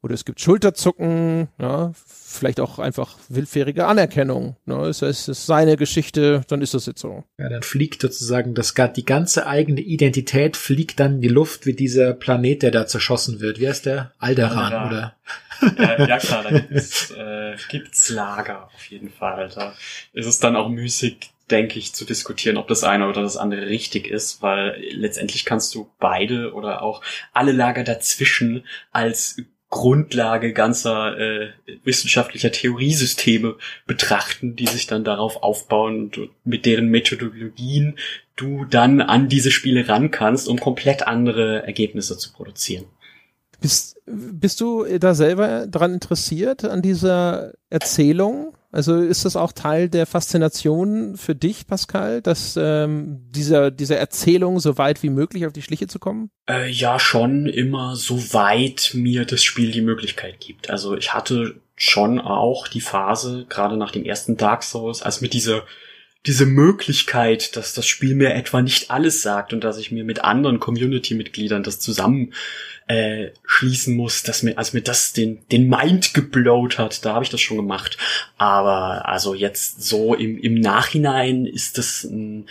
Oder 0.03 0.13
es 0.13 0.27
gibt 0.27 0.39
Schulterzucken, 0.39 1.49
ja, 1.59 1.93
vielleicht 1.97 2.61
auch 2.61 2.79
einfach 2.79 3.17
willfährige 3.31 3.87
Anerkennung. 3.87 4.57
Ne? 4.67 4.77
Es 4.89 5.01
ist, 5.01 5.21
es 5.21 5.29
ist 5.29 5.47
seine 5.47 5.79
Geschichte, 5.79 6.43
dann 6.49 6.61
ist 6.61 6.75
das 6.75 6.85
jetzt 6.85 7.01
so. 7.01 7.25
Ja, 7.39 7.49
dann 7.49 7.63
fliegt 7.63 8.03
sozusagen 8.03 8.55
das, 8.55 8.75
die 8.95 9.07
ganze 9.07 9.47
eigene 9.47 9.81
Identität 9.81 10.59
fliegt 10.59 11.01
dann 11.01 11.15
in 11.15 11.21
die 11.23 11.29
Luft 11.29 11.65
wie 11.65 11.73
dieser 11.73 12.13
Planet, 12.13 12.65
der 12.65 12.71
da 12.71 12.87
zerschossen 12.87 13.41
wird. 13.41 13.61
Wie 13.61 13.69
heißt 13.69 13.87
der? 13.87 14.13
Alderan, 14.19 14.75
Alderan. 14.75 14.89
oder? 14.89 15.17
Ja, 15.79 16.19
klar, 16.19 16.43
da 16.43 16.51
gibt's, 16.51 17.11
äh, 17.11 17.57
gibt's 17.69 18.09
Lager 18.11 18.71
auf 18.75 18.87
jeden 18.87 19.11
Fall. 19.11 19.51
Da 19.55 19.75
ist 20.13 20.27
es 20.27 20.39
dann 20.39 20.57
auch 20.57 20.69
müßig, 20.69 21.31
denke 21.51 21.79
ich, 21.79 21.95
zu 21.95 22.05
diskutieren, 22.05 22.57
ob 22.57 22.69
das 22.69 22.85
eine 22.85 23.09
oder 23.09 23.23
das 23.23 23.37
andere 23.37 23.67
richtig 23.67 24.07
ist, 24.07 24.43
weil 24.43 24.83
letztendlich 24.93 25.45
kannst 25.45 25.75
du 25.75 25.91
beide 25.99 26.53
oder 26.55 26.83
auch 26.83 27.03
alle 27.33 27.53
Lager 27.53 27.85
dazwischen 27.85 28.65
als 28.93 29.37
Grundlage 29.75 30.53
ganzer 30.53 31.19
äh, 31.19 31.49
wissenschaftlicher 31.83 32.53
Theoriesysteme 32.53 33.57
betrachten, 33.89 34.55
die 34.55 34.69
sich 34.69 34.87
dann 34.87 35.03
darauf 35.03 35.43
aufbauen 35.43 36.13
und 36.15 36.31
mit 36.45 36.65
deren 36.65 36.87
Methodologien 36.87 37.99
du 38.37 38.65
dann 38.67 39.01
an 39.01 39.29
diese 39.29 39.51
Spiele 39.51 39.89
ran 39.89 40.13
kannst, 40.13 40.49
um 40.49 40.61
komplett 40.61 41.09
andere 41.09 41.67
Ergebnisse 41.67 42.17
zu 42.17 42.33
produzieren. 42.33 42.85
Bist, 43.61 44.01
bist 44.07 44.61
du 44.61 44.85
da 44.99 45.15
selber 45.15 45.67
dran 45.67 45.95
interessiert 45.95 46.65
an 46.65 46.83
dieser 46.83 47.53
Erzählung? 47.71 48.55
Also 48.75 48.97
ist 48.97 49.25
das 49.25 49.37
auch 49.37 49.53
Teil 49.53 49.89
der 49.89 50.05
Faszination 50.05 51.17
für 51.17 51.37
dich, 51.37 51.69
Pascal, 51.69 52.21
dass 52.21 52.59
ähm, 52.61 53.21
dieser 53.31 53.71
dieser 53.71 53.99
Erzählung 53.99 54.59
so 54.59 54.79
weit 54.79 55.05
wie 55.05 55.11
möglich 55.11 55.47
auf 55.47 55.53
die 55.53 55.63
Schliche 55.63 55.87
zu 55.87 56.01
kommen? 56.01 56.31
Äh, 56.49 56.71
ja, 56.71 56.99
schon 56.99 57.47
immer 57.47 57.95
so 57.95 58.17
weit 58.35 58.91
mir 58.95 59.27
das 59.27 59.45
Spiel 59.45 59.71
die 59.71 59.81
Möglichkeit 59.81 60.41
gibt. 60.41 60.71
Also 60.71 60.97
ich 60.97 61.15
hatte 61.15 61.55
schon 61.77 62.21
auch 62.21 62.67
die 62.67 62.81
Phase, 62.81 63.47
gerade 63.49 63.77
nach 63.77 63.93
dem 63.93 64.05
ersten 64.05 64.37
Dark 64.37 64.65
Souls, 64.65 65.03
als 65.03 65.21
mit 65.21 65.35
dieser 65.35 65.63
diese 66.27 66.47
Möglichkeit, 66.47 67.55
dass 67.57 67.75
das 67.75 67.87
Spiel 67.87 68.15
mir 68.15 68.35
etwa 68.35 68.63
nicht 68.63 68.91
alles 68.91 69.21
sagt 69.21 69.53
und 69.53 69.63
dass 69.63 69.77
ich 69.77 69.91
mir 69.91 70.05
mit 70.05 70.25
anderen 70.25 70.59
Community-Mitgliedern 70.59 71.63
das 71.63 71.81
zusammen 71.81 72.33
äh, 72.87 73.31
schließen 73.45 73.95
muss, 73.95 74.23
dass 74.23 74.43
mir, 74.43 74.57
als 74.57 74.73
mir 74.73 74.81
das 74.81 75.13
den, 75.13 75.47
den 75.49 75.69
Mind 75.69 76.15
geblowt 76.15 76.79
hat, 76.79 77.05
da 77.05 77.15
habe 77.15 77.25
ich 77.25 77.31
das 77.31 77.43
schon 77.43 77.59
gemacht. 77.59 77.99
Aber 78.39 79.07
also 79.07 79.35
jetzt 79.35 79.83
so 79.83 80.15
im, 80.15 80.39
im 80.39 80.55
Nachhinein 80.55 81.45
ist 81.45 81.77
das 81.77 82.05
ein 82.05 82.47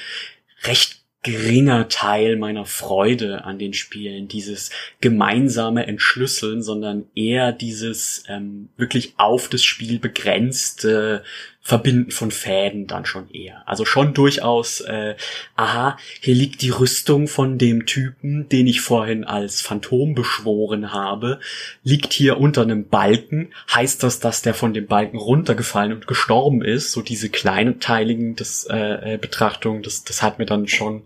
recht 0.64 1.04
geringer 1.24 1.88
Teil 1.88 2.36
meiner 2.36 2.66
Freude 2.66 3.46
an 3.46 3.58
den 3.58 3.74
Spielen, 3.74 4.28
dieses 4.28 4.72
gemeinsame 5.00 5.88
Entschlüsseln, 5.88 6.62
sondern 6.62 7.06
eher 7.16 7.54
dieses 7.54 8.24
ähm, 8.28 8.70
wirklich 8.76 9.14
auf 9.18 9.48
das 9.48 9.64
Spiel 9.64 10.00
begrenzte 10.00 11.24
Verbinden 11.66 12.12
von 12.12 12.30
Fäden 12.30 12.88
dann 12.88 13.06
schon 13.06 13.30
eher. 13.32 13.64
Also 13.66 13.86
schon 13.86 14.14
durchaus, 14.14 14.82
äh, 14.82 15.16
aha, 15.56 15.98
hier 16.20 16.36
liegt 16.36 16.62
die 16.62 16.72
Rüstung 16.72 17.30
von 17.30 17.58
dem 17.58 17.86
Typen, 17.86 18.50
den 18.50 18.68
ich 18.68 18.82
vorhin 18.82 19.24
als 19.24 19.62
Phantom 19.62 20.14
beschworen 20.14 20.92
habe, 20.92 21.40
liegt 21.82 22.12
hier 22.12 22.38
unter 22.38 22.64
einem 22.64 22.90
Balken. 22.90 23.54
Heißt 23.74 24.04
das, 24.04 24.20
dass 24.20 24.42
der 24.42 24.54
von 24.54 24.74
dem 24.74 24.88
Balken 24.88 25.18
runtergefallen 25.18 25.94
und 25.94 26.06
gestorben 26.06 26.62
ist? 26.62 26.92
So 26.92 27.02
diese 27.02 27.30
kleinen 27.30 27.80
Teiligen 27.80 28.36
des 28.36 28.66
äh, 28.66 29.14
äh, 29.14 29.18
Betrachtung, 29.18 29.84
das, 29.84 30.04
das 30.04 30.22
hat 30.22 30.40
mir 30.40 30.46
dann 30.46 30.68
schon 30.68 31.04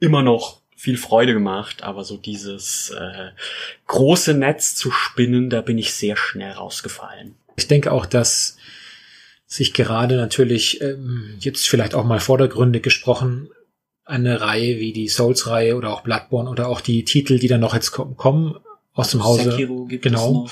immer 0.00 0.22
noch 0.22 0.62
viel 0.74 0.96
Freude 0.96 1.32
gemacht, 1.32 1.84
aber 1.84 2.02
so 2.02 2.16
dieses 2.16 2.90
äh, 2.90 3.30
große 3.86 4.34
Netz 4.34 4.74
zu 4.74 4.90
spinnen, 4.90 5.48
da 5.48 5.60
bin 5.60 5.78
ich 5.78 5.94
sehr 5.94 6.16
schnell 6.16 6.50
rausgefallen. 6.50 7.36
Ich 7.54 7.68
denke 7.68 7.92
auch, 7.92 8.04
dass 8.04 8.56
sich 9.52 9.74
gerade 9.74 10.16
natürlich 10.16 10.80
ähm, 10.80 11.34
jetzt 11.38 11.68
vielleicht 11.68 11.94
auch 11.94 12.04
mal 12.04 12.20
vordergründig 12.20 12.82
gesprochen 12.82 13.50
eine 14.04 14.40
Reihe 14.40 14.78
wie 14.78 14.94
die 14.94 15.08
Souls-Reihe 15.08 15.76
oder 15.76 15.92
auch 15.92 16.00
Bloodborne 16.00 16.48
oder 16.48 16.68
auch 16.68 16.80
die 16.80 17.04
Titel, 17.04 17.38
die 17.38 17.48
dann 17.48 17.60
noch 17.60 17.74
jetzt 17.74 17.90
kommen 17.92 18.56
aus 18.94 19.10
dem 19.10 19.22
Hause, 19.22 19.50
Sekiro 19.52 19.84
gibt 19.84 20.04
genau, 20.04 20.48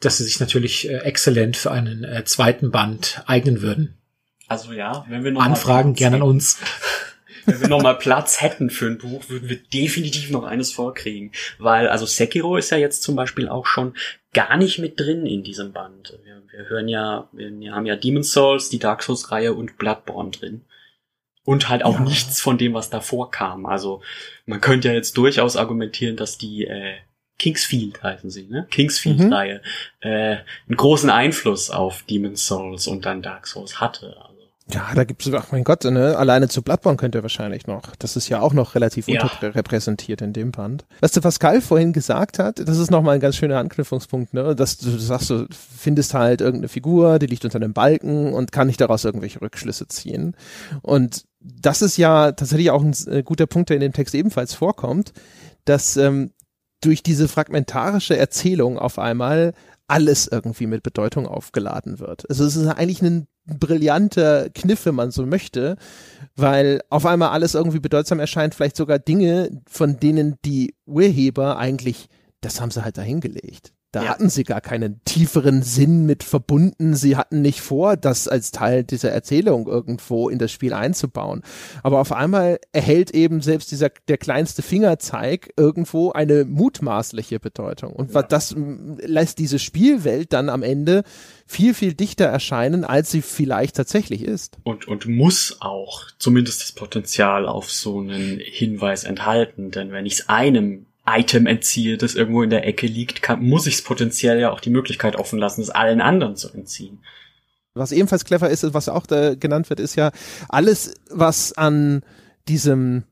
dass 0.00 0.18
sie 0.18 0.24
sich 0.24 0.40
natürlich 0.40 0.88
äh, 0.88 0.98
exzellent 0.98 1.56
für 1.56 1.70
einen 1.70 2.02
äh, 2.02 2.24
zweiten 2.24 2.72
Band 2.72 3.22
eignen 3.26 3.62
würden. 3.62 3.94
Also 4.48 4.72
ja, 4.72 5.04
wenn 5.08 5.22
wir 5.22 5.30
noch 5.30 5.42
Anfragen 5.42 5.94
gerne 5.94 6.16
an 6.16 6.22
uns. 6.22 6.58
wenn 7.46 7.60
wir 7.60 7.68
noch 7.68 7.82
mal 7.82 7.94
Platz 7.94 8.40
hätten 8.42 8.70
für 8.70 8.86
ein 8.86 8.98
Buch, 8.98 9.28
würden 9.28 9.48
wir 9.48 9.58
definitiv 9.72 10.30
noch 10.30 10.42
eines 10.42 10.72
vorkriegen. 10.72 11.30
Weil, 11.58 11.88
also 11.88 12.06
Sekiro 12.06 12.56
ist 12.56 12.70
ja 12.70 12.76
jetzt 12.76 13.04
zum 13.04 13.14
Beispiel 13.14 13.48
auch 13.48 13.66
schon 13.66 13.94
gar 14.32 14.56
nicht 14.56 14.78
mit 14.78 14.98
drin 14.98 15.26
in 15.26 15.44
diesem 15.44 15.72
Band. 15.72 16.18
Wir, 16.56 16.70
hören 16.70 16.88
ja, 16.88 17.28
wir 17.32 17.74
haben 17.74 17.84
ja 17.84 17.96
Demon's 17.96 18.32
Souls, 18.32 18.70
die 18.70 18.78
Dark 18.78 19.02
Souls 19.02 19.30
Reihe 19.30 19.52
und 19.52 19.76
Bloodborne 19.76 20.30
drin. 20.30 20.64
Und 21.44 21.68
halt 21.68 21.84
auch 21.84 21.98
ja. 21.98 22.00
nichts 22.00 22.40
von 22.40 22.56
dem, 22.58 22.72
was 22.74 22.88
davor 22.90 23.30
kam. 23.30 23.66
Also 23.66 24.02
man 24.46 24.60
könnte 24.60 24.88
ja 24.88 24.94
jetzt 24.94 25.16
durchaus 25.16 25.56
argumentieren, 25.56 26.16
dass 26.16 26.38
die 26.38 26.64
äh, 26.64 26.94
Kingsfield 27.38 28.02
heißen 28.02 28.30
sie, 28.30 28.46
ne? 28.48 28.66
Kingsfield-Reihe 28.70 29.60
mhm. 30.02 30.08
äh, 30.08 30.36
einen 30.66 30.76
großen 30.76 31.10
Einfluss 31.10 31.70
auf 31.70 32.02
Demon's 32.04 32.46
Souls 32.46 32.86
und 32.86 33.04
dann 33.04 33.20
Dark 33.20 33.46
Souls 33.46 33.78
hatte. 33.78 34.16
Also 34.26 34.35
Ja, 34.72 34.90
da 34.94 35.04
gibt's, 35.04 35.30
ach 35.32 35.52
mein 35.52 35.62
Gott, 35.62 35.84
ne? 35.84 36.16
alleine 36.16 36.48
zu 36.48 36.60
Bloodborne 36.60 36.96
könnt 36.96 37.14
ihr 37.14 37.22
wahrscheinlich 37.22 37.68
noch. 37.68 37.94
Das 38.00 38.16
ist 38.16 38.28
ja 38.28 38.40
auch 38.40 38.52
noch 38.52 38.74
relativ 38.74 39.06
ja. 39.06 39.22
unterrepräsentiert 39.22 40.22
in 40.22 40.32
dem 40.32 40.50
Band. 40.50 40.84
Was 41.00 41.12
der 41.12 41.20
Pascal 41.20 41.60
vorhin 41.60 41.92
gesagt 41.92 42.40
hat, 42.40 42.58
das 42.58 42.78
ist 42.78 42.90
nochmal 42.90 43.14
ein 43.14 43.20
ganz 43.20 43.36
schöner 43.36 43.58
Anknüpfungspunkt, 43.58 44.34
ne? 44.34 44.56
Dass 44.56 44.78
du, 44.78 44.90
sagst, 44.98 45.30
du 45.30 45.46
findest 45.50 46.14
halt 46.14 46.40
irgendeine 46.40 46.68
Figur, 46.68 47.20
die 47.20 47.26
liegt 47.26 47.44
unter 47.44 47.56
einem 47.56 47.74
Balken 47.74 48.32
und 48.32 48.50
kann 48.50 48.66
nicht 48.66 48.80
daraus 48.80 49.04
irgendwelche 49.04 49.40
Rückschlüsse 49.40 49.86
ziehen. 49.86 50.34
Und 50.82 51.26
das 51.40 51.80
ist 51.80 51.96
ja 51.96 52.32
tatsächlich 52.32 52.70
auch 52.72 52.82
ein 52.82 52.94
äh, 53.06 53.22
guter 53.22 53.46
Punkt, 53.46 53.70
der 53.70 53.76
in 53.76 53.82
dem 53.82 53.92
Text 53.92 54.16
ebenfalls 54.16 54.52
vorkommt, 54.54 55.12
dass 55.64 55.96
ähm, 55.96 56.32
durch 56.80 57.04
diese 57.04 57.28
fragmentarische 57.28 58.16
Erzählung 58.16 58.78
auf 58.78 58.98
einmal 58.98 59.54
alles 59.88 60.26
irgendwie 60.26 60.66
mit 60.66 60.82
Bedeutung 60.82 61.26
aufgeladen 61.26 61.98
wird. 61.98 62.28
Also 62.28 62.44
es 62.44 62.56
ist 62.56 62.66
eigentlich 62.66 63.02
ein 63.02 63.26
brillanter 63.46 64.50
Kniff, 64.50 64.86
wenn 64.86 64.94
man 64.94 65.10
so 65.10 65.24
möchte, 65.24 65.76
weil 66.34 66.82
auf 66.90 67.06
einmal 67.06 67.30
alles 67.30 67.54
irgendwie 67.54 67.78
bedeutsam 67.78 68.18
erscheint, 68.18 68.54
vielleicht 68.54 68.76
sogar 68.76 68.98
Dinge, 68.98 69.62
von 69.68 70.00
denen 70.00 70.36
die 70.44 70.74
Urheber 70.86 71.56
eigentlich, 71.56 72.08
das 72.40 72.60
haben 72.60 72.70
sie 72.70 72.82
halt 72.84 72.98
dahingelegt. 72.98 73.72
Da 73.92 74.02
ja. 74.02 74.08
hatten 74.10 74.28
sie 74.28 74.44
gar 74.44 74.60
keinen 74.60 75.00
tieferen 75.04 75.62
Sinn 75.62 76.06
mit 76.06 76.22
verbunden. 76.22 76.94
Sie 76.94 77.16
hatten 77.16 77.40
nicht 77.40 77.60
vor, 77.60 77.96
das 77.96 78.28
als 78.28 78.50
Teil 78.50 78.84
dieser 78.84 79.10
Erzählung 79.10 79.66
irgendwo 79.66 80.28
in 80.28 80.38
das 80.38 80.52
Spiel 80.52 80.72
einzubauen. 80.72 81.42
Aber 81.82 82.00
auf 82.00 82.12
einmal 82.12 82.58
erhält 82.72 83.12
eben 83.12 83.40
selbst 83.40 83.70
dieser, 83.70 83.90
der 84.08 84.18
kleinste 84.18 84.62
Fingerzeig 84.62 85.52
irgendwo 85.56 86.10
eine 86.12 86.44
mutmaßliche 86.44 87.38
Bedeutung. 87.38 87.92
Und 87.92 88.12
ja. 88.12 88.22
das 88.22 88.54
lässt 88.98 89.38
diese 89.38 89.58
Spielwelt 89.58 90.32
dann 90.32 90.48
am 90.48 90.62
Ende 90.62 91.04
viel, 91.46 91.72
viel 91.72 91.94
dichter 91.94 92.26
erscheinen, 92.26 92.84
als 92.84 93.10
sie 93.10 93.22
vielleicht 93.22 93.76
tatsächlich 93.76 94.22
ist. 94.22 94.58
Und, 94.64 94.88
und 94.88 95.06
muss 95.06 95.58
auch 95.60 96.02
zumindest 96.18 96.60
das 96.60 96.72
Potenzial 96.72 97.46
auf 97.46 97.70
so 97.70 98.00
einen 98.00 98.40
Hinweis 98.40 99.04
enthalten. 99.04 99.70
Denn 99.70 99.92
wenn 99.92 100.06
ich 100.06 100.14
es 100.14 100.28
einem 100.28 100.85
Item 101.08 101.46
entziehe, 101.46 101.96
das 101.96 102.14
irgendwo 102.14 102.42
in 102.42 102.50
der 102.50 102.66
Ecke 102.66 102.86
liegt, 102.86 103.22
kann, 103.22 103.42
muss 103.42 103.66
ich 103.66 103.74
es 103.76 103.82
potenziell 103.82 104.40
ja 104.40 104.50
auch 104.50 104.60
die 104.60 104.70
Möglichkeit 104.70 105.16
offen 105.16 105.38
lassen, 105.38 105.60
es 105.62 105.70
allen 105.70 106.00
anderen 106.00 106.36
zu 106.36 106.52
entziehen. 106.52 106.98
Was 107.74 107.92
ebenfalls 107.92 108.24
clever 108.24 108.48
ist, 108.48 108.74
was 108.74 108.88
auch 108.88 109.06
da 109.06 109.34
genannt 109.34 109.68
wird, 109.68 109.80
ist 109.80 109.96
ja 109.96 110.10
alles, 110.48 110.94
was 111.10 111.52
an 111.52 112.02
diesem 112.48 113.04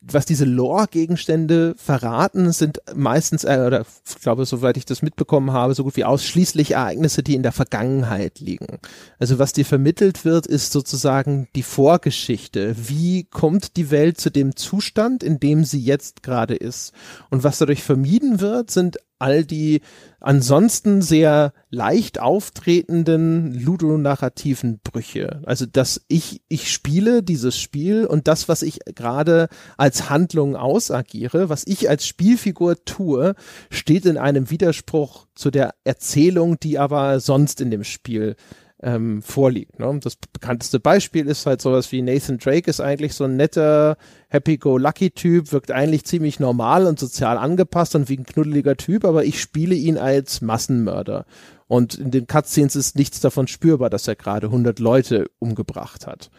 was 0.00 0.26
diese 0.26 0.44
Lore-Gegenstände 0.44 1.74
verraten, 1.76 2.52
sind 2.52 2.80
meistens, 2.94 3.44
äh, 3.44 3.64
oder 3.66 3.84
ich 4.08 4.20
glaube, 4.20 4.44
soweit 4.44 4.76
ich 4.76 4.84
das 4.84 5.02
mitbekommen 5.02 5.52
habe, 5.52 5.74
so 5.74 5.84
gut 5.84 5.96
wie 5.96 6.04
ausschließlich 6.04 6.72
Ereignisse, 6.72 7.22
die 7.22 7.34
in 7.34 7.42
der 7.42 7.52
Vergangenheit 7.52 8.40
liegen. 8.40 8.78
Also 9.18 9.38
was 9.38 9.52
dir 9.52 9.64
vermittelt 9.64 10.24
wird, 10.24 10.46
ist 10.46 10.72
sozusagen 10.72 11.48
die 11.54 11.62
Vorgeschichte. 11.62 12.74
Wie 12.88 13.24
kommt 13.24 13.76
die 13.76 13.90
Welt 13.90 14.20
zu 14.20 14.30
dem 14.30 14.56
Zustand, 14.56 15.22
in 15.22 15.40
dem 15.40 15.64
sie 15.64 15.80
jetzt 15.80 16.22
gerade 16.22 16.54
ist? 16.54 16.92
Und 17.30 17.44
was 17.44 17.58
dadurch 17.58 17.82
vermieden 17.82 18.40
wird, 18.40 18.70
sind 18.70 18.98
all 19.24 19.44
die 19.44 19.80
ansonsten 20.20 21.00
sehr 21.00 21.54
leicht 21.70 22.20
auftretenden 22.20 23.54
ludonarrativen 23.54 24.80
Brüche. 24.84 25.40
Also, 25.46 25.64
dass 25.64 26.02
ich, 26.08 26.42
ich 26.48 26.70
spiele 26.70 27.22
dieses 27.22 27.58
Spiel 27.58 28.04
und 28.04 28.28
das, 28.28 28.48
was 28.48 28.60
ich 28.60 28.80
gerade 28.94 29.48
als 29.78 30.10
Handlung 30.10 30.56
ausagiere, 30.56 31.48
was 31.48 31.66
ich 31.66 31.88
als 31.88 32.06
Spielfigur 32.06 32.84
tue, 32.84 33.34
steht 33.70 34.04
in 34.04 34.18
einem 34.18 34.50
Widerspruch 34.50 35.26
zu 35.34 35.50
der 35.50 35.74
Erzählung, 35.84 36.60
die 36.60 36.78
aber 36.78 37.18
sonst 37.18 37.62
in 37.62 37.70
dem 37.70 37.84
Spiel 37.84 38.36
ähm, 38.84 39.22
vorliegt. 39.22 39.78
Ne? 39.78 39.98
Das 40.02 40.16
bekannteste 40.16 40.78
Beispiel 40.78 41.26
ist 41.26 41.46
halt 41.46 41.62
sowas 41.62 41.90
wie 41.90 42.02
Nathan 42.02 42.38
Drake 42.38 42.68
ist 42.68 42.80
eigentlich 42.80 43.14
so 43.14 43.24
ein 43.24 43.36
netter, 43.36 43.96
happy-go-lucky-Typ, 44.28 45.52
wirkt 45.52 45.70
eigentlich 45.70 46.04
ziemlich 46.04 46.38
normal 46.38 46.86
und 46.86 46.98
sozial 46.98 47.38
angepasst 47.38 47.94
und 47.94 48.08
wie 48.08 48.18
ein 48.18 48.26
knuddeliger 48.26 48.76
Typ, 48.76 49.04
aber 49.04 49.24
ich 49.24 49.40
spiele 49.40 49.74
ihn 49.74 49.96
als 49.96 50.42
Massenmörder. 50.42 51.24
Und 51.66 51.94
in 51.94 52.10
den 52.10 52.26
Cutscenes 52.26 52.76
ist 52.76 52.96
nichts 52.96 53.20
davon 53.20 53.48
spürbar, 53.48 53.88
dass 53.88 54.06
er 54.06 54.16
gerade 54.16 54.48
100 54.48 54.78
Leute 54.78 55.26
umgebracht 55.38 56.06
hat. 56.06 56.30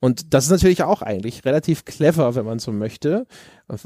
Und 0.00 0.34
das 0.34 0.44
ist 0.44 0.50
natürlich 0.50 0.82
auch 0.82 1.02
eigentlich 1.02 1.44
relativ 1.44 1.84
clever, 1.84 2.34
wenn 2.34 2.44
man 2.44 2.58
so 2.58 2.72
möchte. 2.72 3.26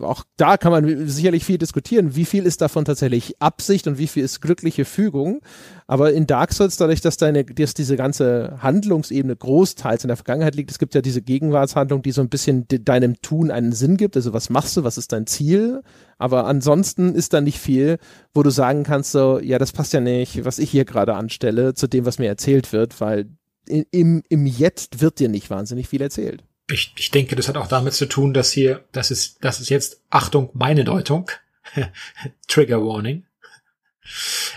Auch 0.00 0.24
da 0.36 0.56
kann 0.56 0.72
man 0.72 1.06
sicherlich 1.08 1.44
viel 1.44 1.58
diskutieren, 1.58 2.16
wie 2.16 2.24
viel 2.24 2.44
ist 2.44 2.60
davon 2.60 2.84
tatsächlich 2.84 3.40
Absicht 3.40 3.86
und 3.86 3.98
wie 3.98 4.08
viel 4.08 4.24
ist 4.24 4.40
glückliche 4.40 4.84
Fügung. 4.84 5.40
Aber 5.86 6.12
in 6.12 6.26
Dark 6.26 6.52
Souls, 6.52 6.76
dadurch, 6.76 7.00
dass 7.00 7.16
deine, 7.16 7.44
dass 7.44 7.74
diese 7.74 7.96
ganze 7.96 8.58
Handlungsebene 8.60 9.36
großteils 9.36 10.02
in 10.02 10.08
der 10.08 10.16
Vergangenheit 10.16 10.56
liegt, 10.56 10.72
es 10.72 10.80
gibt 10.80 10.94
ja 10.96 11.00
diese 11.00 11.22
Gegenwartshandlung, 11.22 12.02
die 12.02 12.10
so 12.10 12.20
ein 12.20 12.28
bisschen 12.28 12.66
deinem 12.68 13.22
Tun 13.22 13.52
einen 13.52 13.72
Sinn 13.72 13.96
gibt. 13.96 14.16
Also 14.16 14.32
was 14.32 14.50
machst 14.50 14.76
du, 14.76 14.82
was 14.82 14.98
ist 14.98 15.12
dein 15.12 15.28
Ziel? 15.28 15.82
Aber 16.18 16.46
ansonsten 16.46 17.14
ist 17.14 17.32
da 17.32 17.40
nicht 17.40 17.60
viel, 17.60 17.98
wo 18.34 18.42
du 18.42 18.50
sagen 18.50 18.82
kannst 18.82 19.12
so, 19.12 19.38
ja, 19.38 19.58
das 19.58 19.70
passt 19.70 19.92
ja 19.92 20.00
nicht, 20.00 20.44
was 20.44 20.58
ich 20.58 20.70
hier 20.70 20.84
gerade 20.84 21.14
anstelle, 21.14 21.74
zu 21.74 21.86
dem, 21.86 22.04
was 22.04 22.18
mir 22.18 22.26
erzählt 22.26 22.72
wird, 22.72 23.00
weil 23.00 23.26
im, 23.68 24.22
im 24.28 24.46
Jetzt 24.46 25.00
wird 25.00 25.18
dir 25.18 25.28
nicht 25.28 25.50
wahnsinnig 25.50 25.88
viel 25.88 26.02
erzählt. 26.02 26.44
Ich, 26.70 26.92
ich 26.96 27.10
denke, 27.10 27.34
das 27.36 27.48
hat 27.48 27.56
auch 27.56 27.68
damit 27.68 27.94
zu 27.94 28.06
tun, 28.06 28.34
dass 28.34 28.52
hier, 28.52 28.84
das 28.92 29.10
ist, 29.10 29.38
das 29.42 29.60
ist 29.60 29.70
jetzt, 29.70 30.02
Achtung, 30.10 30.50
meine 30.52 30.84
Deutung, 30.84 31.30
Trigger 32.48 32.84
Warning, 32.84 33.26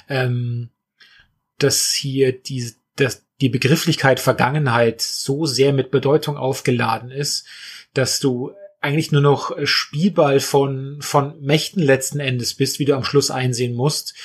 ähm, 0.10 0.70
dass 1.58 1.92
hier 1.92 2.34
die, 2.34 2.74
dass 2.96 3.26
die 3.40 3.50
Begrifflichkeit 3.50 4.20
Vergangenheit 4.20 5.02
so 5.02 5.46
sehr 5.46 5.74
mit 5.74 5.90
Bedeutung 5.92 6.38
aufgeladen 6.38 7.12
ist, 7.12 7.48
dass 7.94 8.20
du 8.20 8.52
eigentlich 8.82 9.12
nur 9.12 9.22
noch 9.22 9.56
Spielball 9.64 10.40
von, 10.40 10.98
von 11.02 11.40
Mächten 11.40 11.82
letzten 11.82 12.20
Endes 12.20 12.56
bist, 12.56 12.80
wie 12.80 12.86
du 12.86 12.96
am 12.96 13.04
Schluss 13.04 13.32
einsehen 13.32 13.76
musst, 13.76 14.16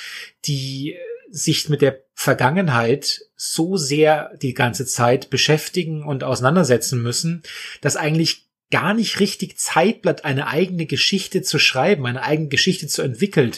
die 0.45 0.97
sich 1.29 1.69
mit 1.69 1.81
der 1.81 2.06
Vergangenheit 2.19 3.21
so 3.35 3.77
sehr 3.77 4.35
die 4.41 4.55
ganze 4.55 4.87
Zeit 4.87 5.29
beschäftigen 5.29 6.03
und 6.03 6.23
auseinandersetzen 6.23 6.99
müssen, 6.99 7.43
dass 7.81 7.95
eigentlich 7.95 8.47
gar 8.71 8.95
nicht 8.95 9.19
richtig 9.19 9.59
Zeit 9.59 10.01
bleibt, 10.01 10.25
eine 10.25 10.47
eigene 10.47 10.87
Geschichte 10.87 11.43
zu 11.43 11.59
schreiben, 11.59 12.07
eine 12.07 12.23
eigene 12.23 12.49
Geschichte 12.49 12.87
zu 12.87 13.03
entwickeln, 13.03 13.51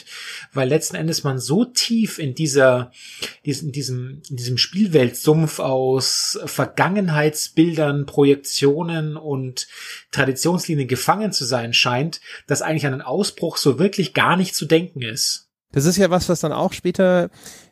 weil 0.51 0.67
letzten 0.67 0.97
Endes 0.97 1.23
man 1.23 1.39
so 1.39 1.63
tief 1.63 2.19
in 2.19 2.35
dieser, 2.35 2.91
in 3.43 3.71
diesem, 3.71 4.21
in 4.29 4.35
diesem 4.35 4.57
Spielweltsumpf 4.57 5.59
aus 5.59 6.37
Vergangenheitsbildern, 6.43 8.07
Projektionen 8.07 9.15
und 9.15 9.69
Traditionslinien 10.11 10.89
gefangen 10.89 11.31
zu 11.31 11.45
sein 11.45 11.73
scheint, 11.73 12.19
dass 12.45 12.61
eigentlich 12.61 12.85
an 12.85 12.93
einen 12.93 13.01
Ausbruch 13.01 13.55
so 13.55 13.79
wirklich 13.79 14.13
gar 14.13 14.35
nicht 14.35 14.53
zu 14.53 14.65
denken 14.65 15.01
ist. 15.01 15.45
Das 15.71 15.85
ist 15.85 15.97
ja 15.97 16.09
was, 16.09 16.27
was 16.27 16.41
dann 16.41 16.51
auch 16.51 16.73
später, 16.73 17.29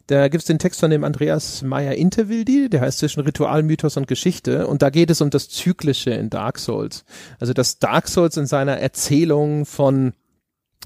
da 0.07 0.27
gibt's 0.29 0.47
den 0.47 0.59
Text 0.59 0.79
von 0.79 0.89
dem 0.89 1.03
Andreas 1.03 1.61
Meyer 1.61 1.95
Intervildi, 1.95 2.69
der 2.69 2.81
heißt 2.81 2.99
zwischen 2.99 3.21
Ritual, 3.21 3.63
Mythos 3.63 3.97
und 3.97 4.07
Geschichte 4.07 4.67
und 4.67 4.81
da 4.81 4.89
geht 4.89 5.09
es 5.09 5.21
um 5.21 5.29
das 5.29 5.49
Zyklische 5.49 6.11
in 6.11 6.29
Dark 6.29 6.59
Souls. 6.59 7.05
Also 7.39 7.53
dass 7.53 7.79
Dark 7.79 8.07
Souls 8.07 8.37
in 8.37 8.45
seiner 8.45 8.77
Erzählung 8.77 9.65
von 9.65 10.13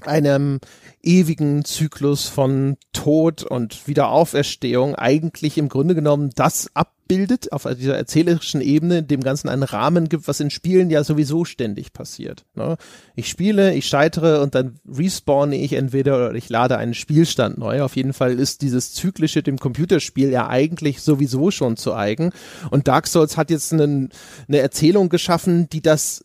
einem 0.06 0.60
ewigen 1.02 1.64
Zyklus 1.64 2.28
von 2.28 2.76
Tod 2.92 3.42
und 3.42 3.86
Wiederauferstehung 3.88 4.94
eigentlich 4.94 5.58
im 5.58 5.68
Grunde 5.68 5.94
genommen 5.94 6.30
das 6.34 6.70
abbildet, 6.74 7.52
auf 7.52 7.66
dieser 7.76 7.96
erzählerischen 7.96 8.60
Ebene, 8.60 9.02
dem 9.02 9.22
Ganzen 9.22 9.48
einen 9.48 9.64
Rahmen 9.64 10.08
gibt, 10.08 10.28
was 10.28 10.40
in 10.40 10.50
Spielen 10.50 10.90
ja 10.90 11.02
sowieso 11.02 11.44
ständig 11.44 11.92
passiert. 11.92 12.44
Ne? 12.54 12.76
Ich 13.16 13.28
spiele, 13.28 13.74
ich 13.74 13.86
scheitere 13.86 14.40
und 14.42 14.54
dann 14.54 14.78
respawne 14.88 15.56
ich 15.56 15.72
entweder 15.72 16.16
oder 16.16 16.34
ich 16.34 16.48
lade 16.48 16.78
einen 16.78 16.94
Spielstand 16.94 17.58
neu. 17.58 17.82
Auf 17.82 17.96
jeden 17.96 18.12
Fall 18.12 18.38
ist 18.38 18.62
dieses 18.62 18.94
Zyklische 18.94 19.42
dem 19.42 19.58
Computerspiel 19.58 20.30
ja 20.30 20.48
eigentlich 20.48 21.02
sowieso 21.02 21.50
schon 21.50 21.76
zu 21.76 21.94
eigen. 21.94 22.30
Und 22.70 22.88
Dark 22.88 23.08
Souls 23.08 23.36
hat 23.36 23.50
jetzt 23.50 23.72
einen, 23.72 24.10
eine 24.46 24.58
Erzählung 24.58 25.08
geschaffen, 25.08 25.68
die 25.68 25.82
das 25.82 26.22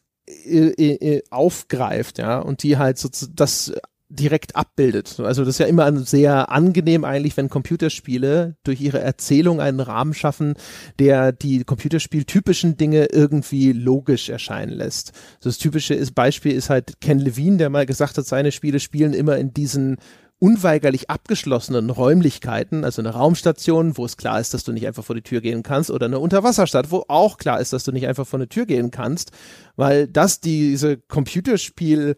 aufgreift, 1.29 2.17
ja, 2.17 2.39
und 2.39 2.63
die 2.63 2.77
halt 2.77 2.97
so 2.97 3.09
das 3.33 3.73
direkt 4.09 4.55
abbildet. 4.55 5.19
Also 5.19 5.43
das 5.43 5.55
ist 5.55 5.59
ja 5.59 5.65
immer 5.65 5.93
sehr 5.99 6.49
angenehm 6.49 7.03
eigentlich, 7.03 7.35
wenn 7.35 7.49
Computerspiele 7.49 8.55
durch 8.63 8.79
ihre 8.79 8.99
Erzählung 8.99 9.59
einen 9.59 9.81
Rahmen 9.81 10.13
schaffen, 10.13 10.53
der 10.97 11.33
die 11.33 11.63
Computerspieltypischen 11.65 12.77
Dinge 12.77 13.07
irgendwie 13.11 13.73
logisch 13.73 14.29
erscheinen 14.29 14.71
lässt. 14.71 15.11
Das 15.41 15.57
typische 15.57 15.99
Beispiel 16.13 16.53
ist 16.53 16.69
halt 16.69 17.01
Ken 17.01 17.19
Levine, 17.19 17.57
der 17.57 17.69
mal 17.69 17.85
gesagt 17.85 18.17
hat, 18.17 18.25
seine 18.25 18.53
Spiele 18.53 18.79
spielen 18.79 19.13
immer 19.13 19.37
in 19.37 19.53
diesen 19.53 19.97
unweigerlich 20.39 21.09
abgeschlossenen 21.09 21.89
Räumlichkeiten, 21.89 22.83
also 22.83 23.01
eine 23.01 23.09
Raumstation, 23.09 23.97
wo 23.97 24.05
es 24.05 24.17
klar 24.17 24.39
ist, 24.39 24.53
dass 24.53 24.63
du 24.63 24.71
nicht 24.71 24.85
einfach 24.85 25.03
vor 25.03 25.15
die 25.15 25.23
Tür 25.23 25.41
gehen 25.41 25.63
kannst, 25.63 25.89
oder 25.89 26.05
eine 26.05 26.19
Unterwasserstadt, 26.19 26.91
wo 26.91 27.05
auch 27.07 27.37
klar 27.37 27.59
ist, 27.59 27.73
dass 27.73 27.83
du 27.83 27.91
nicht 27.91 28.07
einfach 28.07 28.27
vor 28.27 28.37
eine 28.37 28.47
Tür 28.47 28.65
gehen 28.65 28.91
kannst, 28.91 29.31
weil 29.75 30.07
das 30.07 30.39
diese 30.39 30.97
Computerspiel 30.97 32.17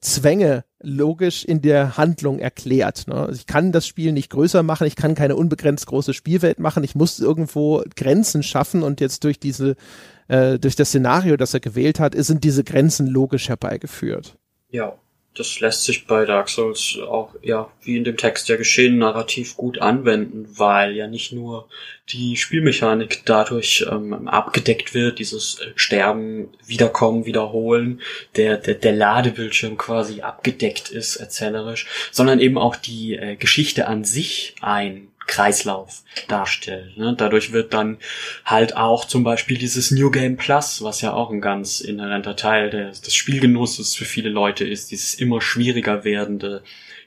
Zwänge 0.00 0.64
logisch 0.80 1.44
in 1.44 1.62
der 1.62 1.96
Handlung 1.96 2.38
erklärt. 2.38 3.08
Ne? 3.08 3.14
Also 3.14 3.32
ich 3.32 3.46
kann 3.46 3.72
das 3.72 3.86
Spiel 3.86 4.12
nicht 4.12 4.30
größer 4.30 4.62
machen, 4.62 4.86
ich 4.86 4.96
kann 4.96 5.14
keine 5.14 5.34
unbegrenzt 5.34 5.86
große 5.86 6.14
Spielwelt 6.14 6.58
machen, 6.58 6.84
ich 6.84 6.94
muss 6.94 7.18
irgendwo 7.18 7.82
Grenzen 7.96 8.42
schaffen 8.42 8.82
und 8.82 9.00
jetzt 9.00 9.24
durch 9.24 9.40
diese 9.40 9.76
äh, 10.28 10.58
durch 10.58 10.76
das 10.76 10.88
Szenario, 10.88 11.36
das 11.36 11.54
er 11.54 11.60
gewählt 11.60 12.00
hat, 12.00 12.14
sind 12.14 12.44
diese 12.44 12.64
Grenzen 12.64 13.06
logisch 13.06 13.48
herbeigeführt. 13.48 14.36
Ja, 14.70 14.98
das 15.38 15.60
lässt 15.60 15.84
sich 15.84 16.06
bei 16.06 16.24
Dark 16.24 16.48
Souls 16.48 16.98
auch, 17.00 17.34
ja, 17.42 17.70
wie 17.82 17.96
in 17.96 18.04
dem 18.04 18.16
Text 18.16 18.48
ja 18.48 18.56
geschehen, 18.56 18.98
narrativ 18.98 19.56
gut 19.56 19.80
anwenden, 19.80 20.48
weil 20.56 20.94
ja 20.96 21.06
nicht 21.06 21.32
nur 21.32 21.68
die 22.10 22.36
Spielmechanik 22.36 23.22
dadurch 23.24 23.86
ähm, 23.90 24.28
abgedeckt 24.28 24.94
wird, 24.94 25.18
dieses 25.18 25.60
äh, 25.60 25.72
Sterben, 25.76 26.48
Wiederkommen, 26.66 27.26
Wiederholen, 27.26 28.00
der, 28.36 28.56
der, 28.56 28.74
der 28.74 28.92
Ladebildschirm 28.92 29.76
quasi 29.76 30.22
abgedeckt 30.22 30.90
ist, 30.90 31.16
erzählerisch, 31.16 31.86
sondern 32.10 32.40
eben 32.40 32.58
auch 32.58 32.76
die 32.76 33.14
äh, 33.14 33.36
Geschichte 33.36 33.86
an 33.86 34.04
sich 34.04 34.54
ein 34.60 35.07
Kreislauf 35.28 36.02
darstellt. 36.26 36.96
Ne? 36.96 37.14
Dadurch 37.16 37.52
wird 37.52 37.72
dann 37.72 37.98
halt 38.44 38.76
auch 38.76 39.04
zum 39.04 39.22
Beispiel 39.22 39.56
dieses 39.56 39.92
New 39.92 40.10
Game 40.10 40.36
Plus, 40.36 40.82
was 40.82 41.00
ja 41.00 41.12
auch 41.12 41.30
ein 41.30 41.40
ganz 41.40 41.80
inhärenter 41.80 42.34
Teil 42.34 42.70
des, 42.70 43.02
des 43.02 43.14
Spielgenusses 43.14 43.94
für 43.94 44.06
viele 44.06 44.30
Leute 44.30 44.66
ist, 44.66 44.90
dieses 44.90 45.14
immer 45.14 45.40
schwieriger 45.40 46.02
werdende 46.02 46.64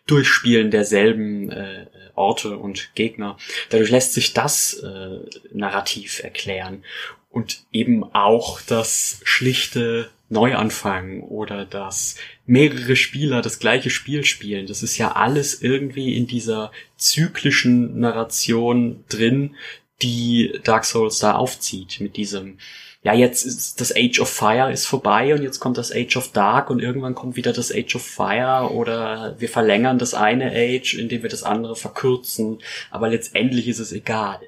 Durchspielen 0.08 0.72
derselben 0.72 1.52
äh, 1.52 1.88
Orte 2.16 2.58
und 2.58 2.96
Gegner. 2.96 3.38
Dadurch 3.70 3.90
lässt 3.90 4.14
sich 4.14 4.34
das 4.34 4.76
äh, 4.76 5.20
narrativ 5.52 6.24
erklären 6.24 6.84
und 7.30 7.64
eben 7.72 8.04
auch 8.14 8.62
das 8.62 9.20
schlichte 9.24 10.10
Neuanfang 10.30 11.22
oder 11.24 11.66
dass 11.66 12.16
mehrere 12.52 12.98
Spieler 12.98 13.42
das 13.42 13.60
gleiche 13.60 13.90
Spiel 13.90 14.26
spielen. 14.26 14.68
Das 14.68 14.84
ist 14.84 14.98
ja 14.98 15.14
alles 15.14 15.62
irgendwie 15.62 16.18
in 16.18 16.28
dieser 16.28 16.74
zyklischen 16.98 17.98
Narration 17.98 19.06
drin, 19.08 19.56
die 20.02 20.60
Dark 20.66 20.84
Souls 20.84 21.20
da 21.20 21.36
aufzieht 21.36 22.02
mit 22.02 22.18
diesem 22.18 22.58
ja, 23.04 23.16
jetzt 23.16 23.46
ist 23.46 23.82
das 23.82 23.92
Age 23.96 24.20
of 24.20 24.30
Fire 24.30 24.72
ist 24.72 24.86
vorbei 24.86 25.34
und 25.34 25.42
jetzt 25.42 25.60
kommt 25.60 25.80
das 25.80 25.92
Age 25.92 26.18
of 26.18 26.34
Dark 26.34 26.70
und 26.70 26.80
irgendwann 26.80 27.16
kommt 27.16 27.36
wieder 27.36 27.52
das 27.52 27.72
Age 27.72 27.96
of 27.96 28.04
Fire 28.04 28.72
oder 28.72 29.36
wir 29.40 29.50
verlängern 29.50 29.98
das 29.98 30.14
eine 30.14 30.52
Age, 30.52 30.94
indem 31.00 31.24
wir 31.24 31.30
das 31.30 31.42
andere 31.42 31.76
verkürzen, 31.76 32.60
aber 32.92 33.10
letztendlich 33.10 33.68
ist 33.68 33.80
es 33.80 33.92
egal. 33.92 34.40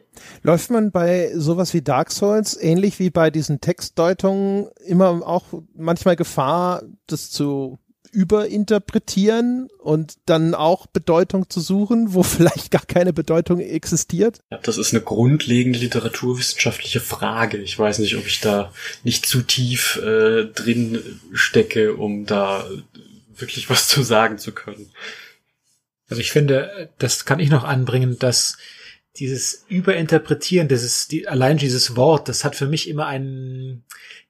Läuft 0.44 0.70
man 0.70 0.92
bei 0.92 1.32
sowas 1.34 1.74
wie 1.74 1.82
Dark 1.82 2.12
Souls 2.12 2.56
ähnlich 2.62 3.00
wie 3.00 3.10
bei 3.10 3.32
diesen 3.32 3.60
Textdeutungen 3.60 4.68
immer 4.86 5.26
auch 5.26 5.46
manchmal 5.76 6.16
Gefahr, 6.16 6.84
das 7.08 7.32
zu 7.32 7.80
überinterpretieren 8.14 9.68
und 9.80 10.16
dann 10.26 10.56
auch 10.56 10.88
Bedeutung 10.88 11.50
zu 11.50 11.60
suchen, 11.60 12.14
wo 12.14 12.24
vielleicht 12.24 12.72
gar 12.72 12.86
keine 12.86 13.12
Bedeutung 13.12 13.60
existiert? 13.60 14.40
Ja, 14.52 14.60
das 14.64 14.78
ist 14.78 14.94
eine 14.94 15.04
grundlegende 15.04 15.80
literaturwissenschaftliche 15.80 17.00
Frage. 17.00 17.58
Ich 17.58 17.78
weiß 17.78 18.00
nicht, 18.00 18.16
ob 18.16 18.26
ich 18.26 18.40
da 18.40 18.72
nicht 19.04 19.26
zu 19.26 19.42
tief 19.42 19.98
äh, 19.98 20.46
drin 20.46 21.20
stecke, 21.34 21.96
um 21.96 22.26
da 22.26 22.66
wirklich 23.36 23.70
was 23.70 23.88
zu 23.88 24.04
sagen 24.04 24.38
zu 24.38 24.52
können. 24.52 24.92
Also 26.10 26.22
ich 26.22 26.32
finde, 26.32 26.90
das 27.00 27.26
kann 27.26 27.40
ich 27.40 27.50
noch 27.50 27.64
anbringen, 27.64 28.20
dass 28.20 28.58
dieses 29.18 29.66
Überinterpretieren, 29.68 30.68
dieses, 30.68 31.08
die, 31.08 31.28
allein 31.28 31.58
dieses 31.58 31.96
Wort, 31.96 32.30
das 32.30 32.44
hat 32.44 32.56
für 32.56 32.68
mich 32.68 32.90
immer 32.90 33.06
einen 33.06 33.84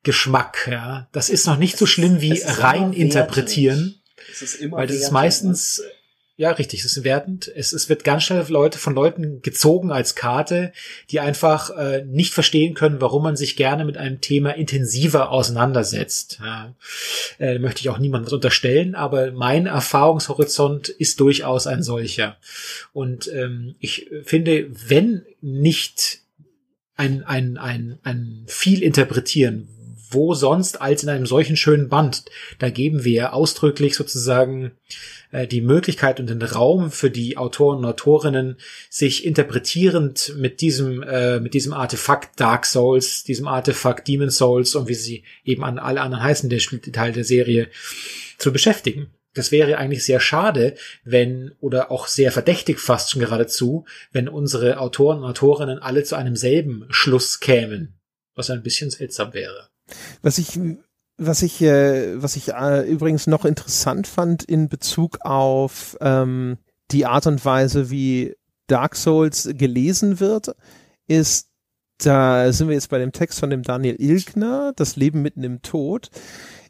Geschmack, 0.04 0.68
ja. 0.70 1.08
Das 1.14 1.30
ist 1.30 1.48
noch 1.48 1.58
nicht 1.58 1.78
so 1.78 1.86
schlimm 1.86 2.20
wie 2.22 2.42
rein 2.44 2.94
interpretieren. 2.94 4.02
Es 4.32 4.42
ist 4.42 4.56
immer 4.56 4.78
weil 4.78 4.88
das 4.88 4.98
ist 4.98 5.12
meistens, 5.12 5.82
ja, 6.36 6.52
richtig, 6.52 6.84
es 6.84 6.98
ist 6.98 7.04
wertend. 7.04 7.50
Es, 7.56 7.72
es 7.72 7.88
wird 7.88 8.04
ganz 8.04 8.24
schnell 8.24 8.44
Leute 8.50 8.80
von 8.80 8.96
Leuten 8.96 9.42
gezogen 9.42 9.92
als 9.92 10.16
Karte, 10.16 10.74
die 11.10 11.20
einfach 11.20 11.70
äh, 11.70 12.04
nicht 12.06 12.34
verstehen 12.34 12.74
können, 12.74 13.00
warum 13.00 13.24
man 13.24 13.38
sich 13.38 13.56
gerne 13.56 13.86
mit 13.86 13.98
einem 13.98 14.20
Thema 14.20 14.52
intensiver 14.52 15.30
auseinandersetzt. 15.30 16.40
Ja. 16.44 16.76
Äh, 17.40 17.60
möchte 17.60 17.82
ich 17.82 17.90
auch 17.90 18.00
niemandem 18.00 18.34
unterstellen, 18.34 18.96
aber 18.96 19.32
mein 19.32 19.68
Erfahrungshorizont 19.68 20.90
ist 20.90 21.20
durchaus 21.20 21.66
ein 21.66 21.82
solcher. 21.82 22.38
Und 22.92 23.32
ähm, 23.32 23.76
ich 23.80 24.10
finde, 24.24 24.68
wenn 24.90 25.24
nicht 25.40 26.24
ein, 26.96 27.24
ein, 27.24 27.58
ein, 27.58 28.00
ein 28.04 28.44
viel 28.48 28.84
interpretieren, 28.84 29.70
wo 30.14 30.34
sonst 30.34 30.82
als 30.82 31.04
in 31.04 31.10
einem 31.10 31.26
solchen 31.26 31.58
schönen 31.58 31.90
Band. 31.90 32.26
Da 32.60 32.70
geben 32.70 33.04
wir 33.04 33.34
ausdrücklich 33.34 33.96
sozusagen 33.96 34.72
äh, 35.32 35.48
die 35.48 35.62
Möglichkeit 35.62 36.20
und 36.20 36.30
den 36.30 36.42
Raum 36.42 36.92
für 36.92 37.10
die 37.10 37.38
Autoren 37.38 37.80
und 37.80 37.86
Autorinnen, 37.86 38.58
sich 38.90 39.26
interpretierend 39.26 40.36
mit 40.38 40.62
diesem, 40.62 41.04
äh, 41.04 41.40
mit 41.40 41.54
diesem 41.54 41.74
Artefakt 41.74 42.40
Dark 42.40 42.66
Souls, 42.66 43.24
diesem 43.24 43.48
Artefakt 43.48 44.08
Demon 44.08 44.30
Souls 44.30 44.76
und 44.76 44.88
wie 44.88 44.94
sie 44.94 45.24
eben 45.44 45.64
an 45.64 45.80
alle 45.80 46.02
anderen 46.02 46.24
heißen, 46.24 46.50
der 46.50 46.60
Teil 46.60 47.12
der 47.12 47.24
Serie, 47.24 47.70
zu 48.38 48.54
beschäftigen. 48.54 49.12
Das 49.34 49.52
wäre 49.52 49.78
eigentlich 49.78 50.06
sehr 50.06 50.20
schade, 50.20 50.76
wenn, 51.04 51.54
oder 51.60 51.90
auch 51.90 52.08
sehr 52.08 52.32
verdächtig 52.32 52.80
fast 52.80 53.10
schon 53.10 53.22
geradezu, 53.22 53.86
wenn 54.12 54.30
unsere 54.30 54.78
Autoren 54.80 55.20
und 55.20 55.26
Autorinnen 55.26 55.80
alle 55.80 56.04
zu 56.04 56.16
einem 56.16 56.36
selben 56.36 56.86
Schluss 56.90 57.40
kämen, 57.40 58.00
was 58.36 58.52
ein 58.52 58.62
bisschen 58.62 58.92
seltsam 58.92 59.34
wäre. 59.34 59.73
Was 60.22 60.38
ich 60.38 60.60
was 61.18 61.42
ich, 61.42 61.62
äh, 61.62 62.22
was 62.22 62.36
ich 62.36 62.54
äh, 62.54 62.90
übrigens 62.90 63.28
noch 63.28 63.46
interessant 63.46 64.08
fand 64.08 64.44
in 64.44 64.68
Bezug 64.68 65.20
auf 65.22 65.98
ähm, 66.02 66.58
die 66.92 67.06
Art 67.06 67.28
und 67.28 67.44
Weise, 67.46 67.90
wie 67.90 68.36
Dark 68.68 68.96
Souls 68.96 69.50
gelesen 69.54 70.20
wird, 70.20 70.56
ist, 71.08 71.50
da 72.00 72.52
sind 72.52 72.68
wir 72.68 72.76
jetzt 72.76 72.90
bei 72.90 72.98
dem 72.98 73.12
Text 73.12 73.40
von 73.40 73.50
dem 73.50 73.64
Daniel 73.64 73.96
Ilgner, 74.00 74.74
Das 74.76 74.96
Leben 74.96 75.22
mitten 75.22 75.44
im 75.44 75.62
Tod, 75.62 76.10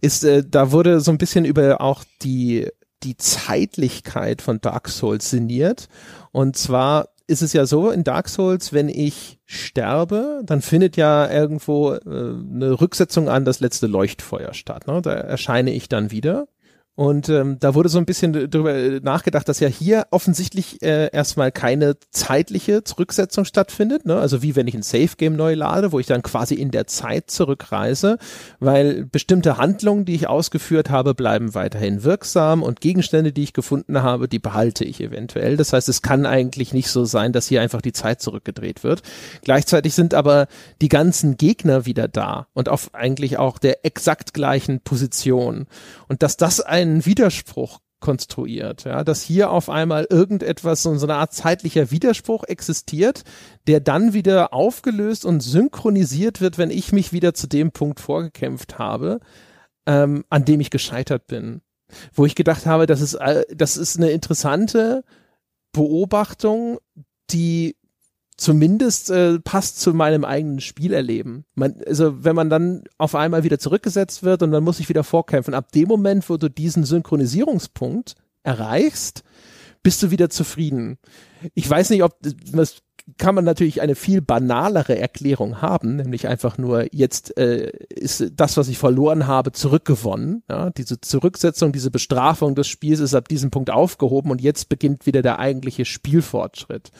ist, 0.01 0.23
äh, 0.23 0.43
da 0.45 0.71
wurde 0.71 0.99
so 0.99 1.11
ein 1.11 1.17
bisschen 1.17 1.45
über 1.45 1.79
auch 1.81 2.03
die, 2.21 2.67
die 3.03 3.17
Zeitlichkeit 3.17 4.41
von 4.41 4.59
Dark 4.59 4.89
Souls 4.89 5.29
sinniert. 5.29 5.87
Und 6.31 6.57
zwar 6.57 7.09
ist 7.27 7.41
es 7.41 7.53
ja 7.53 7.65
so 7.65 7.89
in 7.89 8.03
Dark 8.03 8.27
Souls, 8.27 8.73
wenn 8.73 8.89
ich 8.89 9.39
sterbe, 9.45 10.41
dann 10.45 10.61
findet 10.61 10.97
ja 10.97 11.29
irgendwo 11.29 11.93
äh, 11.93 11.99
eine 11.99 12.79
Rücksetzung 12.79 13.29
an 13.29 13.45
das 13.45 13.59
letzte 13.59 13.87
Leuchtfeuer 13.87 14.53
statt. 14.53 14.87
Ne? 14.87 15.01
Da 15.01 15.13
erscheine 15.13 15.71
ich 15.71 15.87
dann 15.87 16.11
wieder. 16.11 16.47
Und 16.95 17.27
ähm, 17.27 17.57
da 17.59 17.73
wurde 17.73 17.89
so 17.89 17.97
ein 17.97 18.05
bisschen 18.05 18.51
darüber 18.51 18.73
nachgedacht, 19.01 19.49
dass 19.49 19.59
ja 19.59 19.67
hier 19.67 20.05
offensichtlich 20.11 20.79
äh, 20.83 21.09
erstmal 21.11 21.51
keine 21.51 21.95
zeitliche 22.11 22.83
Zurücksetzung 22.83 23.45
stattfindet. 23.45 24.05
Ne? 24.05 24.15
Also 24.15 24.43
wie 24.43 24.55
wenn 24.55 24.67
ich 24.67 24.75
ein 24.75 24.83
Safe-Game 24.83 25.35
neu 25.35 25.55
lade, 25.55 25.91
wo 25.91 25.99
ich 25.99 26.05
dann 26.05 26.21
quasi 26.21 26.53
in 26.53 26.69
der 26.69 26.85
Zeit 26.85 27.31
zurückreise, 27.31 28.19
weil 28.59 29.05
bestimmte 29.05 29.57
Handlungen, 29.57 30.05
die 30.05 30.13
ich 30.13 30.29
ausgeführt 30.29 30.91
habe, 30.91 31.15
bleiben 31.15 31.55
weiterhin 31.55 32.03
wirksam 32.03 32.61
und 32.61 32.79
Gegenstände, 32.79 33.31
die 33.31 33.43
ich 33.43 33.53
gefunden 33.53 34.03
habe, 34.03 34.27
die 34.27 34.39
behalte 34.39 34.85
ich 34.85 35.01
eventuell. 35.01 35.57
Das 35.57 35.73
heißt, 35.73 35.89
es 35.89 36.03
kann 36.03 36.27
eigentlich 36.27 36.73
nicht 36.73 36.89
so 36.89 37.05
sein, 37.05 37.33
dass 37.33 37.47
hier 37.47 37.61
einfach 37.61 37.81
die 37.81 37.93
Zeit 37.93 38.21
zurückgedreht 38.21 38.83
wird. 38.83 39.01
Gleichzeitig 39.41 39.95
sind 39.95 40.13
aber 40.13 40.45
die 40.79 40.89
ganzen 40.89 41.37
Gegner 41.37 41.87
wieder 41.87 42.07
da 42.07 42.45
und 42.53 42.69
auf 42.69 42.93
eigentlich 42.93 43.39
auch 43.39 43.57
der 43.57 43.83
exakt 43.83 44.35
gleichen 44.35 44.79
Position. 44.79 45.65
Und 46.07 46.21
dass 46.21 46.37
das 46.37 46.61
ein 46.61 46.82
einen 46.83 47.05
Widerspruch 47.05 47.79
konstruiert, 48.03 48.83
ja, 48.83 49.05
dass 49.05 49.21
hier 49.21 49.49
auf 49.49 49.69
einmal 49.69 50.05
irgendetwas, 50.09 50.83
so, 50.83 50.91
eine 50.91 51.15
Art 51.15 51.33
zeitlicher 51.33 51.89
Widerspruch 51.89 52.43
existiert, 52.43 53.23
der 53.65 53.79
dann 53.79 54.13
wieder 54.13 54.53
aufgelöst 54.53 55.23
und 55.23 55.41
synchronisiert 55.41 56.41
wird, 56.41 56.57
wenn 56.57 56.69
ich 56.69 56.91
mich 56.91 57.13
wieder 57.13 57.33
zu 57.33 57.47
dem 57.47 57.71
Punkt 57.71 58.01
vorgekämpft 58.01 58.77
habe, 58.77 59.21
ähm, 59.85 60.25
an 60.29 60.43
dem 60.43 60.59
ich 60.59 60.69
gescheitert 60.69 61.27
bin. 61.27 61.61
Wo 62.13 62.25
ich 62.25 62.35
gedacht 62.35 62.65
habe, 62.65 62.87
das 62.87 62.99
ist, 62.99 63.13
äh, 63.13 63.45
das 63.55 63.77
ist 63.77 63.97
eine 63.97 64.09
interessante 64.09 65.05
Beobachtung, 65.71 66.79
die 67.31 67.77
zumindest 68.37 69.09
äh, 69.09 69.39
passt 69.39 69.79
zu 69.79 69.93
meinem 69.93 70.25
eigenen 70.25 70.59
Spielerleben. 70.59 71.45
Man, 71.55 71.75
also 71.85 72.23
wenn 72.23 72.35
man 72.35 72.49
dann 72.49 72.83
auf 72.97 73.15
einmal 73.15 73.43
wieder 73.43 73.59
zurückgesetzt 73.59 74.23
wird 74.23 74.43
und 74.43 74.51
dann 74.51 74.63
muss 74.63 74.79
ich 74.79 74.89
wieder 74.89 75.03
vorkämpfen, 75.03 75.53
ab 75.53 75.71
dem 75.71 75.87
Moment, 75.87 76.29
wo 76.29 76.37
du 76.37 76.49
diesen 76.49 76.83
Synchronisierungspunkt 76.83 78.15
erreichst, 78.43 79.23
bist 79.83 80.01
du 80.01 80.11
wieder 80.11 80.29
zufrieden. 80.29 80.97
Ich 81.53 81.69
weiß 81.69 81.89
nicht, 81.89 82.03
ob 82.03 82.17
das 82.21 82.81
kann 83.17 83.35
man 83.35 83.43
natürlich 83.43 83.81
eine 83.81 83.95
viel 83.95 84.21
banalere 84.21 84.97
Erklärung 84.97 85.61
haben, 85.61 85.97
nämlich 85.97 86.27
einfach 86.29 86.57
nur 86.57 86.87
jetzt 86.93 87.37
äh, 87.37 87.69
ist 87.89 88.31
das, 88.33 88.55
was 88.55 88.69
ich 88.69 88.77
verloren 88.77 89.27
habe, 89.27 89.51
zurückgewonnen. 89.51 90.43
Ja, 90.49 90.69
diese 90.69 91.01
Zurücksetzung, 91.01 91.73
diese 91.73 91.91
Bestrafung 91.91 92.55
des 92.55 92.67
Spiels 92.67 93.01
ist 93.01 93.13
ab 93.13 93.27
diesem 93.27 93.51
Punkt 93.51 93.71
aufgehoben 93.71 94.31
und 94.31 94.39
jetzt 94.39 94.69
beginnt 94.69 95.05
wieder 95.05 95.21
der 95.21 95.39
eigentliche 95.39 95.83
Spielfortschritt 95.83 96.91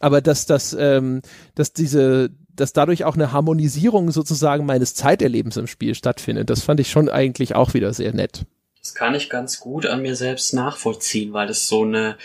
aber 0.00 0.20
dass 0.20 0.46
das, 0.46 0.76
ähm, 0.78 1.22
dass 1.54 1.72
diese, 1.72 2.30
dass 2.54 2.72
dadurch 2.72 3.04
auch 3.04 3.14
eine 3.14 3.32
Harmonisierung 3.32 4.10
sozusagen 4.10 4.66
meines 4.66 4.94
Zeiterlebens 4.94 5.56
im 5.56 5.66
Spiel 5.66 5.94
stattfindet, 5.94 6.50
das 6.50 6.62
fand 6.62 6.80
ich 6.80 6.90
schon 6.90 7.08
eigentlich 7.08 7.54
auch 7.54 7.74
wieder 7.74 7.92
sehr 7.92 8.12
nett. 8.12 8.44
Das 8.80 8.94
kann 8.94 9.14
ich 9.14 9.30
ganz 9.30 9.60
gut 9.60 9.86
an 9.86 10.02
mir 10.02 10.14
selbst 10.14 10.52
nachvollziehen, 10.52 11.32
weil 11.32 11.46
das 11.46 11.68
so 11.68 11.84
eine, 11.84 12.18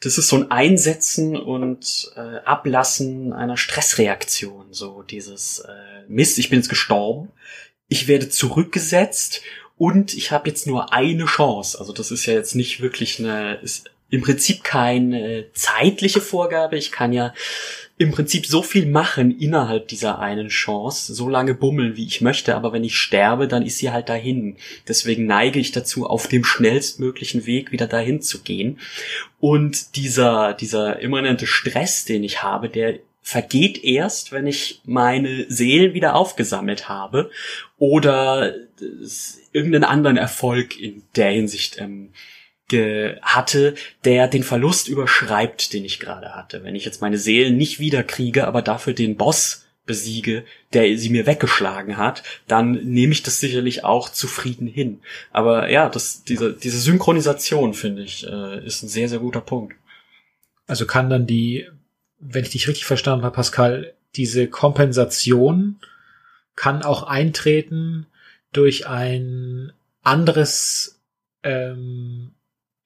das 0.00 0.16
ist 0.16 0.28
so 0.28 0.36
ein 0.36 0.50
Einsetzen 0.50 1.36
und 1.36 2.10
äh, 2.16 2.38
Ablassen 2.44 3.32
einer 3.32 3.58
Stressreaktion. 3.58 4.72
So 4.72 5.02
dieses 5.02 5.58
äh, 5.60 6.08
Mist, 6.08 6.38
ich 6.38 6.48
bin 6.48 6.58
jetzt 6.58 6.70
gestorben, 6.70 7.28
ich 7.88 8.08
werde 8.08 8.28
zurückgesetzt 8.28 9.42
und 9.76 10.14
ich 10.14 10.30
habe 10.30 10.48
jetzt 10.48 10.66
nur 10.66 10.92
eine 10.92 11.26
Chance. 11.26 11.78
Also 11.78 11.92
das 11.92 12.10
ist 12.10 12.24
ja 12.24 12.32
jetzt 12.32 12.54
nicht 12.54 12.80
wirklich 12.80 13.18
eine, 13.18 13.56
ist 13.56 13.90
im 14.08 14.22
Prinzip 14.22 14.62
keine 14.62 15.46
zeitliche 15.52 16.20
Vorgabe. 16.20 16.76
Ich 16.76 16.92
kann 16.92 17.12
ja 17.12 17.34
im 17.98 18.10
Prinzip 18.10 18.46
so 18.46 18.62
viel 18.62 18.86
machen 18.86 19.36
innerhalb 19.38 19.88
dieser 19.88 20.18
einen 20.18 20.48
Chance, 20.48 21.14
so 21.14 21.28
lange 21.30 21.54
bummeln, 21.54 21.96
wie 21.96 22.06
ich 22.06 22.20
möchte, 22.20 22.54
aber 22.54 22.72
wenn 22.72 22.84
ich 22.84 22.98
sterbe, 22.98 23.48
dann 23.48 23.64
ist 23.64 23.78
sie 23.78 23.90
halt 23.90 24.10
dahin. 24.10 24.56
Deswegen 24.86 25.26
neige 25.26 25.58
ich 25.58 25.72
dazu, 25.72 26.06
auf 26.06 26.28
dem 26.28 26.44
schnellstmöglichen 26.44 27.46
Weg 27.46 27.72
wieder 27.72 27.86
dahin 27.86 28.20
zu 28.20 28.42
gehen. 28.42 28.78
Und 29.40 29.96
dieser, 29.96 30.52
dieser 30.52 31.00
immanente 31.00 31.46
Stress, 31.46 32.04
den 32.04 32.22
ich 32.22 32.42
habe, 32.42 32.68
der 32.68 32.98
vergeht 33.22 33.82
erst, 33.82 34.30
wenn 34.30 34.46
ich 34.46 34.82
meine 34.84 35.46
Seelen 35.48 35.94
wieder 35.94 36.14
aufgesammelt 36.14 36.88
habe 36.88 37.30
oder 37.78 38.54
irgendeinen 39.52 39.84
anderen 39.84 40.16
Erfolg 40.16 40.78
in 40.78 41.02
der 41.16 41.30
Hinsicht 41.30 41.80
ähm, 41.80 42.10
hatte, 42.72 43.74
der 44.04 44.28
den 44.28 44.42
Verlust 44.42 44.88
überschreibt, 44.88 45.72
den 45.72 45.84
ich 45.84 46.00
gerade 46.00 46.34
hatte. 46.34 46.64
Wenn 46.64 46.74
ich 46.74 46.84
jetzt 46.84 47.00
meine 47.00 47.18
Seelen 47.18 47.56
nicht 47.56 47.78
wiederkriege, 47.78 48.46
aber 48.46 48.62
dafür 48.62 48.92
den 48.92 49.16
Boss 49.16 49.66
besiege, 49.86 50.44
der 50.72 50.98
sie 50.98 51.10
mir 51.10 51.26
weggeschlagen 51.26 51.96
hat, 51.96 52.24
dann 52.48 52.72
nehme 52.72 53.12
ich 53.12 53.22
das 53.22 53.38
sicherlich 53.38 53.84
auch 53.84 54.08
zufrieden 54.08 54.66
hin. 54.66 55.00
Aber 55.30 55.70
ja, 55.70 55.88
das, 55.88 56.24
diese, 56.24 56.52
diese 56.52 56.78
Synchronisation, 56.78 57.72
finde 57.72 58.02
ich, 58.02 58.26
äh, 58.26 58.66
ist 58.66 58.82
ein 58.82 58.88
sehr, 58.88 59.08
sehr 59.08 59.20
guter 59.20 59.40
Punkt. 59.40 59.76
Also 60.66 60.86
kann 60.86 61.08
dann 61.08 61.26
die, 61.26 61.68
wenn 62.18 62.42
ich 62.42 62.50
dich 62.50 62.66
richtig 62.66 62.84
verstanden 62.84 63.24
habe, 63.24 63.36
Pascal, 63.36 63.94
diese 64.16 64.48
Kompensation 64.48 65.78
kann 66.56 66.82
auch 66.82 67.04
eintreten 67.04 68.06
durch 68.52 68.88
ein 68.88 69.72
anderes 70.02 70.98
ähm, 71.42 72.32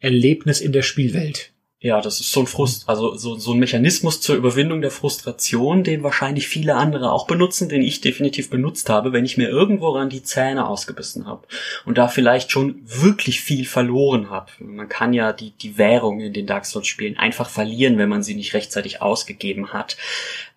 Erlebnis 0.00 0.60
in 0.60 0.72
der 0.72 0.82
Spielwelt. 0.82 1.52
Ja, 1.82 2.02
das 2.02 2.20
ist 2.20 2.30
so 2.30 2.40
ein 2.40 2.46
Frust, 2.46 2.90
also 2.90 3.16
so, 3.16 3.36
so 3.36 3.54
ein 3.54 3.58
Mechanismus 3.58 4.20
zur 4.20 4.36
Überwindung 4.36 4.82
der 4.82 4.90
Frustration, 4.90 5.82
den 5.82 6.02
wahrscheinlich 6.02 6.46
viele 6.46 6.74
andere 6.74 7.10
auch 7.10 7.26
benutzen, 7.26 7.70
den 7.70 7.80
ich 7.80 8.02
definitiv 8.02 8.50
benutzt 8.50 8.90
habe, 8.90 9.14
wenn 9.14 9.24
ich 9.24 9.38
mir 9.38 9.48
irgendwo 9.48 9.88
ran 9.88 10.10
die 10.10 10.22
Zähne 10.22 10.66
ausgebissen 10.66 11.26
habe 11.26 11.46
und 11.86 11.96
da 11.96 12.08
vielleicht 12.08 12.50
schon 12.50 12.82
wirklich 12.84 13.40
viel 13.40 13.64
verloren 13.64 14.28
habe. 14.28 14.50
Man 14.58 14.90
kann 14.90 15.14
ja 15.14 15.32
die, 15.32 15.52
die 15.52 15.78
Währung 15.78 16.20
in 16.20 16.34
den 16.34 16.46
Dark 16.46 16.66
Souls 16.66 16.86
Spielen 16.86 17.16
einfach 17.16 17.48
verlieren, 17.48 17.96
wenn 17.96 18.10
man 18.10 18.22
sie 18.22 18.34
nicht 18.34 18.52
rechtzeitig 18.52 19.00
ausgegeben 19.00 19.72
hat. 19.72 19.96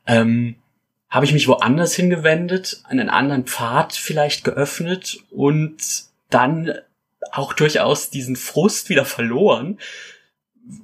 Ähm, 0.06 0.56
habe 1.10 1.26
ich 1.26 1.32
mich 1.32 1.48
woanders 1.48 1.96
hingewendet, 1.96 2.82
einen 2.84 3.10
anderen 3.10 3.46
Pfad 3.46 3.94
vielleicht 3.94 4.44
geöffnet 4.44 5.20
und 5.30 5.78
dann 6.30 6.74
auch 7.32 7.54
durchaus 7.54 8.10
diesen 8.10 8.36
Frust 8.36 8.90
wieder 8.90 9.06
verloren. 9.06 9.80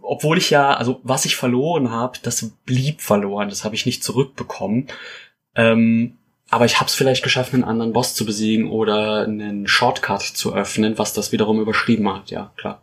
Obwohl 0.02 0.38
ich 0.38 0.49
ja, 0.49 0.74
also 0.74 0.99
was 1.03 1.26
ich 1.26 1.36
verloren 1.36 1.91
habe, 1.91 2.20
das 2.22 2.52
blieb 2.66 3.02
verloren, 3.02 3.49
das 3.49 3.64
habe 3.64 3.76
ich 3.76 3.86
nicht 3.86 4.03
zurückbekommen. 4.03 4.88
Ähm, 5.56 6.18
aber 6.49 6.66
ich 6.66 6.80
habe 6.80 6.88
es 6.88 6.95
vielleicht 6.95 7.24
geschafft, 7.24 7.53
einen 7.53 7.64
anderen 7.64 7.94
Boss 7.94 8.16
zu 8.16 8.26
besiegen 8.26 8.70
oder 8.72 9.24
einen 9.24 9.68
Shortcut 9.68 10.22
zu 10.22 10.53
öffnen, 10.53 10.98
was 10.98 11.14
das 11.14 11.32
wiederum 11.32 11.61
überschrieben 11.61 12.11
hat, 12.14 12.32
ja, 12.32 12.52
klar. 12.57 12.82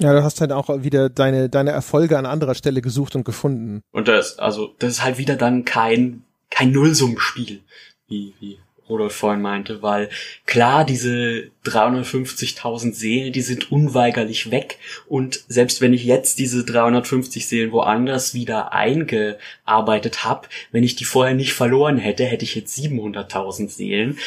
Ja, 0.00 0.12
du 0.12 0.24
hast 0.24 0.40
halt 0.40 0.50
auch 0.50 0.68
wieder 0.82 1.08
deine, 1.08 1.48
deine 1.48 1.70
Erfolge 1.70 2.18
an 2.18 2.26
anderer 2.26 2.54
Stelle 2.54 2.82
gesucht 2.82 3.14
und 3.14 3.24
gefunden. 3.24 3.82
Und 3.92 4.08
das, 4.08 4.38
also, 4.38 4.74
das 4.78 4.94
ist 4.94 5.04
halt 5.04 5.18
wieder 5.18 5.36
dann 5.36 5.64
kein, 5.64 6.24
kein 6.50 6.72
Nullsummenspiel, 6.72 7.60
wie, 8.08 8.34
wie 8.40 8.58
Rudolf 8.88 9.14
vorhin 9.14 9.42
meinte, 9.42 9.82
weil 9.82 10.10
klar, 10.46 10.84
diese 10.84 11.50
350.000 11.64 12.92
Seelen, 12.92 13.32
die 13.32 13.40
sind 13.40 13.72
unweigerlich 13.72 14.50
weg 14.50 14.78
und 15.08 15.44
selbst 15.48 15.80
wenn 15.80 15.92
ich 15.92 16.04
jetzt 16.04 16.38
diese 16.38 16.64
350 16.64 17.46
Seelen 17.46 17.72
woanders 17.72 18.34
wieder 18.34 18.72
eingearbeitet 18.72 20.24
habe, 20.24 20.48
wenn 20.70 20.84
ich 20.84 20.96
die 20.96 21.04
vorher 21.04 21.34
nicht 21.34 21.54
verloren 21.54 21.98
hätte, 21.98 22.24
hätte 22.24 22.44
ich 22.44 22.54
jetzt 22.54 22.76
700.000 22.78 23.68
Seelen. 23.70 24.18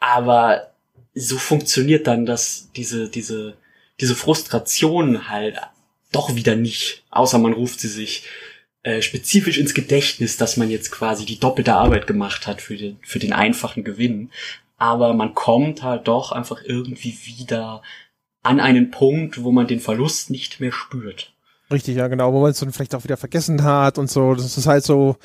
Aber 0.00 0.70
so 1.14 1.36
funktioniert 1.36 2.06
dann 2.06 2.26
das, 2.26 2.70
diese, 2.76 3.08
diese, 3.08 3.56
diese 4.00 4.14
Frustration 4.14 5.28
halt 5.28 5.58
doch 6.12 6.34
wieder 6.34 6.56
nicht, 6.56 7.04
außer 7.10 7.38
man 7.38 7.52
ruft 7.52 7.80
sie 7.80 7.88
sich 7.88 8.24
äh, 8.82 9.02
spezifisch 9.02 9.58
ins 9.58 9.74
Gedächtnis, 9.74 10.36
dass 10.36 10.56
man 10.56 10.70
jetzt 10.70 10.90
quasi 10.90 11.24
die 11.24 11.38
doppelte 11.38 11.74
Arbeit 11.74 12.06
gemacht 12.06 12.46
hat 12.46 12.62
für 12.62 12.76
den, 12.76 12.98
für 13.02 13.18
den 13.18 13.32
einfachen 13.32 13.84
Gewinn. 13.84 14.30
Aber 14.76 15.14
man 15.14 15.34
kommt 15.34 15.82
halt 15.82 16.06
doch 16.06 16.32
einfach 16.32 16.62
irgendwie 16.64 17.16
wieder 17.24 17.82
an 18.42 18.60
einen 18.60 18.90
Punkt, 18.90 19.42
wo 19.42 19.50
man 19.50 19.66
den 19.66 19.80
Verlust 19.80 20.30
nicht 20.30 20.60
mehr 20.60 20.72
spürt. 20.72 21.32
Richtig, 21.70 21.96
ja, 21.96 22.08
genau, 22.08 22.32
wo 22.32 22.40
man 22.40 22.52
es 22.52 22.60
dann 22.60 22.72
vielleicht 22.72 22.94
auch 22.94 23.04
wieder 23.04 23.16
vergessen 23.16 23.62
hat 23.62 23.98
und 23.98 24.10
so. 24.10 24.34
Das 24.34 24.56
ist 24.56 24.66
halt 24.66 24.84
so, 24.84 25.16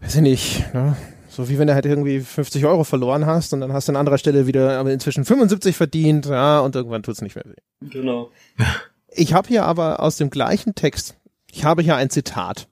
weiß 0.00 0.16
ich 0.16 0.20
nicht, 0.22 0.74
ne? 0.74 0.96
So 1.28 1.50
wie 1.50 1.58
wenn 1.58 1.66
du 1.66 1.74
halt 1.74 1.84
irgendwie 1.84 2.20
50 2.20 2.64
Euro 2.64 2.82
verloren 2.82 3.26
hast 3.26 3.52
und 3.52 3.60
dann 3.60 3.74
hast 3.74 3.88
du 3.88 3.92
an 3.92 3.96
anderer 3.96 4.16
Stelle 4.16 4.46
wieder 4.46 4.78
aber 4.78 4.90
inzwischen 4.90 5.26
75 5.26 5.76
verdient, 5.76 6.24
ja, 6.26 6.60
und 6.60 6.74
irgendwann 6.74 7.02
tut's 7.02 7.20
nicht 7.20 7.36
mehr 7.36 7.44
weh. 7.44 7.88
Genau. 7.90 8.30
Ich 9.10 9.34
habe 9.34 9.46
hier 9.46 9.66
aber 9.66 10.00
aus 10.00 10.16
dem 10.16 10.30
gleichen 10.30 10.74
Text, 10.74 11.14
ich 11.52 11.64
habe 11.64 11.82
hier 11.82 11.96
ein 11.96 12.08
Zitat. 12.08 12.68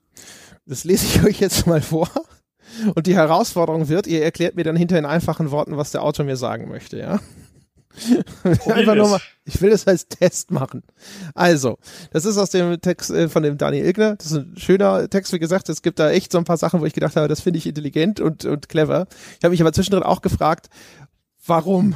Das 0.65 0.83
lese 0.83 1.05
ich 1.05 1.23
euch 1.25 1.39
jetzt 1.39 1.67
mal 1.67 1.81
vor. 1.81 2.09
Und 2.95 3.07
die 3.07 3.15
Herausforderung 3.15 3.87
wird, 3.87 4.07
ihr 4.07 4.23
erklärt 4.23 4.55
mir 4.55 4.63
dann 4.63 4.75
hinter 4.75 4.97
in 4.97 5.05
einfachen 5.05 5.51
Worten, 5.51 5.77
was 5.77 5.91
der 5.91 6.03
Autor 6.03 6.25
mir 6.25 6.35
sagen 6.35 6.67
möchte, 6.67 6.97
ja? 6.97 7.19
Einfach 8.43 8.95
nur 8.95 9.07
mal, 9.07 9.21
ich 9.45 9.61
will 9.61 9.69
das 9.69 9.87
als 9.87 10.07
Test 10.07 10.51
machen. 10.51 10.83
Also, 11.33 11.77
das 12.11 12.25
ist 12.25 12.37
aus 12.37 12.49
dem 12.49 12.81
Text 12.81 13.09
äh, 13.09 13.29
von 13.29 13.43
dem 13.43 13.57
Daniel 13.57 13.85
Ilgner. 13.85 14.15
Das 14.15 14.27
ist 14.27 14.37
ein 14.37 14.57
schöner 14.57 15.09
Text, 15.09 15.31
wie 15.31 15.39
gesagt. 15.39 15.69
Es 15.69 15.81
gibt 15.81 15.99
da 15.99 16.11
echt 16.11 16.31
so 16.31 16.37
ein 16.37 16.43
paar 16.43 16.57
Sachen, 16.57 16.81
wo 16.81 16.85
ich 16.85 16.93
gedacht 16.93 17.15
habe, 17.15 17.29
das 17.29 17.39
finde 17.39 17.59
ich 17.59 17.67
intelligent 17.67 18.19
und, 18.19 18.43
und 18.43 18.67
clever. 18.67 19.07
Ich 19.37 19.43
habe 19.43 19.51
mich 19.51 19.61
aber 19.61 19.71
zwischendrin 19.71 20.03
auch 20.03 20.21
gefragt, 20.21 20.67
warum? 21.45 21.95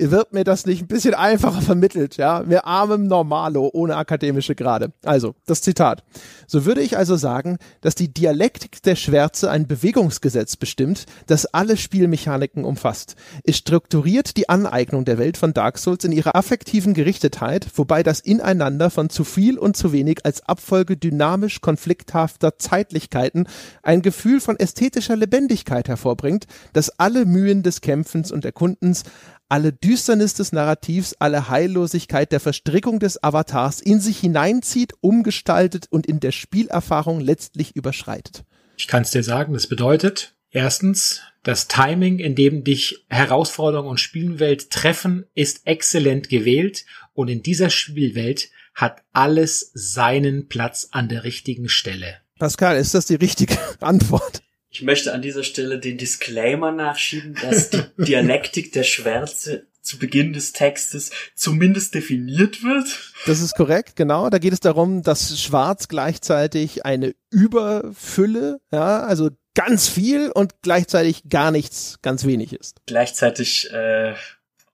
Wird 0.00 0.32
mir 0.32 0.44
das 0.44 0.66
nicht 0.66 0.82
ein 0.82 0.86
bisschen 0.86 1.14
einfacher 1.14 1.60
vermittelt, 1.60 2.16
ja? 2.16 2.42
Mir 2.46 2.64
armem 2.64 3.06
Normalo 3.06 3.70
ohne 3.72 3.96
akademische 3.96 4.54
Grade. 4.54 4.92
Also, 5.04 5.34
das 5.46 5.60
Zitat. 5.60 6.02
So 6.46 6.64
würde 6.64 6.80
ich 6.80 6.96
also 6.96 7.16
sagen, 7.16 7.58
dass 7.80 7.94
die 7.94 8.12
Dialektik 8.12 8.82
der 8.82 8.96
Schwärze 8.96 9.50
ein 9.50 9.66
Bewegungsgesetz 9.66 10.56
bestimmt, 10.56 11.06
das 11.26 11.46
alle 11.46 11.76
Spielmechaniken 11.76 12.64
umfasst. 12.64 13.16
Es 13.44 13.58
strukturiert 13.58 14.36
die 14.36 14.48
Aneignung 14.48 15.04
der 15.04 15.18
Welt 15.18 15.36
von 15.36 15.52
Dark 15.52 15.78
Souls 15.78 16.04
in 16.04 16.12
ihrer 16.12 16.34
affektiven 16.34 16.94
Gerichtetheit, 16.94 17.66
wobei 17.74 18.02
das 18.02 18.20
Ineinander 18.20 18.90
von 18.90 19.10
zu 19.10 19.24
viel 19.24 19.58
und 19.58 19.76
zu 19.76 19.92
wenig 19.92 20.24
als 20.24 20.46
Abfolge 20.48 20.96
dynamisch 20.96 21.60
konflikthafter 21.60 22.58
Zeitlichkeiten 22.58 23.46
ein 23.82 24.02
Gefühl 24.02 24.40
von 24.40 24.58
ästhetischer 24.58 25.16
Lebendigkeit 25.16 25.88
hervorbringt, 25.88 26.46
das 26.72 26.98
alle 26.98 27.24
Mühen 27.26 27.62
des 27.62 27.80
Kämpfens 27.80 28.32
und 28.32 28.44
Erkundens 28.44 29.04
alle 29.50 29.72
Düsternis 29.72 30.34
des 30.34 30.52
Narrativs, 30.52 31.14
alle 31.18 31.48
Heillosigkeit 31.48 32.30
der 32.32 32.40
Verstrickung 32.40 33.00
des 33.00 33.22
Avatars 33.22 33.80
in 33.80 34.00
sich 34.00 34.18
hineinzieht, 34.18 34.92
umgestaltet 35.00 35.86
und 35.90 36.06
in 36.06 36.20
der 36.20 36.32
Spielerfahrung 36.32 37.20
letztlich 37.20 37.74
überschreitet. 37.74 38.44
Ich 38.76 38.86
kann 38.86 39.02
es 39.02 39.10
dir 39.10 39.24
sagen, 39.24 39.52
das 39.52 39.66
bedeutet, 39.66 40.34
erstens, 40.50 41.20
das 41.42 41.68
Timing, 41.68 42.18
in 42.18 42.34
dem 42.34 42.64
dich 42.64 43.04
Herausforderung 43.08 43.88
und 43.88 44.00
Spielwelt 44.00 44.70
treffen, 44.70 45.26
ist 45.34 45.66
exzellent 45.66 46.28
gewählt 46.28 46.84
und 47.12 47.28
in 47.28 47.42
dieser 47.42 47.70
Spielwelt 47.70 48.50
hat 48.74 49.02
alles 49.12 49.72
seinen 49.74 50.48
Platz 50.48 50.88
an 50.92 51.08
der 51.08 51.24
richtigen 51.24 51.68
Stelle. 51.68 52.18
Pascal, 52.38 52.76
ist 52.76 52.94
das 52.94 53.06
die 53.06 53.16
richtige 53.16 53.58
Antwort? 53.80 54.42
Ich 54.70 54.82
möchte 54.82 55.12
an 55.12 55.20
dieser 55.20 55.42
Stelle 55.42 55.78
den 55.78 55.98
Disclaimer 55.98 56.70
nachschieben, 56.70 57.34
dass 57.42 57.70
die 57.70 57.82
Dialektik 57.98 58.72
der 58.72 58.84
Schwärze 58.84 59.66
zu 59.82 59.98
Beginn 59.98 60.32
des 60.32 60.52
Textes 60.52 61.10
zumindest 61.34 61.94
definiert 61.94 62.62
wird. 62.62 63.12
Das 63.26 63.40
ist 63.40 63.56
korrekt, 63.56 63.96
genau. 63.96 64.30
Da 64.30 64.38
geht 64.38 64.52
es 64.52 64.60
darum, 64.60 65.02
dass 65.02 65.40
Schwarz 65.40 65.88
gleichzeitig 65.88 66.84
eine 66.84 67.14
Überfülle, 67.30 68.60
ja, 68.70 69.02
also 69.02 69.30
ganz 69.54 69.88
viel 69.88 70.30
und 70.30 70.62
gleichzeitig 70.62 71.28
gar 71.28 71.50
nichts, 71.50 71.98
ganz 72.02 72.24
wenig 72.24 72.52
ist. 72.52 72.76
Gleichzeitig 72.86 73.72
äh, 73.72 74.14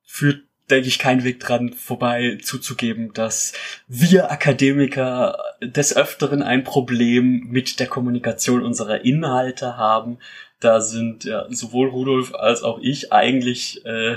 führt 0.04 0.42
denke 0.70 0.88
ich, 0.88 0.98
kein 0.98 1.24
Weg 1.24 1.40
dran 1.40 1.72
vorbei 1.72 2.38
zuzugeben, 2.42 3.12
dass 3.12 3.52
wir 3.88 4.30
Akademiker 4.30 5.38
des 5.60 5.96
Öfteren 5.96 6.42
ein 6.42 6.64
Problem 6.64 7.46
mit 7.48 7.78
der 7.78 7.86
Kommunikation 7.86 8.64
unserer 8.64 9.04
Inhalte 9.04 9.76
haben. 9.76 10.18
Da 10.60 10.80
sind 10.80 11.24
ja 11.24 11.46
sowohl 11.50 11.88
Rudolf 11.88 12.34
als 12.34 12.62
auch 12.62 12.78
ich 12.80 13.12
eigentlich 13.12 13.84
äh, 13.84 14.16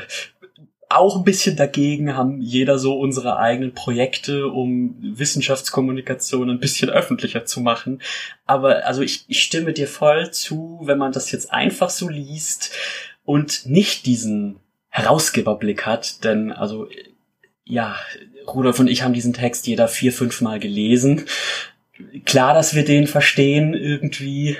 auch 0.90 1.18
ein 1.18 1.24
bisschen 1.24 1.56
dagegen, 1.56 2.16
haben 2.16 2.42
jeder 2.42 2.80
so 2.80 2.98
unsere 2.98 3.38
eigenen 3.38 3.76
Projekte, 3.76 4.48
um 4.48 4.96
Wissenschaftskommunikation 5.00 6.50
ein 6.50 6.60
bisschen 6.60 6.90
öffentlicher 6.90 7.46
zu 7.46 7.62
machen. 7.62 8.02
Aber 8.48 8.86
also 8.86 9.04
ich, 9.04 9.24
ich 9.28 9.44
stimme 9.44 9.74
dir 9.74 9.88
voll 9.88 10.32
zu, 10.32 10.80
wenn 10.84 10.98
man 10.98 11.12
das 11.12 11.32
jetzt 11.32 11.54
einfach 11.54 11.92
so 11.92 12.10
liest 12.10 12.72
und 13.24 13.68
nicht 13.68 14.08
diesen 14.08 14.60
Herausgeberblick 15.00 15.86
hat, 15.86 16.24
denn 16.24 16.52
also 16.52 16.88
ja, 17.70 17.96
Rudolf 18.48 18.80
und 18.80 18.88
ich 18.88 19.04
haben 19.04 19.14
diesen 19.14 19.34
Text 19.34 19.68
jeder 19.68 19.88
vier, 19.88 20.12
fünf 20.12 20.42
Mal 20.42 20.60
gelesen. 20.60 21.26
Klar, 22.26 22.54
dass 22.54 22.74
wir 22.74 22.84
den 22.84 23.08
verstehen 23.08 23.74
irgendwie. 23.74 24.58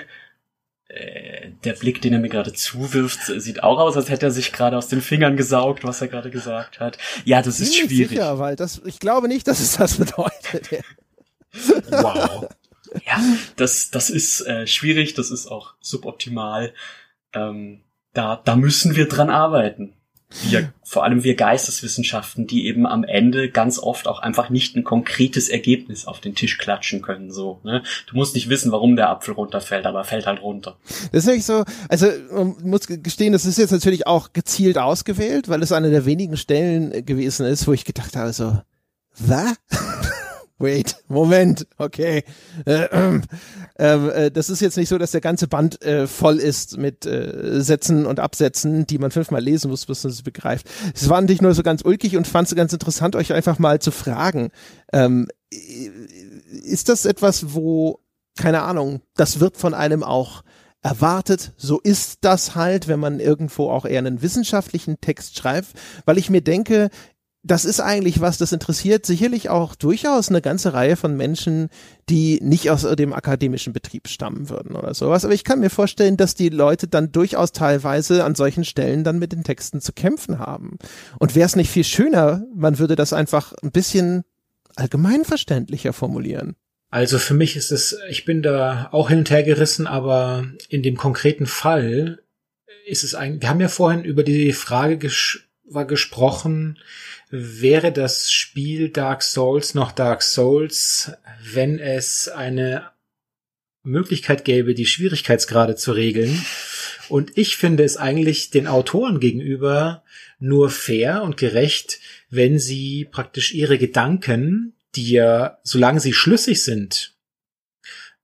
Äh, 0.88 1.50
der 1.64 1.74
Blick, 1.74 2.00
den 2.00 2.12
er 2.12 2.18
mir 2.20 2.28
gerade 2.28 2.52
zuwirft, 2.52 3.20
sieht 3.26 3.62
auch 3.62 3.78
aus, 3.78 3.96
als 3.96 4.08
hätte 4.08 4.26
er 4.26 4.30
sich 4.30 4.52
gerade 4.52 4.76
aus 4.76 4.88
den 4.88 5.00
Fingern 5.00 5.36
gesaugt, 5.36 5.84
was 5.84 6.00
er 6.00 6.08
gerade 6.08 6.30
gesagt 6.30 6.80
hat. 6.80 6.98
Ja, 7.24 7.42
das 7.42 7.60
ist 7.60 7.76
schwierig. 7.76 8.08
Sicher, 8.08 8.38
weil 8.38 8.56
das, 8.56 8.80
ich 8.84 8.98
glaube 8.98 9.28
nicht, 9.28 9.46
dass 9.46 9.60
es 9.60 9.76
das 9.76 9.96
bedeutet. 9.96 10.82
wow. 11.90 12.48
Ja, 13.06 13.22
das, 13.56 13.90
das 13.90 14.10
ist 14.10 14.40
äh, 14.46 14.66
schwierig, 14.66 15.14
das 15.14 15.30
ist 15.30 15.46
auch 15.46 15.74
suboptimal. 15.80 16.72
Ähm, 17.34 17.82
da, 18.12 18.40
da 18.44 18.56
müssen 18.56 18.96
wir 18.96 19.06
dran 19.06 19.30
arbeiten 19.30 19.94
wir, 20.48 20.72
vor 20.82 21.04
allem 21.04 21.24
wir 21.24 21.34
Geisteswissenschaften, 21.34 22.46
die 22.46 22.66
eben 22.66 22.86
am 22.86 23.04
Ende 23.04 23.50
ganz 23.50 23.78
oft 23.78 24.06
auch 24.06 24.20
einfach 24.20 24.50
nicht 24.50 24.76
ein 24.76 24.84
konkretes 24.84 25.48
Ergebnis 25.48 26.06
auf 26.06 26.20
den 26.20 26.34
Tisch 26.34 26.58
klatschen 26.58 27.02
können, 27.02 27.32
so, 27.32 27.60
ne? 27.64 27.82
Du 28.06 28.16
musst 28.16 28.34
nicht 28.34 28.48
wissen, 28.48 28.72
warum 28.72 28.96
der 28.96 29.10
Apfel 29.10 29.34
runterfällt, 29.34 29.86
aber 29.86 30.00
er 30.00 30.04
fällt 30.04 30.26
halt 30.26 30.42
runter. 30.42 30.76
Das 31.12 31.24
ist 31.24 31.26
wirklich 31.26 31.44
so, 31.44 31.64
also, 31.88 32.06
man 32.32 32.56
muss 32.62 32.86
gestehen, 32.86 33.32
das 33.32 33.44
ist 33.44 33.58
jetzt 33.58 33.72
natürlich 33.72 34.06
auch 34.06 34.32
gezielt 34.32 34.78
ausgewählt, 34.78 35.48
weil 35.48 35.62
es 35.62 35.72
eine 35.72 35.90
der 35.90 36.06
wenigen 36.06 36.36
Stellen 36.36 37.04
gewesen 37.04 37.46
ist, 37.46 37.66
wo 37.66 37.72
ich 37.72 37.84
gedacht 37.84 38.16
habe, 38.16 38.32
so, 38.32 38.60
was? 39.18 39.56
Wait, 40.60 41.02
Moment, 41.08 41.66
okay. 41.78 42.22
Äh, 42.66 42.84
ähm, 42.92 43.22
äh, 43.76 44.30
das 44.30 44.50
ist 44.50 44.60
jetzt 44.60 44.76
nicht 44.76 44.90
so, 44.90 44.98
dass 44.98 45.10
der 45.10 45.22
ganze 45.22 45.48
Band 45.48 45.82
äh, 45.82 46.06
voll 46.06 46.36
ist 46.36 46.76
mit 46.76 47.06
äh, 47.06 47.62
Sätzen 47.62 48.04
und 48.04 48.20
Absätzen, 48.20 48.86
die 48.86 48.98
man 48.98 49.10
fünfmal 49.10 49.42
lesen 49.42 49.70
muss, 49.70 49.86
bis 49.86 50.04
man 50.04 50.12
es 50.12 50.22
begreift. 50.22 50.68
Es 50.94 51.08
war 51.08 51.18
natürlich 51.18 51.40
nur 51.40 51.54
so 51.54 51.62
ganz 51.62 51.82
ulkig 51.82 52.16
und 52.16 52.26
fand 52.26 52.46
es 52.46 52.54
ganz 52.54 52.74
interessant, 52.74 53.16
euch 53.16 53.32
einfach 53.32 53.58
mal 53.58 53.80
zu 53.80 53.90
fragen. 53.90 54.50
Ähm, 54.92 55.28
ist 55.50 56.90
das 56.90 57.06
etwas, 57.06 57.54
wo, 57.54 58.00
keine 58.36 58.60
Ahnung, 58.60 59.00
das 59.16 59.40
wird 59.40 59.56
von 59.56 59.72
einem 59.72 60.02
auch 60.02 60.44
erwartet. 60.82 61.52
So 61.56 61.80
ist 61.80 62.18
das 62.20 62.54
halt, 62.54 62.86
wenn 62.86 63.00
man 63.00 63.18
irgendwo 63.18 63.70
auch 63.70 63.86
eher 63.86 63.98
einen 63.98 64.20
wissenschaftlichen 64.20 65.00
Text 65.00 65.38
schreibt, 65.38 65.68
weil 66.04 66.18
ich 66.18 66.28
mir 66.28 66.42
denke, 66.42 66.90
das 67.42 67.64
ist 67.64 67.80
eigentlich 67.80 68.20
was, 68.20 68.36
das 68.36 68.52
interessiert 68.52 69.06
sicherlich 69.06 69.48
auch 69.48 69.74
durchaus 69.74 70.28
eine 70.28 70.42
ganze 70.42 70.74
Reihe 70.74 70.96
von 70.96 71.16
Menschen, 71.16 71.70
die 72.10 72.38
nicht 72.42 72.70
aus 72.70 72.82
dem 72.82 73.14
akademischen 73.14 73.72
Betrieb 73.72 74.08
stammen 74.08 74.50
würden 74.50 74.76
oder 74.76 74.92
sowas. 74.92 75.24
Aber 75.24 75.32
ich 75.32 75.44
kann 75.44 75.60
mir 75.60 75.70
vorstellen, 75.70 76.18
dass 76.18 76.34
die 76.34 76.50
Leute 76.50 76.86
dann 76.86 77.12
durchaus 77.12 77.52
teilweise 77.52 78.24
an 78.24 78.34
solchen 78.34 78.64
Stellen 78.64 79.04
dann 79.04 79.18
mit 79.18 79.32
den 79.32 79.42
Texten 79.42 79.80
zu 79.80 79.92
kämpfen 79.92 80.38
haben. 80.38 80.76
Und 81.18 81.34
wäre 81.34 81.46
es 81.46 81.56
nicht 81.56 81.70
viel 81.70 81.84
schöner, 81.84 82.44
man 82.54 82.78
würde 82.78 82.94
das 82.94 83.14
einfach 83.14 83.54
ein 83.62 83.72
bisschen 83.72 84.24
allgemeinverständlicher 84.76 85.94
formulieren. 85.94 86.56
Also 86.90 87.18
für 87.18 87.34
mich 87.34 87.56
ist 87.56 87.72
es, 87.72 87.96
ich 88.10 88.24
bin 88.24 88.42
da 88.42 88.88
auch 88.92 89.08
hin 89.08 89.18
und 89.18 89.30
her 89.30 89.44
gerissen, 89.44 89.86
aber 89.86 90.44
in 90.68 90.82
dem 90.82 90.96
konkreten 90.96 91.46
Fall 91.46 92.20
ist 92.86 93.04
es 93.04 93.14
eigentlich, 93.14 93.42
wir 93.42 93.48
haben 93.48 93.60
ja 93.60 93.68
vorhin 93.68 94.04
über 94.04 94.24
die 94.24 94.52
Frage 94.52 94.98
ges 94.98 95.40
war 95.72 95.86
gesprochen, 95.86 96.78
wäre 97.30 97.92
das 97.92 98.32
Spiel 98.32 98.88
Dark 98.90 99.22
Souls 99.22 99.74
noch 99.74 99.92
Dark 99.92 100.22
Souls, 100.22 101.12
wenn 101.42 101.78
es 101.78 102.28
eine 102.28 102.90
Möglichkeit 103.82 104.44
gäbe, 104.44 104.74
die 104.74 104.86
Schwierigkeitsgrade 104.86 105.76
zu 105.76 105.92
regeln. 105.92 106.44
Und 107.08 107.36
ich 107.36 107.56
finde 107.56 107.84
es 107.84 107.96
eigentlich 107.96 108.50
den 108.50 108.66
Autoren 108.66 109.20
gegenüber 109.20 110.04
nur 110.38 110.70
fair 110.70 111.22
und 111.22 111.36
gerecht, 111.36 112.00
wenn 112.30 112.58
sie 112.58 113.06
praktisch 113.10 113.54
ihre 113.54 113.78
Gedanken, 113.78 114.74
die 114.94 115.10
ja, 115.10 115.58
solange 115.62 116.00
sie 116.00 116.12
schlüssig 116.12 116.62
sind, 116.62 117.14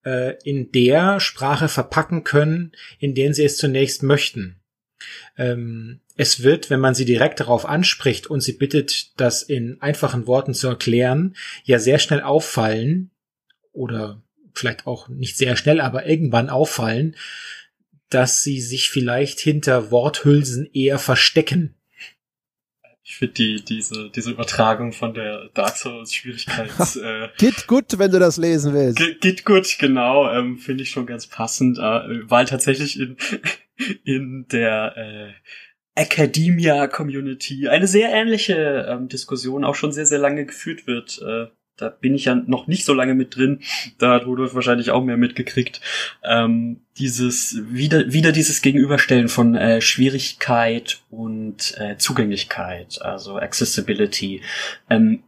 äh, 0.04 0.36
in 0.44 0.72
der 0.72 1.20
Sprache 1.20 1.68
verpacken 1.68 2.24
können, 2.24 2.72
in 2.98 3.14
der 3.14 3.34
sie 3.34 3.44
es 3.44 3.56
zunächst 3.56 4.02
möchten. 4.02 4.60
Ähm, 5.36 6.00
es 6.16 6.42
wird, 6.42 6.70
wenn 6.70 6.80
man 6.80 6.94
sie 6.94 7.04
direkt 7.04 7.40
darauf 7.40 7.66
anspricht 7.66 8.26
und 8.26 8.40
sie 8.40 8.54
bittet, 8.54 9.18
das 9.20 9.42
in 9.42 9.80
einfachen 9.80 10.26
Worten 10.26 10.54
zu 10.54 10.68
erklären, 10.68 11.36
ja 11.64 11.78
sehr 11.78 11.98
schnell 11.98 12.22
auffallen 12.22 13.10
oder 13.72 14.22
vielleicht 14.54 14.86
auch 14.86 15.08
nicht 15.08 15.36
sehr 15.36 15.56
schnell, 15.56 15.80
aber 15.80 16.06
irgendwann 16.06 16.48
auffallen, 16.48 17.16
dass 18.08 18.42
sie 18.42 18.60
sich 18.60 18.90
vielleicht 18.90 19.40
hinter 19.40 19.90
Worthülsen 19.90 20.68
eher 20.72 20.98
verstecken. 20.98 21.74
Ich 23.08 23.18
finde 23.18 23.34
die, 23.34 23.64
diese, 23.64 24.10
diese 24.10 24.32
Übertragung 24.32 24.92
von 24.92 25.14
der 25.14 25.48
Dark 25.54 25.76
Souls 25.76 26.12
Schwierigkeits, 26.12 26.96
äh, 27.02 27.28
Geht 27.38 27.66
gut, 27.68 27.98
wenn 27.98 28.10
du 28.10 28.18
das 28.18 28.36
lesen 28.36 28.74
willst. 28.74 29.20
Geht 29.20 29.44
gut, 29.44 29.76
genau, 29.78 30.28
ähm, 30.32 30.58
finde 30.58 30.82
ich 30.82 30.90
schon 30.90 31.06
ganz 31.06 31.26
passend, 31.26 31.78
äh, 31.78 32.28
weil 32.28 32.46
tatsächlich 32.46 32.98
in, 32.98 33.16
in 34.04 34.46
der, 34.50 34.96
äh, 34.96 35.32
Academia 35.96 36.86
Community 36.86 37.68
eine 37.68 37.86
sehr 37.88 38.12
ähnliche 38.12 38.86
ähm, 38.88 39.08
Diskussion 39.08 39.64
auch 39.64 39.74
schon 39.74 39.92
sehr, 39.92 40.06
sehr 40.06 40.18
lange 40.18 40.44
geführt 40.44 40.86
wird. 40.86 41.20
Äh, 41.26 41.46
da 41.78 41.88
bin 41.88 42.14
ich 42.14 42.26
ja 42.26 42.34
noch 42.34 42.66
nicht 42.66 42.84
so 42.84 42.94
lange 42.94 43.14
mit 43.14 43.36
drin. 43.36 43.60
Da 43.98 44.12
hat 44.12 44.26
Rudolf 44.26 44.54
wahrscheinlich 44.54 44.90
auch 44.90 45.02
mehr 45.02 45.16
mitgekriegt. 45.16 45.80
Ähm, 46.22 46.80
dieses, 46.98 47.60
wieder, 47.68 48.12
wieder 48.12 48.32
dieses 48.32 48.62
Gegenüberstellen 48.62 49.28
von 49.28 49.54
äh, 49.54 49.80
Schwierigkeit 49.80 51.00
und 51.10 51.74
äh, 51.78 51.96
Zugänglichkeit, 51.98 53.00
also 53.02 53.36
Accessibility, 53.36 54.42
ähm, 54.88 55.22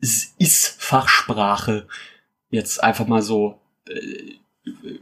ist 0.00 0.82
Fachsprache 0.82 1.86
jetzt 2.50 2.82
einfach 2.82 3.06
mal 3.06 3.22
so 3.22 3.60
äh, 3.88 4.34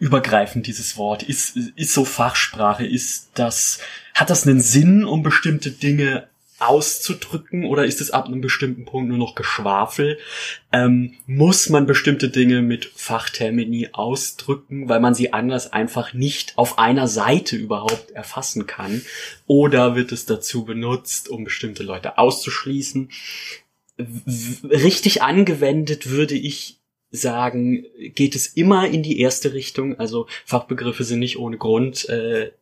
übergreifend 0.01 0.67
dieses 0.67 0.97
Wort 0.97 1.23
ist 1.23 1.57
ist 1.57 1.95
so 1.95 2.05
Fachsprache 2.05 2.85
ist 2.85 3.31
das 3.35 3.79
hat 4.15 4.31
das 4.31 4.47
einen 4.47 4.61
Sinn 4.61 5.05
um 5.05 5.23
bestimmte 5.23 5.71
Dinge 5.71 6.29
auszudrücken 6.63 7.65
oder 7.65 7.85
ist 7.85 8.01
es 8.01 8.11
ab 8.11 8.27
einem 8.27 8.41
bestimmten 8.41 8.85
Punkt 8.85 9.09
nur 9.09 9.19
noch 9.19 9.35
Geschwafel? 9.35 10.19
Ähm, 10.73 11.15
muss 11.27 11.69
man 11.69 11.87
bestimmte 11.87 12.29
Dinge 12.29 12.63
mit 12.63 12.87
Fachtermini 12.95 13.91
ausdrücken, 13.93 14.89
weil 14.89 15.01
man 15.01 15.15
sie 15.15 15.33
anders 15.33 15.73
einfach 15.73 16.13
nicht 16.13 16.57
auf 16.57 16.79
einer 16.79 17.09
Seite 17.09 17.57
überhaupt 17.57 18.13
erfassen 18.13 18.67
kann? 18.67 19.03
Oder 19.47 19.97
wird 19.97 20.13
es 20.13 20.25
dazu 20.25 20.65
benutzt, 20.65 21.29
um 21.29 21.45
bestimmte 21.45 21.83
Leute 21.83 22.19
auszuschließen? 22.19 23.11
Richtig 24.65 25.23
angewendet 25.23 26.09
würde 26.11 26.35
ich 26.35 26.79
sagen, 27.11 27.85
geht 28.15 28.35
es 28.35 28.47
immer 28.47 28.89
in 28.89 29.03
die 29.03 29.21
erste 29.21 29.53
Richtung. 29.53 29.99
Also 29.99 30.27
Fachbegriffe 30.47 31.05
sind 31.05 31.19
nicht 31.19 31.39
ohne 31.39 31.59
Grund 31.59 32.09
äh, 32.09 32.53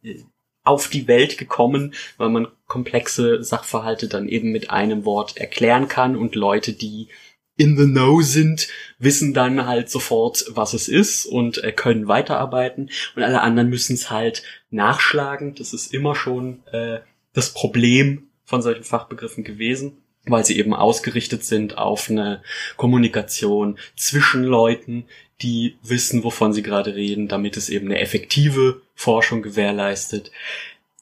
auf 0.71 0.89
die 0.89 1.09
Welt 1.09 1.39
gekommen, 1.39 1.95
weil 2.17 2.31
man 2.31 2.49
komplexe 2.67 3.43
Sachverhalte 3.43 4.09
dann 4.09 4.29
eben 4.29 4.53
mit 4.53 4.71
einem 4.71 5.05
Wort 5.05 5.37
erklären 5.37 5.89
kann 5.89 6.17
und 6.17 6.35
Leute, 6.35 6.73
die 6.73 7.09
in 7.57 7.77
the 7.77 7.85
know 7.85 8.23
sind, 8.23 8.69
wissen 8.99 9.35
dann 9.35 9.67
halt 9.67 9.91
sofort, 9.91 10.47
was 10.49 10.73
es 10.73 10.89
ist 10.89 11.27
und 11.27 11.63
äh, 11.63 11.73
können 11.73 12.09
weiterarbeiten 12.09 12.91
und 13.17 13.23
alle 13.23 13.43
anderen 13.43 13.69
müssen 13.69 13.95
es 13.95 14.11
halt 14.11 14.43
nachschlagen. 14.71 15.55
Das 15.57 15.75
ist 15.75 15.93
immer 15.93 16.15
schon 16.15 16.65
äh, 16.73 17.01
das 17.35 17.53
Problem 17.53 18.29
von 18.45 18.63
solchen 18.63 18.85
Fachbegriffen 18.85 19.45
gewesen 19.45 19.99
weil 20.27 20.45
sie 20.45 20.59
eben 20.59 20.75
ausgerichtet 20.75 21.45
sind 21.45 21.79
auf 21.79 22.11
eine 22.11 22.43
Kommunikation 22.77 23.79
zwischen 23.97 24.45
Leuten, 24.45 25.05
die 25.43 25.77
wissen, 25.83 26.23
wovon 26.25 26.53
sie 26.53 26.63
gerade 26.63 26.95
reden, 26.95 27.29
damit 27.29 27.57
es 27.57 27.69
eben 27.69 27.87
eine 27.87 28.01
effektive 28.01 28.83
Forschung 29.01 29.41
gewährleistet. 29.41 30.31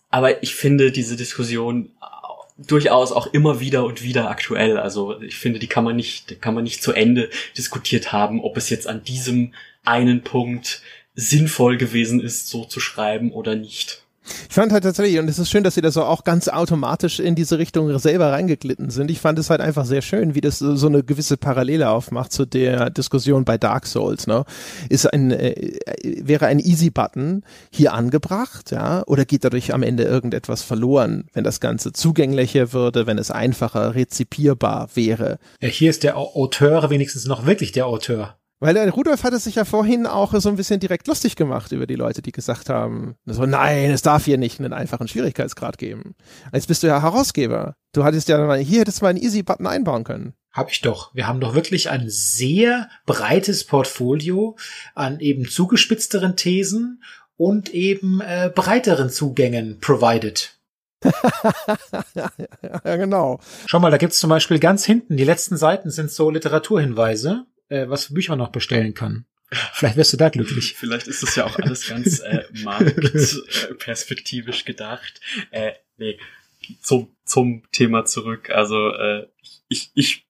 Aber 0.09 0.43
ich 0.45 0.55
finde 0.55 0.93
diese 0.93 1.17
Diskussion 1.17 1.91
durchaus 2.57 3.11
auch 3.11 3.27
immer 3.27 3.59
wieder 3.59 3.85
und 3.85 4.03
wieder 4.05 4.31
aktuell. 4.31 4.79
Also 4.79 5.21
ich 5.21 5.37
finde, 5.37 5.59
die 5.59 5.67
kann 5.67 5.83
man 5.83 5.97
nicht, 5.97 6.41
kann 6.41 6.55
man 6.55 6.63
nicht 6.63 6.81
zu 6.81 6.93
Ende 6.93 7.29
diskutiert 7.57 8.13
haben, 8.13 8.41
ob 8.41 8.57
es 8.57 8.71
jetzt 8.71 8.87
an 8.87 9.03
diesem 9.03 9.53
einen 9.85 10.23
Punkt 10.23 10.81
sinnvoll 11.17 11.77
gewesen 11.77 12.21
ist, 12.21 12.49
so 12.49 12.65
zu 12.65 12.79
schreiben 12.79 13.33
oder 13.33 13.57
nicht. 13.57 14.05
Ich 14.49 14.55
fand 14.55 14.73
halt 14.73 14.85
tatsächlich, 14.85 15.19
und 15.19 15.29
es 15.29 15.39
ist 15.39 15.51
schön, 15.51 15.65
dass 15.65 15.75
sie 15.75 15.81
da 15.81 15.91
so 15.91 16.05
auch 16.05 16.25
ganz 16.25 16.49
automatisch 16.49 17.21
in 17.21 17.35
diese 17.35 17.59
Richtung 17.59 17.99
selber 17.99 18.33
reingeglitten 18.33 18.91
sind. 18.91 19.11
Ich 19.11 19.21
fand 19.21 19.39
es 19.39 19.51
halt 19.51 19.61
einfach 19.61 19.85
sehr 19.85 20.03
schön, 20.03 20.35
wie 20.35 20.41
das 20.41 20.59
so 20.59 20.87
eine 20.87 21.03
gewisse 21.03 21.37
Parallele 21.37 21.91
aufmacht 21.91 22.33
zu 22.33 22.45
der 22.47 22.91
Diskussion 22.91 23.45
bei 23.45 23.59
Dark 23.59 23.87
Souls. 23.87 24.27
Ne? 24.27 24.45
Ist 24.89 25.13
ein, 25.13 25.31
äh, 25.31 25.79
wäre 26.03 26.47
ein 26.47 26.59
Easy-Button 26.59 27.43
hier 27.71 27.93
angebracht, 27.93 28.71
ja, 28.71 29.03
oder 29.07 29.25
geht 29.25 29.45
dadurch 29.45 29.75
am 29.75 29.83
Ende 29.83 30.05
irgendetwas 30.05 30.63
verloren, 30.63 31.25
wenn 31.33 31.45
das 31.45 31.61
Ganze 31.61 31.93
zugänglicher 31.93 32.73
würde, 32.73 33.07
wenn 33.07 33.19
es 33.19 33.31
einfacher 33.31 33.95
rezipierbar 33.95 34.89
wäre? 34.95 35.39
Ja, 35.61 35.69
hier 35.69 35.91
ist 35.91 36.03
der 36.03 36.17
Auteur 36.17 36.91
wenigstens 36.91 37.27
noch 37.27 37.47
wirklich 37.47 37.73
der 37.73 37.87
Auteur. 37.87 38.38
Weil 38.61 38.75
der 38.75 38.91
Rudolf 38.91 39.23
hatte 39.23 39.39
sich 39.39 39.55
ja 39.55 39.65
vorhin 39.65 40.07
auch 40.07 40.35
so 40.35 40.49
ein 40.49 40.57
bisschen 40.57 40.81
direkt 40.81 41.07
lustig 41.07 41.37
gemacht 41.37 41.71
über 41.71 41.87
die 41.87 41.95
Leute, 41.95 42.23
die 42.23 42.33
gesagt 42.33 42.69
haben, 42.69 43.15
so, 43.25 43.47
nein, 43.47 43.91
es 43.91 44.03
darf 44.03 44.25
hier 44.25 44.37
nicht 44.37 44.59
einen 44.59 44.73
einfachen 44.73 45.07
Schwierigkeitsgrad 45.07 45.79
geben. 45.79 46.17
Jetzt 46.53 46.67
bist 46.67 46.83
du 46.83 46.89
ja 46.89 47.01
Herausgeber. 47.01 47.77
Du 47.93 48.03
hattest 48.03 48.29
ja 48.29 48.45
mal, 48.45 48.59
hier 48.59 48.81
hättest 48.81 49.01
du 49.01 49.05
mal 49.05 49.11
einen 49.11 49.23
Easy-Button 49.23 49.67
einbauen 49.67 50.03
können. 50.03 50.35
Hab 50.53 50.73
ich 50.73 50.81
doch. 50.81 51.15
Wir 51.15 51.29
haben 51.29 51.41
doch 51.41 51.55
wirklich 51.55 51.89
ein 51.89 52.07
sehr 52.09 52.89
breites 53.07 53.65
Portfolio 53.65 54.57
an 54.97 55.21
eben 55.21 55.49
zugespitzteren 55.49 56.35
Thesen 56.35 57.03
und 57.37 57.73
eben 57.73 58.21
äh, 58.21 58.51
breiteren 58.53 59.11
Zugängen 59.11 59.79
provided. 59.79 60.59
ja, 62.15 62.97
genau. 62.97 63.39
Schau 63.67 63.79
mal, 63.79 63.93
da 63.93 63.99
gibt's 63.99 64.19
zum 64.19 64.31
Beispiel 64.31 64.59
ganz 64.59 64.85
hinten, 64.85 65.17
die 65.17 65.25
letzten 65.25 65.57
Seiten 65.57 65.91
sind 65.91 66.11
so 66.11 66.29
Literaturhinweise 66.29 67.47
äh, 67.69 67.89
was 67.89 68.07
für 68.07 68.15
Bücher 68.15 68.37
noch 68.37 68.51
bestellen 68.51 68.95
kann. 68.95 69.27
Vielleicht 69.73 69.97
wirst 69.97 70.13
du 70.13 70.19
da 70.19 70.29
glücklich. 70.29 70.75
Vielleicht 70.77 71.09
ist 71.09 71.23
das 71.23 71.35
ja 71.37 71.47
auch 71.47 71.59
alles 71.59 71.89
ganz 71.89 72.21
äh, 72.21 72.45
marktperspektivisch 72.63 74.65
gedacht. 74.65 75.21
Äh, 75.51 75.73
nee, 75.97 76.19
zum, 76.83 77.17
zum 77.25 77.63
Thema 77.73 78.05
zurück. 78.05 78.51
Also 78.51 78.93
äh, 78.93 79.27
ich, 79.69 79.91
ich 79.95 80.27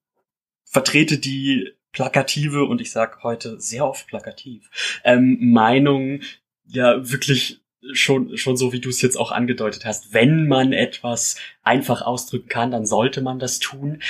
vertrete 0.64 1.18
die 1.18 1.72
plakative 1.92 2.64
und 2.64 2.80
ich 2.80 2.90
sag 2.90 3.22
heute 3.22 3.60
sehr 3.60 3.86
oft 3.86 4.06
plakativ 4.06 4.68
ähm, 5.04 5.38
Meinung 5.52 6.20
ja 6.66 7.10
wirklich 7.10 7.60
schon 7.92 8.36
schon 8.36 8.56
so 8.56 8.72
wie 8.72 8.80
du 8.80 8.90
es 8.90 9.00
jetzt 9.00 9.16
auch 9.16 9.32
angedeutet 9.32 9.86
hast 9.86 10.12
wenn 10.12 10.46
man 10.46 10.72
etwas 10.72 11.36
einfach 11.62 12.02
ausdrücken 12.02 12.48
kann 12.48 12.70
dann 12.70 12.84
sollte 12.84 13.22
man 13.22 13.38
das 13.38 13.58
tun 13.58 14.02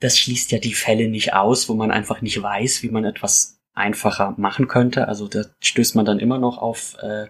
das 0.00 0.18
schließt 0.18 0.52
ja 0.52 0.58
die 0.58 0.74
Fälle 0.74 1.08
nicht 1.08 1.34
aus, 1.34 1.68
wo 1.68 1.74
man 1.74 1.90
einfach 1.90 2.20
nicht 2.20 2.40
weiß, 2.40 2.82
wie 2.82 2.90
man 2.90 3.04
etwas 3.04 3.56
einfacher 3.76 4.34
machen 4.38 4.66
könnte. 4.68 5.06
Also 5.06 5.28
da 5.28 5.44
stößt 5.60 5.96
man 5.96 6.06
dann 6.06 6.18
immer 6.18 6.38
noch 6.38 6.58
auf 6.58 6.96
äh, 7.02 7.26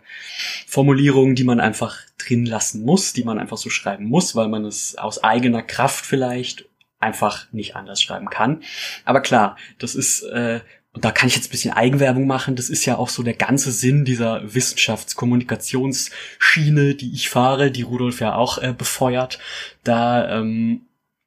Formulierungen, 0.67 1.35
die 1.35 1.45
man 1.45 1.61
einfach 1.61 1.99
drin 2.19 2.47
lassen 2.47 2.85
muss, 2.85 3.13
die 3.13 3.25
man 3.25 3.39
einfach 3.39 3.57
so 3.57 3.69
schreiben 3.69 4.07
muss, 4.07 4.37
weil 4.37 4.49
man 4.49 4.65
es 4.65 4.97
aus 4.97 5.23
eigener 5.23 5.63
Kraft 5.63 6.07
vielleicht 6.07 6.65
einfach 6.99 7.53
nicht 7.53 7.77
anders 7.77 8.01
schreiben 8.01 8.31
kann. 8.31 8.63
Aber 9.05 9.21
klar, 9.21 9.59
das 9.79 9.95
ist, 9.95 10.23
äh, 10.23 10.61
und 10.93 11.05
da 11.05 11.11
kann 11.11 11.29
ich 11.29 11.37
jetzt 11.37 11.49
ein 11.49 11.51
bisschen 11.51 11.75
Eigenwerbung 11.75 12.27
machen, 12.27 12.57
das 12.57 12.71
ist 12.71 12.87
ja 12.87 12.97
auch 12.97 13.11
so 13.11 13.23
der 13.23 13.35
ganze 13.35 13.71
Sinn 13.71 14.07
dieser 14.07 14.55
Wissenschaftskommunikationsschiene, 14.55 16.95
die 16.95 17.13
ich 17.13 17.29
fahre, 17.29 17.71
die 17.71 17.83
Rudolf 17.83 18.21
ja 18.21 18.35
auch 18.35 18.57
äh, 18.59 18.73
befeuert. 18.73 19.39
Da 19.85 20.39
ähm, 20.39 20.86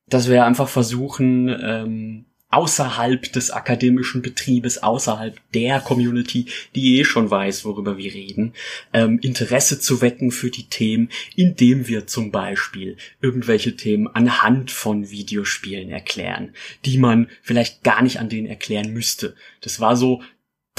dass 0.10 0.30
wir 0.30 0.46
einfach 0.46 0.68
versuchen, 0.68 1.50
ähm, 1.50 2.26
außerhalb 2.52 3.32
des 3.32 3.52
akademischen 3.52 4.22
Betriebes, 4.22 4.82
außerhalb 4.82 5.40
der 5.54 5.80
Community, 5.82 6.48
die 6.74 6.98
eh 6.98 7.06
schon 7.06 7.30
weiß, 7.30 7.64
worüber 7.64 7.98
wir 7.98 8.14
reden, 8.14 8.54
ähm, 8.92 9.20
Interesse 9.22 9.80
zu 9.80 10.02
wecken 10.02 10.32
für 10.32 10.50
die 10.50 10.68
Themen, 10.68 11.10
indem 11.36 11.88
wir 11.88 12.08
zum 12.08 12.32
Beispiel 12.32 12.98
irgendwelche 13.22 13.76
Themen 13.76 14.08
anhand 14.08 14.72
von 14.72 15.12
Videospielen 15.12 15.90
erklären, 15.90 16.54
die 16.86 16.98
man 16.98 17.28
vielleicht 17.44 17.84
gar 17.84 18.02
nicht 18.02 18.20
an 18.20 18.30
denen 18.30 18.48
erklären 18.48 18.94
müsste. 18.94 19.36
Das 19.62 19.80
war 19.80 19.96
so 19.96 20.24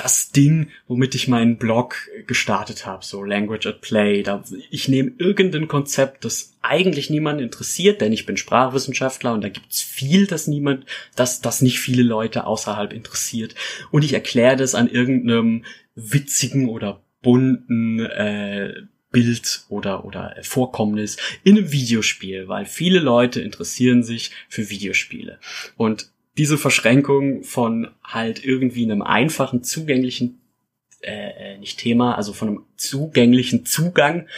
das 0.00 0.30
Ding, 0.30 0.68
womit 0.88 1.14
ich 1.14 1.28
meinen 1.28 1.58
Blog 1.58 1.96
gestartet 2.26 2.86
habe, 2.86 3.04
so 3.04 3.22
Language 3.22 3.66
at 3.66 3.80
Play. 3.82 4.22
Da, 4.22 4.42
ich 4.70 4.88
nehme 4.88 5.12
irgendein 5.18 5.68
Konzept, 5.68 6.24
das 6.24 6.56
eigentlich 6.62 7.10
niemand 7.10 7.40
interessiert, 7.40 8.00
denn 8.00 8.12
ich 8.12 8.24
bin 8.24 8.36
Sprachwissenschaftler 8.36 9.34
und 9.34 9.42
da 9.42 9.48
gibt's 9.48 9.82
viel, 9.82 10.26
das 10.26 10.46
niemand, 10.46 10.86
das, 11.16 11.42
das 11.42 11.60
nicht 11.60 11.80
viele 11.80 12.02
Leute 12.02 12.46
außerhalb 12.46 12.92
interessiert. 12.92 13.54
Und 13.90 14.04
ich 14.04 14.14
erkläre 14.14 14.56
das 14.56 14.74
an 14.74 14.88
irgendeinem 14.88 15.64
witzigen 15.94 16.68
oder 16.68 17.02
bunten 17.22 18.00
äh, 18.00 18.72
Bild 19.10 19.64
oder 19.68 20.04
oder 20.04 20.36
Vorkommnis 20.42 21.16
in 21.42 21.58
einem 21.58 21.72
Videospiel, 21.72 22.48
weil 22.48 22.64
viele 22.64 23.00
Leute 23.00 23.40
interessieren 23.40 24.02
sich 24.02 24.30
für 24.48 24.70
Videospiele. 24.70 25.40
Und 25.76 26.10
diese 26.36 26.58
Verschränkung 26.58 27.42
von 27.42 27.88
halt 28.02 28.44
irgendwie 28.44 28.84
einem 28.84 29.02
einfachen, 29.02 29.62
zugänglichen, 29.62 30.40
äh, 31.00 31.54
äh, 31.54 31.58
nicht 31.58 31.78
Thema, 31.78 32.14
also 32.14 32.32
von 32.32 32.48
einem 32.48 32.64
zugänglichen 32.76 33.66
Zugang, 33.66 34.28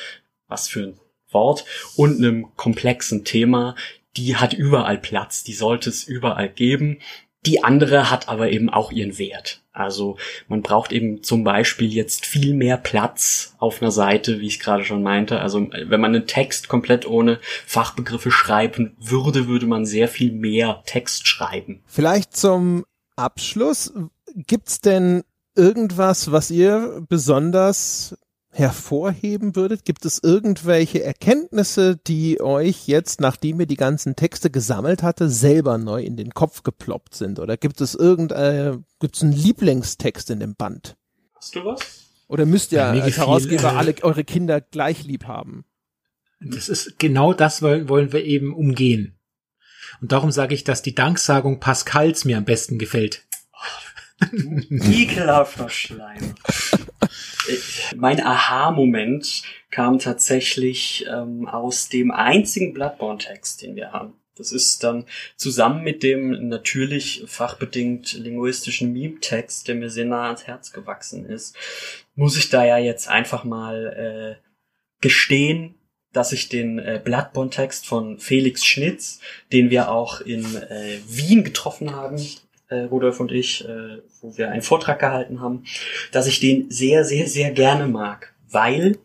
was 0.48 0.68
für 0.68 0.82
ein 0.82 1.00
Wort, 1.30 1.64
und 1.96 2.18
einem 2.18 2.54
komplexen 2.56 3.24
Thema, 3.24 3.74
die 4.16 4.36
hat 4.36 4.52
überall 4.52 4.98
Platz, 4.98 5.44
die 5.44 5.54
sollte 5.54 5.88
es 5.88 6.04
überall 6.04 6.48
geben. 6.48 6.98
Die 7.46 7.64
andere 7.64 8.10
hat 8.10 8.28
aber 8.28 8.50
eben 8.50 8.68
auch 8.68 8.92
ihren 8.92 9.18
Wert. 9.18 9.61
Also 9.72 10.18
man 10.48 10.62
braucht 10.62 10.92
eben 10.92 11.22
zum 11.22 11.44
Beispiel 11.44 11.92
jetzt 11.92 12.26
viel 12.26 12.54
mehr 12.54 12.76
Platz 12.76 13.54
auf 13.58 13.80
einer 13.80 13.90
Seite, 13.90 14.40
wie 14.40 14.46
ich 14.46 14.60
gerade 14.60 14.84
schon 14.84 15.02
meinte. 15.02 15.40
Also 15.40 15.66
wenn 15.70 16.00
man 16.00 16.14
einen 16.14 16.26
Text 16.26 16.68
komplett 16.68 17.06
ohne 17.06 17.40
Fachbegriffe 17.66 18.30
schreiben 18.30 18.96
würde, 19.00 19.48
würde 19.48 19.66
man 19.66 19.86
sehr 19.86 20.08
viel 20.08 20.32
mehr 20.32 20.82
Text 20.84 21.26
schreiben. 21.26 21.82
Vielleicht 21.86 22.36
zum 22.36 22.84
Abschluss, 23.16 23.92
gibt's 24.34 24.80
denn 24.80 25.22
irgendwas, 25.56 26.32
was 26.32 26.50
ihr 26.50 27.04
besonders 27.08 28.16
hervorheben 28.52 29.56
würdet? 29.56 29.84
Gibt 29.84 30.04
es 30.04 30.20
irgendwelche 30.22 31.02
Erkenntnisse, 31.02 31.96
die 31.96 32.40
euch 32.40 32.86
jetzt, 32.86 33.20
nachdem 33.20 33.60
ihr 33.60 33.66
die 33.66 33.76
ganzen 33.76 34.14
Texte 34.14 34.50
gesammelt 34.50 35.02
hatte, 35.02 35.28
selber 35.28 35.78
neu 35.78 36.02
in 36.02 36.16
den 36.16 36.30
Kopf 36.30 36.62
geploppt 36.62 37.14
sind? 37.14 37.40
Oder 37.40 37.56
gibt 37.56 37.80
es 37.80 37.94
irgendein, 37.94 38.74
äh, 38.74 38.78
gibt 39.00 39.16
es 39.16 39.22
einen 39.22 39.32
Lieblingstext 39.32 40.30
in 40.30 40.40
dem 40.40 40.54
Band? 40.54 40.96
Hast 41.34 41.56
du 41.56 41.64
was? 41.64 41.80
Oder 42.28 42.46
müsst 42.46 42.72
ihr 42.72 42.78
ja, 42.78 42.90
als 42.90 43.16
Herausgeber 43.16 43.72
äh, 43.72 43.76
alle 43.76 43.94
eure 44.02 44.24
Kinder 44.24 44.60
gleich 44.60 45.04
lieb 45.04 45.24
haben? 45.26 45.64
Das 46.40 46.68
ist 46.68 46.98
genau 46.98 47.32
das 47.32 47.62
wollen, 47.62 47.88
wollen 47.88 48.12
wir 48.12 48.24
eben 48.24 48.54
umgehen. 48.54 49.18
Und 50.00 50.12
darum 50.12 50.30
sage 50.30 50.54
ich, 50.54 50.64
dass 50.64 50.82
die 50.82 50.94
Danksagung 50.94 51.60
Pascals 51.60 52.24
mir 52.24 52.38
am 52.38 52.44
besten 52.44 52.78
gefällt. 52.78 53.24
Ekelhafter 54.70 55.68
Schleim. 55.68 56.34
mein 57.96 58.20
Aha-Moment 58.20 59.42
kam 59.70 59.98
tatsächlich 59.98 61.06
ähm, 61.10 61.48
aus 61.48 61.88
dem 61.88 62.10
einzigen 62.10 62.72
Bloodborne-Text, 62.72 63.62
den 63.62 63.76
wir 63.76 63.92
haben. 63.92 64.14
Das 64.36 64.50
ist 64.50 64.82
dann 64.82 65.04
zusammen 65.36 65.82
mit 65.82 66.02
dem 66.02 66.48
natürlich 66.48 67.24
fachbedingt 67.26 68.14
linguistischen 68.14 68.92
Meme-Text, 68.92 69.68
der 69.68 69.74
mir 69.74 69.90
sehr 69.90 70.06
nah 70.06 70.26
ans 70.26 70.46
Herz 70.46 70.72
gewachsen 70.72 71.26
ist, 71.26 71.56
muss 72.14 72.36
ich 72.36 72.48
da 72.48 72.64
ja 72.64 72.78
jetzt 72.78 73.08
einfach 73.08 73.44
mal 73.44 74.38
äh, 74.40 74.48
gestehen, 75.00 75.74
dass 76.12 76.32
ich 76.32 76.48
den 76.48 76.78
äh, 76.78 77.00
Bloodborne-Text 77.02 77.86
von 77.86 78.18
Felix 78.18 78.64
Schnitz, 78.64 79.20
den 79.52 79.70
wir 79.70 79.90
auch 79.90 80.20
in 80.20 80.44
äh, 80.56 80.98
Wien 81.06 81.44
getroffen 81.44 81.94
haben, 81.94 82.16
äh, 82.72 82.84
Rudolf 82.84 83.20
und 83.20 83.30
ich, 83.30 83.64
äh, 83.68 83.98
wo 84.20 84.36
wir 84.36 84.50
einen 84.50 84.62
Vortrag 84.62 84.98
gehalten 84.98 85.40
haben, 85.40 85.64
dass 86.10 86.26
ich 86.26 86.40
den 86.40 86.70
sehr, 86.70 87.04
sehr, 87.04 87.28
sehr 87.28 87.50
gerne 87.50 87.86
mag, 87.86 88.34
weil 88.50 88.98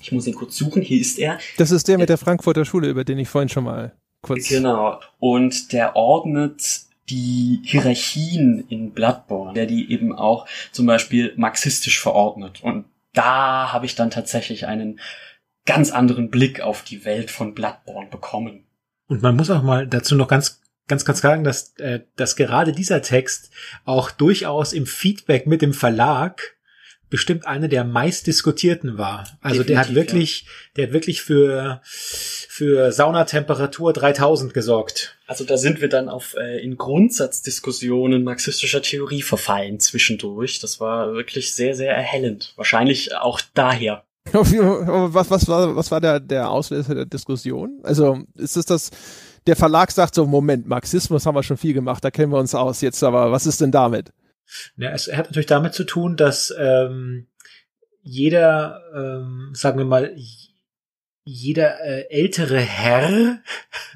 ich 0.00 0.12
muss 0.12 0.26
ihn 0.26 0.34
kurz 0.34 0.56
suchen, 0.56 0.82
hier 0.82 1.00
ist 1.00 1.18
er. 1.18 1.38
Das 1.56 1.70
ist 1.70 1.88
der 1.88 1.98
mit 1.98 2.08
der 2.08 2.18
Frankfurter 2.18 2.64
Schule, 2.64 2.88
über 2.88 3.04
den 3.04 3.18
ich 3.18 3.28
vorhin 3.28 3.48
schon 3.48 3.64
mal 3.64 3.92
kurz. 4.22 4.48
Genau. 4.48 5.00
Und 5.18 5.72
der 5.72 5.96
ordnet 5.96 6.62
die 7.10 7.60
Hierarchien 7.64 8.64
in 8.68 8.92
Bloodborne, 8.92 9.54
der 9.54 9.66
die 9.66 9.90
eben 9.90 10.14
auch 10.14 10.46
zum 10.72 10.86
Beispiel 10.86 11.32
marxistisch 11.36 12.00
verordnet. 12.00 12.62
Und 12.62 12.84
da 13.12 13.72
habe 13.72 13.86
ich 13.86 13.94
dann 13.94 14.10
tatsächlich 14.10 14.66
einen 14.66 15.00
ganz 15.64 15.90
anderen 15.90 16.30
Blick 16.30 16.60
auf 16.60 16.82
die 16.82 17.04
Welt 17.04 17.30
von 17.30 17.54
Bloodborne 17.54 18.08
bekommen. 18.08 18.64
Und 19.08 19.22
man 19.22 19.36
muss 19.36 19.50
auch 19.50 19.62
mal 19.62 19.86
dazu 19.86 20.14
noch 20.16 20.28
ganz 20.28 20.60
ganz 20.88 21.04
ganz 21.04 21.20
sagen, 21.20 21.44
dass, 21.44 21.74
äh, 21.78 22.00
dass 22.16 22.36
gerade 22.36 22.72
dieser 22.72 23.02
Text 23.02 23.50
auch 23.84 24.10
durchaus 24.10 24.72
im 24.72 24.86
Feedback 24.86 25.46
mit 25.46 25.62
dem 25.62 25.72
Verlag 25.72 26.56
bestimmt 27.10 27.46
eine 27.46 27.68
der 27.68 27.84
meist 27.84 28.26
diskutierten 28.26 28.98
war. 28.98 29.26
Also 29.40 29.62
Definitiv, 29.62 29.66
der 29.66 29.78
hat 29.78 29.94
wirklich, 29.94 30.40
ja. 30.42 30.48
der 30.76 30.86
hat 30.86 30.92
wirklich 30.92 31.22
für 31.22 31.80
für 31.84 32.92
Saunatemperatur 32.92 33.92
3000 33.92 34.52
gesorgt. 34.52 35.16
Also 35.26 35.44
da 35.44 35.56
sind 35.56 35.80
wir 35.80 35.88
dann 35.88 36.08
auf 36.08 36.34
äh, 36.34 36.58
in 36.62 36.76
Grundsatzdiskussionen 36.76 38.24
marxistischer 38.24 38.82
Theorie 38.82 39.22
verfallen 39.22 39.80
zwischendurch. 39.80 40.58
Das 40.58 40.80
war 40.80 41.14
wirklich 41.14 41.54
sehr 41.54 41.74
sehr 41.74 41.94
erhellend. 41.94 42.52
Wahrscheinlich 42.56 43.14
auch 43.14 43.40
daher. 43.54 44.04
was, 44.32 45.30
was 45.30 45.48
war, 45.48 45.74
was 45.74 45.90
war 45.90 46.02
der, 46.02 46.20
der 46.20 46.50
Auslöser 46.50 46.94
der 46.94 47.06
Diskussion? 47.06 47.80
Also 47.82 48.24
ist 48.34 48.58
es 48.58 48.66
das, 48.66 48.90
der 49.48 49.56
Verlag 49.56 49.90
sagt 49.90 50.14
so, 50.14 50.26
Moment, 50.26 50.68
Marxismus 50.68 51.24
haben 51.24 51.34
wir 51.34 51.42
schon 51.42 51.56
viel 51.56 51.72
gemacht, 51.72 52.04
da 52.04 52.10
kennen 52.10 52.30
wir 52.30 52.38
uns 52.38 52.54
aus 52.54 52.82
jetzt, 52.82 53.02
aber 53.02 53.32
was 53.32 53.46
ist 53.46 53.62
denn 53.62 53.72
damit? 53.72 54.12
Ja, 54.76 54.90
es 54.90 55.08
hat 55.08 55.26
natürlich 55.26 55.46
damit 55.46 55.72
zu 55.72 55.84
tun, 55.84 56.16
dass 56.16 56.54
ähm, 56.58 57.28
jeder, 58.02 58.82
ähm, 58.94 59.50
sagen 59.54 59.78
wir 59.78 59.86
mal, 59.86 60.14
jeder 61.24 61.80
äh, 61.80 62.10
ältere 62.10 62.60
Herr 62.60 63.38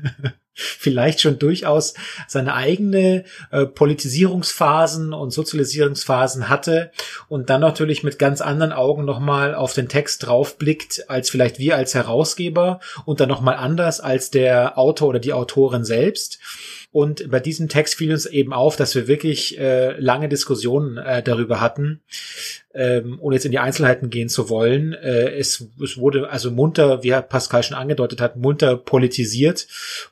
vielleicht 0.54 1.20
schon 1.20 1.38
durchaus 1.38 1.94
seine 2.28 2.54
eigene 2.54 3.24
äh, 3.50 3.66
Politisierungsphasen 3.66 5.12
und 5.12 5.30
Sozialisierungsphasen 5.30 6.48
hatte 6.48 6.90
und 7.28 7.50
dann 7.50 7.60
natürlich 7.60 8.02
mit 8.02 8.18
ganz 8.18 8.40
anderen 8.40 8.72
Augen 8.72 9.04
nochmal 9.04 9.54
auf 9.54 9.72
den 9.72 9.88
Text 9.88 10.26
draufblickt, 10.26 11.08
als 11.08 11.30
vielleicht 11.30 11.58
wir 11.58 11.76
als 11.76 11.94
Herausgeber 11.94 12.80
und 13.04 13.20
dann 13.20 13.28
nochmal 13.28 13.56
anders 13.56 14.00
als 14.00 14.30
der 14.30 14.78
Autor 14.78 15.08
oder 15.08 15.20
die 15.20 15.32
Autorin 15.32 15.84
selbst. 15.84 16.38
Und 16.92 17.30
bei 17.30 17.40
diesem 17.40 17.70
Text 17.70 17.94
fiel 17.94 18.12
uns 18.12 18.26
eben 18.26 18.52
auf, 18.52 18.76
dass 18.76 18.94
wir 18.94 19.08
wirklich 19.08 19.58
äh, 19.58 19.98
lange 19.98 20.28
Diskussionen 20.28 20.98
äh, 20.98 21.22
darüber 21.22 21.58
hatten, 21.58 22.02
ähm, 22.74 23.16
ohne 23.18 23.36
jetzt 23.36 23.46
in 23.46 23.50
die 23.50 23.58
Einzelheiten 23.58 24.10
gehen 24.10 24.28
zu 24.28 24.50
wollen. 24.50 24.92
Äh, 24.92 25.30
es, 25.30 25.66
es 25.82 25.96
wurde 25.96 26.28
also 26.28 26.50
munter, 26.50 27.02
wie 27.02 27.12
Pascal 27.12 27.62
schon 27.62 27.78
angedeutet 27.78 28.20
hat, 28.20 28.36
munter 28.36 28.76
politisiert. 28.76 29.66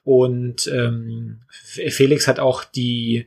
Und 0.04 0.68
ähm, 0.68 1.42
Felix 1.50 2.26
hat 2.26 2.40
auch 2.40 2.64
die 2.64 3.26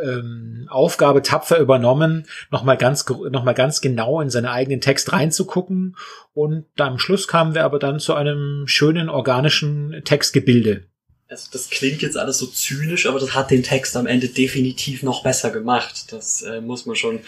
ähm, 0.00 0.68
Aufgabe 0.70 1.22
tapfer 1.22 1.58
übernommen, 1.58 2.26
nochmal 2.52 2.76
ganz, 2.76 3.04
noch 3.08 3.54
ganz 3.56 3.80
genau 3.80 4.20
in 4.20 4.30
seinen 4.30 4.46
eigenen 4.46 4.80
Text 4.80 5.12
reinzugucken. 5.12 5.96
Und 6.32 6.66
am 6.78 7.00
Schluss 7.00 7.26
kamen 7.26 7.56
wir 7.56 7.64
aber 7.64 7.80
dann 7.80 7.98
zu 7.98 8.14
einem 8.14 8.68
schönen 8.68 9.08
organischen 9.08 10.00
Textgebilde 10.04 10.84
also 11.28 11.48
das 11.52 11.70
klingt 11.70 12.02
jetzt 12.02 12.16
alles 12.16 12.38
so 12.38 12.46
zynisch, 12.46 13.06
aber 13.06 13.18
das 13.18 13.34
hat 13.34 13.50
den 13.50 13.62
Text 13.62 13.96
am 13.96 14.06
Ende 14.06 14.28
definitiv 14.28 15.02
noch 15.02 15.22
besser 15.22 15.50
gemacht. 15.50 16.12
Das 16.12 16.42
äh, 16.42 16.60
muss 16.60 16.86
man 16.86 16.94
schon 16.94 17.20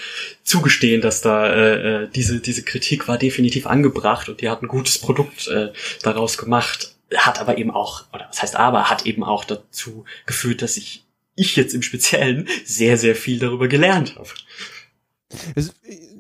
zugestehen, 0.45 1.01
dass 1.01 1.21
da 1.21 1.53
äh, 1.53 2.05
äh, 2.05 2.09
diese 2.09 2.41
diese 2.41 2.63
Kritik 2.63 3.09
war 3.09 3.19
definitiv 3.19 3.67
angebracht 3.67 4.29
und 4.29 4.41
die 4.41 4.49
hat 4.49 4.63
ein 4.63 4.69
gutes 4.69 4.99
Produkt 4.99 5.49
äh, 5.49 5.73
daraus 6.03 6.39
gemacht. 6.39 6.95
Hat 7.17 7.41
aber 7.41 7.59
eben 7.59 7.71
auch, 7.71 8.05
oder 8.13 8.27
was 8.29 8.43
heißt 8.43 8.55
aber, 8.55 8.91
hat 8.91 9.07
eben 9.07 9.25
auch 9.25 9.45
dazu 9.45 10.05
geführt, 10.27 10.63
dass 10.63 10.77
ich 10.77 11.05
ich 11.35 11.57
jetzt 11.57 11.75
im 11.75 11.83
Speziellen 11.83 12.49
sehr 12.65 12.97
sehr 12.99 13.17
viel 13.17 13.39
darüber 13.41 13.67
gelernt 13.67 14.15
habe. 14.17 14.29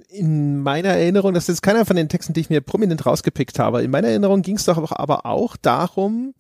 in 0.09 0.63
meiner 0.63 0.91
Erinnerung, 0.91 1.33
das 1.33 1.45
ist 1.45 1.49
jetzt 1.49 1.63
keiner 1.63 1.87
von 1.87 1.97
den 1.97 2.09
Texten, 2.09 2.33
die 2.33 2.41
ich 2.41 2.51
mir 2.51 2.61
prominent 2.61 3.07
rausgepickt 3.07 3.61
habe. 3.61 3.83
In 3.85 3.91
meiner 3.93 4.09
Erinnerung 4.09 4.43
ging 4.43 4.57
es 4.57 4.65
doch 4.65 4.91
aber 4.91 5.27
auch 5.27 5.57
darum, 5.57 6.35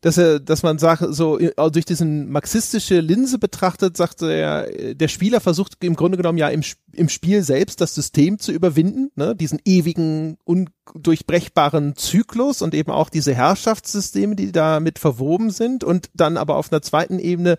dass 0.00 0.18
er, 0.18 0.40
dass 0.40 0.62
man 0.62 0.78
sagt, 0.78 1.04
so 1.10 1.38
äh, 1.38 1.52
durch 1.70 1.84
diesen 1.84 2.30
marxistische 2.30 3.00
Linse 3.00 3.38
betrachtet, 3.38 3.96
sagte 3.96 4.32
er, 4.32 4.94
der 4.94 5.08
Spieler 5.08 5.40
versucht 5.40 5.82
im 5.84 5.96
Grunde 5.96 6.16
genommen 6.16 6.38
ja 6.38 6.48
im, 6.48 6.62
im 6.92 7.08
Spiel 7.08 7.42
selbst 7.42 7.80
das 7.80 7.94
System 7.94 8.38
zu 8.38 8.52
überwinden, 8.52 9.10
ne, 9.16 9.34
diesen 9.34 9.60
ewigen, 9.64 10.38
undurchbrechbaren 10.44 11.96
Zyklus 11.96 12.62
und 12.62 12.74
eben 12.74 12.90
auch 12.90 13.10
diese 13.10 13.34
Herrschaftssysteme, 13.34 14.36
die 14.36 14.52
damit 14.52 14.98
verwoben 14.98 15.50
sind 15.50 15.84
und 15.84 16.10
dann 16.14 16.36
aber 16.36 16.56
auf 16.56 16.72
einer 16.72 16.82
zweiten 16.82 17.18
Ebene 17.18 17.56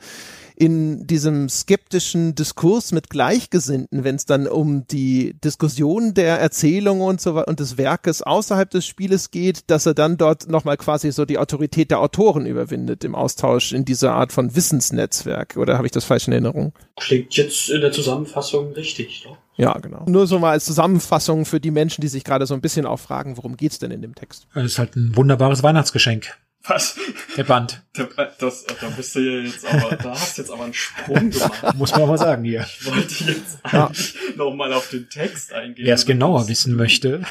in 0.60 1.08
diesem 1.08 1.48
skeptischen 1.48 2.36
Diskurs 2.36 2.92
mit 2.92 3.10
Gleichgesinnten, 3.10 4.04
wenn 4.04 4.16
es 4.16 4.26
dann 4.26 4.46
um 4.46 4.86
die 4.88 5.34
Diskussion 5.42 6.14
der 6.14 6.38
Erzählung 6.38 7.00
und 7.00 7.22
so 7.22 7.42
und 7.46 7.62
des 7.62 7.78
Werkes 7.78 8.22
außerhalb 8.22 8.70
des 8.70 8.86
Spieles 8.86 9.32
geht, 9.32 9.70
dass 9.72 9.86
er 9.86 9.94
dann 9.94 10.18
dort 10.18 10.50
nochmal 10.50 10.76
quasi 10.76 11.14
so 11.14 11.24
die 11.24 11.38
Autorität 11.38 11.92
der 11.92 12.02
Autoren 12.02 12.46
überwindet 12.46 13.06
im 13.06 13.16
Austausch 13.16 13.72
in 13.72 13.86
dieser 13.86 14.12
Art 14.12 14.34
von 14.34 14.54
Wissensnetzwerk. 14.54 15.56
Oder 15.56 15.78
habe 15.78 15.88
ich 15.88 15.94
das 15.94 16.04
falsch 16.04 16.28
in 16.28 16.34
Erinnerung? 16.34 16.74
Klingt 16.98 17.36
jetzt 17.38 17.70
in 17.70 17.80
der 17.80 17.94
Zusammenfassung 17.94 18.74
richtig, 18.74 19.24
doch? 19.24 19.38
Ja, 19.56 19.78
genau. 19.78 20.04
Nur 20.08 20.28
so 20.28 20.40
mal 20.40 20.52
als 20.52 20.66
Zusammenfassung 20.66 21.46
für 21.46 21.62
die 21.62 21.72
Menschen, 21.72 22.02
die 22.02 22.10
sich 22.10 22.26
gerade 22.26 22.46
so 22.46 22.54
ein 22.54 22.62
bisschen 22.62 22.86
auch 22.86 23.00
fragen, 23.00 23.38
worum 23.38 23.56
geht's 23.56 23.80
denn 23.80 23.92
in 23.92 24.02
dem 24.02 24.14
Text? 24.14 24.48
Das 24.54 24.66
ist 24.66 24.80
halt 24.80 24.98
ein 24.98 25.16
wunderbares 25.16 25.64
Weihnachtsgeschenk. 25.64 26.38
Was? 26.64 26.98
Der 27.38 27.44
Band. 27.46 27.84
Der, 27.98 28.10
das, 28.38 28.66
da 28.66 28.90
bist 28.90 29.16
du 29.16 29.20
ja 29.20 29.42
jetzt 29.42 29.66
aber, 29.66 29.96
da 29.96 30.12
hast 30.12 30.38
du 30.38 30.42
jetzt 30.42 30.52
aber 30.52 30.66
einen 30.66 30.74
Sprung 30.74 31.30
gemacht. 31.30 31.76
Muss 31.76 31.92
man 31.92 32.08
mal 32.08 32.18
sagen 32.18 32.44
hier. 32.44 32.66
Ich 32.68 32.86
wollte 32.86 33.24
jetzt 33.24 33.60
eigentlich 33.64 34.14
ja. 34.14 34.36
nochmal 34.36 34.74
auf 34.74 34.90
den 34.90 35.10
Text 35.10 35.54
eingehen. 35.54 35.86
Wer 35.86 35.96
es 35.96 36.06
genauer 36.06 36.48
wissen 36.48 36.76
möchte. 36.76 37.24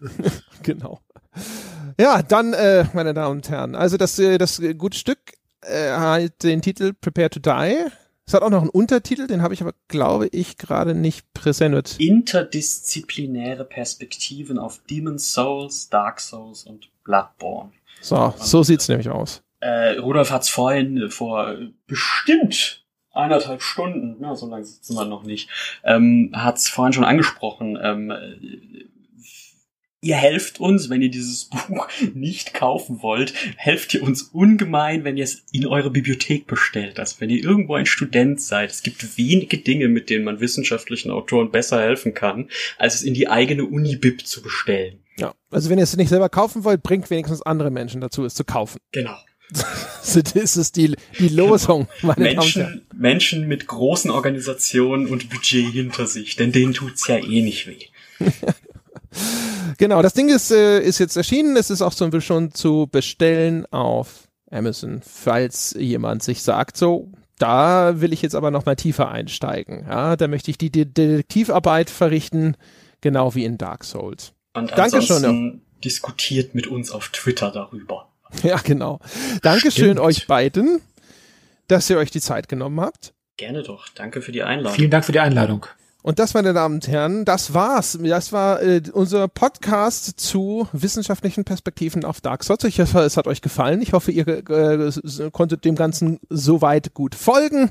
genau. 0.62 1.00
Ja, 1.98 2.22
dann, 2.22 2.52
äh, 2.52 2.86
meine 2.92 3.14
Damen 3.14 3.38
und 3.38 3.48
Herren, 3.48 3.74
also 3.74 3.96
das, 3.96 4.18
äh, 4.18 4.38
das 4.38 4.60
gute 4.76 4.98
Stück 4.98 5.18
äh, 5.62 5.90
hat 5.90 6.42
den 6.42 6.62
Titel 6.62 6.92
Prepare 6.92 7.30
to 7.30 7.40
Die. 7.40 7.86
Es 8.24 8.34
hat 8.34 8.42
auch 8.42 8.50
noch 8.50 8.60
einen 8.60 8.70
Untertitel, 8.70 9.26
den 9.26 9.42
habe 9.42 9.52
ich 9.52 9.62
aber, 9.62 9.74
glaube 9.88 10.28
ich, 10.28 10.56
gerade 10.56 10.94
nicht 10.94 11.32
präsentiert. 11.34 11.96
Interdisziplinäre 11.98 13.64
Perspektiven 13.64 14.58
auf 14.58 14.80
Demon's 14.88 15.32
Souls, 15.32 15.88
Dark 15.88 16.20
Souls 16.20 16.64
und 16.64 16.88
Bloodborne. 17.04 17.72
So, 18.02 18.34
so 18.36 18.62
sieht's 18.62 18.88
nämlich 18.88 19.08
aus. 19.08 19.42
Äh, 19.60 19.98
Rudolf 19.98 20.30
hat's 20.30 20.48
vorhin 20.48 20.98
äh, 20.98 21.08
vor 21.08 21.56
bestimmt 21.86 22.84
eineinhalb 23.12 23.62
Stunden, 23.62 24.16
na, 24.18 24.34
so 24.34 24.48
lange 24.48 24.64
sitzen 24.64 24.94
wir 24.94 25.04
noch 25.04 25.22
nicht, 25.22 25.48
ähm, 25.84 26.30
hat's 26.34 26.68
vorhin 26.68 26.92
schon 26.92 27.04
angesprochen. 27.04 27.78
Ähm, 27.80 28.10
äh, 28.10 28.86
ihr 30.00 30.16
helft 30.16 30.58
uns, 30.58 30.90
wenn 30.90 31.00
ihr 31.00 31.10
dieses 31.10 31.44
Buch 31.68 31.86
nicht 32.12 32.54
kaufen 32.54 33.02
wollt, 33.02 33.34
helft 33.56 33.94
ihr 33.94 34.02
uns 34.02 34.22
ungemein, 34.22 35.04
wenn 35.04 35.16
ihr 35.16 35.24
es 35.24 35.44
in 35.52 35.66
eure 35.66 35.90
Bibliothek 35.90 36.48
bestellt. 36.48 36.98
Also 36.98 37.20
wenn 37.20 37.30
ihr 37.30 37.44
irgendwo 37.44 37.74
ein 37.74 37.86
Student 37.86 38.40
seid. 38.40 38.70
Es 38.70 38.82
gibt 38.82 39.16
wenige 39.16 39.58
Dinge, 39.58 39.88
mit 39.88 40.10
denen 40.10 40.24
man 40.24 40.40
wissenschaftlichen 40.40 41.12
Autoren 41.12 41.52
besser 41.52 41.80
helfen 41.80 42.14
kann, 42.14 42.50
als 42.78 42.96
es 42.96 43.02
in 43.02 43.14
die 43.14 43.28
eigene 43.28 43.64
Uni-Bib 43.64 44.26
zu 44.26 44.42
bestellen. 44.42 45.01
Also 45.52 45.70
wenn 45.70 45.78
ihr 45.78 45.84
es 45.84 45.96
nicht 45.96 46.08
selber 46.08 46.28
kaufen 46.28 46.64
wollt, 46.64 46.82
bringt 46.82 47.10
wenigstens 47.10 47.42
andere 47.42 47.70
Menschen 47.70 48.00
dazu, 48.00 48.24
es 48.24 48.34
zu 48.34 48.44
kaufen. 48.44 48.78
Genau. 48.92 49.16
das 50.34 50.56
ist 50.56 50.76
die, 50.76 50.96
die 51.18 51.28
Losung. 51.28 51.88
Meine 52.00 52.20
Menschen, 52.20 52.86
Menschen 52.94 53.48
mit 53.48 53.66
großen 53.66 54.10
Organisationen 54.10 55.06
und 55.06 55.30
Budget 55.30 55.72
hinter 55.72 56.06
sich, 56.06 56.36
denn 56.36 56.52
denen 56.52 56.72
tut's 56.72 57.06
ja 57.06 57.16
eh 57.16 57.42
nicht 57.42 57.66
weh. 57.66 57.78
genau, 59.78 60.00
das 60.02 60.14
Ding 60.14 60.28
ist, 60.28 60.50
äh, 60.50 60.80
ist 60.80 60.98
jetzt 60.98 61.16
erschienen. 61.16 61.56
Es 61.56 61.70
ist 61.70 61.82
auch 61.82 61.92
so 61.92 62.20
schon 62.20 62.52
zu 62.54 62.88
bestellen 62.90 63.66
auf 63.66 64.28
Amazon, 64.50 65.00
falls 65.04 65.74
jemand 65.78 66.22
sich 66.22 66.42
sagt, 66.42 66.76
so, 66.76 67.10
da 67.38 68.00
will 68.00 68.12
ich 68.12 68.22
jetzt 68.22 68.34
aber 68.34 68.50
noch 68.50 68.66
mal 68.66 68.76
tiefer 68.76 69.10
einsteigen. 69.10 69.84
Ja, 69.88 70.16
da 70.16 70.28
möchte 70.28 70.50
ich 70.50 70.58
die 70.58 70.70
Detektivarbeit 70.70 71.90
verrichten, 71.90 72.56
genau 73.00 73.34
wie 73.34 73.44
in 73.44 73.58
Dark 73.58 73.84
Souls. 73.84 74.32
Und 74.54 74.76
Dankeschön. 74.76 75.22
Ja. 75.54 75.60
diskutiert 75.84 76.54
mit 76.54 76.66
uns 76.66 76.90
auf 76.90 77.08
Twitter 77.08 77.50
darüber. 77.50 78.08
Ja, 78.42 78.56
genau. 78.56 78.98
Dankeschön 79.42 79.84
Stimmt. 79.84 80.00
euch 80.00 80.26
beiden, 80.26 80.80
dass 81.68 81.90
ihr 81.90 81.98
euch 81.98 82.10
die 82.10 82.20
Zeit 82.20 82.48
genommen 82.48 82.80
habt. 82.80 83.12
Gerne 83.36 83.62
doch. 83.62 83.88
Danke 83.94 84.22
für 84.22 84.32
die 84.32 84.42
Einladung. 84.42 84.74
Vielen 84.74 84.90
Dank 84.90 85.04
für 85.04 85.12
die 85.12 85.20
Einladung. 85.20 85.66
Und 86.02 86.18
das, 86.18 86.34
meine 86.34 86.52
Damen 86.52 86.76
und 86.76 86.88
Herren, 86.88 87.24
das 87.24 87.54
war's. 87.54 87.96
Das 88.02 88.32
war 88.32 88.60
äh, 88.60 88.82
unser 88.92 89.28
Podcast 89.28 90.18
zu 90.18 90.68
wissenschaftlichen 90.72 91.44
Perspektiven 91.44 92.04
auf 92.04 92.20
Dark 92.20 92.42
Souls. 92.42 92.64
Ich 92.64 92.80
hoffe, 92.80 93.00
es 93.00 93.16
hat 93.16 93.28
euch 93.28 93.40
gefallen. 93.40 93.80
Ich 93.82 93.92
hoffe, 93.92 94.10
ihr 94.10 94.26
äh, 94.26 94.90
konntet 95.30 95.64
dem 95.64 95.76
Ganzen 95.76 96.18
soweit 96.28 96.92
gut 96.94 97.14
folgen. 97.14 97.70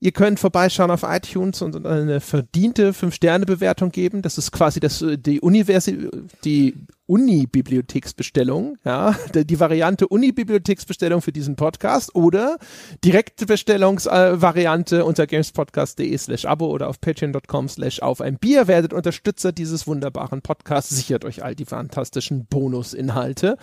Ihr 0.00 0.12
könnt 0.12 0.38
vorbeischauen 0.38 0.90
auf 0.90 1.02
iTunes 1.02 1.60
und 1.60 1.84
eine 1.84 2.20
verdiente 2.20 2.92
5-Sterne-Bewertung 2.92 3.90
geben. 3.90 4.22
Das 4.22 4.38
ist 4.38 4.52
quasi 4.52 4.78
das, 4.78 5.02
äh, 5.02 5.18
die 5.18 5.40
Universi 5.40 6.08
die 6.44 6.74
Uni-Bibliotheksbestellung, 7.06 8.76
ja, 8.84 9.16
die 9.34 9.58
Variante 9.58 10.06
Uni-Bibliotheksbestellung 10.06 11.22
für 11.22 11.32
diesen 11.32 11.56
Podcast 11.56 12.14
oder 12.14 12.58
direkte 13.02 13.46
Bestellungsvariante 13.46 15.06
unter 15.06 15.26
gamespodcast.de 15.26 16.16
slash 16.18 16.44
abo 16.44 16.66
oder 16.66 16.88
auf 16.88 17.00
patreon.com 17.00 17.68
slash 17.68 18.02
auf 18.02 18.20
ein 18.20 18.36
Bier. 18.38 18.68
Werdet 18.68 18.92
Unterstützer 18.92 19.52
dieses 19.52 19.86
wunderbaren 19.86 20.42
Podcasts, 20.42 20.94
sichert 20.94 21.24
euch 21.24 21.42
all 21.42 21.54
die 21.54 21.64
fantastischen 21.64 22.44
Bonusinhalte. 22.44 23.56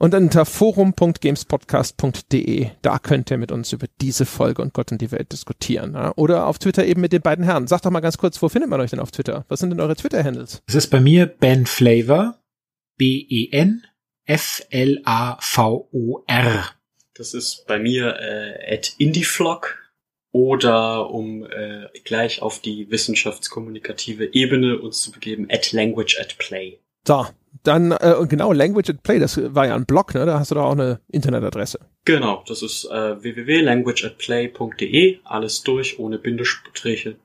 Und 0.00 0.14
unter 0.14 0.46
forum.gamespodcast.de, 0.46 2.70
da 2.80 2.98
könnt 2.98 3.30
ihr 3.30 3.36
mit 3.36 3.52
uns 3.52 3.74
über 3.74 3.86
diese 4.00 4.24
Folge 4.24 4.62
und 4.62 4.72
Gott 4.72 4.92
und 4.92 5.02
die 5.02 5.12
Welt 5.12 5.30
diskutieren. 5.30 5.92
Ja? 5.92 6.14
Oder 6.16 6.46
auf 6.46 6.58
Twitter 6.58 6.86
eben 6.86 7.02
mit 7.02 7.12
den 7.12 7.20
beiden 7.20 7.44
Herren. 7.44 7.66
Sagt 7.66 7.84
doch 7.84 7.90
mal 7.90 8.00
ganz 8.00 8.16
kurz, 8.16 8.40
wo 8.40 8.48
findet 8.48 8.70
man 8.70 8.80
euch 8.80 8.88
denn 8.88 9.00
auf 9.00 9.10
Twitter? 9.10 9.44
Was 9.48 9.60
sind 9.60 9.68
denn 9.68 9.80
eure 9.80 9.94
Twitter-Handles? 9.94 10.62
Es 10.66 10.74
ist 10.74 10.86
bei 10.86 11.00
mir 11.00 11.26
Ben 11.26 11.66
Flavor, 11.66 12.40
B-E-N, 12.96 13.84
F-L-A-V-O-R. 14.24 15.44
Das 17.12 17.34
ist 17.34 17.66
bei 17.66 17.78
mir 17.78 18.16
äh, 18.20 18.74
at 18.74 18.94
Indieflog 18.96 19.76
oder 20.32 21.10
um 21.10 21.44
äh, 21.44 21.88
gleich 22.04 22.40
auf 22.40 22.60
die 22.60 22.90
wissenschaftskommunikative 22.90 24.32
Ebene 24.32 24.78
uns 24.78 25.02
zu 25.02 25.12
begeben, 25.12 25.48
at 25.50 25.72
Language 25.72 26.18
at 26.18 26.38
Play. 26.38 26.78
So, 27.06 27.26
dann, 27.62 27.92
äh, 27.92 28.14
genau, 28.28 28.52
Language 28.52 28.90
at 28.90 29.02
Play, 29.02 29.18
das 29.18 29.40
war 29.54 29.66
ja 29.66 29.74
ein 29.74 29.84
Blog, 29.84 30.14
ne? 30.14 30.24
Da 30.24 30.38
hast 30.38 30.50
du 30.50 30.54
doch 30.54 30.64
auch 30.64 30.72
eine 30.72 31.00
Internetadresse. 31.08 31.80
Genau, 32.04 32.44
das 32.46 32.62
ist 32.62 32.84
äh, 32.86 33.22
www.languageatplay.de, 33.22 35.18
alles 35.24 35.62
durch, 35.62 35.98
ohne 35.98 36.18
Bindestriche. 36.18 37.16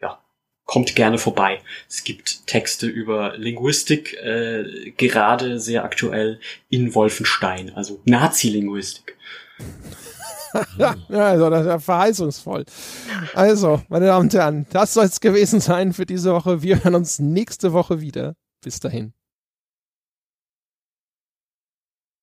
Ja, 0.00 0.18
kommt 0.64 0.96
gerne 0.96 1.18
vorbei. 1.18 1.60
Es 1.88 2.04
gibt 2.04 2.46
Texte 2.46 2.86
über 2.86 3.36
Linguistik, 3.36 4.14
äh, 4.14 4.92
gerade 4.96 5.60
sehr 5.60 5.84
aktuell 5.84 6.40
in 6.68 6.94
Wolfenstein, 6.94 7.72
also 7.74 8.00
Nazi-Linguistik. 8.04 9.16
ja, 10.78 10.96
also 11.10 11.50
das 11.50 11.60
ist 11.60 11.68
ja 11.68 11.78
verheißungsvoll. 11.78 12.64
Also, 13.34 13.82
meine 13.88 14.06
Damen 14.06 14.26
und 14.26 14.34
Herren, 14.34 14.66
das 14.72 14.94
soll 14.94 15.04
es 15.04 15.20
gewesen 15.20 15.60
sein 15.60 15.92
für 15.92 16.06
diese 16.06 16.32
Woche. 16.32 16.62
Wir 16.62 16.82
hören 16.82 16.94
uns 16.94 17.18
nächste 17.18 17.72
Woche 17.72 18.00
wieder. 18.00 18.34
Bis 18.64 18.80
dahin. 18.80 19.12